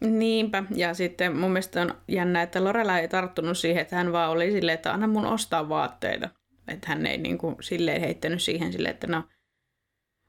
Niinpä, 0.00 0.64
ja 0.74 0.94
sitten 0.94 1.36
mun 1.36 1.50
mielestä 1.50 1.82
on 1.82 1.94
jännä, 2.08 2.42
että 2.42 2.64
Lorela 2.64 2.98
ei 2.98 3.08
tarttunut 3.08 3.58
siihen, 3.58 3.82
että 3.82 3.96
hän 3.96 4.12
vaan 4.12 4.30
oli 4.30 4.50
silleen, 4.50 4.74
että 4.74 4.92
anna 4.92 5.06
mun 5.06 5.26
ostaa 5.26 5.68
vaatteita. 5.68 6.28
Että 6.68 6.88
hän 6.88 7.06
ei 7.06 7.18
niin 7.18 7.38
kuin 7.38 7.56
silleen 7.60 8.00
heittänyt 8.00 8.42
siihen 8.42 8.72
silleen, 8.72 8.94
että 8.94 9.06
no, 9.06 9.24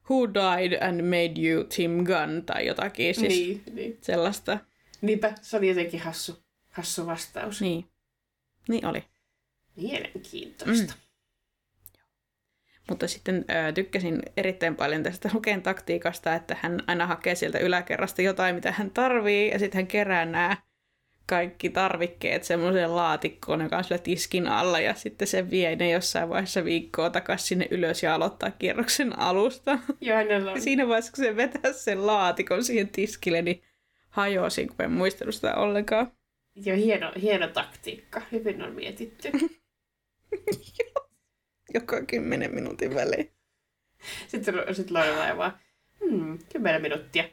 who 0.10 0.34
died 0.34 0.82
and 0.82 1.02
made 1.02 1.49
you 1.49 1.64
Tim 1.64 2.03
Gunn 2.03 2.45
tai 2.45 2.65
jotakin 2.65 3.15
siis 3.15 3.34
niin, 3.34 3.64
niin. 3.74 3.98
sellaista. 4.02 4.57
Niinpä, 5.02 5.34
se 5.41 5.57
oli 5.57 5.70
jotenkin 5.70 5.99
hassu, 5.99 6.43
hassu 6.73 7.05
vastaus. 7.07 7.61
Niin. 7.61 7.85
Niin 8.67 8.85
oli. 8.85 9.03
Mielenkiintoista. 9.75 10.93
Mutta 12.89 13.07
sitten 13.07 13.45
ö, 13.49 13.71
tykkäsin 13.71 14.21
erittäin 14.37 14.75
paljon 14.75 15.03
tästä 15.03 15.29
Luken 15.33 15.61
taktiikasta, 15.61 16.35
että 16.35 16.57
hän 16.61 16.83
aina 16.87 17.07
hakee 17.07 17.35
sieltä 17.35 17.59
yläkerrasta 17.59 18.21
jotain, 18.21 18.55
mitä 18.55 18.71
hän 18.71 18.91
tarvii, 18.91 19.51
ja 19.51 19.59
sitten 19.59 19.79
hän 19.79 19.87
kerää 19.87 20.25
nämä 20.25 20.57
kaikki 21.25 21.69
tarvikkeet 21.69 22.43
semmoiseen 22.43 22.95
laatikkoon, 22.95 23.61
joka 23.61 23.77
on 23.77 23.83
sillä 23.83 23.97
tiskin 23.97 24.47
alla, 24.47 24.79
ja 24.79 24.93
sitten 24.93 25.27
se 25.27 25.49
vie 25.49 25.75
ne 25.75 25.91
jossain 25.91 26.29
vaiheessa 26.29 26.65
viikkoa 26.65 27.09
takaisin 27.09 27.47
sinne 27.47 27.67
ylös 27.71 28.03
ja 28.03 28.15
aloittaa 28.15 28.51
kierroksen 28.51 29.19
alusta. 29.19 29.79
Joo, 30.01 30.17
hänellä 30.17 30.51
on 30.51 30.57
Ja 30.57 30.61
siinä 30.69 30.87
vaiheessa, 30.87 31.11
kun 31.11 31.25
se 31.25 31.35
vetää 31.35 31.73
sen 31.73 32.07
laatikon 32.07 32.63
siihen 32.63 32.89
tiskille, 32.89 33.41
niin 33.41 33.63
hajosin, 34.09 34.67
kun 34.67 34.81
en 34.81 34.91
muistanut 34.91 35.35
sitä 35.35 35.55
ollenkaan. 35.55 36.11
Jo 36.55 36.75
hieno, 36.75 37.11
hieno 37.21 37.47
taktiikka. 37.47 38.21
Hyvin 38.31 38.61
on 38.61 38.75
mietitty. 38.75 39.31
Joka 41.73 42.05
kymmenen 42.05 42.55
minuutin 42.55 42.95
välein. 42.95 43.31
Sitten 44.27 44.55
sit 44.71 44.91
Lorelai 44.91 45.38
vaan, 45.38 45.59
hmm, 45.99 46.39
kymmenen 46.51 46.81
minuuttia. 46.81 47.23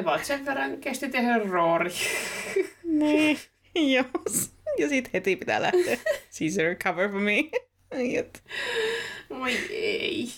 About 0.00 0.24
sen 0.24 0.46
verran 0.46 0.80
kesti 0.80 1.08
tehdä 1.08 1.38
roori. 1.38 1.90
Niin, 2.84 3.38
jos. 3.74 4.50
Ja 4.78 4.88
sit 4.88 5.12
heti 5.12 5.36
pitää 5.36 5.62
lähteä. 5.62 5.98
Caesar 6.38 6.74
cover 6.74 7.10
for 7.10 7.20
me. 7.20 7.34
Jot. 8.14 8.42
Oi 9.30 9.52
ei. 9.70 10.28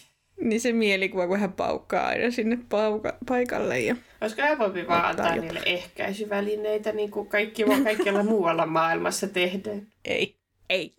Niin 0.41 0.61
se 0.61 0.73
mielikuva, 0.73 1.27
kun 1.27 1.41
hän 1.41 1.53
paukkaa 1.53 2.07
aina 2.07 2.31
sinne 2.31 2.57
pauka- 2.57 3.19
paikalle. 3.27 3.81
Ja... 3.81 3.97
Olisiko 4.21 4.43
helpompi 4.43 4.87
vaan 4.87 5.05
antaa 5.05 5.27
jotain. 5.27 5.41
niille 5.41 5.63
ehkäisyvälineitä, 5.67 6.93
niin 6.93 7.11
kuin 7.11 7.29
kaikki, 7.29 7.65
kaikkialla 7.85 8.23
muualla 8.23 8.67
maailmassa 8.67 9.29
tehdään? 9.29 9.87
Ei. 10.05 10.37
Ei. 10.71 10.95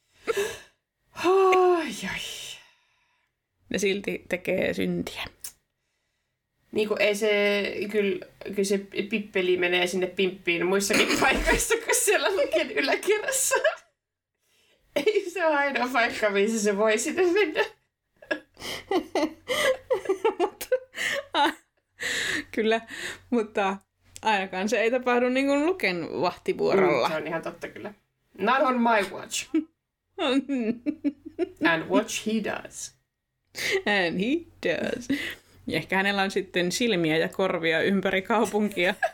Ai, 1.26 1.88
ai. 2.12 2.20
Ne 3.70 3.78
silti 3.80 4.26
tekee 4.30 4.74
syntiä. 4.74 5.24
Niin 6.72 6.88
kuin 6.88 7.02
ei 7.02 7.16
se, 7.16 7.64
kyllä, 7.92 8.26
kyllä 8.44 8.64
se 8.64 8.78
pippeli 9.10 9.58
menee 9.58 9.88
sinne 9.88 10.08
pimppiin 10.08 10.66
muissakin 10.66 11.08
paikoissa, 11.22 11.76
kun 11.76 11.96
siellä 11.96 12.30
luken 12.36 12.72
yläkerrassa. 12.72 13.56
Ei 14.96 15.30
se 15.30 15.46
ole 15.46 15.56
ainoa 15.56 15.90
paikka, 15.94 16.30
missä 16.30 16.60
se 16.60 16.78
voi 16.78 16.98
sinne 16.98 17.32
mennä. 17.32 17.66
Mutta- 20.40 20.68
ah, 21.34 21.54
Kyllä, 22.52 22.82
mutta 23.30 23.78
ainakaan 24.22 24.70
se 24.70 24.80
ei 24.80 24.92
tapahdu 24.92 25.30
niin 25.30 25.46
kuin 25.48 25.66
Luken 25.66 26.08
vahtivuorolla. 26.22 27.08
Mm, 27.08 27.12
se 27.14 27.18
on 27.18 27.28
ihan 27.28 27.42
totta 27.42 27.68
kyllä. 27.68 27.94
Not 28.38 28.62
on 28.62 28.82
my 28.82 29.12
watch. 29.18 29.50
And 31.72 31.84
watch 31.90 32.28
he 32.28 32.32
does. 32.44 32.96
And 33.86 34.20
he 34.20 34.46
does. 34.70 35.08
Ja 35.68 35.78
ehkä 35.78 35.96
hänellä 35.96 36.22
on 36.22 36.32
sitten 36.32 36.72
silmiä 36.72 37.18
ja 37.18 37.30
korvia 37.30 37.82
ympäri 37.82 38.22
kaupunkia. 38.22 38.94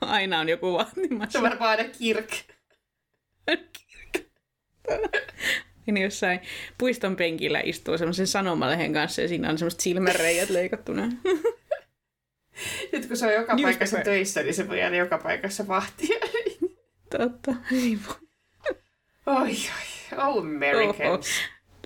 Aina 0.00 0.40
on 0.40 0.48
joku 0.48 0.66
Se 0.66 0.72
vahtimassa. 0.72 1.38
on 1.38 1.42
varmaan 1.42 1.78
aina 1.78 1.90
kirk. 1.98 2.30
Niin 5.92 6.04
jossain 6.04 6.40
puiston 6.78 7.16
penkillä 7.16 7.60
istuu 7.64 7.98
semmoisen 7.98 8.26
sanomalehen 8.26 8.92
kanssa 8.92 9.22
ja 9.22 9.28
siinä 9.28 9.50
on 9.50 9.58
semmoiset 9.58 9.80
silmäreijät 9.80 10.50
leikattuna. 10.50 11.02
Nyt 12.92 13.06
kun 13.06 13.16
se 13.16 13.26
on 13.26 13.32
joka 13.32 13.52
Newspaper. 13.52 13.62
paikassa 13.62 13.98
töissä, 13.98 14.42
niin 14.42 14.54
se 14.54 14.68
voi 14.68 14.82
aina 14.82 14.96
joka 14.96 15.18
paikassa 15.18 15.68
vahtia. 15.68 16.18
Totta, 17.18 17.54
ei 17.72 17.98
voi. 18.08 18.28
Oi, 19.26 19.50
oi. 19.50 20.18
Oh, 20.18 20.38
Americans. 20.38 21.28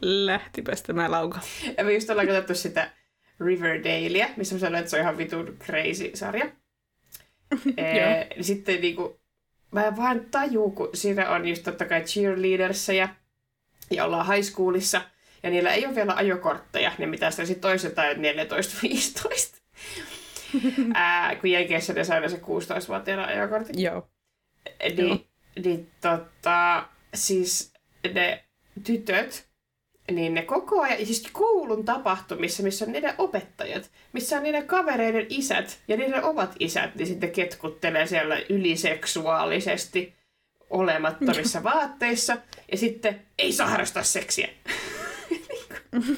Lähtipäs 0.03 0.83
tämä 0.83 1.11
lauka. 1.11 1.41
Ja 1.79 1.85
me 1.85 1.93
just 1.93 2.11
ollaan 2.11 2.27
katsottu 2.27 2.55
sitä 2.55 2.91
Riverdalea, 3.41 4.29
missä 4.37 4.55
mä 4.55 4.59
sanoin, 4.59 4.79
että 4.79 4.91
se 4.91 4.97
on 4.97 5.03
ihan 5.03 5.19
vitun 5.19 5.57
crazy 5.59 6.11
sarja. 6.15 6.47
Ee, 7.77 8.27
niin 8.35 8.45
sitten 8.45 8.81
niinku, 8.81 9.21
mä 9.73 9.87
en 9.87 9.97
vaan 9.97 10.27
taju, 10.31 10.71
kun 10.71 10.91
siinä 10.95 11.31
on 11.31 11.49
just 11.49 11.63
totta 11.63 11.85
kai 11.85 12.01
cheerleadersseja 12.01 13.09
ja 13.90 14.05
ollaan 14.05 14.27
high 14.27 14.48
schoolissa. 14.48 15.02
Ja 15.43 15.51
niillä 15.51 15.73
ei 15.73 15.86
ole 15.86 15.94
vielä 15.94 16.15
ajokortteja, 16.15 16.93
ne 16.98 17.06
mitä 17.06 17.31
sitten 17.31 17.47
sit 17.47 17.61
toiset 17.61 17.90
jotain 17.90 18.16
14-15. 18.16 19.65
Ää, 20.94 21.36
kun 21.36 21.51
Jenkeissä 21.51 21.93
ne 21.93 22.05
saa 22.05 22.28
se 22.28 22.36
16-vuotiaana 22.36 23.24
ajokortin. 23.24 23.82
Joo. 23.82 24.09
Niin, 24.97 25.27
niin 25.65 25.90
tota, 26.01 26.89
siis 27.15 27.73
ne 28.15 28.44
tytöt, 28.85 29.47
niin 30.11 30.35
ne 30.35 30.43
koko 30.43 30.81
ajan, 30.81 31.06
siis 31.06 31.28
koulun 31.32 31.85
tapahtumissa, 31.85 32.62
missä 32.62 32.85
on 32.85 32.93
niiden 32.93 33.15
opettajat, 33.19 33.90
missä 34.12 34.36
on 34.36 34.43
niiden 34.43 34.66
kavereiden 34.66 35.27
isät 35.28 35.78
ja 35.89 35.97
niiden 35.97 36.24
omat 36.24 36.56
isät, 36.59 36.94
niin 36.94 37.06
sitten 37.06 37.31
ketkuttelee 37.31 38.06
siellä 38.06 38.39
yliseksuaalisesti 38.48 40.15
olemattomissa 40.75 41.63
vaatteissa 41.63 42.37
ja 42.73 42.77
sitten 42.79 43.23
ei 43.39 43.53
saa 43.53 43.69
harrastaa 43.69 44.03
seksiä. 44.03 44.49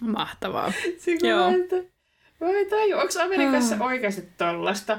Mahtavaa. 0.00 0.72
Sitten 0.98 1.30
Joo. 1.30 1.50
mä 2.40 2.48
en 2.50 2.70
taju, 2.70 2.96
onko 2.98 3.12
Amerikassa 3.24 3.74
Ah. 3.74 3.82
oikeasti 3.82 4.22
tollasta? 4.38 4.98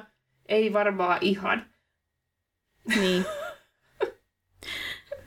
Ei 0.49 0.73
varmaan 0.73 1.18
ihan. 1.22 1.65
Niin. 2.95 3.26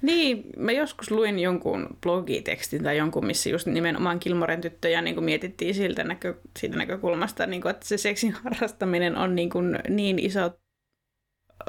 Niin, 0.02 0.44
mä 0.56 0.72
joskus 0.72 1.10
luin 1.10 1.38
jonkun 1.38 1.96
blogitekstin 2.02 2.82
tai 2.82 2.96
jonkun, 2.96 3.26
missä 3.26 3.50
just 3.50 3.66
nimenomaan 3.66 4.18
Kilmoren 4.20 4.60
tyttöjä 4.60 5.02
niin 5.02 5.14
kuin 5.14 5.24
mietittiin 5.24 5.74
siltä 5.74 6.04
näkö, 6.04 6.34
siitä 6.58 6.76
näkökulmasta, 6.76 7.46
niin 7.46 7.62
kuin, 7.62 7.70
että 7.70 7.86
se 7.86 7.96
seksin 7.96 8.32
harrastaminen 8.32 9.16
on 9.16 9.34
niin, 9.34 9.50
kuin 9.50 9.78
niin 9.88 10.18
iso 10.18 10.58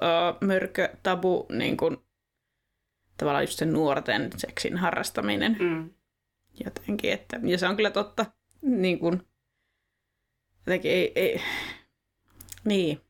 ö, 0.02 0.46
mörkö, 0.46 0.90
tabu, 1.04 1.46
niin 1.52 1.78
kuin, 1.78 1.98
tavallaan 3.18 3.44
just 3.44 3.60
se 3.60 3.66
nuorten 3.66 4.30
seksin 4.38 4.78
harrastaminen 4.78 5.58
Mm. 5.60 5.90
jotenkin. 6.66 7.12
Että, 7.12 7.40
ja 7.44 7.58
se 7.58 7.68
on 7.68 7.76
kyllä 7.76 7.92
totta. 7.92 8.26
Niin 8.62 9.00
kuin, 9.00 9.28
jotenkin 10.66 10.92
ei, 10.92 11.12
ei, 11.16 11.42
niin. 12.66 13.02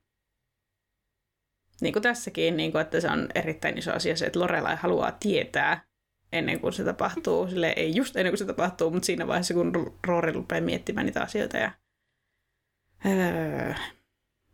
Niin 1.82 1.94
kuin 1.94 2.04
tässäkin, 2.04 2.58
niin 2.58 2.72
kuin, 2.72 2.82
että 2.82 3.02
se 3.02 3.10
on 3.10 3.28
erittäin 3.36 3.78
iso 3.78 3.92
asia 3.94 4.16
se, 4.16 4.26
että 4.26 4.40
Lorelai 4.40 4.76
haluaa 4.76 5.12
tietää 5.12 5.86
ennen 6.32 6.60
kuin 6.60 6.74
se 6.74 6.84
tapahtuu. 6.84 7.48
Sille 7.48 7.74
ei 7.76 7.96
just 7.96 8.16
ennen 8.16 8.32
kuin 8.32 8.38
se 8.38 8.46
tapahtuu, 8.46 8.92
mutta 8.92 9.06
siinä 9.06 9.28
vaiheessa, 9.28 9.54
kun 9.54 9.98
Rory 10.08 10.32
rupeaa 10.32 10.62
miettimään 10.62 11.06
niitä 11.06 11.22
asioita. 11.22 11.58
Ja, 11.58 11.72
öö, 13.06 13.74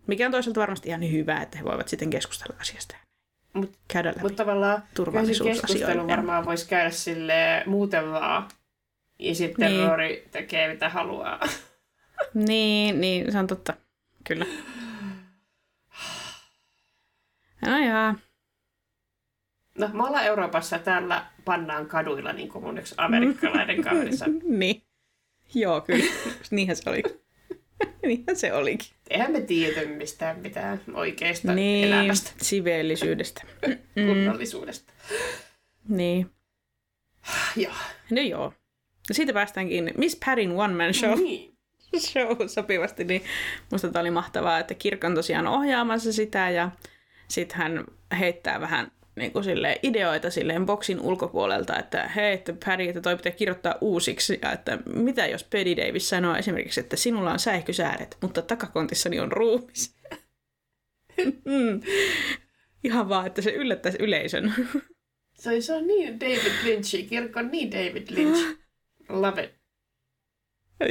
mikä 0.08 0.26
on 0.26 0.32
toisaalta 0.32 0.60
varmasti 0.60 0.90
ihan 0.90 1.12
hyvä, 1.12 1.42
että 1.42 1.58
he 1.58 1.64
voivat 1.64 1.88
sitten 1.88 2.10
keskustella 2.10 2.56
asiasta. 2.62 2.96
Mut- 3.54 3.78
Käydä 3.88 4.10
läpi. 4.10 4.22
Mutta 4.22 4.44
tavallaan 4.44 4.84
keskustelu 5.44 6.08
varmaan 6.08 6.46
voisi 6.46 6.68
käydä 6.70 6.90
sille 6.90 7.64
muuten 7.66 8.12
vaan. 8.12 8.48
Ja 9.20 9.36
sitten 9.36 9.72
Niin. 9.72 9.88
Rory 9.90 10.24
tekee 10.32 10.74
mitä 10.74 10.90
haluaa. 10.90 11.40
Niin, 12.34 13.02
niin, 13.02 13.32
se 13.32 13.40
on 13.40 13.48
totta. 13.48 13.74
Kyllä. 14.24 14.46
No 17.66 17.78
jaa. 17.78 18.16
No, 19.78 19.88
me 19.94 20.04
ollaan 20.04 20.26
Euroopassa 20.26 20.80
täällä 20.80 21.26
pannaan 21.46 21.86
kaduilla, 21.86 22.34
niin 22.34 22.50
kuin 22.50 22.64
mun 22.64 22.78
yksi 22.78 22.96
amerikkalainen 22.98 24.18
sanoi. 24.18 24.42
niin. 24.60 24.84
Joo, 25.56 25.82
kyllä. 25.82 26.06
Niinhän 26.52 26.76
se 26.76 26.90
oli. 26.90 27.04
Niinhän 28.08 28.36
se 28.36 28.54
olikin. 28.54 28.88
Eihän 29.10 29.32
me 29.32 29.42
tiedä 29.42 29.86
mistään 29.90 30.40
mitään 30.40 30.82
oikeasta 30.94 31.54
Niin, 31.54 31.88
elämästä, 31.88 32.32
siveellisyydestä. 32.42 33.42
kunnollisuudesta. 34.08 34.94
Niin. 35.88 36.30
Joo. 37.56 37.74
No 38.12 38.22
joo. 38.22 38.54
No 39.10 39.14
siitä 39.14 39.34
päästäänkin 39.34 39.92
Miss 39.98 40.20
Paddin 40.26 40.52
One 40.52 40.74
Man 40.74 40.94
Show. 40.94 41.20
Niin. 41.20 41.52
show 42.12 42.48
sopivasti, 42.48 43.04
niin 43.04 43.24
musta 43.72 43.90
tämä 43.90 44.02
oli 44.02 44.12
mahtavaa, 44.12 44.60
että 44.60 44.74
Kirk 44.74 45.04
on 45.04 45.16
tosiaan 45.16 45.48
ohjaamassa 45.48 46.14
sitä 46.14 46.50
ja 46.50 46.72
sitten 47.28 47.58
hän 47.58 47.86
heittää 48.20 48.62
vähän 48.62 48.92
niin 49.22 49.32
kuin 49.32 49.44
silleen, 49.44 49.80
ideoita 49.84 50.30
silleen 50.30 50.66
boksin 50.66 51.00
ulkopuolelta, 51.00 51.80
että 51.80 52.08
hei, 52.08 52.34
että 52.34 52.54
Paddy, 52.66 52.90
että 52.90 53.02
toi 53.02 53.16
pitää 53.16 53.32
kirjoittaa 53.32 53.76
uusiksi, 53.82 54.40
ja 54.42 54.52
että 54.52 54.78
mitä 54.96 55.28
jos 55.28 55.44
Paddy 55.44 55.78
Davis 55.78 56.10
sanoo 56.10 56.36
esimerkiksi, 56.36 56.80
että 56.80 56.96
sinulla 56.96 57.32
on 57.32 57.40
säihkysääret, 57.40 58.18
mutta 58.22 58.42
takakontissani 58.42 59.20
on 59.20 59.32
ruumis. 59.32 59.96
Mm. 61.26 61.82
Ihan 62.84 63.10
vaan, 63.10 63.28
että 63.28 63.42
se 63.42 63.52
yllättäisi 63.52 63.98
yleisön. 64.02 64.54
Se, 65.34 65.62
se 65.62 65.74
on 65.74 65.88
niin 65.88 66.20
David 66.20 66.52
Lynch. 66.64 67.10
Kirkko 67.10 67.40
on 67.40 67.52
niin 67.52 67.72
David 67.72 68.08
Lynch. 68.10 68.58
Love 69.10 69.44
it. 69.44 69.52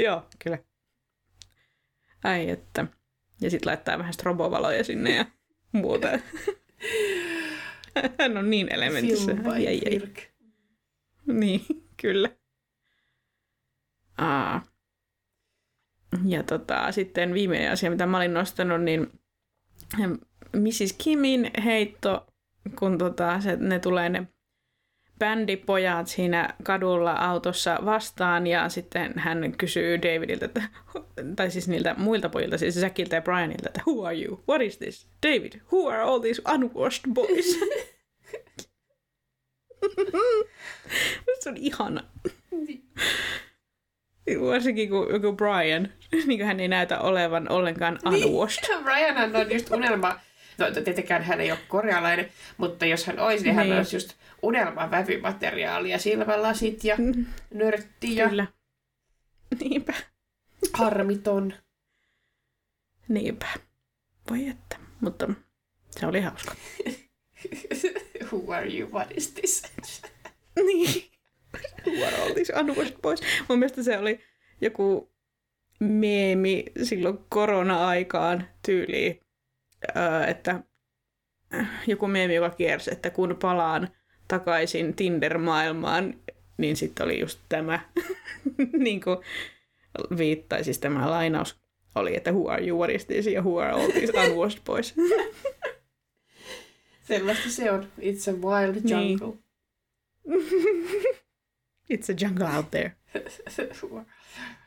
Joo, 0.02 0.26
kyllä. 0.44 0.58
Ai 2.24 2.50
että. 2.50 2.86
Ja 3.40 3.50
sitten 3.50 3.70
laittaa 3.70 3.98
vähän 3.98 4.12
strobovaloja 4.12 4.84
sinne 4.84 5.16
ja 5.16 5.24
muuta. 5.72 6.08
Hän 8.18 8.36
on 8.36 8.50
niin 8.50 8.74
elementissä. 8.74 9.32
Film 9.32 9.42
by 9.42 9.48
ai. 9.48 9.80
Kirk. 9.80 10.20
Niin, 11.26 11.60
kyllä. 12.02 12.30
Aa. 14.18 14.62
Ja 16.24 16.42
tota, 16.42 16.92
sitten 16.92 17.34
viimeinen 17.34 17.72
asia, 17.72 17.90
mitä 17.90 18.06
mä 18.06 18.16
olin 18.16 18.34
nostanut, 18.34 18.82
niin 18.82 19.12
Mrs. 20.56 20.92
Kimin 20.98 21.50
heitto, 21.64 22.26
kun 22.78 22.98
tota, 22.98 23.40
se, 23.40 23.56
ne 23.56 23.78
tulee 23.78 24.08
ne 24.08 24.28
bändipojat 25.20 26.06
siinä 26.06 26.48
kadulla 26.62 27.12
autossa 27.12 27.78
vastaan 27.84 28.46
ja 28.46 28.68
sitten 28.68 29.12
hän 29.16 29.54
kysyy 29.58 30.02
Davidiltä, 30.02 30.44
että, 30.44 30.62
tai 31.36 31.50
siis 31.50 31.68
niiltä 31.68 31.94
muilta 31.98 32.28
pojilta, 32.28 32.58
siis 32.58 32.74
Zackilta 32.74 33.14
ja 33.14 33.22
Brianilta, 33.22 33.68
että 33.68 33.80
who 33.86 34.06
are 34.06 34.22
you? 34.22 34.42
What 34.48 34.62
is 34.62 34.78
this? 34.78 35.06
David, 35.26 35.52
who 35.72 35.88
are 35.88 36.02
all 36.02 36.20
these 36.20 36.42
unwashed 36.54 37.04
boys? 37.14 37.60
se 41.40 41.48
on 41.50 41.56
ihana. 41.56 42.04
Varsinkin 44.40 44.88
kun 44.90 45.06
joku 45.12 45.32
Brian, 45.32 45.88
niin 46.26 46.44
hän 46.44 46.60
ei 46.60 46.68
näytä 46.68 47.00
olevan 47.00 47.52
ollenkaan 47.52 47.98
unwashed. 48.06 48.64
Niin. 48.68 48.84
Brianhan 48.84 49.36
on 49.36 49.52
just 49.52 49.70
unelma. 49.70 50.20
No 50.58 50.66
tietenkään 50.84 51.22
hän 51.22 51.40
ei 51.40 51.50
ole 51.50 51.58
korealainen, 51.68 52.28
mutta 52.56 52.86
jos 52.86 53.06
hän 53.06 53.18
olisi, 53.18 53.44
niin 53.44 53.54
hän 53.54 53.66
Niin. 53.66 53.76
olisi 53.76 53.96
just 53.96 54.14
unelman 54.42 54.90
vävymateriaalia, 54.90 55.98
silmälasit 55.98 56.84
ja 56.84 56.96
nörtti 57.54 58.16
ja 58.16 58.28
Kyllä. 58.28 58.46
Niinpä. 59.60 59.92
harmiton. 60.72 61.54
Niinpä. 63.08 63.46
Voi 64.30 64.48
että. 64.48 64.76
Mutta 65.00 65.28
se 65.90 66.06
oli 66.06 66.20
hauska. 66.20 66.54
Who 68.32 68.52
are 68.52 68.76
you? 68.78 68.90
What 68.90 69.08
is 69.16 69.32
this? 69.32 69.62
Niin. 70.66 71.10
Huoroltis 71.86 72.52
Annuista 72.54 72.98
pois. 73.02 73.20
Mun 73.48 73.58
mielestä 73.58 73.82
se 73.82 73.98
oli 73.98 74.20
joku 74.60 75.12
meemi 75.80 76.64
silloin 76.82 77.18
korona-aikaan 77.28 78.48
tyyliin, 78.66 79.20
öö, 79.96 80.24
että 80.24 80.60
joku 81.86 82.06
meemi, 82.06 82.34
joka 82.34 82.50
kiersi, 82.50 82.92
että 82.92 83.10
kun 83.10 83.36
palaan 83.42 83.88
takaisin 84.30 84.94
Tinder-maailmaan, 84.94 86.14
niin 86.56 86.76
sitten 86.76 87.04
oli 87.04 87.20
just 87.20 87.40
tämä, 87.48 87.80
niin 88.84 89.00
kuin 89.00 89.16
viittai, 90.18 90.64
siis 90.64 90.78
tämä 90.78 91.10
lainaus 91.10 91.60
oli, 91.94 92.16
että 92.16 92.32
who 92.32 92.50
are 92.50 92.66
you, 92.66 92.78
what 92.78 92.90
is 92.90 93.06
this, 93.06 93.26
ja 93.26 93.42
who 93.42 93.58
are 93.58 93.72
all 93.72 93.90
these 93.90 94.12
unwashed 94.30 94.60
boys. 94.64 94.94
Sellaista 97.08 97.50
se 97.50 97.70
on. 97.70 97.92
It's 97.98 98.30
a 98.30 98.48
wild 98.48 98.84
Niin. 98.84 99.18
jungle. 99.18 99.38
It's 101.92 102.08
a 102.12 102.16
jungle 102.20 102.46
out 102.56 102.70
there. 102.70 102.96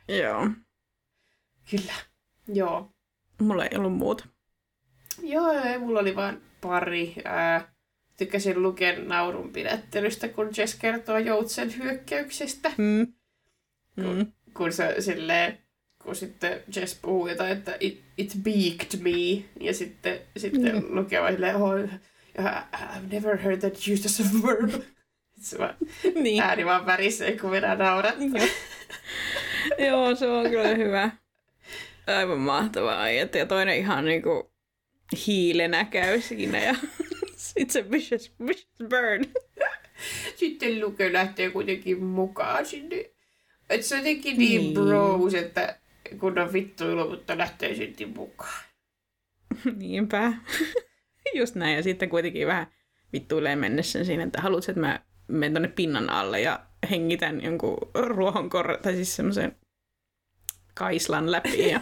Joo. 0.08 0.50
Kyllä. 1.72 1.94
Joo. 2.48 2.92
Mulla 3.42 3.66
ei 3.66 3.78
ollut 3.78 3.94
muuta. 3.94 4.26
Joo, 5.22 5.52
ei, 5.52 5.80
mulla 5.80 6.00
oli 6.00 6.16
vain 6.16 6.42
pari. 6.62 7.16
Ää, 7.26 7.73
tykkäsin 8.18 8.62
lukea 8.64 9.00
naurun 9.00 9.50
pidättelystä, 9.54 10.28
kun 10.28 10.50
Jess 10.58 10.76
kertoo 10.76 11.18
joutsen 11.18 11.78
hyökkäyksestä. 11.78 12.72
Mm. 12.78 13.08
Kun, 13.96 14.18
Mm. 14.18 14.26
kun 14.54 14.74
se 14.74 14.96
silleen, 15.00 15.58
kun 16.04 16.16
sitten 16.16 16.60
Jess 16.76 17.00
puhuu 17.02 17.28
jotain, 17.28 17.52
että 17.58 17.78
it, 17.80 18.02
it 18.18 18.34
beaked 18.44 19.00
me, 19.00 19.44
ja 19.66 19.74
sitten, 19.74 20.20
sitten 20.38 20.76
Mm. 20.76 20.96
lukee 20.96 21.22
vaan 21.22 21.34
silleen, 21.34 21.56
oh, 21.56 21.74
I've 22.40 23.12
never 23.14 23.38
heard 23.38 23.60
that 23.60 23.74
used 23.94 24.06
as 24.06 24.20
a 24.20 24.24
verb. 24.48 24.82
Se 25.42 25.58
vaan, 25.58 25.76
Niin. 26.16 26.44
ääni 26.44 26.66
vaan 26.66 26.86
värisee, 26.86 27.38
kun 27.38 27.52
vedään 27.52 27.78
naurattaa. 27.78 28.48
Joo. 29.88 30.16
Se 30.16 30.28
on 30.28 30.50
kyllä 30.50 30.68
hyvä. 30.76 31.12
Aivan 32.08 32.40
mahtavaa. 32.40 33.10
Ja 33.10 33.28
toinen 33.48 33.78
ihan 33.78 34.06
niinku 34.06 34.52
hiilenä 35.28 35.86
käy 35.86 36.22
siinä 36.22 36.60
ja 36.60 36.76
it's 37.60 37.76
a 37.80 37.92
vicious, 37.92 38.32
vicious 38.40 38.90
bird. 38.90 39.24
Sitten 40.36 40.82
Luke 40.82 41.14
lähtee 41.14 41.50
kuitenkin 41.50 42.04
mukaan 42.04 42.66
sinne. 42.66 43.10
Et 43.70 43.84
se 43.84 43.96
on 43.96 44.00
jotenkin 44.00 44.38
niin, 44.38 44.62
Niin. 44.62 44.74
bros, 44.74 45.34
että 45.34 45.80
kun 46.20 46.40
on 46.40 46.54
vittuilu, 46.54 47.10
mutta 47.10 47.38
lähtee 47.38 47.76
silti 47.76 48.06
mukaan. 48.06 48.64
Niinpä. 49.78 50.34
Just 51.34 51.56
näin. 51.56 51.76
Ja 51.76 51.84
sitten 51.84 52.10
kuitenkin 52.10 52.48
vähän 52.48 52.68
vittuilee 53.14 53.56
mennessä 53.56 54.04
siinä, 54.04 54.24
että 54.24 54.42
haluatko, 54.42 54.72
että 54.72 54.82
mä 54.82 55.00
menen 55.28 55.54
tonne 55.54 55.68
pinnan 55.68 56.10
alle 56.10 56.42
ja 56.42 56.60
hengitän 56.90 57.44
jonkun 57.44 57.78
ruohonkor... 57.96 58.78
tai 58.78 58.94
siis 58.94 59.16
semmoisen 59.16 59.56
kaislan 60.74 61.32
läpi. 61.32 61.70
Ja... 61.70 61.80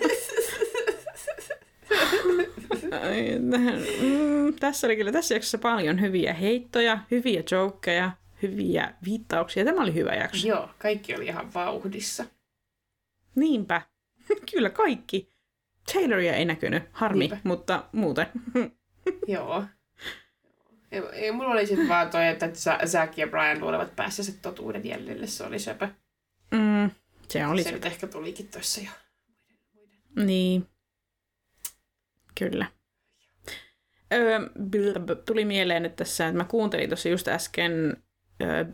Mm, 4.02 4.54
tässä 4.60 4.88
oli 4.88 4.96
kyllä 4.96 5.12
tässä 5.12 5.34
jaksossa 5.34 5.58
paljon 5.58 6.02
hyviä 6.02 6.34
heittoja, 6.34 7.00
hyviä 7.12 7.44
jokeja, 7.52 8.12
hyviä 8.42 8.94
viittauksia. 9.06 9.66
Tämä 9.66 9.82
oli 9.84 9.94
hyvä 9.94 10.12
jakso. 10.16 10.48
Joo, 10.48 10.70
kaikki 10.78 11.16
oli 11.16 11.26
ihan 11.26 11.54
vauhdissa. 11.54 12.26
Niinpä. 13.36 13.82
Kyllä 14.52 14.70
kaikki. 14.70 15.32
Tayloria 15.94 16.36
ei 16.36 16.46
näkynyt, 16.46 16.84
harmi, 16.92 17.20
Niinpä. 17.20 17.38
mutta 17.44 17.84
muuten. 17.92 18.28
Joo. 19.28 19.64
Ei, 20.92 21.02
ei, 21.14 21.32
mulla 21.32 21.52
oli 21.52 21.68
sitten 21.68 21.88
vaan 21.88 22.10
toi, 22.10 22.28
että 22.28 22.46
Za- 22.46 22.88
Zack 22.88 23.18
ja 23.18 23.28
Brian 23.28 23.60
luulevat 23.62 23.96
päässeensä 23.96 24.34
totuuden 24.42 24.86
jäljelle. 24.88 25.28
Se 25.28 25.44
oli 25.44 25.60
söpö. 25.60 25.88
Mm, 26.52 26.92
se 27.30 27.48
oli 27.48 27.64
se 27.64 27.70
se. 27.70 27.76
nyt 27.76 27.86
ehkä 27.86 28.08
tulikin 28.08 28.48
tuossa 28.48 28.82
jo. 28.82 28.90
Niin. 30.26 30.68
Kyllä. 32.40 32.66
Öö, 34.14 34.40
tuli 35.26 35.46
mieleen 35.46 35.84
nyt 35.84 35.96
tässä, 35.96 36.28
että 36.28 36.38
mä 36.38 36.44
kuuntelin 36.44 36.90
tuossa 36.90 37.10
just 37.10 37.28
äsken 37.28 38.04
öö, 38.42 38.66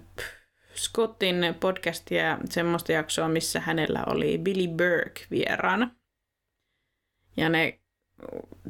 Scottin 0.75 1.55
podcastia, 1.59 2.37
semmoista 2.49 2.91
jaksoa, 2.91 3.27
missä 3.27 3.59
hänellä 3.59 4.03
oli 4.07 4.37
Billy 4.37 4.67
Burke 4.67 5.21
vieraana. 5.31 5.95
Ja 7.37 7.49
ne, 7.49 7.79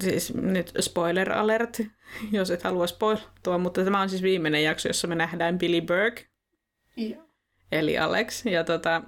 siis 0.02 0.34
nyt 0.34 0.72
spoiler 0.80 1.32
alert, 1.32 1.82
jos 2.32 2.52
et 2.52 2.64
halua 2.64 2.88
spoiltua, 2.88 3.58
mutta 3.58 3.84
tämä 3.84 4.02
on 4.02 4.10
siis 4.10 4.24
viimeinen 4.24 4.64
jakso, 4.64 4.90
jossa 4.90 5.08
me 5.08 5.16
nähdään 5.16 5.58
Billy 5.58 5.82
Burke, 5.82 6.28
Joo. 6.96 7.24
eli 7.72 7.98
Alex. 7.98 8.46
Ja 8.46 8.64
tota, 8.64 9.02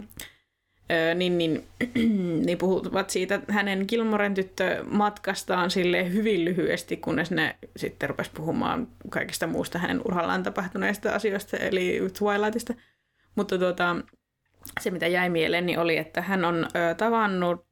niin, 1.16 1.38
niin, 1.38 1.68
niin 2.46 2.58
puhuvat 2.58 3.10
siitä 3.10 3.42
hänen 3.50 3.86
Gilmoren 3.88 4.34
tyttö 4.34 4.84
matkastaan 4.84 5.72
sille 5.72 6.14
hyvin 6.14 6.46
lyhyesti, 6.46 6.98
kunnes 6.98 7.32
ne 7.32 7.56
sitten 7.78 8.10
rupes 8.10 8.30
puhumaan 8.30 8.88
kaikista 9.10 9.48
muusta 9.48 9.80
hänen 9.80 10.02
urallaan 10.06 10.44
tapahtuneista 10.44 11.16
asioista, 11.16 11.58
eli 11.58 12.00
Twilightista. 12.20 12.74
Mutta 13.36 13.58
tota, 13.58 13.96
se, 14.80 14.92
mitä 14.92 15.08
jäi 15.08 15.30
mieleen, 15.30 15.66
niin 15.66 15.80
oli, 15.80 15.98
että 15.98 16.22
hän 16.22 16.46
on 16.46 16.68
ö, 16.76 16.96
tavannut 16.96 17.66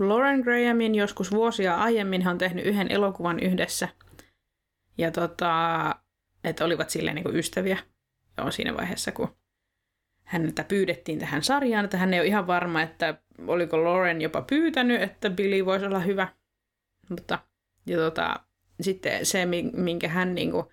Lauren 0.00 0.40
Grahamin 0.40 0.94
joskus 0.94 1.30
vuosia 1.30 1.74
aiemmin. 1.74 2.22
Hän 2.22 2.32
on 2.32 2.38
tehnyt 2.38 2.66
yhden 2.66 2.92
elokuvan 2.92 3.40
yhdessä. 3.40 3.88
Ja 4.98 5.10
tota, 5.10 5.94
että 6.44 6.64
olivat 6.64 6.90
silleen 6.90 7.14
niin 7.14 7.24
kuin 7.24 7.36
ystäviä. 7.36 7.78
Joo, 8.38 8.50
siinä 8.50 8.76
vaiheessa, 8.76 9.12
kun 9.12 9.36
häneltä 10.28 10.64
pyydettiin 10.64 11.18
tähän 11.18 11.42
sarjaan, 11.42 11.84
että 11.84 11.96
hän 11.96 12.14
ei 12.14 12.20
ole 12.20 12.26
ihan 12.26 12.46
varma, 12.46 12.82
että 12.82 13.18
oliko 13.46 13.84
Lauren 13.84 14.20
jopa 14.20 14.42
pyytänyt, 14.42 15.02
että 15.02 15.30
Billy 15.30 15.66
voisi 15.66 15.86
olla 15.86 16.00
hyvä. 16.00 16.28
Mutta 17.10 17.38
ja 17.86 17.96
tota, 17.96 18.40
sitten 18.80 19.26
se, 19.26 19.46
mi- 19.46 19.70
minkä 19.72 20.08
hän 20.08 20.34
niinku 20.34 20.72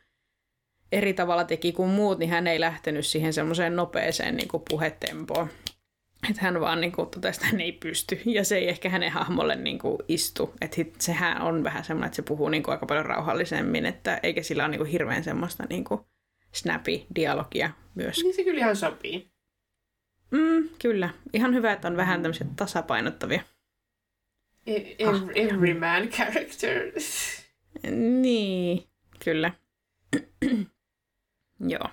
eri 0.91 1.13
tavalla 1.13 1.43
teki 1.43 1.71
kuin 1.71 1.89
muut, 1.89 2.19
niin 2.19 2.29
hän 2.29 2.47
ei 2.47 2.59
lähtenyt 2.59 3.05
siihen 3.05 3.33
semmoiseen 3.33 3.75
nopeeseen 3.75 4.35
niinku 4.35 4.63
puhetempoon. 4.69 5.47
Että 6.29 6.41
hän 6.41 6.61
vaan 6.61 6.81
niinku 6.81 7.05
totesi, 7.05 7.37
että 7.37 7.47
hän 7.47 7.61
ei 7.61 7.71
pysty. 7.71 8.21
Ja 8.25 8.43
se 8.43 8.57
ei 8.57 8.69
ehkä 8.69 8.89
hänen 8.89 9.11
hahmolle 9.11 9.55
niinku 9.55 9.97
istu. 10.07 10.53
Että 10.61 10.81
sehän 10.99 11.41
on 11.41 11.63
vähän 11.63 11.83
semmoinen, 11.83 12.07
että 12.07 12.15
se 12.15 12.21
puhuu 12.21 12.49
niinku 12.49 12.71
aika 12.71 12.85
paljon 12.85 13.05
rauhallisemmin, 13.05 13.85
että 13.85 14.19
eikä 14.23 14.43
sillä 14.43 14.63
ole 14.63 14.71
niinku 14.71 14.85
hirveän 14.85 15.23
semmoista 15.23 15.63
niinku 15.69 16.07
snappy 16.51 17.01
dialogia 17.15 17.69
myös 17.95 18.17
Niin 18.23 18.35
se 18.35 18.43
kyllä 18.43 18.59
ihan 18.59 18.75
sopii. 18.75 19.34
Mm, 20.31 20.69
kyllä. 20.81 21.09
Ihan 21.33 21.53
hyvä, 21.53 21.71
että 21.71 21.87
on 21.87 21.97
vähän 21.97 22.21
tämmöisiä 22.21 22.47
tasapainottavia. 22.55 23.41
E- 24.67 25.05
Ah, 25.07 25.15
Every, 25.15 25.33
every 25.35 25.73
man 25.73 26.07
character. 26.09 26.91
Niin, 28.21 28.83
kyllä. 29.25 29.51
Joo. 31.67 31.89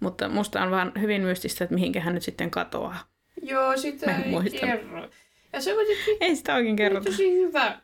Mutta 0.00 0.28
musta 0.28 0.62
on 0.62 0.70
vaan 0.70 0.92
hyvin 1.00 1.22
mystistä, 1.22 1.64
että 1.64 1.74
mihinkä 1.74 2.00
hän 2.00 2.14
nyt 2.14 2.22
sitten 2.22 2.50
katoaa. 2.50 2.98
Joo, 3.42 3.76
sitä 3.76 4.16
ei 4.16 4.30
muista. 4.30 4.66
kerro. 4.66 5.10
Ja 5.52 5.60
se 5.60 5.70
on 5.72 5.76
kuitenkin 5.86 6.16
Ei 6.20 6.36
sitä 6.36 6.54
oikein 6.54 6.76
kerrota. 6.76 7.10
tosi 7.10 7.32
hyvä 7.32 7.80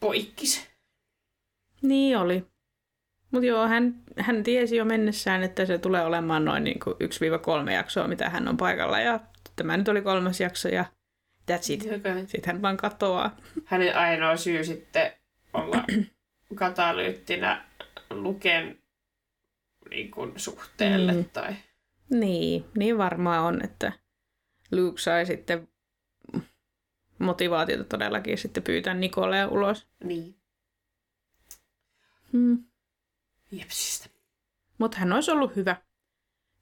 poikkis. 0.00 0.68
Niin 1.82 2.18
oli. 2.18 2.44
Mutta 3.30 3.46
joo, 3.46 3.68
hän, 3.68 3.94
hän 4.18 4.42
tiesi 4.42 4.76
jo 4.76 4.84
mennessään, 4.84 5.42
että 5.42 5.66
se 5.66 5.78
tulee 5.78 6.02
olemaan 6.04 6.44
noin 6.44 6.64
niin 6.64 6.78
1-3 7.66 7.70
jaksoa, 7.70 8.08
mitä 8.08 8.30
hän 8.30 8.48
on 8.48 8.56
paikalla. 8.56 9.00
Ja 9.00 9.20
tämä 9.56 9.76
nyt 9.76 9.88
oli 9.88 10.02
kolmas 10.02 10.40
jakso 10.40 10.68
ja 10.68 10.84
that's 11.50 11.72
it. 11.72 11.84
Joka- 11.84 12.14
Sitten 12.26 12.42
hän 12.54 12.62
vaan 12.62 12.76
katoaa. 12.76 13.36
Hänen 13.64 13.96
ainoa 13.96 14.36
syy 14.36 14.64
sitten 14.64 15.12
olla 15.52 15.84
katalyyttinä 16.54 17.64
Luken 18.10 18.78
niin 19.90 20.10
kuin, 20.10 20.32
suhteelle 20.36 21.12
Mm. 21.12 21.24
tai... 21.32 21.54
Niin, 22.10 22.64
niin 22.76 22.98
varmaan 22.98 23.44
on, 23.44 23.64
että 23.64 23.92
Luke 24.72 25.00
sai 25.00 25.26
sitten 25.26 25.68
motivaatiota 27.18 27.84
todellakin 27.84 28.38
sitten 28.38 28.62
pyytää 28.62 28.94
Nikolea 28.94 29.48
ulos. 29.48 29.86
Niin, 30.04 30.34
Hmm. 32.32 32.64
Jepsistä. 33.50 34.08
Mutta 34.78 34.98
hän 34.98 35.12
olisi 35.12 35.30
ollut 35.30 35.56
hyvä. 35.56 35.76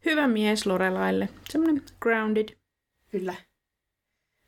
Hyvä 0.04 0.28
mies 0.28 0.66
Lorelaille. 0.66 1.28
Semmoinen 1.50 1.82
grounded. 2.00 2.48
Kyllä. 3.10 3.34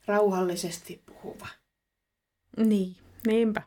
Rauhallisesti 0.07 1.03
puhuva. 1.07 1.49
Niin, 2.57 2.97
niinpä. 3.27 3.63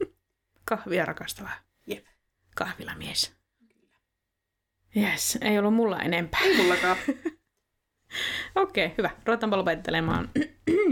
Kahvia 0.68 1.04
rakastava. 1.04 1.50
Jep. 1.86 2.06
Kahvilamies. 2.54 3.36
Yes, 4.96 5.38
ei 5.40 5.58
ollut 5.58 5.74
mulla 5.74 6.00
enempää. 6.00 6.40
Ei 6.40 6.56
mullakaan. 6.56 6.96
Okei, 8.54 8.94
hyvä. 8.98 9.10
Ruvetaanpa 9.26 9.56
lopettelemaan. 9.56 10.30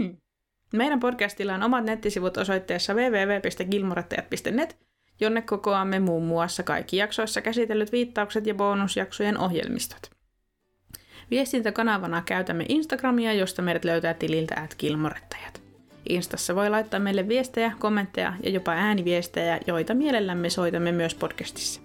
Meidän 0.73 0.99
podcastilla 0.99 1.53
on 1.53 1.63
omat 1.63 1.85
nettisivut 1.85 2.37
osoitteessa 2.37 2.93
www.gilmorettajat.net, 2.93 4.77
jonne 5.19 5.41
kokoamme 5.41 5.99
muun 5.99 6.25
muassa 6.25 6.63
kaikki 6.63 6.97
jaksoissa 6.97 7.41
käsitellyt 7.41 7.91
viittaukset 7.91 8.47
ja 8.47 8.55
bonusjaksojen 8.55 9.37
ohjelmistot. 9.37 10.11
Viestintäkanavana 11.31 12.21
käytämme 12.25 12.65
Instagramia, 12.69 13.33
josta 13.33 13.61
meidät 13.61 13.85
löytää 13.85 14.13
tililtä 14.13 14.61
at 14.63 14.75
Gilmorettajat. 14.79 15.61
Instassa 16.09 16.55
voi 16.55 16.69
laittaa 16.69 16.99
meille 16.99 17.27
viestejä, 17.27 17.71
kommentteja 17.79 18.33
ja 18.43 18.49
jopa 18.49 18.71
ääniviestejä, 18.71 19.59
joita 19.67 19.93
mielellämme 19.93 20.49
soitamme 20.49 20.91
myös 20.91 21.15
podcastissa. 21.15 21.81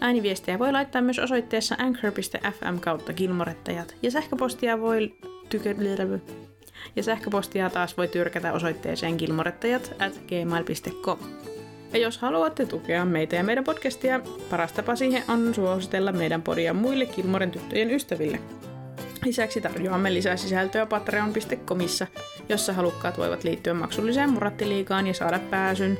Ääniviestejä 0.00 0.58
voi 0.58 0.72
laittaa 0.72 1.02
myös 1.02 1.18
osoitteessa 1.18 1.76
anchor.fm 1.78 2.78
kautta 2.80 3.12
Gilmorettajat 3.12 3.96
ja 4.02 4.10
sähköpostia 4.10 4.80
voi 4.80 5.16
tykätä 5.48 5.80
ja 6.96 7.02
sähköpostia 7.02 7.70
taas 7.70 7.96
voi 7.96 8.08
tyrkätä 8.08 8.52
osoitteeseen 8.52 9.14
gilmorettajat 9.16 9.94
at 9.98 10.20
gmail.com. 10.28 11.18
Ja 11.92 11.98
jos 11.98 12.18
haluatte 12.18 12.66
tukea 12.66 13.04
meitä 13.04 13.36
ja 13.36 13.44
meidän 13.44 13.64
podcastia, 13.64 14.20
paras 14.50 14.72
tapa 14.72 14.96
siihen 14.96 15.22
on 15.28 15.54
suositella 15.54 16.12
meidän 16.12 16.42
podia 16.42 16.74
muille 16.74 17.06
Kilmoren 17.06 17.50
tyttöjen 17.50 17.90
ystäville. 17.90 18.38
Lisäksi 19.24 19.60
tarjoamme 19.60 20.14
lisää 20.14 20.36
sisältöä 20.36 20.86
patreon.comissa, 20.86 22.06
jossa 22.48 22.72
halukkaat 22.72 23.18
voivat 23.18 23.44
liittyä 23.44 23.74
maksulliseen 23.74 24.30
Murattiliigaan 24.30 25.06
ja 25.06 25.14
saada 25.14 25.38
pääsyn 25.38 25.98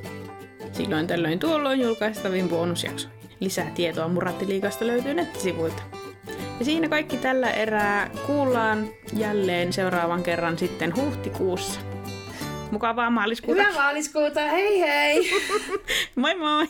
silloin 0.72 1.06
tällöin 1.06 1.38
tuolloin 1.38 1.80
julkaistaviin 1.80 2.48
bonusjaksoihin. 2.48 3.16
Lisää 3.40 3.70
tietoa 3.74 4.08
Murattiliigasta 4.08 4.86
löytyy 4.86 5.14
nettisivuilta. 5.14 5.82
Ja 6.58 6.64
siinä 6.64 6.88
kaikki 6.88 7.16
tällä 7.16 7.50
erää. 7.50 8.10
Kuullaan 8.26 8.88
jälleen 9.12 9.72
seuraavan 9.72 10.22
kerran 10.22 10.58
sitten 10.58 10.96
huhtikuussa. 10.96 11.80
Mukavaa 12.76 13.10
maaliskuuta. 13.10 13.62
Hyvää 13.62 13.82
maaliskuuta, 13.82 14.40
hei 14.40 14.80
hei! 14.80 15.30
moi 16.16 16.34
moi! 16.34 16.68